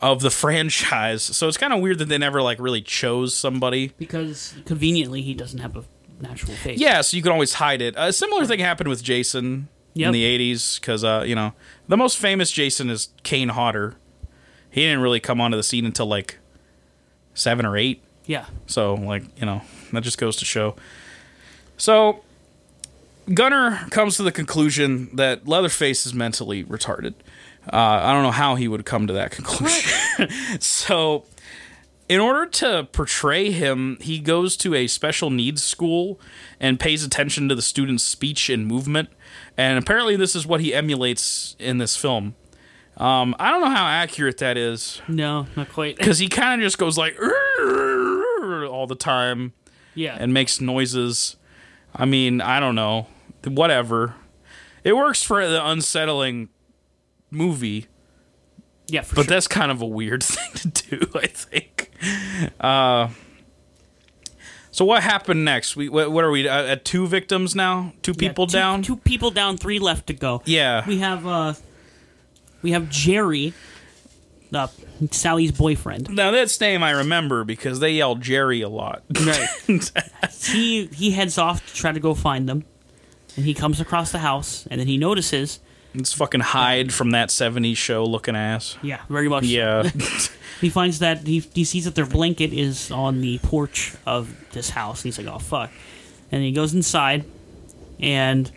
of 0.03 0.21
the 0.21 0.31
franchise. 0.31 1.23
So 1.23 1.47
it's 1.47 1.57
kind 1.57 1.73
of 1.73 1.81
weird 1.81 1.99
that 1.99 2.09
they 2.09 2.19
never 2.19 2.43
like 2.43 2.59
really 2.59 2.83
chose 2.83 3.35
somebody. 3.35 3.93
Because 3.97 4.55
conveniently 4.67 5.23
he 5.23 5.35
doesn't 5.35 5.61
have 5.61 5.77
a 5.77 5.85
natural 6.21 6.55
face. 6.55 6.79
Yeah, 6.79 7.01
so 7.01 7.17
you 7.17 7.23
can 7.23 7.33
always 7.33 7.55
hide 7.55 7.83
it. 7.83 7.95
A 7.97 8.13
similar 8.13 8.45
thing 8.47 8.61
happened 8.61 8.89
with 8.89 9.03
Jason 9.03 9.69
in 9.95 10.13
the 10.13 10.25
80s 10.55 10.81
because 10.81 11.05
uh, 11.05 11.25
you 11.27 11.35
know, 11.35 11.53
the 11.89 11.97
most 11.97 12.19
famous 12.19 12.51
Jason 12.51 12.91
is 12.91 13.09
Kane 13.23 13.51
Hodder. 13.51 13.97
He 14.71 14.83
didn't 14.83 15.01
really 15.01 15.21
come 15.21 15.41
onto 15.41 15.57
the 15.57 15.63
scene 15.63 15.87
until 15.87 16.07
like 16.07 16.39
7 17.35 17.65
or 17.65 17.77
8. 17.77 18.03
Yeah. 18.27 18.47
So, 18.67 18.95
like, 18.95 19.25
you 19.39 19.47
know, 19.47 19.63
that 19.93 20.03
just 20.03 20.19
goes 20.19 20.37
to 20.37 20.45
show. 20.45 20.77
So, 21.79 22.23
Gunnar 23.33 23.89
comes 23.91 24.17
to 24.17 24.23
the 24.23 24.33
conclusion 24.33 25.09
that 25.17 25.49
Leatherface 25.49 26.05
is 26.05 26.13
mentally 26.13 26.65
retarded. 26.65 27.15
Uh, 27.73 27.77
I 27.77 28.13
don't 28.13 28.23
know 28.23 28.31
how 28.31 28.55
he 28.55 28.69
would 28.69 28.85
come 28.85 29.07
to 29.07 29.13
that 29.15 29.31
conclusion. 29.31 30.29
so, 30.61 31.25
in 32.09 32.21
order 32.21 32.47
to 32.47 32.89
portray 32.93 33.51
him, 33.51 33.99
he 34.01 34.19
goes 34.19 34.57
to 34.59 34.75
a 34.75 34.87
special 34.87 35.31
needs 35.31 35.63
school 35.63 36.19
and 36.59 36.81
pays 36.81 37.05
attention 37.05 37.49
to 37.49 37.55
the 37.55 37.63
students' 37.63 38.03
speech 38.03 38.49
and 38.49 38.67
movement. 38.67 39.11
And 39.57 39.79
apparently, 39.79 40.17
this 40.17 40.35
is 40.35 40.47
what 40.47 40.61
he 40.61 40.73
emulates 40.73 41.55
in 41.59 41.79
this 41.79 41.97
film. 41.97 42.35
Um, 42.97 43.37
I 43.39 43.51
don't 43.51 43.61
know 43.61 43.71
how 43.71 43.87
accurate 43.87 44.39
that 44.39 44.57
is 44.57 45.01
No, 45.07 45.47
not 45.55 45.69
quite. 45.69 45.97
because 45.99 46.19
he 46.19 46.29
kind 46.29 46.61
of 46.61 46.67
just 46.67 46.79
goes 46.79 46.99
like 46.99 47.17
all 48.41 48.87
the 48.89 48.97
time 48.99 49.53
yeah. 49.95 50.17
and 50.19 50.35
makes 50.35 50.61
noises. 50.61 51.37
I 51.95 52.07
mean, 52.07 52.41
I 52.41 52.59
don't 52.59 52.75
know, 52.75 53.07
whatever. 53.45 54.17
It 54.83 54.97
works 54.97 55.23
for 55.23 55.47
the 55.47 55.65
unsettling 55.65 56.49
movie, 57.31 57.87
yeah, 58.89 59.03
for 59.03 59.17
but 59.17 59.25
sure. 59.27 59.31
that's 59.31 59.47
kind 59.49 59.71
of 59.71 59.81
a 59.83 59.87
weird 59.87 60.23
thing 60.25 60.73
to 60.73 60.97
do. 60.97 61.11
I 61.15 61.27
think. 61.27 61.78
So 64.71 64.85
what 64.85 65.03
happened 65.03 65.45
next? 65.45 65.75
We 65.77 65.89
what, 65.89 66.13
what 66.13 66.23
are 66.25 66.31
we 66.31 66.49
uh, 66.49 66.63
at 66.65 66.85
two 66.85 67.07
victims 67.09 67.57
now? 67.57 67.95
Two 68.03 68.13
Yeah, 68.13 68.29
people 68.29 68.47
two- 68.47 68.53
down? 68.59 68.83
Two 68.83 68.97
people 68.97 69.31
down, 69.33 69.57
three 69.57 69.79
left 69.81 70.07
to 70.07 70.15
go. 70.15 70.41
Yeah. 70.45 70.87
We 70.87 70.99
have 70.99 71.27
uh 71.27 71.55
we 72.63 72.71
have 72.73 72.89
Jerry, 72.89 73.55
uh, 74.53 74.69
Sally's 75.11 75.51
boyfriend. 75.53 76.11
Now 76.11 76.31
that's 76.31 76.61
name 76.61 76.83
I 76.85 76.91
remember 76.93 77.43
because 77.45 77.81
they 77.81 77.93
yell 77.93 78.15
Jerry 78.15 78.61
a 78.61 78.69
lot. 78.69 79.03
Right. 79.21 79.49
he 80.45 80.87
he 80.87 81.11
heads 81.11 81.39
off 81.39 81.67
to 81.67 81.75
try 81.75 81.91
to 81.91 82.01
go 82.01 82.15
find 82.15 82.49
them. 82.49 82.65
And 83.37 83.45
he 83.45 83.55
comes 83.55 83.81
across 83.81 84.13
the 84.13 84.19
house 84.19 84.67
and 84.71 84.81
then 84.81 84.87
he 84.87 84.97
notices 84.99 85.59
it's 85.95 86.13
fucking 86.13 86.41
hide 86.41 86.93
from 86.93 87.11
that 87.11 87.29
'70s 87.29 87.77
show 87.77 88.05
looking 88.05 88.37
ass. 88.37 88.77
yeah, 88.83 89.01
very 89.09 89.29
much. 89.29 89.45
Yeah. 89.45 89.91
He 90.61 90.71
finds 90.71 90.99
that 90.99 91.25
he, 91.27 91.39
he 91.55 91.63
sees 91.63 91.85
that 91.85 91.95
their 91.95 92.07
blanket 92.07 92.53
is 92.53 92.91
on 92.91 93.21
the 93.21 93.39
porch 93.39 93.95
of 94.05 94.35
this 94.51 94.71
house. 94.71 95.05
And 95.05 95.15
he's 95.15 95.19
like, 95.25 95.33
"Oh 95.33 95.39
fuck!" 95.39 95.71
And 96.33 96.43
he 96.43 96.51
goes 96.51 96.75
inside, 96.75 97.25
and 98.01 98.51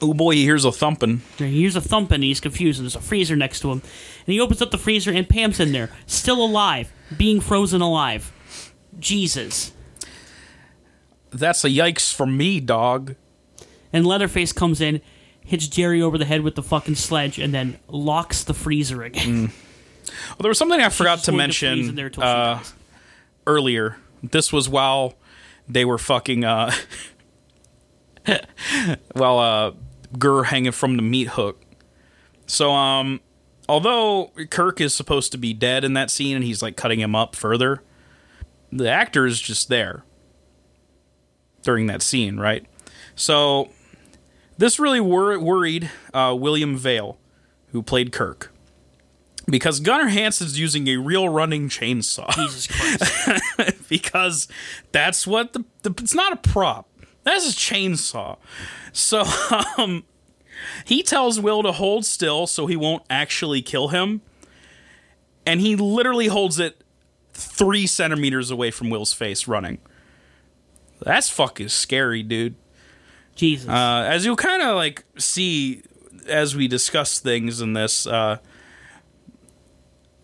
oh 0.00 0.14
boy, 0.14 0.36
he 0.36 0.42
hears 0.44 0.64
a 0.64 0.72
thumping. 0.72 1.20
he 1.36 1.60
hears 1.60 1.76
a 1.76 1.82
thumping. 1.82 2.16
And 2.16 2.24
he's 2.24 2.40
confused. 2.40 2.78
And 2.78 2.86
there's 2.86 2.96
a 2.96 3.00
freezer 3.00 3.36
next 3.36 3.60
to 3.60 3.72
him, 3.72 3.82
and 4.26 4.32
he 4.32 4.40
opens 4.40 4.62
up 4.62 4.70
the 4.70 4.78
freezer, 4.78 5.12
and 5.12 5.28
Pam's 5.28 5.60
in 5.60 5.72
there, 5.72 5.90
still 6.06 6.42
alive, 6.42 6.90
being 7.14 7.40
frozen 7.40 7.82
alive. 7.82 8.32
Jesus! 8.98 9.72
That's 11.30 11.62
a 11.62 11.68
yikes 11.68 12.14
for 12.14 12.26
me, 12.26 12.60
dog. 12.60 13.16
And 13.92 14.06
Leatherface 14.06 14.52
comes 14.54 14.80
in, 14.80 15.02
hits 15.46 15.68
Jerry 15.68 16.02
over 16.02 16.18
the 16.18 16.24
head 16.24 16.42
with 16.42 16.56
the 16.56 16.62
fucking 16.62 16.96
sledge, 16.96 17.38
and 17.38 17.54
then 17.54 17.78
locks 17.88 18.44
the 18.44 18.54
freezer 18.54 19.02
again. 19.02 19.52
Well, 20.30 20.36
there 20.40 20.48
was 20.48 20.58
something 20.58 20.80
I 20.80 20.88
forgot 20.88 21.20
to 21.20 21.30
going 21.30 21.50
freeze 21.50 21.62
in 21.62 21.94
mention 21.94 22.12
she 22.12 22.20
uh, 22.20 22.62
earlier. 23.46 23.96
This 24.22 24.52
was 24.52 24.68
while 24.68 25.14
they 25.68 25.84
were 25.84 25.98
fucking 25.98 26.44
uh 26.44 26.72
while 29.12 29.38
uh 29.38 29.72
Gurr 30.18 30.44
hanging 30.44 30.72
from 30.72 30.96
the 30.96 31.02
meat 31.02 31.28
hook. 31.28 31.62
So 32.46 32.72
um 32.72 33.20
although 33.68 34.30
Kirk 34.50 34.80
is 34.80 34.94
supposed 34.94 35.32
to 35.32 35.38
be 35.38 35.52
dead 35.52 35.84
in 35.84 35.94
that 35.94 36.10
scene 36.10 36.36
and 36.36 36.44
he's 36.44 36.62
like 36.62 36.76
cutting 36.76 37.00
him 37.00 37.14
up 37.14 37.34
further, 37.34 37.82
the 38.72 38.88
actor 38.88 39.26
is 39.26 39.40
just 39.40 39.68
there 39.68 40.04
during 41.62 41.86
that 41.86 42.02
scene, 42.02 42.38
right? 42.38 42.64
So 43.16 43.70
this 44.58 44.78
really 44.78 45.00
wor- 45.00 45.38
worried 45.38 45.90
uh, 46.14 46.34
William 46.38 46.76
Vail, 46.76 47.18
who 47.72 47.82
played 47.82 48.12
Kirk, 48.12 48.52
because 49.48 49.80
Gunnar 49.80 50.08
Hansen's 50.08 50.58
using 50.58 50.88
a 50.88 50.96
real 50.96 51.28
running 51.28 51.68
chainsaw 51.68 52.32
Jesus 52.34 52.66
Christ! 52.66 53.88
because 53.88 54.48
that's 54.92 55.26
what 55.26 55.52
the, 55.52 55.64
the 55.82 55.94
it's 55.98 56.14
not 56.14 56.32
a 56.32 56.36
prop. 56.36 56.88
That's 57.24 57.50
a 57.50 57.54
chainsaw. 57.54 58.38
So 58.92 59.24
um 59.78 60.04
he 60.84 61.02
tells 61.02 61.40
Will 61.40 61.62
to 61.62 61.72
hold 61.72 62.04
still 62.04 62.46
so 62.46 62.66
he 62.66 62.76
won't 62.76 63.02
actually 63.10 63.62
kill 63.62 63.88
him. 63.88 64.22
And 65.44 65.60
he 65.60 65.76
literally 65.76 66.26
holds 66.26 66.58
it 66.58 66.82
three 67.32 67.86
centimeters 67.86 68.50
away 68.50 68.70
from 68.70 68.90
Will's 68.90 69.12
face 69.12 69.46
running. 69.46 69.78
That's 71.00 71.28
fucking 71.28 71.68
scary, 71.68 72.22
dude. 72.22 72.56
Jesus! 73.36 73.68
Uh, 73.68 74.04
as 74.08 74.24
you'll 74.24 74.36
kind 74.36 74.62
of 74.62 74.74
like 74.74 75.04
see 75.18 75.82
as 76.28 76.56
we 76.56 76.66
discuss 76.66 77.20
things 77.20 77.60
in 77.60 77.72
this, 77.74 78.06
uh, 78.06 78.38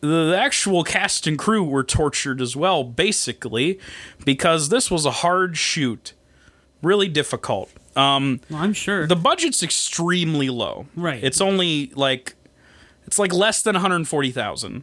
the, 0.00 0.30
the 0.30 0.36
actual 0.38 0.82
cast 0.82 1.26
and 1.26 1.38
crew 1.38 1.62
were 1.62 1.84
tortured 1.84 2.40
as 2.40 2.56
well, 2.56 2.82
basically, 2.84 3.78
because 4.24 4.68
this 4.68 4.90
was 4.90 5.06
a 5.06 5.10
hard 5.10 5.56
shoot, 5.56 6.12
really 6.82 7.08
difficult. 7.08 7.70
Um, 7.94 8.40
well, 8.50 8.62
I'm 8.62 8.72
sure. 8.72 9.06
the 9.06 9.16
budget's 9.16 9.62
extremely 9.62 10.50
low. 10.50 10.86
Right. 10.96 11.22
It's 11.22 11.40
only 11.40 11.92
like 11.94 12.34
it's 13.06 13.18
like 13.18 13.32
less 13.32 13.62
than 13.62 13.74
140,000, 13.74 14.82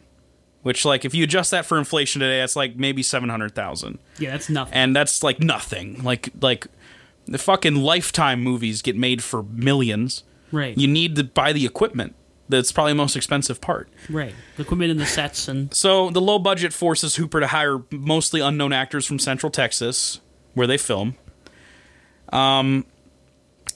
which 0.62 0.84
like 0.84 1.04
if 1.04 1.14
you 1.14 1.24
adjust 1.24 1.50
that 1.50 1.66
for 1.66 1.76
inflation 1.76 2.20
today, 2.20 2.38
that's 2.38 2.56
like 2.56 2.76
maybe 2.76 3.02
700,000 3.02 3.98
yeah, 4.18 4.30
that's 4.30 4.48
nothing. 4.48 4.74
and 4.74 4.94
that's 4.96 5.22
like 5.22 5.40
nothing. 5.40 6.02
Like 6.02 6.30
like 6.40 6.66
the 7.30 7.38
fucking 7.38 7.76
lifetime 7.76 8.42
movies 8.42 8.82
get 8.82 8.96
made 8.96 9.22
for 9.22 9.42
millions. 9.44 10.24
right. 10.52 10.76
You 10.76 10.86
need 10.88 11.16
to 11.16 11.24
buy 11.24 11.52
the 11.52 11.64
equipment. 11.64 12.14
That's 12.48 12.72
probably 12.72 12.90
the 12.92 12.96
most 12.96 13.14
expensive 13.14 13.60
part. 13.60 13.88
right. 14.10 14.34
The 14.56 14.62
equipment 14.62 14.90
and 14.90 14.98
the 15.00 15.06
sets 15.06 15.46
and 15.46 15.72
So 15.72 16.10
the 16.10 16.20
low 16.20 16.40
budget 16.40 16.72
forces 16.72 17.14
Hooper 17.14 17.38
to 17.38 17.46
hire 17.46 17.78
mostly 17.92 18.40
unknown 18.40 18.72
actors 18.72 19.06
from 19.06 19.20
Central 19.20 19.50
Texas, 19.52 20.20
where 20.54 20.66
they 20.66 20.76
film. 20.76 21.14
Um, 22.32 22.86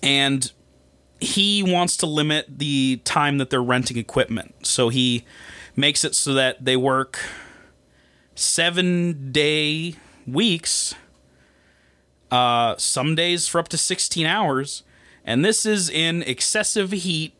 and 0.02 0.50
he 1.20 1.62
wants 1.62 1.96
to 1.98 2.06
limit 2.06 2.58
the 2.58 3.00
time 3.04 3.38
that 3.38 3.50
they're 3.50 3.62
renting 3.62 3.96
equipment. 3.96 4.66
So 4.66 4.88
he 4.88 5.24
makes 5.76 6.04
it 6.04 6.16
so 6.16 6.34
that 6.34 6.64
they 6.64 6.76
work 6.76 7.20
seven 8.34 9.30
day 9.32 9.94
weeks, 10.26 10.94
uh, 12.30 12.76
some 12.78 13.14
days 13.14 13.48
for 13.48 13.58
up 13.58 13.68
to 13.68 13.78
16 13.78 14.26
hours. 14.26 14.82
And 15.24 15.44
this 15.44 15.64
is 15.64 15.88
in 15.88 16.22
excessive 16.22 16.92
heat, 16.92 17.32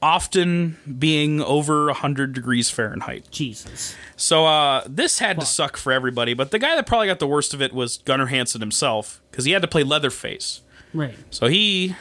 often 0.00 0.78
being 0.98 1.42
over 1.42 1.86
100 1.86 2.32
degrees 2.32 2.70
Fahrenheit. 2.70 3.30
Jesus. 3.30 3.94
So 4.16 4.46
uh, 4.46 4.84
this 4.86 5.18
had 5.18 5.38
to 5.40 5.46
suck 5.46 5.76
for 5.76 5.92
everybody, 5.92 6.32
but 6.34 6.50
the 6.50 6.58
guy 6.58 6.74
that 6.74 6.86
probably 6.86 7.06
got 7.06 7.18
the 7.18 7.26
worst 7.26 7.52
of 7.52 7.60
it 7.60 7.72
was 7.72 7.98
Gunnar 7.98 8.26
Hansen 8.26 8.60
himself 8.60 9.20
because 9.30 9.44
he 9.44 9.52
had 9.52 9.62
to 9.62 9.68
play 9.68 9.82
Leatherface. 9.82 10.62
Right. 10.94 11.14
So 11.30 11.48
he, 11.48 11.96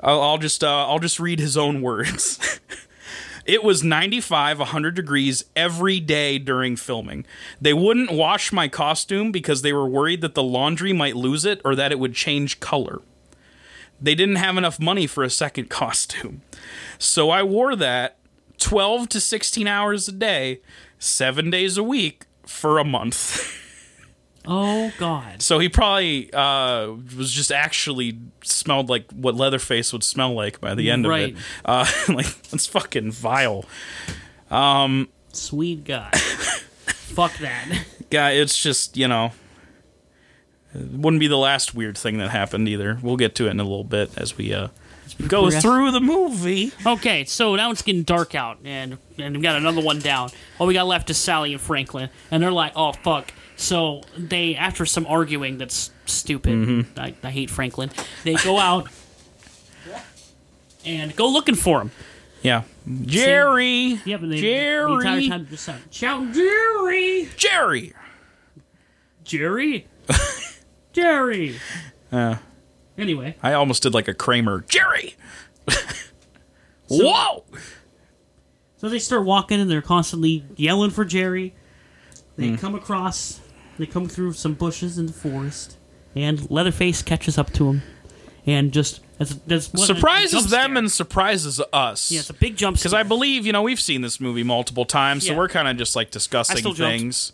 I'll, 0.00 0.22
I'll 0.22 0.38
just 0.38 0.62
uh, 0.62 0.86
I'll 0.88 0.98
just 0.98 1.18
read 1.18 1.40
his 1.40 1.56
own 1.56 1.82
words. 1.82 2.60
it 3.46 3.62
was 3.62 3.84
95, 3.84 4.58
100 4.58 4.94
degrees 4.94 5.44
every 5.54 6.00
day 6.00 6.38
during 6.38 6.76
filming. 6.76 7.24
They 7.60 7.72
wouldn't 7.72 8.12
wash 8.12 8.52
my 8.52 8.68
costume 8.68 9.32
because 9.32 9.62
they 9.62 9.72
were 9.72 9.88
worried 9.88 10.20
that 10.20 10.34
the 10.34 10.42
laundry 10.42 10.92
might 10.92 11.16
lose 11.16 11.44
it 11.44 11.60
or 11.64 11.74
that 11.76 11.92
it 11.92 11.98
would 11.98 12.14
change 12.14 12.60
color. 12.60 13.00
They 14.00 14.14
didn't 14.14 14.36
have 14.36 14.56
enough 14.56 14.80
money 14.80 15.06
for 15.06 15.22
a 15.22 15.30
second 15.30 15.70
costume. 15.70 16.42
So 16.98 17.30
I 17.30 17.42
wore 17.42 17.76
that 17.76 18.18
12 18.58 19.08
to 19.10 19.20
16 19.20 19.66
hours 19.66 20.08
a 20.08 20.12
day, 20.12 20.60
7 20.98 21.50
days 21.50 21.78
a 21.78 21.82
week 21.82 22.24
for 22.44 22.78
a 22.78 22.84
month. 22.84 23.62
Oh 24.46 24.92
God. 24.98 25.42
So 25.42 25.58
he 25.58 25.68
probably 25.68 26.32
uh, 26.32 26.92
was 27.16 27.32
just 27.32 27.50
actually 27.50 28.18
smelled 28.44 28.88
like 28.88 29.10
what 29.12 29.34
Leatherface 29.34 29.92
would 29.92 30.04
smell 30.04 30.32
like 30.34 30.60
by 30.60 30.74
the 30.74 30.90
end 30.90 31.06
Right. 31.06 31.32
of 31.32 31.38
it. 31.38 31.42
Uh, 31.64 31.86
like 32.14 32.42
that's 32.42 32.66
fucking 32.66 33.10
vile. 33.12 33.64
Sweet 35.32 35.84
guy. 35.84 36.10
Fuck 36.16 37.36
that. 37.38 37.84
guy. 38.10 38.32
it's 38.32 38.60
just 38.62 38.96
you 38.96 39.08
know, 39.08 39.32
it 40.74 40.90
wouldn't 40.90 41.20
be 41.20 41.26
the 41.28 41.38
last 41.38 41.74
weird 41.74 41.96
thing 41.98 42.18
that 42.18 42.30
happened 42.30 42.68
either. 42.68 42.98
We'll 43.02 43.16
get 43.16 43.34
to 43.36 43.46
it 43.46 43.50
in 43.50 43.60
a 43.60 43.64
little 43.64 43.84
bit 43.84 44.10
as 44.16 44.36
we 44.36 44.52
uh, 44.54 44.68
go 45.28 45.50
through 45.50 45.90
the 45.92 46.00
movie. 46.00 46.72
Okay, 46.84 47.24
so 47.24 47.54
now 47.56 47.70
it's 47.70 47.82
getting 47.82 48.02
dark 48.02 48.34
out, 48.34 48.58
and 48.64 48.98
and 49.18 49.36
we 49.36 49.42
got 49.42 49.56
another 49.56 49.82
one 49.82 49.98
down. 49.98 50.30
All 50.58 50.66
we 50.66 50.74
got 50.74 50.86
left 50.86 51.10
is 51.10 51.18
Sally 51.18 51.52
and 51.52 51.60
Franklin, 51.60 52.10
and 52.30 52.42
they're 52.42 52.52
like, 52.52 52.72
"Oh 52.76 52.92
fuck!" 52.92 53.32
So 53.56 54.02
they, 54.16 54.54
after 54.54 54.84
some 54.86 55.06
arguing 55.06 55.58
that's 55.58 55.90
stupid, 56.04 56.52
Mm-hmm. 56.52 57.00
I, 57.00 57.14
I 57.22 57.30
hate 57.30 57.48
Franklin. 57.50 57.90
They 58.22 58.34
go 58.34 58.58
out 58.58 58.88
and 60.84 61.14
go 61.16 61.28
looking 61.28 61.54
for 61.54 61.80
him. 61.80 61.90
Yeah, 62.42 62.62
Jerry. 63.02 64.00
Yep, 64.04 64.20
they, 64.22 64.40
Jerry. 64.40 64.86
the 64.92 64.98
entire 64.98 65.28
time 65.28 65.46
just 65.50 65.64
shout, 65.66 65.78
shout, 65.90 66.32
Jerry, 66.32 67.28
Jerry. 67.36 67.92
Jerry, 69.24 69.86
Jerry. 70.92 71.58
Uh, 72.12 72.36
Anyway, 72.98 73.36
I 73.42 73.52
almost 73.52 73.82
did 73.82 73.92
like 73.92 74.08
a 74.08 74.14
Kramer. 74.14 74.64
Jerry. 74.68 75.16
Whoa. 76.88 77.44
So 78.78 78.88
they 78.88 78.98
start 78.98 79.24
walking 79.26 79.60
and 79.60 79.70
they're 79.70 79.82
constantly 79.82 80.44
yelling 80.56 80.90
for 80.90 81.04
Jerry. 81.04 81.54
They 82.36 82.50
Hmm. 82.50 82.54
come 82.56 82.74
across, 82.74 83.40
they 83.78 83.86
come 83.86 84.08
through 84.08 84.32
some 84.34 84.54
bushes 84.54 84.98
in 84.98 85.06
the 85.06 85.12
forest, 85.12 85.76
and 86.14 86.50
Leatherface 86.50 87.02
catches 87.02 87.36
up 87.38 87.52
to 87.54 87.68
him, 87.70 87.82
and 88.46 88.72
just 88.72 89.00
that's, 89.18 89.34
that's 89.46 89.72
one- 89.72 89.82
a 89.82 89.86
surprises 89.86 90.50
them 90.50 90.76
and 90.76 90.90
surprises 90.90 91.60
us. 91.72 92.10
yeah, 92.10 92.20
it's 92.20 92.30
a 92.30 92.34
big 92.34 92.56
jump 92.56 92.76
scare. 92.78 92.90
because. 92.90 92.94
I 92.94 93.02
believe 93.02 93.46
you 93.46 93.52
know 93.52 93.62
we've 93.62 93.80
seen 93.80 94.00
this 94.02 94.20
movie 94.20 94.42
multiple 94.42 94.84
times, 94.84 95.26
so 95.26 95.32
Yeah. 95.32 95.38
we're 95.38 95.48
kind 95.48 95.68
of 95.68 95.76
just 95.76 95.94
like 95.96 96.10
discussing 96.10 96.62
jumped. 96.62 96.78
things. 96.78 97.32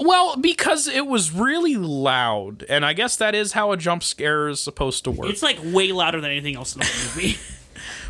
Well, 0.00 0.36
because 0.36 0.88
it 0.88 1.06
was 1.06 1.30
really 1.30 1.76
loud, 1.76 2.64
and 2.68 2.84
I 2.84 2.92
guess 2.92 3.16
that 3.18 3.36
is 3.36 3.52
how 3.52 3.70
a 3.70 3.76
jump 3.76 4.02
scare 4.02 4.48
is 4.48 4.58
supposed 4.60 5.04
to 5.04 5.12
work. 5.12 5.30
it's 5.30 5.44
like 5.44 5.58
way 5.62 5.92
louder 5.92 6.20
than 6.20 6.30
anything 6.32 6.56
else 6.56 6.74
in 6.74 6.80
the 6.80 6.86
movie. 7.14 7.36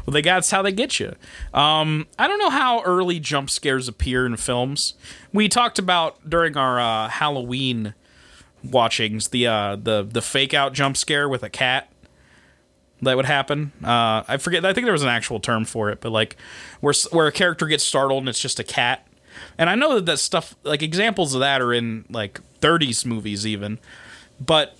Well, 0.07 0.12
they 0.12 0.23
that's 0.23 0.51
how 0.51 0.62
they 0.62 0.73
get 0.73 1.01
you. 1.01 1.16
Um, 1.53 2.07
I 2.19 2.28
don't 2.28 2.39
know 2.39 2.51
how 2.51 2.83
early 2.83 3.19
jump 3.19 3.51
scares 3.51 3.89
appear 3.89 4.24
in 4.24 4.37
films. 4.37 4.95
We 5.33 5.49
talked 5.49 5.78
about 5.78 6.28
during 6.28 6.57
our 6.57 6.78
uh, 6.78 7.09
Halloween 7.09 7.95
watchings 8.62 9.28
the 9.28 9.47
uh, 9.47 9.77
the 9.77 10.07
the 10.09 10.23
fake 10.23 10.55
out 10.55 10.73
jump 10.73 10.97
scare 10.97 11.28
with 11.28 11.43
a 11.43 11.51
cat 11.51 11.91
that 13.03 13.16
would 13.16 13.27
happen. 13.27 13.73
Uh, 13.83 14.23
I 14.27 14.37
forget. 14.39 14.65
I 14.65 14.73
think 14.73 14.87
there 14.87 14.93
was 14.93 15.03
an 15.03 15.09
actual 15.09 15.41
term 15.41 15.65
for 15.65 15.91
it, 15.91 16.01
but 16.01 16.12
like 16.12 16.37
where 16.81 16.95
where 17.11 17.27
a 17.27 17.33
character 17.33 17.66
gets 17.66 17.85
startled 17.85 18.20
and 18.23 18.28
it's 18.28 18.41
just 18.41 18.61
a 18.61 18.65
cat. 18.65 19.07
And 19.59 19.69
I 19.69 19.74
know 19.74 19.97
that 19.97 20.07
that 20.07 20.19
stuff 20.19 20.55
like 20.62 20.83
examples 20.83 21.35
of 21.35 21.41
that 21.41 21.61
are 21.61 21.73
in 21.73 22.05
like 22.09 22.41
30s 22.61 23.05
movies 23.05 23.47
even, 23.47 23.78
but 24.41 24.78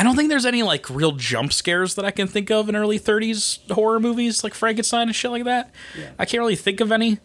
I 0.00 0.02
don't 0.02 0.16
think 0.16 0.30
there's 0.30 0.46
any 0.46 0.62
like 0.62 0.88
real 0.88 1.12
jump 1.12 1.52
scares 1.52 1.94
that 1.96 2.06
I 2.06 2.10
can 2.10 2.26
think 2.26 2.50
of 2.50 2.70
in 2.70 2.74
early 2.74 2.98
30s 2.98 3.70
horror 3.70 4.00
movies 4.00 4.42
like 4.42 4.54
Frankenstein 4.54 5.08
and 5.08 5.14
shit 5.14 5.30
like 5.30 5.44
that. 5.44 5.70
I 6.18 6.24
can't 6.24 6.40
really 6.40 6.56
think 6.56 6.80
of 6.80 6.90
any. 6.90 7.18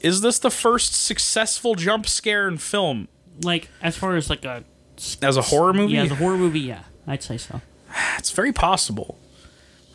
Is 0.00 0.20
this 0.20 0.40
the 0.40 0.50
first 0.50 0.92
successful 0.92 1.76
jump 1.76 2.08
scare 2.08 2.48
in 2.48 2.58
film 2.58 3.06
Like 3.44 3.68
as 3.80 3.96
far 3.96 4.16
as 4.16 4.28
like 4.28 4.44
a 4.44 4.64
as 5.22 5.36
a 5.36 5.42
horror 5.42 5.72
movie? 5.72 5.92
yeah, 5.94 6.02
as 6.02 6.10
a 6.10 6.16
horror 6.16 6.36
movie, 6.36 6.58
yeah, 6.58 6.82
I'd 7.06 7.22
say 7.22 7.38
so. 7.38 7.60
It's 8.18 8.32
very 8.32 8.52
possible. 8.52 9.16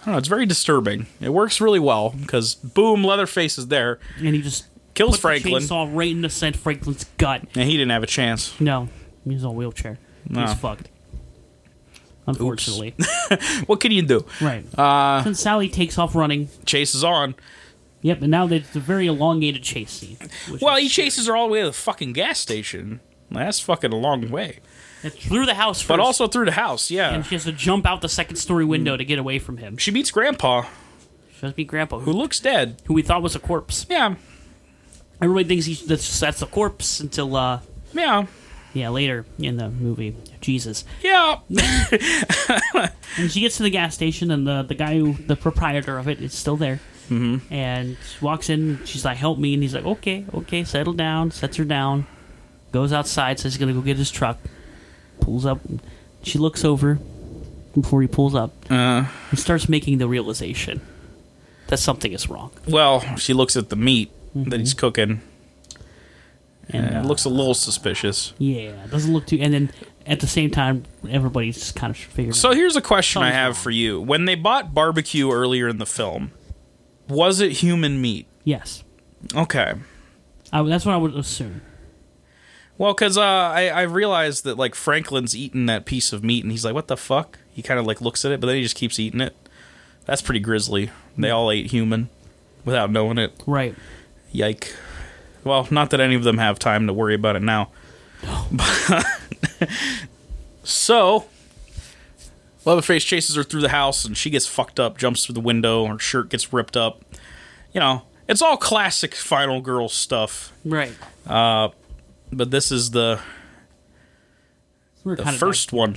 I 0.01 0.05
don't 0.05 0.11
know. 0.13 0.17
It's 0.19 0.29
very 0.29 0.45
disturbing. 0.45 1.07
It 1.19 1.29
works 1.33 1.59
really 1.59 1.79
well 1.79 2.11
because 2.11 2.55
boom, 2.55 3.03
Leatherface 3.03 3.57
is 3.57 3.67
there, 3.67 3.99
And 4.19 4.33
he 4.35 4.41
just 4.41 4.67
kills 4.93 5.19
Franklin, 5.19 5.53
the 5.53 5.59
chainsaw 5.59 5.89
right 5.93 6.11
in 6.11 6.21
the 6.21 6.29
St. 6.29 6.55
Franklin's 6.55 7.03
gut. 7.17 7.41
and 7.55 7.69
he 7.69 7.75
didn't 7.75 7.91
have 7.91 8.03
a 8.03 8.07
chance. 8.07 8.57
No, 8.61 8.87
he's 9.25 9.43
on 9.43 9.49
a 9.49 9.53
wheelchair. 9.53 9.97
No. 10.29 10.41
He's 10.45 10.53
fucked. 10.53 10.89
Unfortunately, 12.27 12.95
What 13.67 13.79
can 13.81 13.91
you 13.91 14.01
do? 14.01 14.25
right. 14.41 14.65
Uh, 14.77 15.23
Since 15.23 15.39
Sally 15.39 15.69
takes 15.69 15.97
off 15.97 16.15
running, 16.15 16.49
Chase 16.65 16.95
is 16.95 17.03
on. 17.03 17.35
yep, 18.01 18.21
and 18.21 18.31
now 18.31 18.47
it's 18.47 18.75
a 18.75 18.79
very 18.79 19.05
elongated 19.07 19.61
chase 19.63 19.91
scene. 19.91 20.17
which 20.49 20.61
Well, 20.61 20.75
is- 20.75 20.83
he 20.83 20.89
chases 20.89 21.27
her 21.27 21.35
all 21.35 21.47
the 21.47 21.53
way 21.53 21.59
to 21.61 21.67
the 21.67 21.73
fucking 21.73 22.13
gas 22.13 22.39
station. 22.39 22.99
That's 23.31 23.59
fucking 23.59 23.91
a 23.91 23.95
long 23.97 24.29
way. 24.31 24.59
it's 25.03 25.15
through 25.17 25.45
the 25.45 25.55
house 25.55 25.81
first, 25.81 25.87
But 25.89 25.99
also 25.99 26.27
through 26.27 26.45
the 26.45 26.51
house, 26.53 26.89
yeah. 26.89 27.13
and 27.13 27.25
she 27.25 27.35
has 27.35 27.43
to 27.43 27.51
jump 27.51 27.85
out 27.85 28.01
the 28.01 28.09
second 28.09 28.37
story 28.37 28.65
window 28.65 28.95
to 28.97 29.03
get 29.05 29.19
away 29.19 29.39
from 29.39 29.57
him. 29.57 29.77
She 29.77 29.91
meets 29.91 30.09
Grandpa, 30.11 30.63
She 31.33 31.41
has 31.41 31.51
to 31.51 31.55
be 31.55 31.63
Grandpa, 31.65 31.99
who 31.99 32.11
who, 32.11 32.17
looks 32.17 32.39
dead. 32.39 32.81
who 32.85 32.93
we 32.93 33.01
thought 33.03 33.21
was 33.21 33.35
a 33.35 33.39
corpse. 33.39 33.85
Yeah, 33.89 34.15
Everybody 35.21 35.45
thinks 35.47 35.65
he, 35.65 35.73
that's 35.85 36.19
that's 36.19 36.41
a 36.41 36.45
corpse 36.47 36.99
until 36.99 37.35
uh, 37.35 37.59
yeah, 37.93 38.25
yeah 38.75 38.89
later 38.89 39.25
in 39.39 39.57
the 39.57 39.69
movie. 39.71 40.15
Jesus. 40.41 40.85
yeah. 41.01 41.39
And 43.17 43.31
she 43.31 43.39
gets 43.39 43.57
to 43.57 43.63
the 43.63 43.69
gas 43.69 43.95
station, 43.95 44.29
and 44.29 44.45
the 44.45 44.63
the 44.63 44.75
guy 44.75 44.97
who 44.99 45.13
the 45.13 45.35
proprietor 45.37 45.97
of 45.97 46.07
it 46.09 46.21
is 46.21 46.33
still 46.33 46.57
there. 46.57 46.81
Mm-hmm. 47.09 47.53
And 47.53 47.95
she 48.03 48.25
walks 48.25 48.49
in. 48.49 48.83
She's 48.85 49.05
like, 49.05 49.15
"Help 49.17 49.39
me!" 49.39 49.53
And 49.53 49.63
he's 49.63 49.73
like, 49.73 49.85
"Okay, 49.85 50.25
okay, 50.33 50.63
settle 50.65 50.91
down." 50.93 51.31
Sets 51.31 51.55
her 51.57 51.63
down. 51.63 52.07
Goes 52.73 52.91
outside. 52.91 53.39
Says 53.39 53.53
he's 53.53 53.59
gonna 53.59 53.73
go 53.73 53.79
get 53.81 53.95
his 53.97 54.11
truck. 54.11 54.37
Pulls 55.21 55.45
up. 55.45 55.59
She 56.23 56.37
looks 56.37 56.65
over 56.65 56.99
before 57.79 58.01
he 58.01 58.07
pulls 58.07 58.35
up 58.35 58.51
Uh, 58.69 59.05
and 59.31 59.39
starts 59.39 59.69
making 59.69 59.97
the 59.97 60.07
realization 60.07 60.81
that 61.67 61.77
something 61.77 62.11
is 62.13 62.29
wrong. 62.29 62.51
well, 62.67 62.99
she 63.17 63.33
looks 63.33 63.55
at 63.55 63.69
the 63.69 63.75
meat 63.75 64.11
that 64.33 64.59
he's 64.59 64.73
cooking, 64.73 65.21
And 66.69 66.85
and 66.85 66.95
uh, 66.97 66.99
it 66.99 67.05
looks 67.05 67.25
a 67.25 67.29
little 67.29 67.53
suspicious. 67.53 68.33
yeah, 68.37 68.83
it 68.83 68.91
doesn't 68.91 69.13
look 69.13 69.27
too. 69.27 69.37
And 69.39 69.53
then 69.53 69.71
at 70.05 70.19
the 70.19 70.27
same 70.27 70.49
time, 70.51 70.83
everybody's 71.09 71.55
just 71.57 71.75
kind 71.75 71.91
of 71.91 71.97
figuring. 71.97 72.33
So 72.33 72.51
here's 72.53 72.75
a 72.75 72.81
question 72.81 73.21
I 73.23 73.31
have 73.31 73.55
wrong. 73.55 73.63
for 73.63 73.71
you. 73.71 74.01
When 74.01 74.25
they 74.25 74.35
bought 74.35 74.73
barbecue 74.73 75.31
earlier 75.31 75.67
in 75.67 75.77
the 75.77 75.85
film, 75.85 76.31
was 77.07 77.39
it 77.39 77.51
human 77.53 78.01
meat? 78.01 78.27
yes, 78.43 78.83
Okay. 79.35 79.73
I, 80.53 80.61
that's 80.63 80.85
what 80.85 80.93
I 80.93 80.97
would 80.97 81.15
assume. 81.15 81.61
Well, 82.77 82.93
because 82.93 83.17
uh, 83.17 83.21
I, 83.21 83.69
I 83.69 83.81
realized 83.83 84.43
that 84.43 84.57
like 84.57 84.75
Franklin's 84.75 85.35
eating 85.35 85.65
that 85.67 85.85
piece 85.85 86.11
of 86.13 86.23
meat, 86.23 86.43
and 86.43 86.51
he's 86.51 86.63
like, 86.65 86.73
"What 86.73 86.87
the 86.87 86.97
fuck?" 86.97 87.39
He 87.53 87.61
kind 87.61 87.79
of 87.79 87.85
like 87.87 88.01
looks 88.01 88.25
at 88.25 88.31
it, 88.31 88.39
but 88.41 88.47
then 88.47 88.57
he 88.57 88.61
just 88.61 88.75
keeps 88.75 88.99
eating 88.99 89.21
it. 89.21 89.35
That's 90.05 90.21
pretty 90.21 90.39
grisly. 90.41 90.91
They 91.17 91.29
all 91.31 91.49
ate 91.51 91.71
human 91.71 92.09
without 92.65 92.91
knowing 92.91 93.17
it. 93.17 93.41
Right. 93.47 93.75
Yike. 94.31 94.75
Well, 95.45 95.67
not 95.71 95.91
that 95.91 96.01
any 96.01 96.15
of 96.15 96.23
them 96.23 96.37
have 96.39 96.59
time 96.59 96.87
to 96.87 96.93
worry 96.93 97.15
about 97.15 97.35
it 97.37 97.41
now. 97.43 97.69
No. 98.51 99.01
so, 100.63 101.25
Leatherface 102.65 103.03
chases 103.03 103.35
her 103.35 103.43
through 103.43 103.61
the 103.61 103.69
house, 103.69 104.05
and 104.05 104.17
she 104.17 104.29
gets 104.29 104.47
fucked 104.47 104.79
up, 104.79 104.97
jumps 104.97 105.25
through 105.25 105.33
the 105.35 105.39
window, 105.41 105.85
her 105.85 105.99
shirt 105.99 106.29
gets 106.29 106.51
ripped 106.51 106.75
up. 106.75 107.01
You 107.73 107.79
know, 107.79 108.01
it's 108.27 108.41
all 108.41 108.57
classic 108.57 109.13
Final 109.15 109.61
Girl 109.61 109.87
stuff. 109.87 110.51
Right. 110.65 110.93
But 111.27 112.49
this 112.51 112.71
is 112.71 112.91
the 112.91 113.19
We're 115.03 115.15
the 115.15 115.23
kind 115.23 115.35
of 115.35 115.39
first 115.39 115.71
one, 115.71 115.95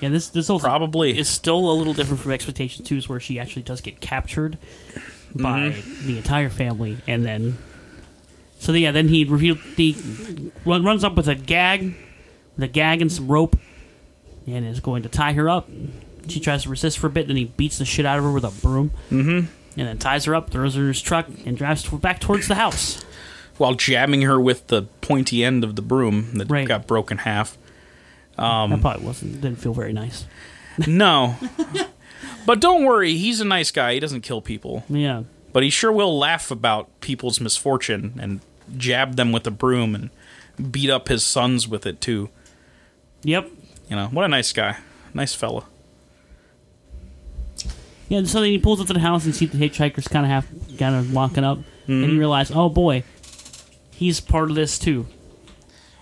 Yeah, 0.00 0.08
this 0.08 0.28
this 0.28 0.48
whole 0.48 0.58
probably. 0.58 1.16
is 1.16 1.28
still 1.28 1.70
a 1.70 1.74
little 1.74 1.94
different 1.94 2.20
from 2.20 2.32
expectation 2.32 2.84
too, 2.84 2.96
is 2.96 3.08
where 3.08 3.20
she 3.20 3.38
actually 3.38 3.62
does 3.62 3.80
get 3.80 4.00
captured 4.00 4.58
by 5.34 5.70
Mm-hmm. 5.70 6.06
the 6.08 6.16
entire 6.16 6.48
family, 6.50 6.96
and 7.06 7.24
then 7.24 7.58
so 8.58 8.72
yeah, 8.72 8.90
then 8.90 9.08
he 9.08 9.24
revealed 9.24 9.58
the 9.76 9.94
run, 10.64 10.84
runs 10.84 11.04
up 11.04 11.14
with 11.14 11.28
a 11.28 11.34
gag, 11.34 11.94
with 12.56 12.64
a 12.64 12.68
gag 12.68 13.00
and 13.02 13.10
some 13.10 13.28
rope, 13.28 13.56
and 14.46 14.66
is 14.66 14.80
going 14.80 15.02
to 15.02 15.08
tie 15.08 15.32
her 15.34 15.48
up. 15.48 15.68
She 16.28 16.40
tries 16.40 16.64
to 16.64 16.68
resist 16.68 16.98
for 16.98 17.06
a 17.06 17.10
bit, 17.10 17.26
then 17.28 17.36
he 17.36 17.44
beats 17.46 17.78
the 17.78 17.84
shit 17.84 18.04
out 18.04 18.18
of 18.18 18.24
her 18.24 18.32
with 18.32 18.44
a 18.44 18.50
broom, 18.50 18.90
mm-hmm. 19.10 19.46
and 19.80 19.88
then 19.88 19.98
ties 19.98 20.24
her 20.26 20.34
up, 20.34 20.50
throws 20.50 20.74
her 20.74 20.82
in 20.82 20.88
his 20.88 21.00
truck, 21.00 21.26
and 21.46 21.56
drives 21.56 21.88
back 21.88 22.20
towards 22.20 22.48
the 22.48 22.54
house. 22.56 23.02
while 23.56 23.74
jamming 23.74 24.22
her 24.22 24.40
with 24.40 24.66
the 24.68 24.82
pointy 25.00 25.42
end 25.42 25.64
of 25.64 25.74
the 25.74 25.82
broom 25.82 26.34
that 26.34 26.48
Right. 26.50 26.68
got 26.68 26.86
broken 26.86 27.18
half. 27.18 27.56
that 28.36 28.78
probably 28.80 29.04
wasn't 29.04 29.40
didn't 29.40 29.58
feel 29.58 29.72
very 29.74 29.92
nice. 29.92 30.24
No. 30.86 31.34
but 32.46 32.60
don't 32.60 32.84
worry, 32.84 33.14
he's 33.14 33.40
a 33.40 33.44
nice 33.44 33.72
guy. 33.72 33.94
He 33.94 34.00
doesn't 34.00 34.20
kill 34.20 34.40
people. 34.40 34.84
Yeah, 34.88 35.24
But 35.52 35.64
he 35.64 35.70
sure 35.70 35.90
will 35.90 36.16
laugh 36.16 36.52
about 36.52 37.00
people's 37.00 37.40
misfortune 37.40 38.16
and 38.22 38.40
jab 38.76 39.16
them 39.16 39.32
with 39.32 39.46
a 39.46 39.50
broom 39.50 39.94
and 39.94 40.10
beat 40.72 40.90
up 40.90 41.08
his 41.08 41.24
sons 41.24 41.66
with 41.68 41.86
it 41.86 42.00
too. 42.00 42.28
yep. 43.22 43.48
You 43.88 43.96
know, 43.96 44.08
what 44.08 44.24
a 44.24 44.28
nice 44.28 44.52
guy. 44.52 44.76
Nice 45.14 45.34
fella. 45.34 45.64
Yeah, 48.08 48.22
so 48.24 48.40
then 48.40 48.50
he 48.50 48.58
pulls 48.58 48.80
up 48.80 48.86
to 48.86 48.92
the 48.92 49.00
house 49.00 49.24
and 49.24 49.34
sees 49.34 49.50
the 49.50 49.58
hitchhiker's 49.58 50.08
kind 50.08 50.24
of 50.24 50.30
half, 50.30 50.46
kind 50.78 50.94
of 50.94 51.12
walking 51.12 51.44
up, 51.44 51.58
and 51.58 51.66
Mm-hmm. 52.04 52.12
you 52.12 52.18
realize, 52.18 52.50
oh 52.50 52.68
boy, 52.68 53.02
he's 53.92 54.20
part 54.20 54.50
of 54.50 54.56
this 54.56 54.78
too. 54.78 55.06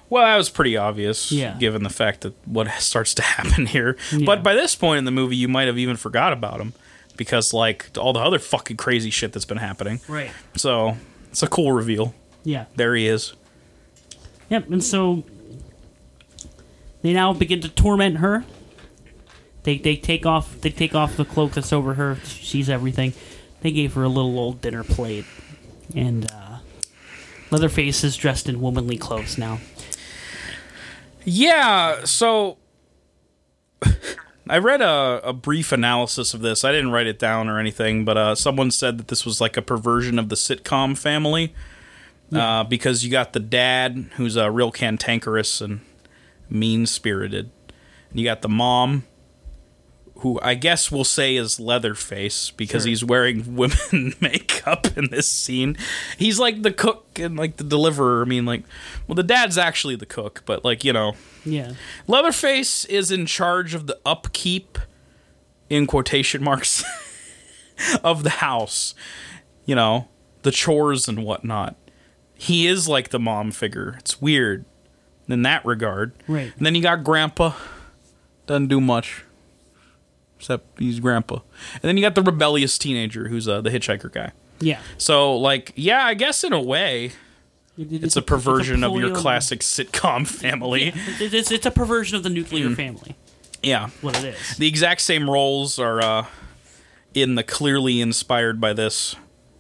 Well, 0.08 0.24
that 0.24 0.36
was 0.36 0.50
pretty 0.50 0.76
obvious, 0.76 1.30
Yeah. 1.32 1.56
given 1.58 1.82
the 1.82 1.88
fact 1.90 2.20
that 2.22 2.34
what 2.46 2.68
starts 2.78 3.14
to 3.14 3.22
happen 3.22 3.66
here. 3.66 3.96
Yeah. 4.12 4.24
But 4.24 4.42
by 4.42 4.54
this 4.54 4.74
point 4.76 4.98
in 4.98 5.04
the 5.04 5.10
movie, 5.12 5.36
you 5.36 5.48
might 5.48 5.66
have 5.66 5.78
even 5.78 5.96
forgot 5.96 6.32
about 6.32 6.60
him 6.60 6.74
because, 7.16 7.52
like, 7.52 7.90
all 7.98 8.12
the 8.12 8.20
other 8.20 8.38
fucking 8.38 8.76
crazy 8.76 9.10
shit 9.10 9.32
that's 9.32 9.44
been 9.44 9.56
happening. 9.58 10.00
Right. 10.08 10.30
So 10.56 10.96
it's 11.30 11.42
a 11.42 11.48
cool 11.48 11.72
reveal. 11.72 12.14
Yeah. 12.46 12.66
There 12.76 12.94
he 12.94 13.08
is. 13.08 13.34
Yep. 14.50 14.70
And 14.70 14.82
so 14.82 15.24
they 17.02 17.12
now 17.12 17.32
begin 17.32 17.60
to 17.62 17.68
torment 17.68 18.18
her. 18.18 18.44
They 19.64 19.78
they 19.78 19.96
take 19.96 20.24
off 20.24 20.60
they 20.60 20.70
take 20.70 20.94
off 20.94 21.16
the 21.16 21.24
cloak 21.24 21.52
that's 21.52 21.72
over 21.72 21.94
her. 21.94 22.18
She 22.24 22.44
sees 22.44 22.70
everything. 22.70 23.14
They 23.62 23.72
gave 23.72 23.94
her 23.94 24.04
a 24.04 24.08
little 24.08 24.38
old 24.38 24.60
dinner 24.60 24.84
plate, 24.84 25.24
and 25.92 26.30
uh, 26.30 26.58
Leatherface 27.50 28.04
is 28.04 28.16
dressed 28.16 28.48
in 28.48 28.60
womanly 28.60 28.96
clothes 28.96 29.36
now. 29.36 29.58
Yeah, 31.24 32.04
so 32.04 32.58
I 34.48 34.58
read 34.58 34.82
a, 34.82 35.20
a 35.24 35.32
brief 35.32 35.72
analysis 35.72 36.32
of 36.32 36.42
this. 36.42 36.62
I 36.64 36.70
didn't 36.70 36.92
write 36.92 37.08
it 37.08 37.18
down 37.18 37.48
or 37.48 37.58
anything, 37.58 38.04
but 38.04 38.16
uh, 38.16 38.34
someone 38.36 38.70
said 38.70 38.98
that 38.98 39.08
this 39.08 39.26
was 39.26 39.40
like 39.40 39.56
a 39.56 39.62
perversion 39.62 40.20
of 40.20 40.28
the 40.28 40.36
sitcom 40.36 40.96
family 40.96 41.52
uh, 42.32 42.64
because 42.64 43.04
you 43.04 43.10
got 43.10 43.32
the 43.32 43.40
dad 43.40 44.10
who's 44.16 44.36
a 44.36 44.50
real 44.50 44.70
cantankerous 44.72 45.60
and 45.60 45.80
mean 46.50 46.86
spirited, 46.86 47.50
and 48.10 48.20
you 48.20 48.24
got 48.26 48.42
the 48.42 48.48
mom 48.48 49.04
who 50.20 50.40
I 50.42 50.54
guess 50.54 50.90
we'll 50.90 51.04
say 51.04 51.36
is 51.36 51.60
Leatherface 51.60 52.50
because 52.50 52.84
Sure. 52.84 52.88
he's 52.88 53.04
wearing 53.04 53.54
women 53.56 54.14
makeup 54.20 54.86
in 54.96 55.10
this 55.10 55.28
scene. 55.28 55.76
He's 56.16 56.38
like 56.40 56.62
the 56.62 56.72
cook 56.72 57.18
and 57.18 57.36
like 57.36 57.58
the 57.58 57.64
deliverer. 57.64 58.22
I 58.22 58.24
mean, 58.24 58.46
like, 58.46 58.62
well, 59.06 59.14
the 59.14 59.22
dad's 59.22 59.58
actually 59.58 59.94
the 59.96 60.06
cook, 60.06 60.42
but 60.46 60.64
like 60.64 60.84
you 60.84 60.92
know, 60.94 61.16
Yeah. 61.44 61.72
Leatherface 62.06 62.86
is 62.86 63.10
in 63.10 63.26
charge 63.26 63.74
of 63.74 63.86
the 63.86 63.98
upkeep, 64.06 64.78
in 65.68 65.86
quotation 65.86 66.42
marks, 66.42 66.82
of 68.02 68.22
the 68.22 68.30
house. 68.30 68.94
You 69.66 69.74
know, 69.74 70.08
the 70.42 70.50
chores 70.50 71.08
and 71.08 71.24
whatnot. 71.24 71.76
He 72.36 72.66
is 72.66 72.88
like 72.88 73.08
the 73.08 73.18
mom 73.18 73.50
figure. 73.50 73.96
It's 73.98 74.20
weird 74.20 74.64
in 75.28 75.42
that 75.42 75.64
regard. 75.64 76.12
Right. 76.28 76.52
And 76.56 76.66
then 76.66 76.74
you 76.74 76.82
got 76.82 77.02
Grandpa. 77.02 77.52
Doesn't 78.46 78.68
do 78.68 78.80
much. 78.80 79.24
except 80.38 80.78
he's 80.78 81.00
grandpa. 81.00 81.38
And 81.74 81.82
then 81.82 81.96
you 81.96 82.02
got 82.02 82.14
the 82.14 82.22
rebellious 82.22 82.78
teenager 82.78 83.28
who's 83.28 83.48
uh, 83.48 83.60
the 83.60 83.70
hitchhiker 83.70 84.12
guy. 84.12 84.32
Yeah. 84.60 84.80
So 84.98 85.36
like, 85.36 85.72
yeah, 85.74 86.04
I 86.04 86.14
guess 86.14 86.44
in 86.44 86.52
a 86.52 86.62
way, 86.62 87.12
it's 87.78 88.16
a 88.16 88.22
perversion 88.22 88.84
of 88.84 88.94
your 88.94 89.14
classic 89.14 89.60
sitcom 89.60 90.26
family. 90.26 90.92
It's, 91.20 91.34
it's, 91.34 91.50
it's 91.50 91.66
a 91.66 91.70
perversion 91.70 92.16
of 92.16 92.22
the 92.22 92.30
nuclear 92.30 92.70
family. 92.70 93.16
Yeah. 93.62 93.88
What 94.00 94.16
it 94.22 94.34
is. 94.34 94.56
The 94.56 94.68
exact 94.68 95.00
same 95.00 95.28
roles 95.28 95.78
are 95.78 96.00
uh, 96.00 96.26
in 97.14 97.34
the 97.34 97.42
clearly 97.42 98.00
inspired 98.00 98.60
by 98.60 98.72
this 98.74 99.16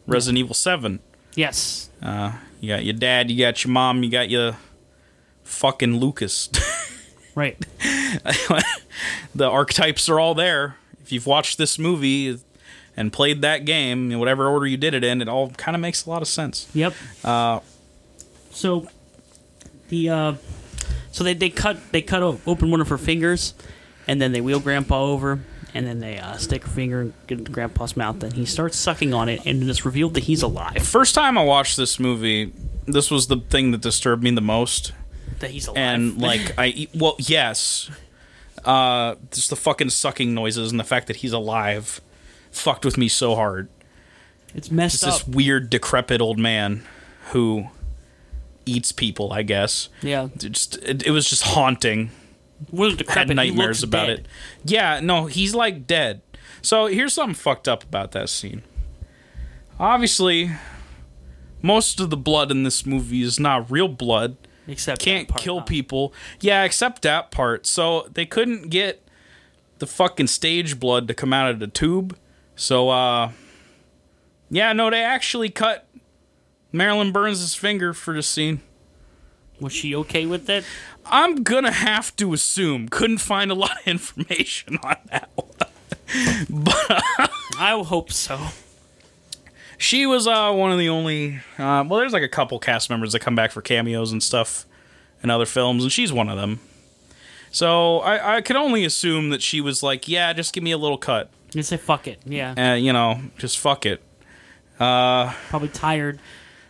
Resident 0.06 0.38
Evil 0.38 0.54
7. 0.54 1.00
Yes. 1.34 1.90
Uh, 2.00 2.32
you 2.60 2.68
got 2.68 2.84
your 2.84 2.94
dad, 2.94 3.30
you 3.30 3.38
got 3.38 3.64
your 3.64 3.72
mom, 3.72 4.02
you 4.02 4.10
got 4.10 4.28
your 4.30 4.56
fucking 5.44 5.96
Lucas. 5.98 6.48
Right. 7.36 7.58
the 9.34 9.46
archetypes 9.46 10.08
are 10.08 10.18
all 10.18 10.34
there. 10.34 10.76
If 11.02 11.12
you've 11.12 11.26
watched 11.26 11.58
this 11.58 11.78
movie 11.78 12.38
and 12.96 13.12
played 13.12 13.42
that 13.42 13.66
game 13.66 14.10
in 14.10 14.18
whatever 14.18 14.48
order 14.48 14.66
you 14.66 14.78
did 14.78 14.94
it 14.94 15.04
in, 15.04 15.20
it 15.20 15.28
all 15.28 15.50
kind 15.50 15.74
of 15.74 15.82
makes 15.82 16.06
a 16.06 16.08
lot 16.08 16.22
of 16.22 16.28
sense. 16.28 16.66
Yep. 16.72 16.94
Uh, 17.22 17.60
So 18.52 18.88
the 19.90 20.08
uh, 20.08 20.34
so 21.12 21.24
they, 21.24 21.34
they 21.34 21.50
cut 21.50 21.76
they 21.92 22.00
cut 22.00 22.22
open 22.22 22.70
one 22.70 22.80
of 22.80 22.88
her 22.88 22.96
fingers, 22.96 23.52
and 24.08 24.18
then 24.18 24.32
they 24.32 24.40
wheel 24.40 24.58
Grandpa 24.58 25.02
over, 25.02 25.40
and 25.76 25.86
then 25.86 26.00
they 26.00 26.18
uh, 26.18 26.36
stick 26.36 26.62
her 26.64 26.70
finger 26.70 27.12
in 27.28 27.44
Grandpa's 27.44 27.96
mouth, 27.96 28.22
and 28.22 28.32
he 28.32 28.44
starts 28.46 28.76
sucking 28.78 29.12
on 29.14 29.28
it, 29.28 29.44
and 29.46 29.68
it's 29.68 29.84
revealed 29.84 30.14
that 30.14 30.24
he's 30.24 30.42
alive. 30.42 30.86
first 30.86 31.14
time 31.14 31.36
I 31.36 31.44
watched 31.44 31.76
this 31.76 32.00
movie, 32.00 32.52
this 32.86 33.10
was 33.10 33.26
the 33.26 33.36
thing 33.36 33.70
that 33.72 33.80
disturbed 33.82 34.22
me 34.22 34.30
the 34.30 34.40
most. 34.40 34.92
That 35.40 35.50
he's 35.50 35.66
alive. 35.66 35.78
and 35.78 36.18
like 36.20 36.54
I 36.56 36.88
well 36.94 37.16
yes, 37.18 37.90
uh, 38.64 39.16
just 39.32 39.50
the 39.50 39.56
fucking 39.56 39.90
sucking 39.90 40.32
noises 40.34 40.70
and 40.70 40.80
the 40.80 40.84
fact 40.84 41.06
that 41.08 41.16
he's 41.16 41.32
alive, 41.32 42.00
fucked 42.50 42.84
with 42.84 42.96
me 42.96 43.08
so 43.08 43.34
hard. 43.34 43.68
it's 44.54 44.70
messed 44.70 44.94
It's 44.94 45.04
up. 45.04 45.26
this 45.26 45.28
weird 45.28 45.68
decrepit 45.68 46.20
old 46.22 46.38
man 46.38 46.84
who 47.32 47.66
eats 48.64 48.92
people. 48.92 49.30
I 49.32 49.42
guess 49.42 49.88
yeah. 50.02 50.28
it 50.34 50.52
just 50.52 50.78
it, 50.82 51.06
it 51.06 51.10
was 51.10 51.28
just 51.28 51.42
haunting. 51.42 52.10
Had 52.76 52.98
decrepit. 52.98 53.28
He 53.28 53.34
nightmares 53.34 53.82
about 53.82 54.06
dead. 54.06 54.18
it. 54.20 54.26
Yeah, 54.64 55.00
no, 55.00 55.26
he's 55.26 55.54
like 55.54 55.86
dead. 55.86 56.22
So 56.62 56.86
here's 56.86 57.14
something 57.14 57.34
fucked 57.34 57.68
up 57.68 57.82
about 57.84 58.12
that 58.12 58.28
scene. 58.28 58.62
Obviously, 59.78 60.52
most 61.62 62.00
of 62.00 62.10
the 62.10 62.16
blood 62.16 62.50
in 62.50 62.62
this 62.62 62.86
movie 62.86 63.22
is 63.22 63.38
not 63.38 63.70
real 63.70 63.88
blood 63.88 64.36
Except 64.68 65.00
can't 65.00 65.28
that 65.28 65.32
part, 65.34 65.42
kill 65.42 65.58
huh? 65.60 65.64
people. 65.64 66.14
Yeah, 66.40 66.64
except 66.64 67.02
that 67.02 67.30
part. 67.30 67.66
So 67.66 68.08
they 68.12 68.26
couldn't 68.26 68.70
get 68.70 69.02
the 69.78 69.86
fucking 69.86 70.28
stage 70.28 70.80
blood 70.80 71.06
to 71.08 71.14
come 71.14 71.32
out 71.32 71.50
of 71.50 71.58
the 71.58 71.66
tube. 71.66 72.16
So 72.56 72.88
uh 72.88 73.32
yeah, 74.48 74.72
no, 74.72 74.90
they 74.90 75.02
actually 75.02 75.50
cut 75.50 75.86
Marilyn 76.72 77.12
Burns' 77.12 77.54
finger 77.54 77.92
for 77.92 78.14
the 78.14 78.22
scene. 78.22 78.60
Was 79.60 79.72
she 79.72 79.94
okay 79.94 80.26
with 80.26 80.46
that? 80.46 80.64
I'm 81.08 81.42
gonna 81.42 81.72
have 81.72 82.14
to 82.16 82.32
assume. 82.32 82.88
Couldn't 82.88 83.18
find 83.18 83.50
a 83.50 83.54
lot 83.54 83.78
of 83.80 83.86
information 83.86 84.78
on 84.82 84.96
that 85.10 85.30
one. 85.34 85.46
But 86.48 87.30
I 87.58 87.80
hope 87.84 88.12
so. 88.12 88.38
She 89.78 90.06
was 90.06 90.26
uh, 90.26 90.52
one 90.52 90.72
of 90.72 90.78
the 90.78 90.88
only. 90.88 91.36
Uh, 91.58 91.84
well, 91.86 92.00
there's 92.00 92.12
like 92.12 92.22
a 92.22 92.28
couple 92.28 92.58
cast 92.58 92.88
members 92.88 93.12
that 93.12 93.20
come 93.20 93.34
back 93.34 93.50
for 93.52 93.60
cameos 93.60 94.10
and 94.12 94.22
stuff 94.22 94.64
in 95.22 95.30
other 95.30 95.46
films, 95.46 95.82
and 95.82 95.92
she's 95.92 96.12
one 96.12 96.28
of 96.28 96.36
them. 96.36 96.60
So 97.50 98.00
I, 98.00 98.36
I 98.36 98.40
can 98.40 98.56
only 98.56 98.84
assume 98.84 99.30
that 99.30 99.42
she 99.42 99.60
was 99.60 99.82
like, 99.82 100.08
"Yeah, 100.08 100.32
just 100.32 100.52
give 100.52 100.64
me 100.64 100.72
a 100.72 100.78
little 100.78 100.98
cut. 100.98 101.30
You 101.52 101.62
say 101.62 101.76
fuck 101.76 102.06
it. 102.08 102.20
Yeah. 102.24 102.72
Uh, 102.72 102.74
you 102.74 102.92
know, 102.92 103.20
just 103.38 103.58
fuck 103.58 103.84
it." 103.86 104.02
Probably 104.78 105.68
tired 105.68 106.20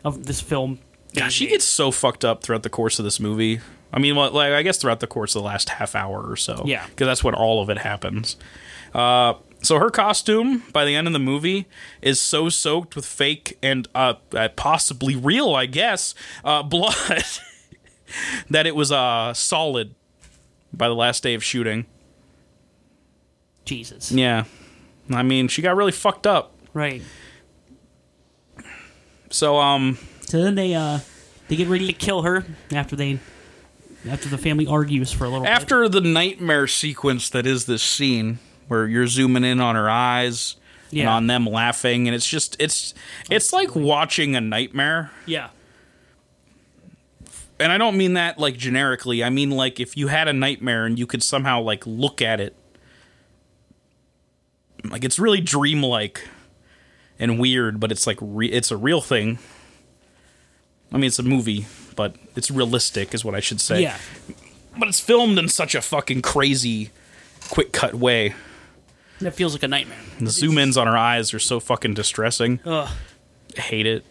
of 0.05 0.27
this 0.27 0.41
film. 0.41 0.79
God, 1.15 1.33
she 1.33 1.47
gets 1.47 1.65
so 1.65 1.91
fucked 1.91 2.25
up 2.25 2.43
throughout 2.43 2.63
the 2.63 2.71
course 2.71 2.99
of 2.99 3.05
this 3.05 3.19
movie. 3.19 3.61
I 3.97 3.99
mean, 3.99 4.15
well, 4.15 4.31
like 4.31 4.53
I 4.53 4.63
guess 4.63 4.77
throughout 4.77 5.01
the 5.01 5.07
course 5.07 5.35
of 5.35 5.41
the 5.43 5.47
last 5.47 5.71
half 5.71 5.95
hour 5.95 6.23
or 6.23 6.37
so. 6.37 6.63
Yeah. 6.67 6.87
because 6.87 7.07
that's 7.07 7.25
when 7.25 7.35
all 7.35 7.63
of 7.63 7.71
it 7.71 7.79
happens. 7.79 8.37
Uh, 8.95 9.35
so 9.63 9.79
her 9.79 9.89
costume 9.89 10.63
by 10.71 10.85
the 10.85 10.95
end 10.95 11.07
of 11.07 11.15
the 11.15 11.19
movie 11.19 11.67
is 12.03 12.21
so 12.21 12.51
soaked 12.51 12.95
with 12.95 13.07
fake 13.07 13.57
and 13.63 13.89
uh, 13.95 14.15
uh, 14.35 14.49
possibly 14.55 15.17
real, 15.17 15.55
I 15.55 15.65
guess, 15.65 16.15
uh, 16.45 16.63
blood 16.75 16.95
that 18.51 18.67
it 18.67 18.77
was 18.77 18.93
uh, 18.93 19.33
solid 19.33 19.95
by 20.75 20.89
the 20.89 20.95
last 20.95 21.23
day 21.23 21.33
of 21.33 21.43
shooting. 21.43 21.87
Jesus. 23.65 24.13
Yeah, 24.13 24.45
I 25.11 25.23
mean, 25.23 25.49
she 25.49 25.63
got 25.63 25.75
really 25.75 25.91
fucked 25.91 26.27
up. 26.27 26.53
Right. 26.75 27.03
So 29.31 29.57
um, 29.57 29.99
So 30.27 30.43
then 30.43 30.55
they 30.55 30.75
uh 30.75 31.01
they 31.49 31.57
get 31.57 31.69
ready 31.69 31.87
to 31.87 31.93
kill 31.93 32.23
her 32.23 32.45
after 32.73 32.95
they 32.95 33.19
after 34.09 34.29
the 34.29 34.39
family 34.39 34.67
argues 34.67 35.13
for 35.13 35.25
a 35.25 35.29
little 35.29 35.45
bit. 35.45 35.51
after 35.53 35.89
the 35.89 36.01
nightmare 36.01 36.67
sequence 36.67 37.29
that 37.31 37.47
is 37.47 37.67
this 37.67 37.83
scene 37.83 38.39
where 38.69 38.87
you're 38.87 39.07
zooming 39.07 39.45
in 39.45 39.61
on 39.61 39.75
her 39.75 39.89
eyes 39.91 40.57
and 40.93 41.09
on 41.09 41.27
them 41.27 41.47
laughing 41.47 42.07
and 42.09 42.15
it's 42.15 42.27
just 42.27 42.57
it's 42.61 42.95
it's 43.31 43.53
like 43.53 43.75
watching 43.75 44.35
a 44.37 44.41
nightmare. 44.41 45.11
Yeah. 45.27 45.49
and 47.59 47.71
i 47.73 47.79
don't 47.79 47.97
mean 47.97 48.15
that 48.15 48.39
like 48.39 48.57
generically. 48.57 49.23
I 49.25 49.31
mean 49.31 49.51
like 49.51 49.81
if 49.81 49.97
you 49.97 50.09
had 50.09 50.29
a 50.29 50.33
nightmare 50.33 50.87
and 50.87 50.99
you 50.99 51.07
could 51.07 51.23
somehow 51.23 51.61
like 51.61 51.87
look 51.87 52.23
at 52.23 52.41
it 52.41 52.55
like 54.91 55.05
it's 55.05 55.19
really 55.19 55.41
dreamlike 55.41 56.27
and 57.19 57.39
weird 57.41 57.81
but 57.81 57.91
it's 57.91 58.07
like 58.07 58.19
re- 58.21 58.51
it's 58.51 58.71
a 58.71 58.77
real 58.77 59.01
thing. 59.01 59.39
I 60.93 60.97
mean 60.97 61.07
it's 61.09 61.19
a 61.19 61.23
movie 61.25 61.67
it's 62.37 62.51
realistic 62.51 63.13
is 63.15 63.25
what 63.25 63.35
i 63.35 63.41
should 63.41 63.61
say 63.61 63.83
Yeah. 63.83 63.97
but 64.79 64.89
it's 64.89 65.01
filmed 65.01 65.39
in 65.39 65.49
such 65.49 65.75
a 65.75 65.81
fucking 65.83 66.23
crazy 66.23 66.91
quick 67.51 67.73
cut 67.73 67.95
way. 67.95 68.35
That 69.21 69.33
feels 69.35 69.55
like 69.55 69.63
a 69.63 69.69
nightmare. 69.69 69.97
The 70.21 70.29
zoom 70.31 70.59
ins 70.59 70.77
on 70.77 70.87
her 70.87 70.97
eyes 70.97 71.33
are 71.33 71.39
so 71.39 71.59
fucking 71.61 71.95
distressing. 71.95 72.61
Ugh. 72.67 72.89
I 73.57 73.61
hate 73.61 73.87
it. 73.87 74.05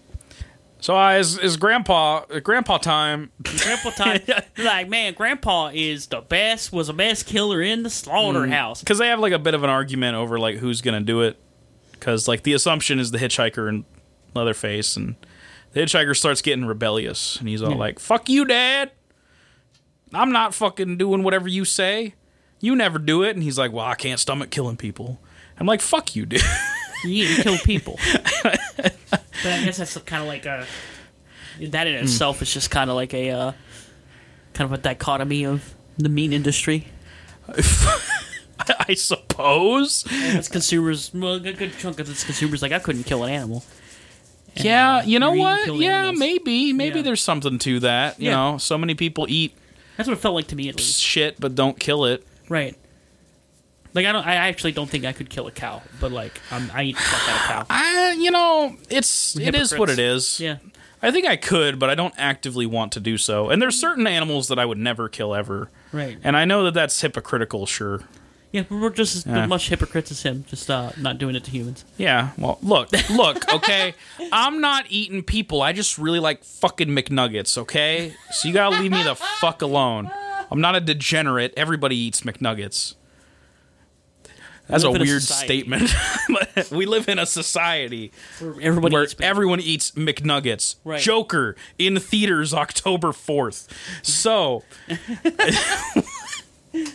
So 0.79 0.97
uh, 0.97 1.13
is 1.13 1.37
is 1.37 1.57
grandpa 1.57 2.23
uh, 2.31 2.39
grandpa 2.39 2.77
time? 2.77 3.31
Grandpa 3.43 3.89
time. 3.91 4.21
like, 4.57 4.89
man, 4.89 5.13
Grandpa 5.13 5.71
is 5.73 6.07
the 6.07 6.21
best, 6.21 6.71
was 6.73 6.87
the 6.87 6.93
best 6.93 7.25
killer 7.27 7.61
in 7.61 7.83
the 7.83 7.89
slaughterhouse. 7.89 8.79
Because 8.79 8.97
they 8.97 9.07
have 9.07 9.19
like 9.19 9.33
a 9.33 9.39
bit 9.39 9.53
of 9.53 9.63
an 9.63 9.69
argument 9.69 10.15
over 10.15 10.39
like 10.39 10.57
who's 10.57 10.81
gonna 10.81 11.01
do 11.01 11.21
it. 11.21 11.37
Because 11.91 12.27
like 12.27 12.41
the 12.43 12.53
assumption 12.53 12.97
is 12.99 13.11
the 13.11 13.17
hitchhiker 13.19 13.67
and 13.69 13.83
Leatherface, 14.33 14.95
and 14.97 15.15
the 15.75 15.81
hitchhiker 15.81 16.15
starts 16.17 16.41
getting 16.41 16.65
rebellious, 16.65 17.35
and 17.39 17.47
he's 17.47 17.61
all 17.61 17.71
Yeah. 17.71 17.77
like, 17.77 17.99
"Fuck 17.99 18.29
you, 18.29 18.45
Dad! 18.45 18.89
I'm 20.13 20.31
not 20.31 20.55
fucking 20.55 20.97
doing 20.97 21.21
whatever 21.21 21.47
you 21.47 21.65
say. 21.65 22.15
You 22.61 22.75
never 22.75 22.97
do 22.97 23.21
it." 23.21 23.35
And 23.35 23.43
he's 23.43 23.59
like, 23.59 23.71
"Well, 23.71 23.85
I 23.85 23.95
can't 23.95 24.19
stomach 24.19 24.49
killing 24.49 24.77
people." 24.77 25.19
I'm 25.59 25.67
like, 25.67 25.81
"Fuck 25.81 26.15
you, 26.15 26.25
dude." 26.25 26.41
You 27.03 27.09
need 27.11 27.35
to 27.35 27.43
kill 27.43 27.57
people. 27.59 27.99
but 28.43 28.59
I 29.45 29.63
guess 29.63 29.77
that's 29.77 29.95
kind 29.99 30.21
of 30.23 30.27
like 30.27 30.45
a. 30.47 30.65
That 31.61 31.85
in 31.85 31.93
itself 31.95 32.41
is 32.41 32.51
just 32.51 32.71
kind 32.71 32.89
of 32.89 32.95
like 32.95 33.13
a. 33.13 33.29
Uh, 33.29 33.51
kind 34.53 34.71
of 34.73 34.79
a 34.79 34.81
dichotomy 34.81 35.45
of 35.45 35.75
the 35.97 36.09
meat 36.09 36.31
industry. 36.33 36.87
I 38.87 38.93
suppose. 38.95 40.05
It's 40.09 40.47
consumers, 40.47 41.11
well, 41.13 41.33
a 41.35 41.39
good, 41.39 41.57
good 41.57 41.77
chunk 41.77 41.99
of 41.99 42.09
its 42.09 42.23
consumers 42.23 42.61
like 42.61 42.71
I 42.71 42.79
couldn't 42.79 43.03
kill 43.03 43.23
an 43.23 43.31
animal. 43.31 43.63
Yeah, 44.57 45.03
you 45.03 45.19
know 45.19 45.31
what? 45.33 45.75
Yeah, 45.75 45.97
animals. 45.99 46.19
maybe. 46.19 46.73
Maybe 46.73 46.97
Yeah. 46.97 47.03
there's 47.03 47.21
something 47.21 47.59
to 47.59 47.79
that. 47.81 48.19
You 48.19 48.29
Yeah. 48.29 48.35
know, 48.35 48.57
so 48.57 48.77
many 48.77 48.95
people 48.95 49.25
eat 49.29 49.55
That's 49.97 50.07
what 50.07 50.17
it 50.17 50.21
felt 50.21 50.35
like 50.35 50.47
to 50.47 50.55
me 50.55 50.69
at 50.69 50.77
least. 50.77 51.01
shit 51.01 51.39
but 51.39 51.55
don't 51.55 51.79
kill 51.79 52.05
it. 52.05 52.25
Right. 52.49 52.75
Like 53.93 54.05
I 54.05 54.11
don't. 54.11 54.25
I 54.27 54.35
actually 54.35 54.73
don't 54.73 54.89
think 54.89 55.05
I 55.05 55.13
could 55.13 55.29
kill 55.29 55.47
a 55.47 55.51
cow, 55.51 55.81
but 56.01 56.11
like 56.11 56.39
um, 56.51 56.69
I 56.73 56.83
eat 56.83 56.97
the 56.97 57.01
fuck 57.01 57.29
out 57.29 57.61
of 57.61 57.67
cow. 57.69 57.73
I, 57.75 58.11
you 58.19 58.29
know, 58.29 58.75
it's 58.89 59.37
it 59.37 59.55
is 59.55 59.73
what 59.77 59.89
it 59.89 59.99
is. 59.99 60.39
Yeah. 60.39 60.57
I 61.01 61.11
think 61.11 61.25
I 61.27 61.35
could, 61.37 61.77
but 61.79 61.89
I 61.89 61.95
don't 61.95 62.13
actively 62.17 62.65
want 62.65 62.91
to 62.93 62.99
do 62.99 63.17
so. 63.17 63.49
And 63.49 63.61
there's 63.61 63.79
certain 63.79 64.05
animals 64.07 64.47
that 64.47 64.57
I 64.59 64.65
would 64.65 64.77
never 64.79 65.07
kill 65.07 65.35
ever. 65.35 65.69
Right. 65.91 66.17
And 66.23 66.35
I 66.35 66.45
know 66.45 66.63
that 66.63 66.73
that's 66.73 66.99
hypocritical, 66.99 67.65
sure. 67.65 68.01
Yeah, 68.51 68.63
but 68.69 68.75
we're 68.79 68.89
just 68.89 69.15
as 69.17 69.25
Yeah. 69.25 69.45
much 69.47 69.67
hypocrites 69.69 70.11
as 70.11 70.21
him, 70.23 70.45
just 70.47 70.69
uh, 70.69 70.91
not 70.97 71.17
doing 71.17 71.35
it 71.35 71.43
to 71.43 71.51
humans. 71.51 71.83
Yeah, 71.97 72.29
well, 72.37 72.57
look, 72.61 72.89
look, 73.09 73.53
okay? 73.53 73.93
I'm 74.31 74.61
not 74.61 74.85
eating 74.89 75.23
people. 75.23 75.61
I 75.61 75.73
just 75.73 75.97
really 75.97 76.19
like 76.19 76.43
fucking 76.43 76.87
McNuggets, 76.87 77.57
okay? 77.57 78.13
So 78.31 78.47
you 78.47 78.53
gotta 78.53 78.79
leave 78.81 78.91
me 78.91 79.03
the 79.03 79.15
fuck 79.15 79.61
alone. 79.61 80.09
I'm 80.51 80.61
not 80.61 80.75
a 80.75 80.79
degenerate. 80.81 81.53
Everybody 81.57 81.97
eats 81.97 82.21
McNuggets. 82.21 82.95
That's 84.67 84.83
a 84.83 84.89
live 84.89 84.95
in 84.95 85.01
a 85.01 85.05
weird 85.05 85.21
society. 85.21 85.47
statement. 85.59 85.91
But 86.55 86.71
we 86.71 86.85
live 86.87 87.07
in 87.07 87.19
a 87.19 87.25
society 87.27 88.11
Where 88.39 88.55
everybody 88.61 88.93
where 88.93 89.03
eats 89.03 89.15
everyone 89.21 89.59
eats 89.59 89.91
McNuggets. 89.91 90.75
Right. 90.83 90.99
Joker 91.01 91.55
in 91.77 91.99
theaters 91.99 92.51
October 92.53 93.09
4th. 93.09 93.67
So, 94.01 94.63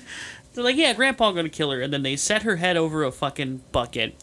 They're 0.54 0.64
like, 0.64 0.76
yeah, 0.76 0.92
Grandpa 0.92 1.32
gonna 1.32 1.48
kill 1.48 1.70
her, 1.70 1.80
and 1.80 1.92
then 1.92 2.02
they 2.02 2.16
set 2.16 2.42
her 2.42 2.56
head 2.56 2.76
over 2.76 3.02
a 3.04 3.12
fucking 3.12 3.62
bucket, 3.72 4.14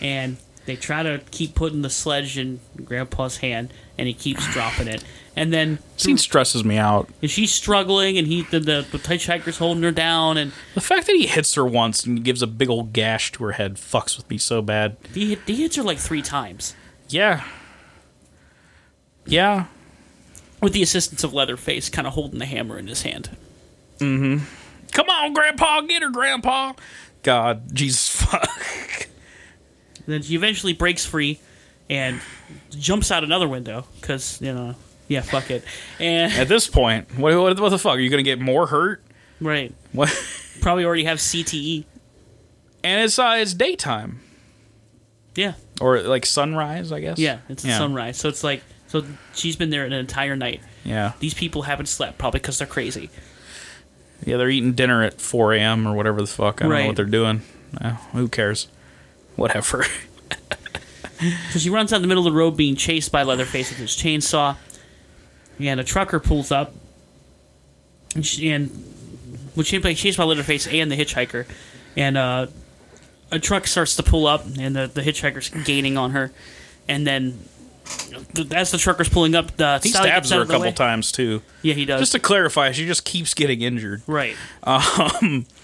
and 0.00 0.36
they 0.66 0.76
try 0.76 1.02
to 1.02 1.20
keep 1.30 1.54
putting 1.54 1.82
the 1.82 1.90
sledge 1.90 2.36
in 2.36 2.60
Grandpa's 2.84 3.38
hand, 3.38 3.72
and 3.96 4.06
he 4.08 4.14
keeps 4.14 4.46
dropping 4.52 4.88
it, 4.88 5.04
and 5.36 5.52
then 5.52 5.78
Scene 5.96 6.18
stresses 6.18 6.64
me 6.64 6.76
out. 6.78 7.08
and 7.22 7.30
she's 7.30 7.52
struggling, 7.52 8.18
and 8.18 8.26
he 8.26 8.42
the 8.42 8.58
the, 8.60 8.86
the 8.90 8.98
hitchhiker's 8.98 9.58
holding 9.58 9.82
her 9.84 9.92
down, 9.92 10.36
and 10.36 10.52
The 10.74 10.80
fact 10.80 11.06
that 11.06 11.14
he 11.16 11.26
hits 11.26 11.54
her 11.54 11.64
once 11.64 12.04
and 12.04 12.24
gives 12.24 12.42
a 12.42 12.46
big 12.48 12.68
old 12.68 12.92
gash 12.92 13.30
to 13.32 13.44
her 13.44 13.52
head 13.52 13.76
fucks 13.76 14.16
with 14.16 14.28
me 14.28 14.36
so 14.38 14.60
bad. 14.60 14.96
he, 15.14 15.30
hit- 15.30 15.40
he 15.46 15.56
hits 15.62 15.76
her 15.76 15.82
like 15.82 15.98
three 15.98 16.22
times 16.22 16.74
Yeah. 17.08 17.44
Yeah. 19.26 19.66
with 20.60 20.72
the 20.72 20.82
assistance 20.82 21.22
of 21.22 21.32
Leatherface, 21.32 21.88
kind 21.88 22.06
of 22.06 22.14
holding 22.14 22.38
the 22.40 22.46
hammer 22.46 22.78
in 22.78 22.86
his 22.88 23.02
hand. 23.02 23.30
Mm-hmm. 23.98 24.44
Come 24.98 25.08
on, 25.10 25.32
Grandpa, 25.32 25.82
get 25.82 26.02
her, 26.02 26.10
Grandpa. 26.10 26.72
God, 27.22 27.72
Jesus 27.72 28.08
fuck. 28.24 28.48
Then 30.06 30.22
she 30.22 30.34
eventually 30.34 30.72
breaks 30.72 31.04
free 31.06 31.38
and 31.88 32.20
jumps 32.70 33.12
out 33.12 33.22
another 33.22 33.46
window 33.46 33.86
because 34.00 34.42
you 34.42 34.52
know, 34.52 34.74
yeah, 35.06 35.20
fuck 35.20 35.52
it, 35.52 35.62
and 36.00 36.32
At 36.32 36.48
this 36.48 36.66
point, 36.66 37.16
what, 37.16 37.32
what, 37.38 37.60
what 37.60 37.68
the 37.68 37.78
fuck? 37.78 37.94
Are 37.94 38.00
you 38.00 38.10
gonna 38.10 38.24
get 38.24 38.40
more 38.40 38.66
hurt? 38.66 39.04
right, 39.40 39.72
What? 39.92 40.12
probably 40.62 40.84
already 40.84 41.04
have 41.04 41.18
CTE. 41.18 41.84
And 42.82 43.04
it's 43.04 43.20
uh, 43.20 43.36
it's 43.38 43.54
daytime 43.54 44.18
Yeah, 45.36 45.52
or 45.80 46.00
like 46.00 46.26
sunrise, 46.26 46.90
I 46.90 46.98
guess. 46.98 47.20
yeah, 47.20 47.38
it's 47.48 47.62
sunrise, 47.62 48.16
so 48.16 48.28
it's 48.28 48.42
like 48.42 48.64
so 48.88 49.04
she's 49.32 49.54
been 49.54 49.70
there 49.70 49.84
an 49.84 49.92
entire 49.92 50.34
night. 50.34 50.60
Yeah, 50.84 51.12
These 51.20 51.34
people 51.34 51.62
haven't 51.62 51.86
slept 51.86 52.18
probably 52.18 52.40
because 52.40 52.58
they're 52.58 52.66
crazy. 52.66 53.10
Yeah. 54.24 54.36
They're 54.36 54.50
eating 54.50 54.72
dinner 54.72 55.02
at 55.02 55.20
4 55.20 55.54
a.m. 55.54 55.86
or 55.86 55.94
whatever 55.94 56.20
the 56.20 56.26
fuck. 56.26 56.60
I 56.60 56.64
don't 56.64 56.72
know 56.72 56.86
what 56.86 56.96
they're 56.96 57.04
doing. 57.04 57.42
Who 58.12 58.28
cares? 58.28 58.68
Whatever. 59.36 59.84
So 61.50 61.58
she 61.58 61.68
runs 61.70 61.92
out 61.92 61.96
in 61.96 62.02
the 62.02 62.08
middle 62.08 62.26
of 62.26 62.32
the 62.32 62.38
road 62.38 62.56
being 62.56 62.76
chased 62.76 63.10
by 63.10 63.24
Leatherface 63.24 63.70
with 63.70 63.78
his 63.78 63.90
chainsaw. 63.90 64.56
And 65.58 65.80
a 65.80 65.84
trucker 65.84 66.20
pulls 66.20 66.52
up. 66.52 66.74
And, 68.14 68.24
she, 68.24 68.50
and 68.50 68.68
when 69.54 69.64
she 69.64 69.78
being 69.78 69.96
chased 69.96 70.16
by 70.16 70.24
Leatherface 70.24 70.68
and 70.68 70.90
the 70.90 70.96
hitchhiker. 70.96 71.46
And 71.96 72.16
uh, 72.16 72.46
a 73.32 73.38
truck 73.40 73.66
starts 73.66 73.96
to 73.96 74.04
pull 74.04 74.26
up, 74.28 74.44
and 74.58 74.76
the, 74.76 74.86
the 74.86 75.02
hitchhiker's 75.02 75.50
gaining 75.66 75.98
on 75.98 76.12
her. 76.12 76.30
And 76.86 77.06
then, 77.06 77.32
th- 77.32 77.40
as 78.54 78.70
the 78.70 78.78
trucker's 78.78 79.08
pulling 79.08 79.34
up, 79.34 79.56
the 79.56 79.80
he 79.82 79.90
Sally 79.90 80.08
stabs 80.08 80.30
her 80.30 80.42
a 80.42 80.46
couple 80.46 80.62
way. 80.62 80.72
times 80.72 81.12
too. 81.12 81.42
Yeah, 81.62 81.74
he 81.74 81.84
does. 81.84 82.00
Just 82.00 82.12
to 82.12 82.18
clarify, 82.18 82.72
she 82.72 82.86
just 82.86 83.04
keeps 83.04 83.34
getting 83.34 83.62
injured. 83.62 84.02
right. 84.06 84.36
Um, 84.62 85.46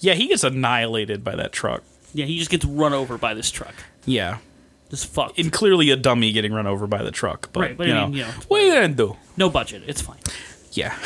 yeah, 0.00 0.14
he 0.14 0.28
gets 0.28 0.44
annihilated 0.44 1.24
by 1.24 1.36
that 1.36 1.52
truck. 1.52 1.82
Yeah, 2.14 2.26
he 2.26 2.38
just 2.38 2.50
gets 2.50 2.64
run 2.64 2.92
over 2.92 3.18
by 3.18 3.34
this 3.34 3.50
truck. 3.50 3.74
Yeah, 4.04 4.38
Just 4.90 5.06
fucked. 5.12 5.38
and 5.38 5.52
clearly 5.52 5.90
a 5.90 5.96
dummy 5.96 6.32
getting 6.32 6.52
run 6.52 6.66
over 6.66 6.86
by 6.86 7.02
the 7.02 7.10
truck. 7.10 7.50
But, 7.52 7.60
Right, 7.60 7.76
but 7.76 7.86
you, 7.88 7.92
I 7.92 7.96
know, 8.00 8.06
mean, 8.06 8.16
you 8.18 8.22
know, 8.22 8.30
what 8.48 8.62
are 8.62 8.64
you 8.64 8.72
gonna 8.72 8.88
do? 8.94 9.16
no 9.36 9.50
budget. 9.50 9.82
It's 9.86 10.00
fine. 10.00 10.18
Yeah, 10.72 10.96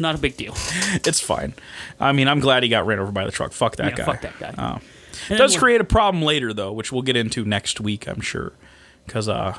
Not 0.00 0.14
a 0.14 0.18
big 0.18 0.36
deal. 0.36 0.54
it's 1.04 1.20
fine. 1.20 1.54
I 2.00 2.12
mean, 2.12 2.28
I'm 2.28 2.40
glad 2.40 2.62
he 2.62 2.68
got 2.68 2.86
ran 2.86 2.98
over 2.98 3.12
by 3.12 3.24
the 3.24 3.30
truck. 3.32 3.52
Fuck 3.52 3.76
that 3.76 3.90
yeah, 3.90 3.96
guy. 3.96 4.04
fuck 4.04 4.20
that 4.22 4.38
guy. 4.40 4.54
Oh. 4.58 4.80
And 5.28 5.38
does 5.38 5.56
create 5.56 5.80
a 5.80 5.84
problem 5.84 6.22
later 6.22 6.52
though, 6.52 6.72
which 6.72 6.92
we'll 6.92 7.02
get 7.02 7.16
into 7.16 7.44
next 7.44 7.80
week, 7.80 8.06
I'm 8.08 8.20
sure, 8.20 8.52
because 9.06 9.28
uh, 9.28 9.56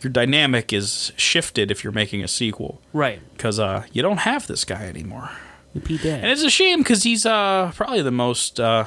your 0.00 0.10
dynamic 0.10 0.72
is 0.72 1.12
shifted 1.16 1.70
if 1.70 1.84
you're 1.84 1.92
making 1.92 2.22
a 2.24 2.28
sequel, 2.28 2.80
Right. 2.92 3.20
because 3.36 3.58
uh, 3.60 3.84
you 3.92 4.02
don't 4.02 4.18
have 4.20 4.46
this 4.46 4.64
guy 4.64 4.84
anymore, 4.86 5.30
and 5.74 6.24
it's 6.26 6.42
a 6.42 6.50
shame 6.50 6.80
because 6.80 7.02
he's 7.04 7.24
uh 7.26 7.70
probably 7.76 8.02
the 8.02 8.10
most 8.10 8.58
uh 8.58 8.86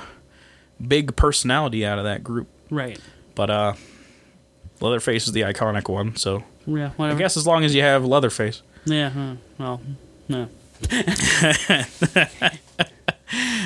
big 0.85 1.15
personality 1.15 1.85
out 1.85 1.97
of 1.97 2.03
that 2.03 2.23
group, 2.23 2.47
right. 2.69 2.99
but 3.35 3.49
uh, 3.49 3.73
Leatherface 4.81 5.27
is 5.27 5.33
the 5.33 5.41
iconic 5.41 5.87
one, 5.89 6.15
so 6.15 6.43
Yeah, 6.65 6.91
I 6.99 7.13
guess 7.15 7.37
as 7.37 7.45
long 7.47 7.63
as 7.63 7.73
you 7.75 7.81
have 7.83 8.03
Leatherface. 8.05 8.61
Yeah, 8.85 9.35
well, 9.57 9.81
no. 10.27 10.49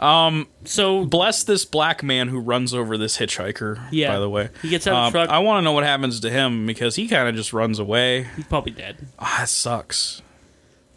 um. 0.00 0.46
So 0.64 1.04
Bless 1.04 1.42
this 1.44 1.64
black 1.64 2.02
man 2.02 2.28
who 2.28 2.38
runs 2.38 2.72
over 2.74 2.96
this 2.98 3.18
hitchhiker. 3.18 3.88
Yeah. 3.90 4.12
By 4.12 4.18
the 4.20 4.28
way, 4.30 4.50
He 4.62 4.68
gets 4.68 4.86
out 4.86 4.94
of 5.06 5.12
the 5.12 5.18
Um, 5.20 5.26
truck. 5.26 5.34
I 5.34 5.38
want 5.40 5.58
to 5.60 5.62
know 5.64 5.72
what 5.72 5.84
happens 5.84 6.20
to 6.20 6.30
him 6.30 6.66
because 6.66 6.94
he 6.96 7.08
kind 7.08 7.28
of 7.28 7.34
just 7.34 7.52
runs 7.52 7.78
away. 7.78 8.26
he's 8.36 8.44
probably 8.46 8.72
dead. 8.72 9.08
Ah, 9.18 9.38
that 9.40 9.48
sucks. 9.48 10.22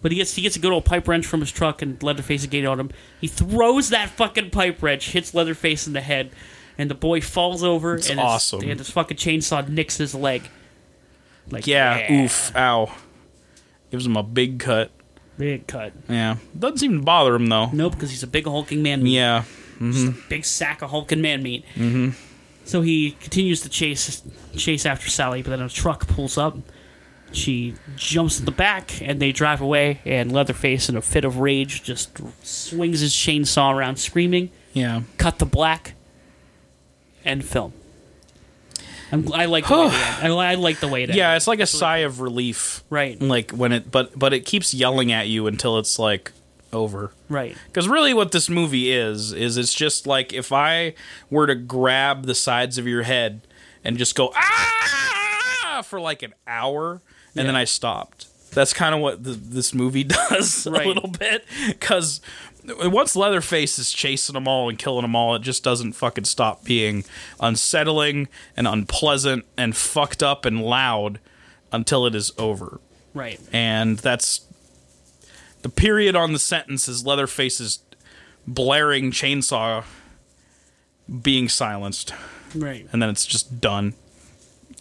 But 0.02 0.12
he 0.12 0.18
gets 0.18 0.34
he 0.36 0.42
gets 0.42 0.56
a 0.56 0.60
good 0.60 0.72
old 0.74 0.86
pipe 0.86 1.08
wrench 1.08 1.26
from 1.26 1.40
his 1.42 1.52
truck, 1.52 1.82
and 1.82 2.02
Leatherface 2.02 2.42
is 2.42 2.48
getting 2.48 2.68
on 2.68 2.80
him. 2.80 2.90
He 3.20 3.28
throws 3.28 3.90
that 3.90 4.10
fucking 4.10 4.50
pipe 4.50 4.82
wrench, 4.82 5.12
hits 5.12 5.34
Leatherface 5.34 5.86
in 5.86 5.94
the 5.94 6.02
head, 6.02 6.32
and 6.78 6.90
the 6.90 6.96
boy 6.96 7.22
falls 7.22 7.64
over. 7.64 7.96
It's 7.96 8.10
and 8.10 8.20
his- 8.20 8.26
awesome. 8.26 8.62
and 8.68 8.80
his 8.80 8.90
fucking 8.90 9.18
chainsaw 9.18 9.68
nicks 9.68 9.98
his 9.98 10.16
leg. 10.16 10.50
Like 11.52 11.68
Yeah, 11.68 12.12
oof, 12.12 12.56
ow. 12.56 12.92
Gives 13.92 14.06
him 14.06 14.16
a 14.18 14.24
big 14.24 14.60
cut. 14.60 14.90
Big 15.42 15.68
cut. 15.68 15.92
Yeah, 16.08 16.38
doesn't 16.58 16.78
seem 16.78 17.00
to 17.00 17.04
bother 17.04 17.36
him 17.36 17.48
though. 17.48 17.70
Nope, 17.74 17.94
because 17.94 18.12
he's 18.12 18.24
a 18.24 18.28
big 18.28 18.46
hulking 18.46 18.84
man. 18.84 19.02
meat. 19.04 19.16
Yeah, 19.16 19.44
big 20.30 20.46
sack 20.46 20.82
of 20.82 20.92
hulking 20.92 21.22
man 21.22 21.42
meat. 21.44 21.66
Mm-hmm. 21.76 22.12
So 22.66 22.82
he 22.82 23.12
continues 23.20 23.62
to 23.62 23.70
chase 23.70 24.22
chase 24.56 24.86
after 24.86 25.10
Sally, 25.10 25.42
but 25.42 25.50
then 25.50 25.62
a 25.62 25.70
truck 25.70 26.08
pulls 26.08 26.38
up. 26.38 26.58
She 27.34 27.76
jumps 27.96 28.40
in 28.40 28.46
the 28.46 28.52
back, 28.52 29.02
and 29.02 29.20
they 29.22 29.32
drive 29.32 29.62
away. 29.62 30.02
And 30.06 30.32
Leatherface, 30.32 30.90
in 30.90 30.96
a 30.98 31.02
fit 31.02 31.24
of 31.26 31.38
rage, 31.38 31.82
just 31.82 32.20
swings 32.46 33.00
his 33.00 33.14
chainsaw 33.14 33.74
around, 33.74 33.96
screaming. 33.98 34.52
yeah. 34.74 35.02
Cut 35.18 35.40
the 35.40 35.46
black. 35.46 35.96
End 37.24 37.46
film. 37.46 37.72
I'm, 39.12 39.32
I 39.34 39.46
like 39.46 39.68
the 39.68 39.78
way 39.78 39.86
it 39.88 39.94
ends. 39.94 40.24
I, 40.24 40.56
like 40.56 40.80
the 40.80 40.88
way 40.88 41.04
it 41.04 41.10
ends. 41.10 41.18
Yeah, 41.18 41.36
it's 41.36 41.48
like 41.48 41.60
a 41.60 41.66
sigh 41.66 42.00
of 42.00 42.22
relief. 42.22 42.84
Right. 42.90 43.22
Like 43.22 43.52
when 43.52 43.72
it, 43.72 43.92
but 43.92 44.18
but 44.18 44.34
it 44.34 44.46
keeps 44.46 44.74
yelling 44.74 45.12
at 45.12 45.28
you 45.28 45.48
until 45.48 45.78
it's 45.80 46.00
like 46.00 46.32
over. 46.74 47.12
Right. 47.30 47.58
Because 47.68 47.88
really, 47.88 48.14
what 48.14 48.32
this 48.32 48.50
movie 48.50 48.92
is 48.92 49.34
is 49.34 49.58
it's 49.58 49.74
just 49.74 50.08
like 50.08 50.34
if 50.34 50.52
I 50.52 50.94
were 51.30 51.48
to 51.48 51.56
grab 51.56 52.26
the 52.26 52.36
sides 52.36 52.78
of 52.78 52.88
your 52.88 53.04
head 53.04 53.42
and 53.84 53.98
just 53.98 54.16
go 54.16 54.32
ah 54.36 55.82
for 55.84 56.00
like 56.00 56.24
an 56.24 56.34
hour, 56.48 57.02
and 57.36 57.48
then 57.48 57.56
I 57.56 57.66
stopped. 57.66 58.28
That's 58.52 58.74
kind 58.74 58.94
of 58.94 59.02
what 59.02 59.24
the, 59.24 59.32
this 59.32 59.74
movie 59.74 60.04
does 60.30 60.68
Right. 60.68 60.86
a 60.86 60.88
little 60.88 61.10
bit. 61.10 61.46
Because 61.68 62.22
once 62.66 63.16
Leatherface 63.16 63.80
is 63.80 63.92
chasing 63.92 64.34
them 64.34 64.48
all 64.48 64.70
and 64.70 64.78
killing 64.78 65.02
them 65.04 65.16
all, 65.16 65.36
it 65.36 65.42
just 65.42 65.64
doesn't 65.64 65.94
fucking 65.94 66.26
stop 66.26 66.64
being 66.64 67.04
unsettling 67.40 68.28
and 68.58 68.68
unpleasant 68.68 69.46
and 69.58 69.76
fucked 69.76 70.22
up 70.22 70.46
and 70.46 70.62
loud 70.62 71.20
until 71.72 72.06
it 72.06 72.14
is 72.14 72.32
over 72.38 72.80
Right. 73.14 73.40
and 73.52 73.98
that's 74.00 74.42
the 75.64 75.70
period 75.70 76.16
on 76.16 76.34
the 76.34 76.40
sentence 76.40 76.88
is 76.88 77.06
Leatherface's 77.06 77.80
blaring 78.48 79.12
chainsaw 79.12 79.84
being 81.22 81.50
silenced, 81.50 82.14
Right. 82.56 82.88
and 82.92 83.02
then 83.02 83.10
it's 83.10 83.26
just 83.26 83.60
done. 83.62 83.94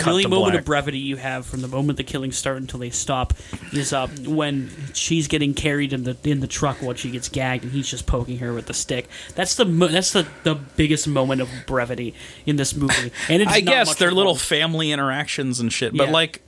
The 0.04 0.10
only 0.10 0.26
moment 0.26 0.52
black. 0.52 0.58
of 0.60 0.64
brevity 0.64 0.98
you 0.98 1.16
have 1.16 1.46
from 1.46 1.60
the 1.62 1.68
moment 1.68 1.96
the 1.96 2.04
killings 2.04 2.36
start 2.36 2.56
until 2.58 2.80
they 2.80 2.90
stop 2.90 3.32
is 3.72 3.92
uh, 3.92 4.06
when 4.26 4.70
she's 4.94 5.28
getting 5.28 5.54
carried 5.54 5.92
in 5.92 6.04
the 6.04 6.16
in 6.24 6.40
the 6.40 6.46
truck 6.46 6.78
while 6.82 6.94
she 6.94 7.10
gets 7.10 7.28
gagged 7.28 7.64
and 7.64 7.72
he's 7.72 7.88
just 7.88 8.06
poking 8.06 8.38
her 8.38 8.52
with 8.52 8.66
the 8.66 8.74
stick. 8.74 9.08
That's 9.34 9.54
the 9.54 9.64
mo- 9.64 9.88
that's 9.88 10.12
the, 10.12 10.26
the 10.44 10.54
biggest 10.54 11.06
moment 11.08 11.40
of 11.40 11.48
brevity 11.66 12.14
in 12.46 12.56
this 12.56 12.74
movie. 12.74 13.12
And 13.28 13.42
it's 13.42 13.52
I 13.52 13.60
guess 13.60 13.88
much 13.88 13.98
they're 13.98 14.10
little 14.12 14.36
family 14.36 14.92
interactions 14.92 15.60
and 15.60 15.72
shit, 15.72 15.96
but 15.96 16.08
Yeah. 16.08 16.12
like 16.12 16.42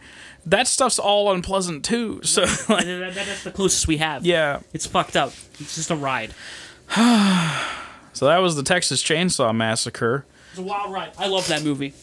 that 0.45 0.67
stuff's 0.67 0.99
all 0.99 1.31
unpleasant 1.33 1.85
too. 1.85 2.21
So 2.25 2.43
like, 2.69 2.85
that's 2.87 3.45
the 3.45 3.53
closest 3.53 3.87
we 3.87 3.99
have. 3.99 4.27
yeah, 4.27 4.61
it's 4.73 4.87
fucked 4.87 5.17
up. 5.17 5.33
It's 5.61 5.77
just 5.77 5.91
a 5.91 5.97
ride. 5.97 6.35
so 8.13 8.27
that 8.27 8.39
was 8.39 8.57
the 8.57 8.63
Texas 8.63 9.03
Chainsaw 9.03 9.55
Massacre. 9.55 10.25
It's 10.51 10.59
a 10.59 10.63
wild 10.63 10.93
ride. 10.93 11.13
I 11.19 11.29
love 11.29 11.47
that 11.49 11.63
movie. 11.63 11.95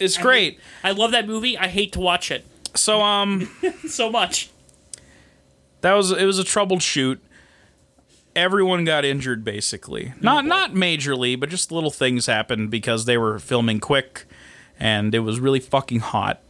It's 0.00 0.16
great. 0.18 0.58
I 0.84 0.90
love 0.92 1.12
that 1.12 1.26
movie. 1.26 1.56
I 1.56 1.68
hate 1.68 1.92
to 1.92 2.00
watch 2.00 2.30
it 2.30 2.44
So 2.74 3.00
um. 3.02 3.48
so 3.88 4.10
much. 4.10 4.50
that 5.80 5.94
was 5.94 6.10
it 6.12 6.24
was 6.24 6.38
a 6.38 6.44
troubled 6.44 6.82
shoot. 6.82 7.22
Everyone 8.34 8.84
got 8.84 9.04
injured 9.04 9.44
basically. 9.44 10.12
Not 10.20 10.44
not 10.44 10.72
majorly, 10.72 11.38
but 11.38 11.48
just 11.48 11.72
little 11.72 11.90
things 11.90 12.26
happened 12.26 12.70
because 12.70 13.04
they 13.06 13.16
were 13.16 13.38
filming 13.38 13.80
quick 13.80 14.26
and 14.78 15.14
it 15.14 15.20
was 15.20 15.40
really 15.40 15.60
fucking 15.60 16.00
hot. 16.00 16.40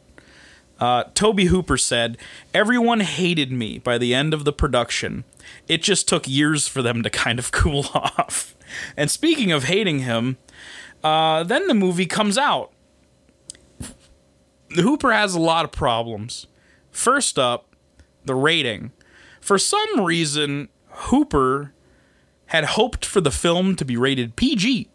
Uh, 0.78 1.04
Tobe 1.14 1.40
Hooper 1.40 1.78
said, 1.78 2.18
Everyone 2.52 3.00
hated 3.00 3.50
me 3.50 3.78
by 3.78 3.96
the 3.98 4.14
end 4.14 4.34
of 4.34 4.44
the 4.44 4.52
production. 4.52 5.24
It 5.68 5.82
just 5.82 6.06
took 6.08 6.28
years 6.28 6.68
for 6.68 6.82
them 6.82 7.02
to 7.02 7.08
kind 7.24 7.38
of 7.38 7.52
cool 7.52 7.86
off. 7.94 8.54
And 8.96 9.10
speaking 9.10 9.52
of 9.52 9.64
hating 9.64 10.00
him, 10.00 10.36
uh, 11.04 11.44
then 11.44 11.68
the 11.68 11.74
movie 11.74 12.04
comes 12.06 12.36
out. 12.36 12.72
Hooper 14.74 15.12
has 15.12 15.34
a 15.34 15.40
lot 15.40 15.64
of 15.64 15.72
problems. 15.72 16.46
First 16.90 17.38
up, 17.38 17.74
the 18.24 18.34
rating. 18.34 18.92
For 19.40 19.58
some 19.58 20.04
reason, 20.04 20.68
Hooper 20.88 21.72
had 22.46 22.64
hoped 22.64 23.04
for 23.04 23.20
the 23.20 23.30
film 23.30 23.76
to 23.76 23.84
be 23.84 23.96
rated 23.96 24.36
PG. 24.36 24.88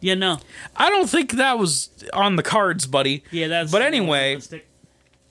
Yeah, 0.00 0.14
no. 0.14 0.38
I 0.76 0.88
don't 0.90 1.08
think 1.08 1.32
that 1.32 1.58
was 1.58 1.90
on 2.12 2.36
the 2.36 2.42
cards, 2.42 2.86
buddy. 2.86 3.22
Yeah, 3.30 3.48
that's. 3.48 3.72
But 3.72 3.82
anyway, 3.82 4.38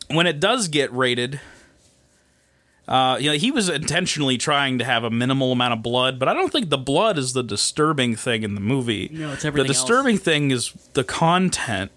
when 0.10 0.28
it 0.28 0.40
does 0.40 0.68
get 0.68 0.92
rated, 0.92 1.40
uh, 2.88 3.18
you 3.20 3.32
know, 3.32 3.36
he 3.38 3.52
was 3.52 3.70
intentionally 3.70 4.38
trying 4.38 4.78
to 4.80 4.86
have 4.86 5.04
a 5.04 5.10
minimal 5.10 5.52
amount 5.52 5.74
of 5.74 5.82
blood, 5.82 6.20
but 6.20 6.28
I 6.28 6.34
don't 6.34 6.52
think 6.52 6.70
the 6.70 6.78
blood 6.78 7.18
is 7.18 7.34
the 7.34 7.44
disturbing 7.44 8.16
thing 8.16 8.44
in 8.44 8.54
the 8.56 8.62
movie. 8.62 9.10
No, 9.12 9.32
it's 9.34 9.42
The 9.44 9.48
everything 9.48 9.70
else. 9.70 9.78
disturbing 9.80 10.18
thing 10.18 10.52
is 10.52 10.72
the 10.94 11.04
content 11.04 11.92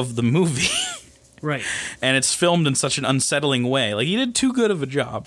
of 0.00 0.16
the 0.16 0.22
movie, 0.22 0.68
right. 1.42 1.62
and 2.02 2.16
it's 2.16 2.34
filmed 2.34 2.66
in 2.66 2.74
such 2.74 2.98
an 2.98 3.04
unsettling 3.04 3.68
way. 3.68 3.94
Like 3.94 4.06
he 4.06 4.16
did 4.16 4.34
too 4.34 4.52
good 4.52 4.70
of 4.70 4.82
a 4.82 4.86
job 4.86 5.26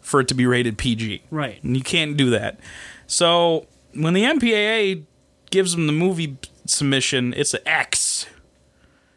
for 0.00 0.20
it 0.20 0.28
to 0.28 0.34
be 0.34 0.46
rated 0.46 0.78
PG. 0.78 1.22
Right. 1.30 1.62
And 1.62 1.76
you 1.76 1.82
can't 1.82 2.16
do 2.16 2.30
that. 2.30 2.58
So 3.06 3.66
when 3.94 4.14
the 4.14 4.22
MPAA 4.22 5.04
gives 5.50 5.74
him 5.74 5.86
the 5.86 5.92
movie 5.92 6.36
submission, 6.66 7.34
it's 7.36 7.54
an 7.54 7.60
X. 7.66 8.26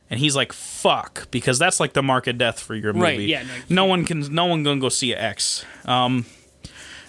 And 0.09 0.19
he's 0.19 0.35
like, 0.35 0.53
"Fuck," 0.53 1.31
because 1.31 1.57
that's 1.57 1.79
like 1.79 1.93
the 1.93 2.03
mark 2.03 2.27
of 2.27 2.37
death 2.37 2.59
for 2.59 2.75
your 2.75 2.93
movie. 2.93 3.01
Right, 3.03 3.19
yeah, 3.21 3.43
no, 3.43 3.53
no 3.69 3.85
one 3.85 4.05
can, 4.05 4.19
no 4.33 4.45
one 4.45 4.61
gonna 4.61 4.79
go 4.79 4.89
see 4.89 5.11
an 5.13 5.19
X. 5.19 5.65
Um, 5.85 6.25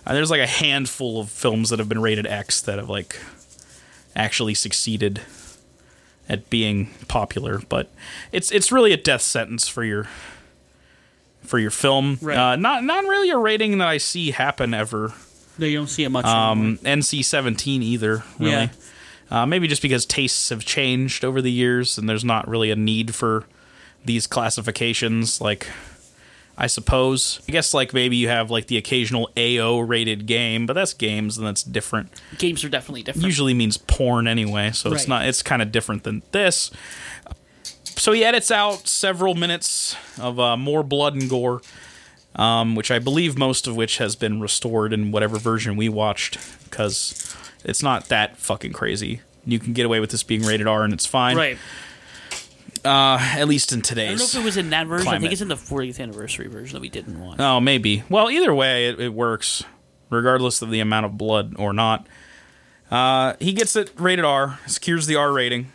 uh, 0.07 0.15
there's 0.15 0.31
like 0.31 0.41
a 0.41 0.47
handful 0.47 1.21
of 1.21 1.29
films 1.29 1.69
that 1.69 1.79
have 1.79 1.89
been 1.89 2.01
rated 2.01 2.27
X 2.27 2.63
that 2.63 2.79
have 2.79 2.89
like 2.89 3.19
actually 4.17 4.55
succeeded 4.55 5.21
at 6.29 6.49
being 6.51 6.91
popular, 7.09 7.61
but 7.69 7.91
it's 8.33 8.51
it's 8.51 8.73
really 8.73 8.93
a 8.93 8.97
death 8.97 9.23
sentence 9.23 9.69
for 9.69 9.85
your 9.85 10.09
for 11.43 11.59
your 11.59 11.71
film. 11.71 12.19
Right. 12.21 12.37
Uh, 12.37 12.57
not 12.57 12.85
not 12.85 13.05
really 13.05 13.31
a 13.31 13.39
rating 13.39 13.79
that 13.79 13.89
I 13.89 13.99
see 13.99 14.31
happen 14.31 14.75
ever. 14.75 15.13
No, 15.59 15.67
you 15.67 15.79
don't 15.79 15.87
see 15.87 16.05
it 16.05 16.09
much. 16.11 16.25
Um, 16.25 16.79
NC 16.79 17.25
seventeen 17.25 17.83
either. 17.83 18.25
Really. 18.39 18.53
Yeah. 18.53 18.69
Uh, 19.31 19.47
maybe 19.47 19.67
just 19.67 19.83
because 19.83 20.05
tastes 20.05 20.51
have 20.51 20.65
changed 20.65 21.25
over 21.25 21.41
the 21.41 21.51
years, 21.51 21.99
and 21.99 22.09
there's 22.09 22.25
not 22.25 22.47
really 22.47 22.71
a 22.71 22.77
need 22.77 23.15
for 23.15 23.45
these 24.05 24.27
classifications. 24.27 25.41
Like, 25.41 25.67
I 26.57 26.67
suppose. 26.69 27.41
I 27.49 27.53
guess 27.53 27.75
like 27.75 27.93
maybe 27.93 28.17
you 28.17 28.29
have 28.29 28.51
like 28.51 28.67
the 28.67 28.77
occasional 28.77 29.31
AO 29.37 29.81
rated 29.81 30.27
game, 30.27 30.67
but 30.67 30.75
that's 30.75 30.95
games 30.95 31.37
and 31.37 31.47
that's 31.47 31.63
different. 31.63 32.11
Games 32.39 32.65
are 32.65 32.69
definitely 32.69 33.03
different. 33.03 33.27
Usually 33.27 33.55
means 33.55 33.77
porn 33.77 34.29
anyway, 34.29 34.71
so 34.71 34.93
it's 34.93 35.09
not. 35.09 35.27
It's 35.27 35.43
kind 35.43 35.63
of 35.63 35.73
different 35.73 36.05
than 36.05 36.23
this. 36.33 36.71
So 37.97 38.13
he 38.13 38.25
edits 38.25 38.51
out 38.51 38.89
several 38.89 39.35
minutes 39.35 39.97
of 40.19 40.39
uh, 40.41 40.57
more 40.57 40.83
blood 40.83 41.15
and 41.15 41.29
gore, 41.31 41.61
um, 42.37 42.75
which 42.75 42.91
I 42.91 42.99
believe 42.99 43.39
most 43.39 43.67
of 43.67 43.77
which 43.77 43.99
has 43.99 44.17
been 44.17 44.41
restored 44.41 44.93
in 44.93 45.13
whatever 45.13 45.39
version 45.39 45.77
we 45.77 45.89
watched, 45.89 46.39
because 46.65 47.37
it's 47.65 47.83
not 47.83 48.09
that 48.09 48.37
fucking 48.37 48.73
crazy. 48.73 49.21
You 49.47 49.59
can 49.59 49.73
get 49.73 49.87
away 49.87 50.01
with 50.01 50.11
this 50.11 50.23
being 50.23 50.43
rated 50.43 50.67
R 50.67 50.85
and 50.85 50.93
it's 50.93 51.07
fine. 51.07 51.37
Right. 51.37 51.59
Uh, 52.85 53.19
at 53.21 53.49
least 53.49 53.73
in 53.73 53.81
today's. 53.81 54.07
I 54.07 54.09
don't 54.11 54.19
know 54.19 54.41
if 54.41 54.45
it 54.45 54.45
was 54.45 54.57
in 54.59 54.71
that 54.71 54.87
version. 54.87 55.09
I 55.09 55.19
think 55.19 55.33
it's 55.33 55.41
in 55.41 55.49
the 55.49 55.55
40th 55.55 56.01
anniversary 56.01 56.49
version 56.49 56.75
that 56.75 56.81
we 56.81 56.91
didn't 56.91 57.19
watch. 57.19 57.41
Oh, 57.41 57.59
maybe. 57.59 58.03
Well, 58.11 58.31
either 58.31 58.55
way, 58.55 58.89
it, 58.89 59.01
it 59.01 59.15
works, 59.15 59.65
regardless 60.11 60.61
of 60.61 60.71
the 60.71 60.81
amount 60.81 61.07
of 61.07 61.17
blood 61.17 61.55
or 61.59 61.73
not. 61.73 62.07
Uh, 62.91 63.35
he 63.41 63.53
gets 63.53 63.75
it 63.75 63.91
rated 63.97 64.25
R, 64.25 64.59
secures 64.67 65.07
the 65.07 65.17
R 65.17 65.33
rating, 65.33 65.73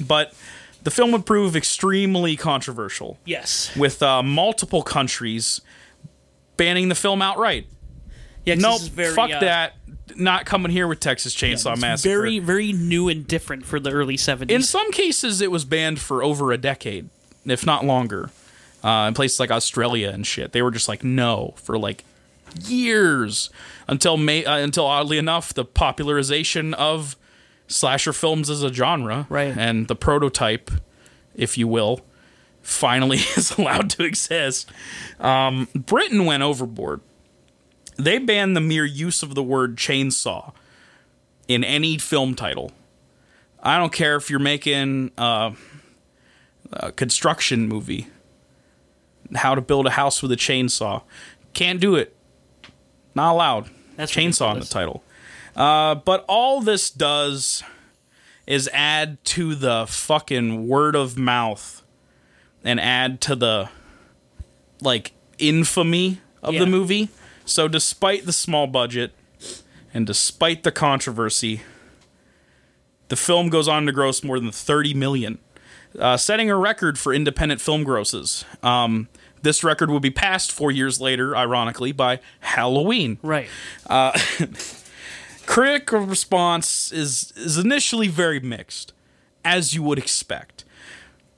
but 0.00 0.34
the 0.82 0.90
film 0.90 1.12
would 1.12 1.26
prove 1.26 1.54
extremely 1.54 2.34
controversial, 2.36 3.18
yes. 3.24 3.74
with 3.76 4.02
uh, 4.02 4.22
multiple 4.22 4.82
countries 4.82 5.60
banning 6.56 6.88
the 6.88 6.94
film 6.94 7.20
outright. 7.20 7.66
Yeah, 8.44 8.54
Nope, 8.54 8.72
this 8.74 8.82
is 8.82 8.88
very, 8.88 9.14
fuck 9.14 9.30
uh, 9.30 9.40
that. 9.40 9.74
Not 10.16 10.46
coming 10.46 10.70
here 10.72 10.86
with 10.88 11.00
Texas 11.00 11.34
Chainsaw 11.34 11.72
it's 11.72 11.80
Massacre. 11.80 12.08
Very, 12.20 12.38
very 12.38 12.72
new 12.72 13.08
and 13.08 13.26
different 13.26 13.64
for 13.66 13.78
the 13.80 13.90
early 13.90 14.16
70s. 14.16 14.50
In 14.50 14.62
some 14.62 14.90
cases, 14.92 15.40
it 15.40 15.50
was 15.50 15.64
banned 15.64 16.00
for 16.00 16.22
over 16.22 16.52
a 16.52 16.58
decade, 16.58 17.08
if 17.44 17.64
not 17.66 17.84
longer. 17.84 18.30
Uh, 18.84 19.06
in 19.08 19.14
places 19.14 19.40
like 19.40 19.50
Australia 19.50 20.08
and 20.10 20.26
shit, 20.26 20.52
they 20.52 20.62
were 20.62 20.70
just 20.70 20.88
like 20.88 21.02
no 21.02 21.54
for 21.56 21.76
like 21.78 22.04
years 22.66 23.50
until 23.88 24.16
May, 24.16 24.44
uh, 24.44 24.56
until 24.58 24.86
oddly 24.86 25.18
enough, 25.18 25.52
the 25.52 25.64
popularization 25.64 26.74
of 26.74 27.16
slasher 27.66 28.12
films 28.12 28.48
as 28.48 28.62
a 28.62 28.72
genre, 28.72 29.26
Right. 29.28 29.54
and 29.56 29.88
the 29.88 29.96
prototype, 29.96 30.70
if 31.34 31.58
you 31.58 31.68
will, 31.68 32.00
finally 32.62 33.16
is 33.36 33.56
allowed 33.58 33.90
to 33.90 34.04
exist. 34.04 34.70
Um, 35.20 35.68
Britain 35.74 36.24
went 36.24 36.42
overboard. 36.42 37.00
They 37.98 38.18
ban 38.18 38.54
the 38.54 38.60
mere 38.60 38.84
use 38.84 39.22
of 39.22 39.34
the 39.34 39.42
word 39.42 39.76
chainsaw 39.76 40.52
in 41.48 41.64
any 41.64 41.98
film 41.98 42.34
title. 42.34 42.72
I 43.62 43.76
don't 43.76 43.92
care 43.92 44.14
if 44.16 44.30
you're 44.30 44.38
making 44.38 45.10
uh, 45.18 45.50
a 46.72 46.92
construction 46.92 47.66
movie, 47.68 48.06
how 49.34 49.54
to 49.56 49.60
build 49.60 49.86
a 49.86 49.90
house 49.90 50.22
with 50.22 50.30
a 50.30 50.36
chainsaw. 50.36 51.02
Can't 51.54 51.80
do 51.80 51.96
it. 51.96 52.14
Not 53.16 53.32
allowed. 53.32 53.68
That's 53.96 54.14
chainsaw 54.14 54.54
in 54.54 54.60
the 54.60 54.66
title. 54.66 55.02
Uh, 55.56 55.96
but 55.96 56.24
all 56.28 56.60
this 56.60 56.88
does 56.88 57.64
is 58.46 58.70
add 58.72 59.22
to 59.24 59.56
the 59.56 59.86
fucking 59.88 60.68
word 60.68 60.94
of 60.94 61.18
mouth 61.18 61.82
and 62.62 62.78
add 62.78 63.20
to 63.22 63.34
the 63.34 63.68
like 64.80 65.12
infamy 65.38 66.20
of 66.44 66.54
Yeah. 66.54 66.60
the 66.60 66.66
movie. 66.66 67.08
So 67.48 67.66
despite 67.66 68.26
the 68.26 68.32
small 68.32 68.66
budget 68.66 69.12
and 69.94 70.06
despite 70.06 70.64
the 70.64 70.70
controversy, 70.70 71.62
the 73.08 73.16
film 73.16 73.48
goes 73.48 73.66
on 73.66 73.86
to 73.86 73.92
gross 73.92 74.22
more 74.22 74.38
than 74.38 74.52
30 74.52 74.92
million, 74.92 75.38
uh, 75.98 76.18
setting 76.18 76.50
a 76.50 76.56
record 76.56 76.98
for 76.98 77.14
independent 77.14 77.62
film 77.62 77.84
grosses. 77.84 78.44
Um, 78.62 79.08
this 79.40 79.64
record 79.64 79.88
will 79.88 79.98
be 79.98 80.10
passed 80.10 80.52
four 80.52 80.70
years 80.70 81.00
later, 81.00 81.34
ironically, 81.34 81.90
by 81.90 82.20
Halloween. 82.40 83.18
right. 83.22 83.48
Critic 85.46 85.90
response 85.90 86.92
is 86.92 87.32
is 87.34 87.56
initially 87.56 88.08
very 88.08 88.40
mixed, 88.40 88.92
as 89.42 89.74
you 89.74 89.82
would 89.82 89.98
expect, 89.98 90.66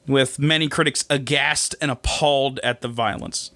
with 0.08 0.40
many 0.40 0.66
critics 0.66 1.04
aghast 1.08 1.76
and 1.80 1.92
appalled 1.92 2.58
at 2.64 2.80
the 2.80 2.88
violence. 2.88 3.52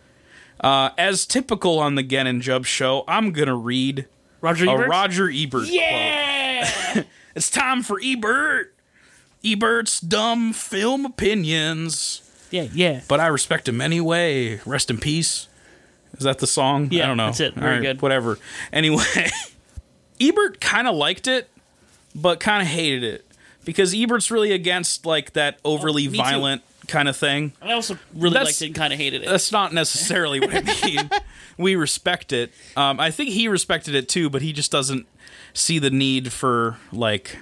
Uh, 0.65 0.91
as 0.97 1.27
typical 1.27 1.79
on 1.79 1.95
the 1.95 2.03
Gen 2.03 2.27
and 2.27 2.41
Jub 2.41 2.65
show, 2.65 3.05
I'm 3.07 3.33
gonna 3.33 3.55
read 3.55 4.07
Roger 4.41 4.65
a 4.67 4.73
Ebert? 4.73 4.89
Roger 4.89 5.31
Ebert 5.31 5.51
quote. 5.65 5.69
Yeah! 5.69 7.03
It's 7.37 7.51
time 7.51 7.83
for 7.83 8.01
Ebert. 8.03 8.73
Ebert's 9.45 10.01
dumb 10.01 10.53
film 10.53 11.05
opinions. 11.05 12.23
yeah, 12.53 12.69
yeah. 12.73 13.01
But 13.09 13.19
I 13.19 13.27
respect 13.27 13.69
him 13.69 13.81
anyway. 13.81 14.61
Rest 14.65 14.89
in 14.89 14.99
peace. 14.99 15.49
Is 16.17 16.23
that 16.25 16.39
the 16.39 16.47
song? 16.47 16.89
Yeah, 16.93 17.05
I 17.05 17.07
don't 17.09 17.17
know. 17.17 17.27
that's 17.27 17.41
it. 17.41 17.57
All 17.57 17.63
Very 17.63 17.81
good. 17.83 18.01
Whatever. 18.03 18.39
Anyway, 18.73 19.03
Ebert 20.21 20.61
kind 20.61 20.87
of 20.87 20.95
liked 20.95 21.27
it, 21.27 21.51
but 22.15 22.39
kind 22.39 22.63
of 22.63 22.69
hated 22.69 23.03
it 23.03 23.27
because 23.65 23.93
Ebert's 23.95 24.31
really 24.31 24.53
against 24.53 25.05
like 25.05 25.33
that 25.33 25.59
overly 25.65 26.07
Oh, 26.07 26.11
me 26.11 26.19
too. 26.19 26.25
Kind 26.89 27.09
of 27.09 27.17
thing. 27.17 27.53
I 27.63 27.73
also 27.73 27.99
really 28.15 28.35
That's- 28.35 28.47
liked 28.49 28.63
it 28.63 28.67
and 28.67 28.75
kind 28.75 28.93
of 28.93 28.99
hated 28.99 29.23
it. 29.23 29.29
That's 29.29 29.51
not 29.53 29.73
necessarily 29.73 30.41
what 30.41 30.55
I 30.55 30.61
mean. 30.87 31.11
we 31.59 31.77
respect 31.77 32.33
it. 32.33 32.53
Um, 32.77 32.99
I 33.01 33.11
think 33.11 33.31
he 33.31 33.49
respected 33.49 33.95
it 33.95 34.09
too, 34.09 34.29
but 34.31 34.43
he 34.43 34.53
just 34.53 34.71
doesn't 34.71 35.07
see 35.53 35.79
the 35.79 35.91
need 35.91 36.33
for 36.33 36.79
like 36.93 37.39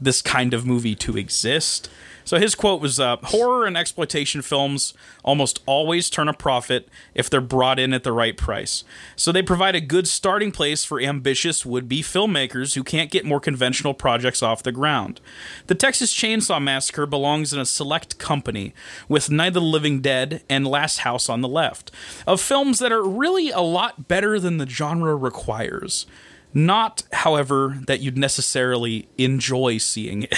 this 0.00 0.22
kind 0.22 0.54
of 0.54 0.64
movie 0.66 0.94
to 0.96 1.16
exist. 1.16 1.88
So 2.28 2.38
his 2.38 2.54
quote 2.54 2.82
was 2.82 3.00
uh, 3.00 3.16
Horror 3.22 3.64
and 3.64 3.74
exploitation 3.74 4.42
films 4.42 4.92
almost 5.24 5.62
always 5.64 6.10
turn 6.10 6.28
a 6.28 6.34
profit 6.34 6.90
if 7.14 7.30
they're 7.30 7.40
brought 7.40 7.78
in 7.78 7.94
at 7.94 8.04
the 8.04 8.12
right 8.12 8.36
price. 8.36 8.84
So 9.16 9.32
they 9.32 9.40
provide 9.40 9.74
a 9.74 9.80
good 9.80 10.06
starting 10.06 10.52
place 10.52 10.84
for 10.84 11.00
ambitious 11.00 11.64
would 11.64 11.88
be 11.88 12.02
filmmakers 12.02 12.74
who 12.74 12.84
can't 12.84 13.10
get 13.10 13.24
more 13.24 13.40
conventional 13.40 13.94
projects 13.94 14.42
off 14.42 14.62
the 14.62 14.72
ground. 14.72 15.22
The 15.68 15.74
Texas 15.74 16.12
Chainsaw 16.14 16.62
Massacre 16.62 17.06
belongs 17.06 17.54
in 17.54 17.60
a 17.60 17.64
select 17.64 18.18
company 18.18 18.74
with 19.08 19.30
Night 19.30 19.48
of 19.48 19.54
the 19.54 19.60
Living 19.62 20.02
Dead 20.02 20.42
and 20.50 20.66
Last 20.66 20.98
House 20.98 21.30
on 21.30 21.40
the 21.40 21.48
left, 21.48 21.90
of 22.26 22.42
films 22.42 22.78
that 22.80 22.92
are 22.92 23.02
really 23.02 23.48
a 23.48 23.60
lot 23.60 24.06
better 24.06 24.38
than 24.38 24.58
the 24.58 24.68
genre 24.68 25.16
requires. 25.16 26.04
Not, 26.52 27.04
however, 27.10 27.78
that 27.86 28.00
you'd 28.00 28.18
necessarily 28.18 29.08
enjoy 29.16 29.78
seeing 29.78 30.24
it. 30.24 30.34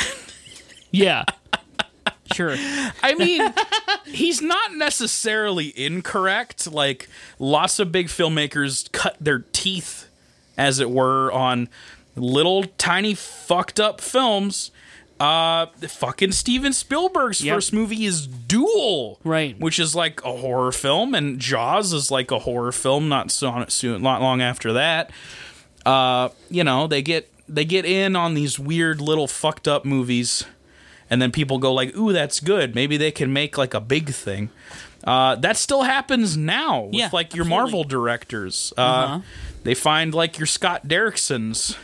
yeah. 0.92 1.24
Sure. 2.32 2.54
I 3.02 3.14
mean, 3.16 3.52
he's 4.06 4.40
not 4.42 4.74
necessarily 4.74 5.72
incorrect. 5.78 6.70
Like, 6.70 7.08
lots 7.38 7.78
of 7.78 7.90
big 7.92 8.06
filmmakers 8.08 8.90
cut 8.92 9.16
their 9.20 9.40
teeth, 9.52 10.08
as 10.56 10.78
it 10.80 10.90
were, 10.90 11.30
on 11.32 11.68
little 12.16 12.64
tiny 12.78 13.14
fucked 13.14 13.78
up 13.80 14.00
films 14.00 14.70
Uh, 15.18 15.66
fucking 15.86 16.32
Steven 16.32 16.72
Spielberg's 16.72 17.42
Yep. 17.44 17.54
first 17.56 17.72
movie 17.74 18.06
is 18.06 18.26
Duel, 18.26 19.18
Right. 19.22 19.58
Which 19.60 19.78
is 19.78 19.94
like 19.94 20.24
a 20.24 20.36
horror 20.38 20.72
film, 20.72 21.14
and 21.14 21.38
Jaws 21.38 21.92
is 21.92 22.10
like 22.10 22.30
a 22.30 22.38
horror 22.38 22.72
film. 22.72 23.10
Not 23.10 23.30
so 23.30 23.66
soon, 23.68 24.00
not 24.02 24.22
long 24.22 24.40
after 24.40 24.72
that. 24.72 25.10
Uh, 25.84 26.30
you 26.50 26.64
know, 26.64 26.86
they 26.86 27.02
get 27.02 27.30
they 27.48 27.66
get 27.66 27.84
in 27.84 28.16
on 28.16 28.32
these 28.32 28.58
weird 28.58 29.00
little 29.02 29.26
fucked 29.26 29.68
up 29.68 29.84
movies, 29.84 30.44
and 31.10 31.20
then 31.20 31.30
people 31.32 31.58
go 31.58 31.72
like, 31.74 31.94
"Ooh, 31.96 32.12
that's 32.12 32.40
good. 32.40 32.74
Maybe 32.74 32.96
they 32.96 33.10
can 33.10 33.32
make 33.32 33.58
like 33.58 33.74
a 33.74 33.80
big 33.80 34.10
thing." 34.10 34.50
Uh, 35.04 35.34
that 35.36 35.56
still 35.56 35.82
happens 35.82 36.36
now 36.36 36.82
with 36.82 36.94
Yeah, 36.94 37.08
like 37.12 37.34
your 37.34 37.44
absolutely. 37.44 37.48
Marvel 37.72 37.84
directors. 37.84 38.72
Uh, 38.76 38.80
Uh-huh. 38.80 39.20
They 39.62 39.74
find 39.74 40.14
like 40.14 40.38
your 40.38 40.46
Scott 40.46 40.86
Derricksons 40.88 41.76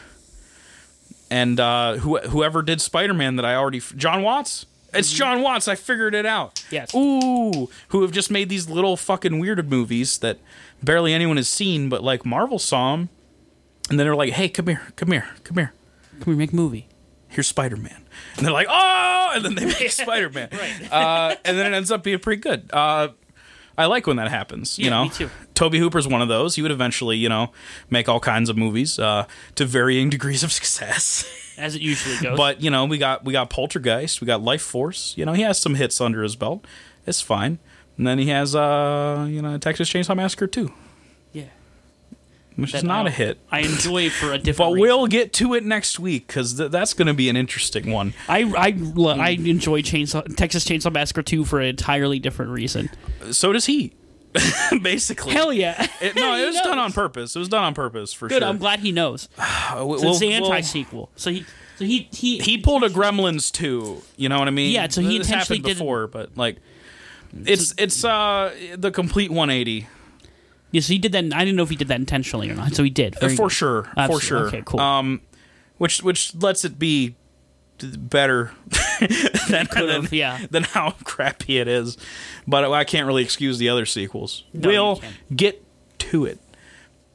and 1.30 1.58
uh, 1.60 1.96
who, 1.96 2.18
whoever 2.18 2.62
did 2.62 2.80
Spider 2.80 3.14
Man 3.14 3.36
that 3.36 3.44
I 3.44 3.54
already 3.54 3.80
John 3.80 4.22
Watts. 4.22 4.66
It's 4.94 5.12
John 5.12 5.42
Watts. 5.42 5.68
I 5.68 5.74
figured 5.74 6.14
it 6.14 6.24
out. 6.24 6.54
Mm-hmm. 6.54 6.74
Yes. 6.74 6.94
Ooh, 6.94 7.68
who 7.88 8.02
have 8.02 8.12
just 8.12 8.30
made 8.30 8.48
these 8.48 8.68
little 8.68 8.96
fucking 8.96 9.32
weirded 9.32 9.68
movies 9.68 10.18
that 10.18 10.38
barely 10.82 11.12
anyone 11.12 11.36
has 11.36 11.48
seen, 11.48 11.88
but 11.90 12.02
like 12.02 12.24
Marvel 12.24 12.58
saw 12.58 12.92
them, 12.92 13.08
and 13.90 13.98
then 13.98 14.06
they're 14.06 14.16
like, 14.16 14.32
"Hey, 14.32 14.48
come 14.48 14.68
here, 14.68 14.82
come 14.96 15.12
here, 15.12 15.26
come 15.44 15.58
here. 15.58 15.72
Can 16.20 16.32
we 16.32 16.36
make 16.36 16.52
a 16.52 16.56
movie? 16.56 16.86
Here's 17.28 17.46
Spider 17.48 17.76
Man," 17.76 18.05
and 18.36 18.46
they're 18.46 18.52
like, 18.52 18.66
"Oh!" 18.70 19.32
And 19.34 19.44
then 19.44 19.54
they 19.54 19.64
make 19.66 19.90
Spider 19.90 20.30
Man, 20.30 20.48
Right. 20.52 20.92
uh, 20.92 21.36
and 21.44 21.58
then 21.58 21.72
it 21.72 21.76
ends 21.76 21.90
up 21.90 22.02
being 22.02 22.18
pretty 22.18 22.40
good. 22.40 22.70
Uh, 22.72 23.08
I 23.78 23.86
like 23.86 24.06
when 24.06 24.16
that 24.16 24.28
happens. 24.30 24.78
you 24.78 24.88
know, 24.88 25.04
me 25.04 25.10
too. 25.10 25.30
Tobe 25.54 25.74
Hooper's 25.74 26.08
one 26.08 26.22
of 26.22 26.28
those. 26.28 26.54
He 26.56 26.62
would 26.62 26.70
eventually, 26.70 27.16
you 27.18 27.28
know, 27.28 27.52
make 27.90 28.08
all 28.08 28.20
kinds 28.20 28.48
of 28.48 28.56
movies 28.56 28.98
uh, 28.98 29.26
to 29.56 29.64
varying 29.66 30.08
degrees 30.16 30.42
of 30.42 30.50
success. 30.52 31.24
As 31.58 31.74
it 31.74 31.82
usually 31.82 32.16
goes. 32.22 32.36
But 32.36 32.62
you 32.62 32.70
know, 32.70 32.84
we 32.86 32.98
got 32.98 33.24
we 33.24 33.32
got 33.32 33.50
Poltergeist, 33.50 34.20
we 34.20 34.26
got 34.26 34.40
Lifeforce. 34.40 35.16
You 35.16 35.24
know, 35.26 35.32
he 35.34 35.42
has 35.42 35.58
some 35.58 35.74
hits 35.74 36.00
under 36.00 36.22
his 36.22 36.36
belt. 36.36 36.64
It's 37.06 37.20
fine. 37.20 37.58
And 37.98 38.06
then 38.06 38.18
he 38.18 38.28
has 38.28 38.54
uh, 38.54 39.26
you 39.28 39.40
know, 39.40 39.56
Texas 39.58 39.88
Chainsaw 39.90 40.14
Massacre 40.16 40.46
2, 40.46 40.62
yeah. 40.64 40.68
Which 42.56 42.74
is 42.74 42.82
not 42.82 43.06
I- 43.06 43.10
a 43.10 43.12
hit. 43.12 43.38
I 43.52 43.60
enjoy 43.60 44.10
for 44.10 44.32
a 44.32 44.38
different 44.38 44.70
But 44.70 44.74
reason. 44.74 44.80
we'll 44.98 45.06
get 45.06 45.32
to 45.34 45.54
it 45.54 45.64
next 45.64 45.98
week 46.00 46.26
because 46.26 46.54
th- 46.56 46.70
that's 46.70 46.92
going 46.94 47.06
to 47.06 47.14
be 47.14 47.28
an 47.28 47.36
interesting 47.36 47.90
one. 47.92 48.12
I 48.28 48.42
I 48.42 48.74
I 49.20 49.30
enjoy 49.30 49.82
Chainsaw 49.82 50.34
Texas 50.36 50.64
Chainsaw 50.64 50.92
Massacre 50.92 51.22
2 51.22 51.44
for 51.44 51.60
an 51.60 51.66
entirely 51.68 52.18
different 52.18 52.50
reason. 52.52 52.90
So 53.30 53.52
does 53.52 53.66
he, 53.66 53.92
basically. 54.82 55.32
Hell 55.32 55.52
yeah. 55.52 55.86
It, 56.00 56.16
no, 56.16 56.34
it 56.42 56.46
was 56.46 56.60
done 56.60 56.78
on 56.78 56.92
purpose. 56.92 57.34
It 57.36 57.38
was 57.38 57.48
done 57.48 57.64
on 57.64 57.74
purpose 57.74 58.12
for 58.12 58.28
Good, 58.28 58.40
sure. 58.42 58.48
I'm 58.48 58.58
glad 58.58 58.80
he 58.80 58.92
knows. 58.92 59.28
So 59.70 59.86
we'll- 59.86 60.10
it's 60.10 60.18
the 60.20 60.32
anti 60.32 60.60
sequel. 60.62 61.10
So 61.16 61.30
he 61.30 61.44
so 61.78 61.84
he 61.84 62.08
he 62.12 62.38
he 62.38 62.58
pulled 62.58 62.84
a 62.84 62.88
Gremlins 62.88 63.52
too. 63.52 64.02
You 64.16 64.28
know 64.28 64.38
what 64.38 64.48
I 64.48 64.50
mean? 64.50 64.72
Yeah, 64.72 64.88
so 64.88 65.02
he 65.02 65.18
this 65.18 65.26
intentionally 65.28 65.58
happened 65.60 65.78
before, 65.78 66.06
but 66.06 66.36
like, 66.36 66.56
it's 67.44 67.74
it's 67.76 68.02
uh 68.04 68.54
the 68.76 68.90
complete 68.90 69.30
180 69.30 69.86
Yeah, 70.72 70.80
so 70.80 70.92
he 70.92 70.98
did 70.98 71.12
that. 71.12 71.24
I 71.32 71.44
didn't 71.44 71.56
know 71.56 71.62
if 71.62 71.70
he 71.70 71.76
did 71.76 71.88
that 71.88 72.00
intentionally 72.00 72.50
or 72.50 72.54
not. 72.54 72.74
So 72.74 72.82
he 72.82 72.90
did. 72.90 73.16
Uh, 73.22 73.28
for 73.28 73.44
good. 73.44 73.52
sure, 73.52 73.82
for 74.06 74.20
sure. 74.20 74.46
Okay, 74.48 74.62
cool. 74.64 74.80
Um, 74.80 75.22
which 75.78 76.02
which 76.02 76.34
lets 76.34 76.64
it 76.64 76.78
be 76.78 77.14
better 77.78 78.52
than, 79.48 79.68
than, 79.74 80.08
yeah. 80.10 80.46
than 80.50 80.64
how 80.64 80.92
crappy 81.04 81.58
it 81.58 81.68
is. 81.68 81.96
But 82.46 82.70
I 82.72 82.84
can't 82.84 83.06
really 83.06 83.22
excuse 83.22 83.58
the 83.58 83.68
other 83.68 83.86
sequels. 83.86 84.44
No, 84.52 84.68
we'll 84.68 85.02
get 85.34 85.62
to 85.98 86.24
it. 86.24 86.40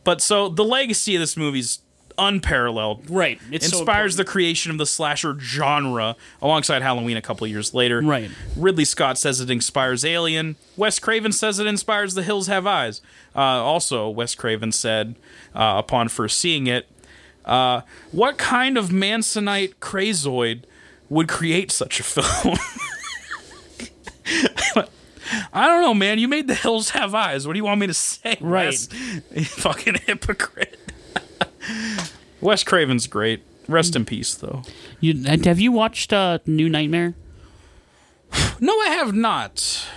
But 0.04 0.22
so 0.22 0.50
the 0.50 0.64
legacy 0.64 1.16
of 1.16 1.20
this 1.20 1.38
movie's 1.38 1.80
unparalleled. 2.18 3.10
Right. 3.10 3.40
It's 3.52 3.70
so 3.70 3.80
inspires 3.80 4.16
the 4.16 4.26
creation 4.26 4.72
of 4.72 4.78
the 4.78 4.86
slasher 4.86 5.38
genre 5.40 6.16
alongside 6.42 6.82
Halloween 6.82 7.18
a 7.18 7.22
couple 7.22 7.48
years 7.48 7.74
later. 7.74 8.02
Right. 8.02 8.30
Ridley 8.56 8.86
Scott 8.86 9.18
says 9.18 9.40
it 9.40 9.50
inspires 9.50 10.06
Alien. 10.06 10.56
Wes 10.78 11.00
Craven 11.00 11.32
says 11.32 11.60
it 11.60 11.68
inspires 11.68 12.14
The 12.14 12.24
Hills 12.24 12.48
Have 12.48 12.68
Eyes. 12.68 13.02
Uh, 13.36 13.40
also, 13.40 14.10
Wes 14.10 14.36
Craven 14.36 14.72
said 14.72 15.16
uh, 15.56 15.76
upon 15.78 16.10
first 16.10 16.38
seeing 16.38 16.68
it, 16.68 16.88
uh, 17.46 17.82
"What 18.12 18.38
kind 18.38 18.78
of 18.78 18.90
Mansonite 18.90 19.76
crazoid 19.76 20.64
would 21.10 21.28
create 21.28 21.72
such 21.72 22.00
a 22.00 22.04
film?" 22.04 22.58
I 25.54 25.68
don't 25.68 25.82
know, 25.82 25.94
man. 25.94 26.20
You 26.20 26.28
made 26.28 26.48
The 26.48 26.56
Hills 26.56 26.92
Have 26.92 27.16
Eyes. 27.16 27.48
What 27.48 27.54
do 27.54 27.60
you 27.60 27.64
want 27.64 27.80
me 27.80 27.88
to 27.88 27.94
say? 27.94 28.38
Right. 28.40 28.68
Wes? 28.68 28.88
Fucking 29.48 29.96
hypocrite. 30.06 30.78
Wes 32.42 32.64
Craven's 32.64 33.08
great. 33.08 33.44
Rest 33.68 33.96
in 33.96 34.06
peace, 34.06 34.34
though. 34.34 34.64
You, 35.00 35.24
have 35.44 35.60
you 35.60 35.72
watched 35.72 36.12
uh, 36.12 36.40
New 36.46 36.70
Nightmare? 36.70 37.14
No, 38.60 38.74
I 38.80 38.90
have 38.90 39.14
not. 39.14 39.88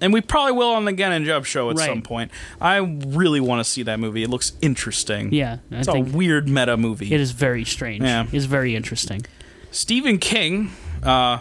And 0.00 0.12
we 0.12 0.20
probably 0.20 0.52
will 0.52 0.70
on 0.70 0.84
the 0.86 0.92
Gen 0.92 1.12
and 1.12 1.26
Jub 1.26 1.44
show 1.44 1.68
at 1.70 1.76
Right. 1.76 1.86
some 1.86 2.00
point. 2.02 2.30
I 2.60 2.76
really 2.78 3.40
want 3.40 3.60
to 3.64 3.70
see 3.70 3.82
that 3.82 4.00
movie. 4.00 4.22
It 4.22 4.30
looks 4.30 4.52
interesting. 4.62 5.32
Yeah, 5.34 5.58
I 5.70 5.76
It's 5.80 5.88
a 5.88 6.00
weird 6.00 6.48
meta 6.48 6.76
movie. 6.76 7.12
it 7.12 7.20
is 7.20 7.32
very 7.32 7.64
strange. 7.64 8.02
Yeah. 8.02 8.26
It's 8.32 8.46
very 8.46 8.74
interesting. 8.76 9.26
Stephen 9.70 10.18
King, 10.18 10.70
uh, 11.02 11.40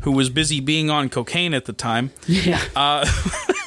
who 0.00 0.10
was 0.12 0.28
busy 0.30 0.58
being 0.60 0.90
on 0.90 1.08
cocaine 1.08 1.54
at 1.54 1.66
the 1.66 1.72
time, 1.72 2.10
Yeah. 2.26 2.60
Uh, 2.74 3.06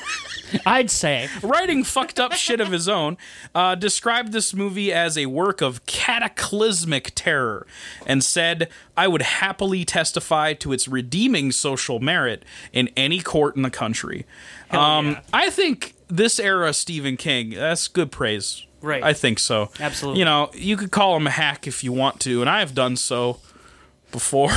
I'd 0.66 0.92
say. 0.92 1.30
writing 1.42 1.84
fucked 1.84 2.20
up 2.20 2.34
shit 2.34 2.60
of 2.60 2.72
his 2.72 2.88
own, 2.88 3.18
uh, 3.54 3.76
described 3.76 4.32
this 4.32 4.54
movie 4.54 4.92
as 4.92 5.18
a 5.18 5.28
work 5.28 5.62
of 5.62 5.86
cataclysmic 5.86 7.12
terror 7.16 7.66
and 8.06 8.24
said, 8.24 8.70
I 8.96 9.08
would 9.08 9.22
happily 9.22 9.86
testify 9.86 10.54
to 10.54 10.74
its 10.74 10.88
redeeming 10.88 11.52
social 11.52 12.00
merit 12.00 12.44
in 12.74 12.90
any 12.96 13.22
court 13.22 13.56
in 13.56 13.62
the 13.62 13.70
country. 13.70 14.26
Um, 14.70 15.12
yeah. 15.12 15.22
I 15.34 15.50
think 15.50 15.96
this 16.08 16.40
era 16.40 16.74
Stephen 16.74 17.18
King, 17.18 17.52
that's 17.52 17.88
good 17.88 18.12
praise. 18.12 18.66
Right. 18.82 19.04
I 19.04 19.14
think 19.14 19.40
so. 19.40 19.70
Absolutely. 19.80 20.20
You 20.20 20.26
know, 20.26 20.50
you 20.54 20.76
could 20.76 20.92
call 20.92 21.16
him 21.16 21.28
a 21.28 21.32
hack 21.32 21.68
if 21.68 21.84
you 21.84 21.92
want 21.92 22.20
to, 22.22 22.42
and 22.42 22.50
I 22.50 22.60
have 22.60 22.74
done 22.74 22.96
so 22.96 23.40
before 24.12 24.50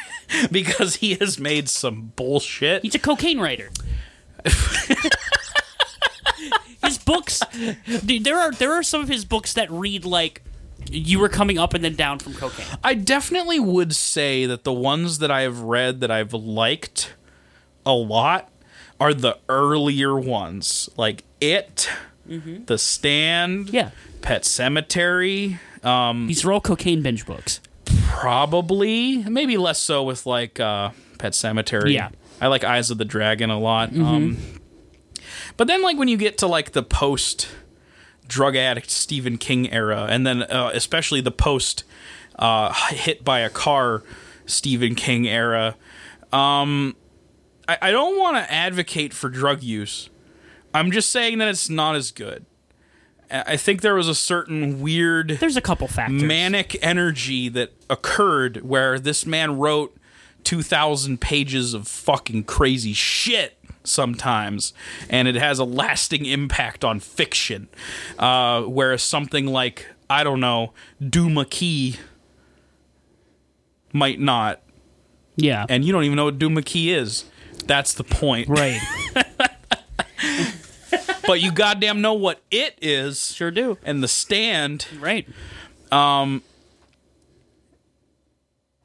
because 0.50 0.96
he 0.96 1.14
has 1.16 1.38
made 1.38 1.68
some 1.68 2.12
bullshit. 2.16 2.82
He's 2.82 2.94
a 2.94 3.00
cocaine 3.00 3.40
writer. 3.40 3.70
his 6.84 6.98
books, 6.98 7.40
dude, 8.04 8.24
there 8.24 8.38
are 8.38 8.52
there 8.52 8.72
are 8.72 8.82
some 8.82 9.00
of 9.00 9.08
his 9.08 9.24
books 9.24 9.54
that 9.54 9.70
read 9.70 10.04
like 10.04 10.42
you 10.90 11.18
were 11.20 11.28
coming 11.28 11.58
up 11.58 11.74
and 11.74 11.84
then 11.84 11.94
down 11.94 12.18
from 12.18 12.34
cocaine. 12.34 12.66
I 12.82 12.94
definitely 12.94 13.60
would 13.60 13.94
say 13.94 14.46
that 14.46 14.64
the 14.64 14.72
ones 14.72 15.18
that 15.18 15.30
I 15.30 15.42
have 15.42 15.60
read 15.60 16.00
that 16.00 16.10
I've 16.10 16.32
liked 16.34 17.14
a 17.86 17.92
lot 17.92 18.50
are 19.00 19.14
the 19.14 19.38
earlier 19.48 20.18
ones, 20.18 20.88
like 20.96 21.24
It, 21.40 21.88
The 22.26 22.78
Stand, 22.78 23.66
Mm-hmm. 23.66 23.74
Yeah. 23.76 23.90
Pet 24.22 24.42
Sematary, 24.42 25.58
These 26.28 26.44
are 26.44 26.52
all 26.52 26.60
cocaine 26.60 27.02
binge 27.02 27.26
books. 27.26 27.60
probably 28.08 29.16
maybe 29.24 29.56
less 29.56 29.78
so 29.80 30.02
with 30.04 30.26
like 30.26 30.60
uh, 30.60 30.90
Pet 31.18 31.32
Sematary. 31.32 31.92
Yeah. 31.94 32.06
Mm-hmm. 32.06 32.44
I 32.44 32.46
like 32.48 32.64
Eyes 32.64 32.90
of 32.90 32.98
the 32.98 33.04
Dragon 33.04 33.50
a 33.50 33.58
lot. 33.58 33.96
Um, 33.96 34.36
but 35.56 35.66
then 35.66 35.82
like 35.82 35.96
when 35.96 36.08
you 36.08 36.16
get 36.16 36.38
to 36.38 36.46
like 36.46 36.72
the 36.72 36.82
post 36.82 37.48
drug 38.26 38.56
addict 38.56 38.90
Stephen 38.90 39.36
King 39.38 39.70
era, 39.70 40.06
and 40.08 40.26
then 40.26 40.42
uh, 40.42 40.70
especially 40.74 41.20
the 41.20 41.30
post 41.30 41.84
uh, 42.38 42.72
hit 42.90 43.24
by 43.24 43.40
a 43.40 43.50
car 43.50 44.02
Stephen 44.46 44.94
King 44.94 45.28
era, 45.28 45.76
um, 46.32 46.96
I, 47.68 47.78
I 47.82 47.90
don't 47.90 48.18
want 48.18 48.36
to 48.36 48.52
advocate 48.52 49.12
for 49.12 49.28
drug 49.28 49.62
use. 49.62 50.08
I'm 50.74 50.90
just 50.90 51.10
saying 51.10 51.38
that 51.38 51.48
it's 51.48 51.68
not 51.68 51.96
as 51.96 52.10
good. 52.10 52.46
I 53.30 53.42
I 53.52 53.56
think 53.56 53.80
there 53.80 53.94
was 53.94 54.08
a 54.08 54.14
certain 54.14 54.80
weird 54.80 55.36
There's 55.40 55.56
a 55.56 55.60
couple 55.62 55.88
factors. 55.88 56.22
manic 56.22 56.76
energy 56.82 57.48
that 57.50 57.72
occurred 57.88 58.62
where 58.62 58.98
this 58.98 59.24
man 59.26 59.58
wrote 59.58 59.96
2000 60.44 61.20
pages 61.20 61.72
of 61.72 61.86
fucking 61.86 62.44
crazy 62.44 62.92
shit 62.92 63.58
sometimes 63.84 64.72
and 65.10 65.26
it 65.28 65.34
has 65.34 65.58
a 65.58 65.64
lasting 65.64 66.24
impact 66.26 66.84
on 66.84 67.00
fiction 67.00 67.68
uh, 68.18 68.62
whereas 68.62 69.02
something 69.02 69.46
like 69.46 69.86
i 70.08 70.22
don't 70.24 70.40
know 70.40 70.72
duma 71.06 71.44
key 71.44 71.96
might 73.92 74.20
not 74.20 74.60
Yeah. 75.36 75.66
and 75.68 75.84
you 75.84 75.92
don't 75.92 76.04
even 76.04 76.16
know 76.16 76.26
what 76.26 76.38
duma 76.38 76.62
key 76.62 76.92
is 76.92 77.24
that's 77.66 77.92
the 77.94 78.04
point 78.04 78.48
right. 78.48 78.80
but 81.26 81.40
you 81.40 81.52
goddamn 81.52 82.00
know 82.00 82.14
what 82.14 82.40
it 82.50 82.76
is 82.82 83.32
sure 83.32 83.50
do. 83.50 83.78
and 83.84 84.02
the 84.02 84.08
stand 84.08 84.86
Right. 85.00 85.28
Um, 85.90 86.42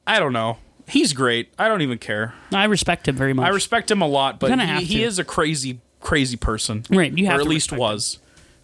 I 0.06 0.19
don't 0.19 0.34
know 0.34 0.57
he's 0.88 1.14
great 1.14 1.53
i 1.59 1.68
don't 1.68 1.81
even 1.81 1.97
care 1.97 2.34
I 2.53 2.64
respect 2.65 3.07
him 3.07 3.15
very 3.15 3.34
much. 3.34 3.45
I 3.45 3.49
respect 3.49 3.91
him 3.91 4.01
a 4.01 4.07
lot, 4.07 4.39
but 4.39 4.57
he, 4.59 4.84
he 4.85 5.03
is 5.03 5.19
a 5.19 5.23
crazy, 5.26 5.81
crazy 5.99 6.38
person. 6.38 6.84
Right, 6.89 7.15
you 7.15 7.26
have 7.27 7.38
or 7.39 7.41
at 7.41 7.47
least 7.47 7.72
was. 7.73 8.19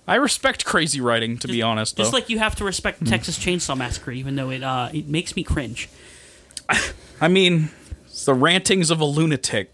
I 0.07 0.15
respect 0.15 0.63
crazy 0.65 0.99
writing, 1.01 1.37
to 1.39 1.47
be 1.47 1.61
honest. 1.61 1.95
Though 1.97 2.03
Just 2.03 2.13
like 2.13 2.29
you 2.29 2.39
have 2.39 2.55
to 2.55 2.63
Hmm. 2.63 2.67
respect 2.67 3.05
Texas 3.05 3.37
Chainsaw 3.37 3.77
Massacre, 3.77 4.11
even 4.11 4.35
though 4.35 4.49
it 4.51 4.63
uh, 4.63 4.89
it 4.93 5.07
makes 5.07 5.35
me 5.35 5.43
cringe. 5.43 5.89
I 7.21 7.27
mean, 7.27 7.69
it's 8.05 8.25
the 8.25 8.33
rantings 8.33 8.89
of 8.89 8.99
a 9.01 9.05
lunatic 9.05 9.69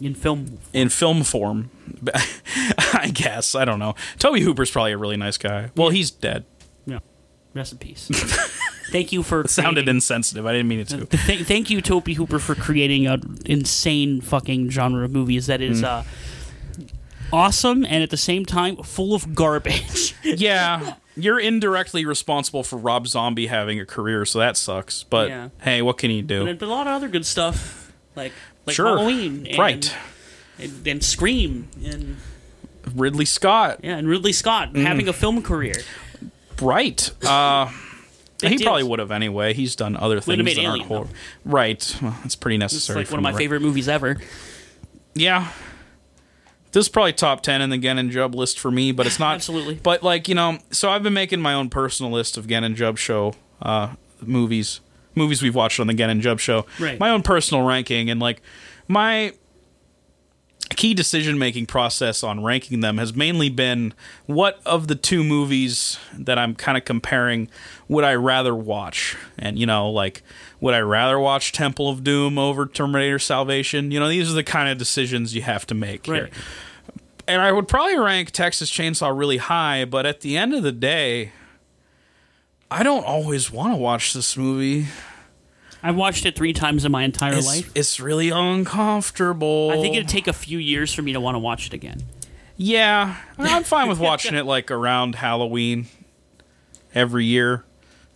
in 0.00 0.14
film. 0.14 0.58
in 0.72 0.88
film 0.88 1.22
form. 1.24 1.70
I 2.94 3.10
guess 3.12 3.54
I 3.54 3.64
don't 3.64 3.78
know. 3.80 3.94
Tobe 4.18 4.38
Hooper's 4.38 4.70
probably 4.70 4.92
a 4.92 4.98
really 4.98 5.16
nice 5.16 5.38
guy. 5.38 5.70
Well, 5.76 5.90
he's 5.90 6.10
dead. 6.10 6.44
Yeah. 6.86 7.00
Rest 7.54 7.72
in 7.72 7.78
peace. 7.78 8.10
thank 8.90 9.12
you 9.12 9.22
for 9.22 9.46
Sounded 9.48 9.74
creating- 9.84 9.96
insensitive. 9.96 10.46
I 10.46 10.52
didn't 10.52 10.68
mean 10.68 10.80
it 10.80 10.88
to. 10.88 11.04
Th- 11.06 11.40
thank 11.46 11.70
you, 11.70 11.80
Tobe 11.80 12.08
Hooper, 12.08 12.38
for 12.38 12.54
creating 12.54 13.06
an 13.06 13.38
insane 13.46 14.20
fucking 14.20 14.70
genre 14.70 15.04
of 15.04 15.12
movies 15.12 15.46
that 15.46 15.60
is. 15.60 15.82
Mm. 15.82 15.84
uh, 15.84 16.02
awesome 17.32 17.84
and 17.84 18.02
at 18.02 18.10
the 18.10 18.16
same 18.16 18.44
time 18.44 18.76
full 18.76 19.14
of 19.14 19.34
garbage. 19.34 20.14
yeah, 20.22 20.94
you're 21.16 21.38
indirectly 21.40 22.04
responsible 22.04 22.62
for 22.62 22.76
Rob 22.76 23.08
Zombie 23.08 23.48
having 23.48 23.80
a 23.80 23.86
career, 23.86 24.24
so 24.24 24.38
that 24.38 24.56
sucks. 24.56 25.02
But 25.02 25.28
Yeah. 25.28 25.48
hey, 25.62 25.82
what 25.82 25.98
can 25.98 26.10
you 26.10 26.22
do? 26.22 26.46
and 26.46 26.60
a 26.62 26.66
lot 26.66 26.86
of 26.86 26.92
other 26.92 27.08
good 27.08 27.26
stuff 27.26 27.92
like 28.14 28.32
like 28.64 28.74
Sure. 28.76 28.96
Halloween, 28.96 29.46
and, 29.46 29.58
Right. 29.58 29.94
And, 30.58 30.86
and 30.86 31.04
Scream, 31.04 31.68
and 31.84 32.16
Ridley 32.94 33.24
Scott, 33.26 33.80
yeah, 33.82 33.96
and 33.96 34.08
Ridley 34.08 34.32
Scott 34.32 34.72
Mm. 34.72 34.84
having 34.86 35.08
a 35.08 35.12
film 35.12 35.42
career. 35.42 35.74
right? 36.60 37.10
Uh, 37.24 37.70
He 38.42 38.56
did- 38.56 38.64
probably 38.64 38.82
would 38.82 38.98
have 38.98 39.10
anyway. 39.10 39.54
He's 39.54 39.74
done 39.76 39.96
other 39.96 40.20
things 40.20 40.42
made 40.44 40.56
that 40.56 40.64
aren't 40.66 40.82
Alien, 40.82 40.88
horror. 40.88 41.08
Right. 41.44 41.96
Well, 42.02 42.16
that's 42.22 42.34
pretty 42.36 42.56
It's 42.56 42.60
necessary. 42.74 43.00
like 43.00 43.10
one 43.10 43.18
of 43.18 43.22
my 43.24 43.30
right? 43.30 43.38
favorite 43.38 43.62
movies 43.62 43.88
ever. 43.88 44.18
Yeah. 45.14 45.50
This 46.72 46.84
is 46.86 46.88
probably 46.90 47.14
top 47.14 47.42
10 47.42 47.62
in 47.62 47.70
the 47.70 47.78
Gen 47.78 47.96
and 47.96 48.10
Jub 48.10 48.34
list 48.34 48.58
for 48.58 48.70
me, 48.70 48.92
but 48.92 49.06
it's 49.06 49.18
not. 49.18 49.36
Absolutely. 49.36 49.76
But, 49.76 50.02
like, 50.02 50.28
you 50.28 50.34
know, 50.34 50.58
so 50.70 50.90
I've 50.90 51.02
been 51.02 51.14
making 51.14 51.40
my 51.40 51.54
own 51.54 51.70
personal 51.70 52.12
list 52.12 52.36
of 52.36 52.46
Gen 52.46 52.64
and 52.64 52.76
Jub 52.76 52.98
show 52.98 53.34
uh, 53.62 53.94
movies. 54.20 54.80
Movies 55.14 55.40
we've 55.40 55.54
watched 55.54 55.80
on 55.80 55.86
the 55.86 55.94
Gen 55.94 56.10
and 56.10 56.20
Jub 56.20 56.38
show. 56.38 56.66
Right. 56.78 57.00
My 57.00 57.08
own 57.08 57.22
personal 57.22 57.64
ranking. 57.64 58.10
And, 58.10 58.20
like, 58.20 58.42
my 58.88 59.32
key 60.76 60.94
decision 60.94 61.38
making 61.38 61.66
process 61.66 62.22
on 62.22 62.44
ranking 62.44 62.80
them 62.80 62.98
has 62.98 63.16
mainly 63.16 63.48
been 63.48 63.94
what 64.26 64.60
of 64.64 64.86
the 64.88 64.94
two 64.94 65.24
movies 65.24 65.98
that 66.16 66.38
I'm 66.38 66.54
kind 66.54 66.78
of 66.78 66.84
comparing 66.84 67.48
would 67.88 68.04
I 68.04 68.14
rather 68.14 68.54
watch? 68.54 69.16
And, 69.38 69.58
you 69.58 69.66
know, 69.66 69.90
like, 69.90 70.22
would 70.60 70.74
I 70.74 70.80
rather 70.80 71.18
watch 71.18 71.52
Temple 71.52 71.88
of 71.88 72.04
Doom 72.04 72.38
over 72.38 72.66
Terminator 72.66 73.18
Salvation? 73.18 73.90
You 73.90 73.98
know, 73.98 74.08
these 74.08 74.30
are 74.30 74.34
the 74.34 74.44
kind 74.44 74.68
of 74.68 74.78
decisions 74.78 75.34
you 75.34 75.42
have 75.42 75.66
to 75.66 75.74
make 75.74 76.06
here. 76.06 76.30
And 77.26 77.42
I 77.42 77.50
would 77.50 77.66
probably 77.66 77.98
rank 77.98 78.30
Texas 78.30 78.70
Chainsaw 78.70 79.16
really 79.16 79.38
high, 79.38 79.84
but 79.84 80.06
at 80.06 80.20
the 80.20 80.36
end 80.36 80.54
of 80.54 80.62
the 80.62 80.72
day, 80.72 81.32
I 82.70 82.82
don't 82.82 83.04
always 83.04 83.50
want 83.50 83.72
to 83.72 83.76
watch 83.76 84.12
this 84.12 84.36
movie. 84.36 84.86
I 85.86 85.92
watched 85.92 86.26
it 86.26 86.34
three 86.34 86.52
times 86.52 86.84
in 86.84 86.90
my 86.90 87.04
entire 87.04 87.34
It's, 87.34 87.46
life. 87.46 87.70
it's 87.76 88.00
really 88.00 88.30
uncomfortable. 88.30 89.70
I 89.72 89.80
think 89.80 89.94
it'd 89.94 90.08
take 90.08 90.26
a 90.26 90.32
few 90.32 90.58
years 90.58 90.92
for 90.92 91.02
me 91.02 91.12
to 91.12 91.20
want 91.20 91.36
to 91.36 91.38
watch 91.38 91.68
it 91.68 91.72
again. 91.72 92.02
Yeah, 92.56 93.14
I'm 93.38 93.62
fine 93.64 93.88
with 93.88 94.00
watching 94.00 94.34
it 94.34 94.46
like 94.46 94.72
around 94.72 95.14
Halloween 95.14 95.86
every 96.92 97.24
year. 97.26 97.64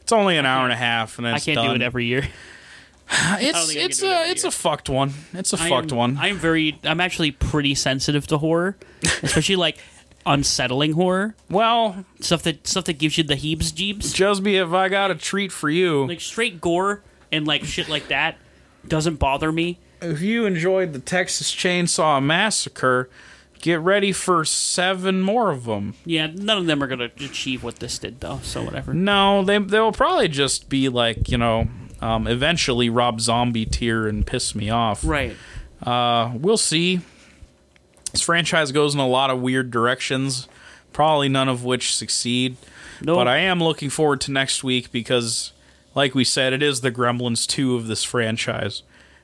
It's 0.01 0.11
only 0.11 0.37
an 0.37 0.47
hour 0.47 0.65
and 0.65 0.73
a 0.73 0.77
half, 0.77 1.19
and 1.19 1.29
I 1.29 1.39
can't 1.39 1.55
done. 1.55 1.69
do 1.69 1.75
it 1.77 1.83
every 1.83 2.07
year. 2.07 2.27
It's 3.39 3.75
it's 3.75 3.99
do 4.01 4.07
it 4.07 4.11
a 4.11 4.31
it's 4.31 4.43
year. 4.43 4.49
a 4.49 4.53
fucked 4.53 4.89
one. 4.89 5.13
It's 5.33 5.53
a 5.53 5.57
I 5.61 5.69
fucked 5.69 5.93
am, 5.93 5.99
one. 5.99 6.17
I 6.19 6.29
am 6.29 6.39
very. 6.39 6.79
I'm 6.85 7.01
actually 7.01 7.31
pretty 7.31 7.77
sensitive 7.77 8.27
to 8.29 8.39
horror, 8.39 8.77
especially 9.23 9.57
like 9.57 9.79
unsettling 10.27 10.93
horror 10.93 11.35
well, 11.49 12.05
stuff 12.21 12.43
that 12.43 12.67
stuff 12.67 12.85
that 12.85 12.95
gives 12.99 13.17
you 13.17 13.25
the 13.25 13.35
heebs 13.37 13.73
jeebs. 13.73 14.13
Jusby, 14.15 14.61
if 14.65 14.73
I 14.73 14.89
got 14.89 15.11
a 15.11 15.15
treat 15.15 15.51
for 15.53 15.69
you, 15.71 16.07
Like 16.07 16.21
straight 16.21 16.61
gore 16.61 17.03
and 17.32 17.47
like 17.47 17.65
shit 17.65 17.89
like 17.89 18.09
that 18.09 18.36
doesn't 18.86 19.16
bother 19.16 19.52
me. 19.52 19.78
if 20.01 20.20
you 20.20 20.47
enjoyed 20.47 20.93
the 20.93 20.98
Texas 20.98 21.55
Chainsaw 21.55 22.23
Massacre, 22.23 23.11
get 23.61 23.78
ready 23.81 24.11
for 24.12 24.44
seven 24.44 25.20
more 25.20 25.51
of 25.51 25.65
them. 25.65 25.94
Yeah, 26.07 26.28
none 26.32 26.59
of 26.59 26.66
them 26.66 26.82
are 26.82 26.86
gonna 26.86 27.11
achieve 27.19 27.62
what 27.62 27.77
this 27.81 27.98
did 27.98 28.20
though. 28.20 28.40
So 28.43 28.62
whatever. 28.62 28.94
No, 28.94 29.44
they 29.44 29.59
they'll 29.59 29.93
probably 29.93 30.28
just 30.28 30.69
be 30.69 30.89
like 30.89 31.28
you 31.28 31.36
know, 31.39 31.69
um, 32.01 32.27
eventually 32.27 32.89
Rob 32.89 33.20
Zombie 33.20 33.66
tier 33.66 34.07
and 34.09 34.27
piss 34.27 34.55
me 34.55 34.70
off. 34.70 35.05
Right. 35.05 35.36
Uh, 35.82 36.32
we'll 36.35 36.57
see. 36.57 37.01
This 38.12 38.23
franchise 38.23 38.73
goes 38.73 38.94
in 38.94 39.01
a 39.01 39.07
lot 39.07 39.31
of 39.31 39.40
weird 39.40 39.70
directions, 39.70 40.48
probably 40.93 41.28
none 41.28 41.48
of 41.48 41.65
which 41.65 41.94
succeed. 41.94 42.57
No. 43.02 43.15
But 43.15 43.28
I 43.28 43.39
am 43.39 43.62
looking 43.62 43.89
forward 43.89 44.20
to 44.23 44.32
next 44.32 44.65
week 44.65 44.90
because, 44.90 45.52
like 45.95 46.15
we 46.15 46.25
said, 46.25 46.53
it 46.53 46.62
is 46.62 46.81
the 46.81 46.91
Gremlins 46.93 47.47
two 47.47 47.75
of 47.77 47.87
this 47.87 48.05
franchise. 48.05 48.83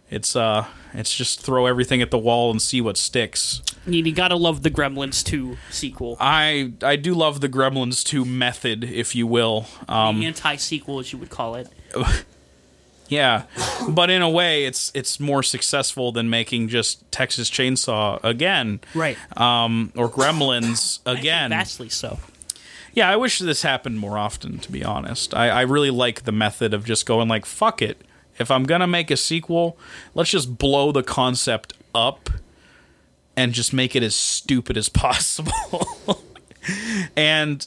It's 0.09 0.37
uh, 0.37 0.67
it's 0.95 1.17
just 1.17 1.41
throw 1.41 1.67
everything 1.67 2.01
at 2.01 2.11
the 2.13 2.19
wall 2.19 2.51
and 2.53 2.63
see 2.63 2.81
what 2.81 2.97
sticks. 2.97 3.61
You, 3.87 4.03
you 4.05 4.13
gotta 4.13 4.37
love 4.37 4.63
the 4.63 4.71
Gremlins 4.71 5.25
2 5.25 5.57
sequel. 5.71 6.17
I 6.21 6.73
I 6.83 6.95
do 6.97 7.13
love 7.15 7.41
the 7.41 7.49
Gremlins 7.49 8.05
two 8.05 8.25
method, 8.25 8.85
if 8.85 9.15
you 9.17 9.27
will. 9.27 9.67
Um, 9.89 10.21
the 10.21 10.27
anti-sequel, 10.27 11.01
as 11.01 11.13
you 11.13 11.19
would 11.19 11.31
call 11.31 11.57
it. 11.57 11.69
Yeah, 13.09 13.45
but 13.89 14.11
in 14.11 14.21
a 14.21 14.29
way, 14.29 14.65
it's 14.65 14.91
it's 14.93 15.21
more 15.21 15.45
successful 15.45 16.11
than 16.11 16.29
making 16.29 16.67
just 16.69 17.09
Texas 17.13 17.49
Chainsaw 17.49 18.19
again, 18.25 18.81
Right. 18.95 19.17
um, 19.41 19.93
or 19.95 20.09
Gremlins 20.11 20.99
again. 21.07 21.51
Vastly 21.51 21.89
so. 21.89 22.19
Yeah, 22.97 23.11
I 23.11 23.17
wish 23.17 23.39
this 23.41 23.61
happened 23.61 23.99
more 23.99 24.17
often. 24.17 24.59
To 24.59 24.73
be 24.73 24.83
honest, 24.83 25.35
I, 25.35 25.51
I 25.51 25.61
really 25.61 25.91
like 25.91 26.25
the 26.25 26.33
method 26.33 26.73
of 26.73 26.87
just 26.87 27.05
going 27.05 27.29
like, 27.29 27.45
"Fuck 27.45 27.83
it." 27.83 28.01
If 28.39 28.51
I'm 28.51 28.65
gonna 28.65 28.87
make 28.87 29.11
a 29.11 29.19
sequel, 29.19 29.77
let's 30.15 30.31
just 30.31 30.57
blow 30.57 30.93
the 30.93 31.03
concept 31.03 31.75
up 31.95 32.31
and 33.37 33.53
just 33.53 33.75
make 33.75 33.95
it 33.95 34.03
as 34.03 34.15
stupid 34.15 34.79
as 34.79 34.89
possible. 35.05 36.23
and 37.15 37.67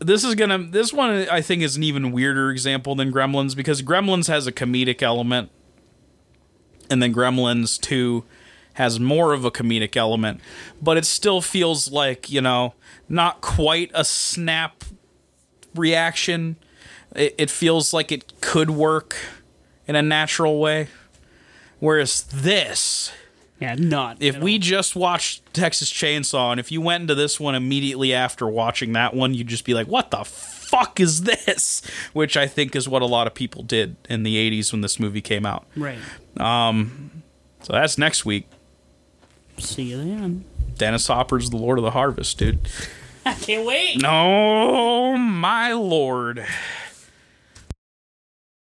this 0.00 0.22
is 0.22 0.34
gonna 0.34 0.58
this 0.58 0.92
one 0.92 1.26
I 1.30 1.40
think 1.40 1.62
is 1.62 1.78
an 1.78 1.82
even 1.82 2.12
weirder 2.12 2.50
example 2.50 2.94
than 2.94 3.10
Gremlins 3.10 3.56
because 3.56 3.80
Gremlins 3.80 4.28
has 4.28 4.46
a 4.46 4.52
comedic 4.52 5.00
element, 5.00 5.48
and 6.90 7.02
then 7.02 7.14
Gremlins 7.14 7.80
Two 7.80 8.24
has 8.74 8.98
more 9.00 9.32
of 9.32 9.44
a 9.44 9.50
comedic 9.50 9.96
element, 9.96 10.40
but 10.80 10.96
it 10.96 11.04
still 11.04 11.40
feels 11.40 11.90
like 11.92 12.30
you 12.30 12.40
know 12.40 12.74
not 13.08 13.40
quite 13.40 13.90
a 13.94 14.04
snap 14.04 14.84
reaction. 15.74 16.56
It, 17.14 17.34
it 17.38 17.50
feels 17.50 17.92
like 17.92 18.10
it 18.12 18.40
could 18.40 18.70
work 18.70 19.16
in 19.86 19.96
a 19.96 20.02
natural 20.02 20.58
way, 20.60 20.88
whereas 21.78 22.22
this 22.22 23.12
Yeah, 23.60 23.74
not. 23.78 24.16
if 24.20 24.38
we 24.38 24.54
all. 24.54 24.58
just 24.60 24.96
watched 24.96 25.52
Texas 25.52 25.90
Chainsaw 25.92 26.52
and 26.52 26.60
if 26.60 26.72
you 26.72 26.80
went 26.80 27.02
into 27.02 27.14
this 27.14 27.38
one 27.38 27.54
immediately 27.54 28.14
after 28.14 28.46
watching 28.48 28.92
that 28.94 29.14
one, 29.14 29.34
you'd 29.34 29.48
just 29.48 29.64
be 29.64 29.74
like, 29.74 29.88
what 29.88 30.10
the 30.10 30.24
fuck 30.24 31.00
is 31.00 31.22
this? 31.24 31.82
Which 32.14 32.36
I 32.36 32.46
think 32.46 32.74
is 32.74 32.88
what 32.88 33.02
a 33.02 33.06
lot 33.06 33.26
of 33.26 33.34
people 33.34 33.62
did 33.62 33.96
in 34.08 34.22
the 34.22 34.36
80s 34.50 34.72
when 34.72 34.80
this 34.80 34.98
movie 34.98 35.20
came 35.20 35.44
out. 35.44 35.66
Right. 35.76 35.98
Um, 36.38 37.22
so 37.62 37.72
that's 37.74 37.98
next 37.98 38.24
week. 38.24 38.46
See 39.58 39.84
you 39.84 39.98
then. 39.98 40.44
Dennis 40.76 41.06
Hopper's 41.06 41.50
The 41.50 41.56
Lord 41.56 41.78
of 41.78 41.84
the 41.84 41.90
Harvest, 41.92 42.38
dude. 42.38 42.58
I 43.26 43.34
can't 43.34 43.64
wait. 43.66 44.02
No, 44.02 45.16
my 45.16 45.72
lord. 45.72 46.44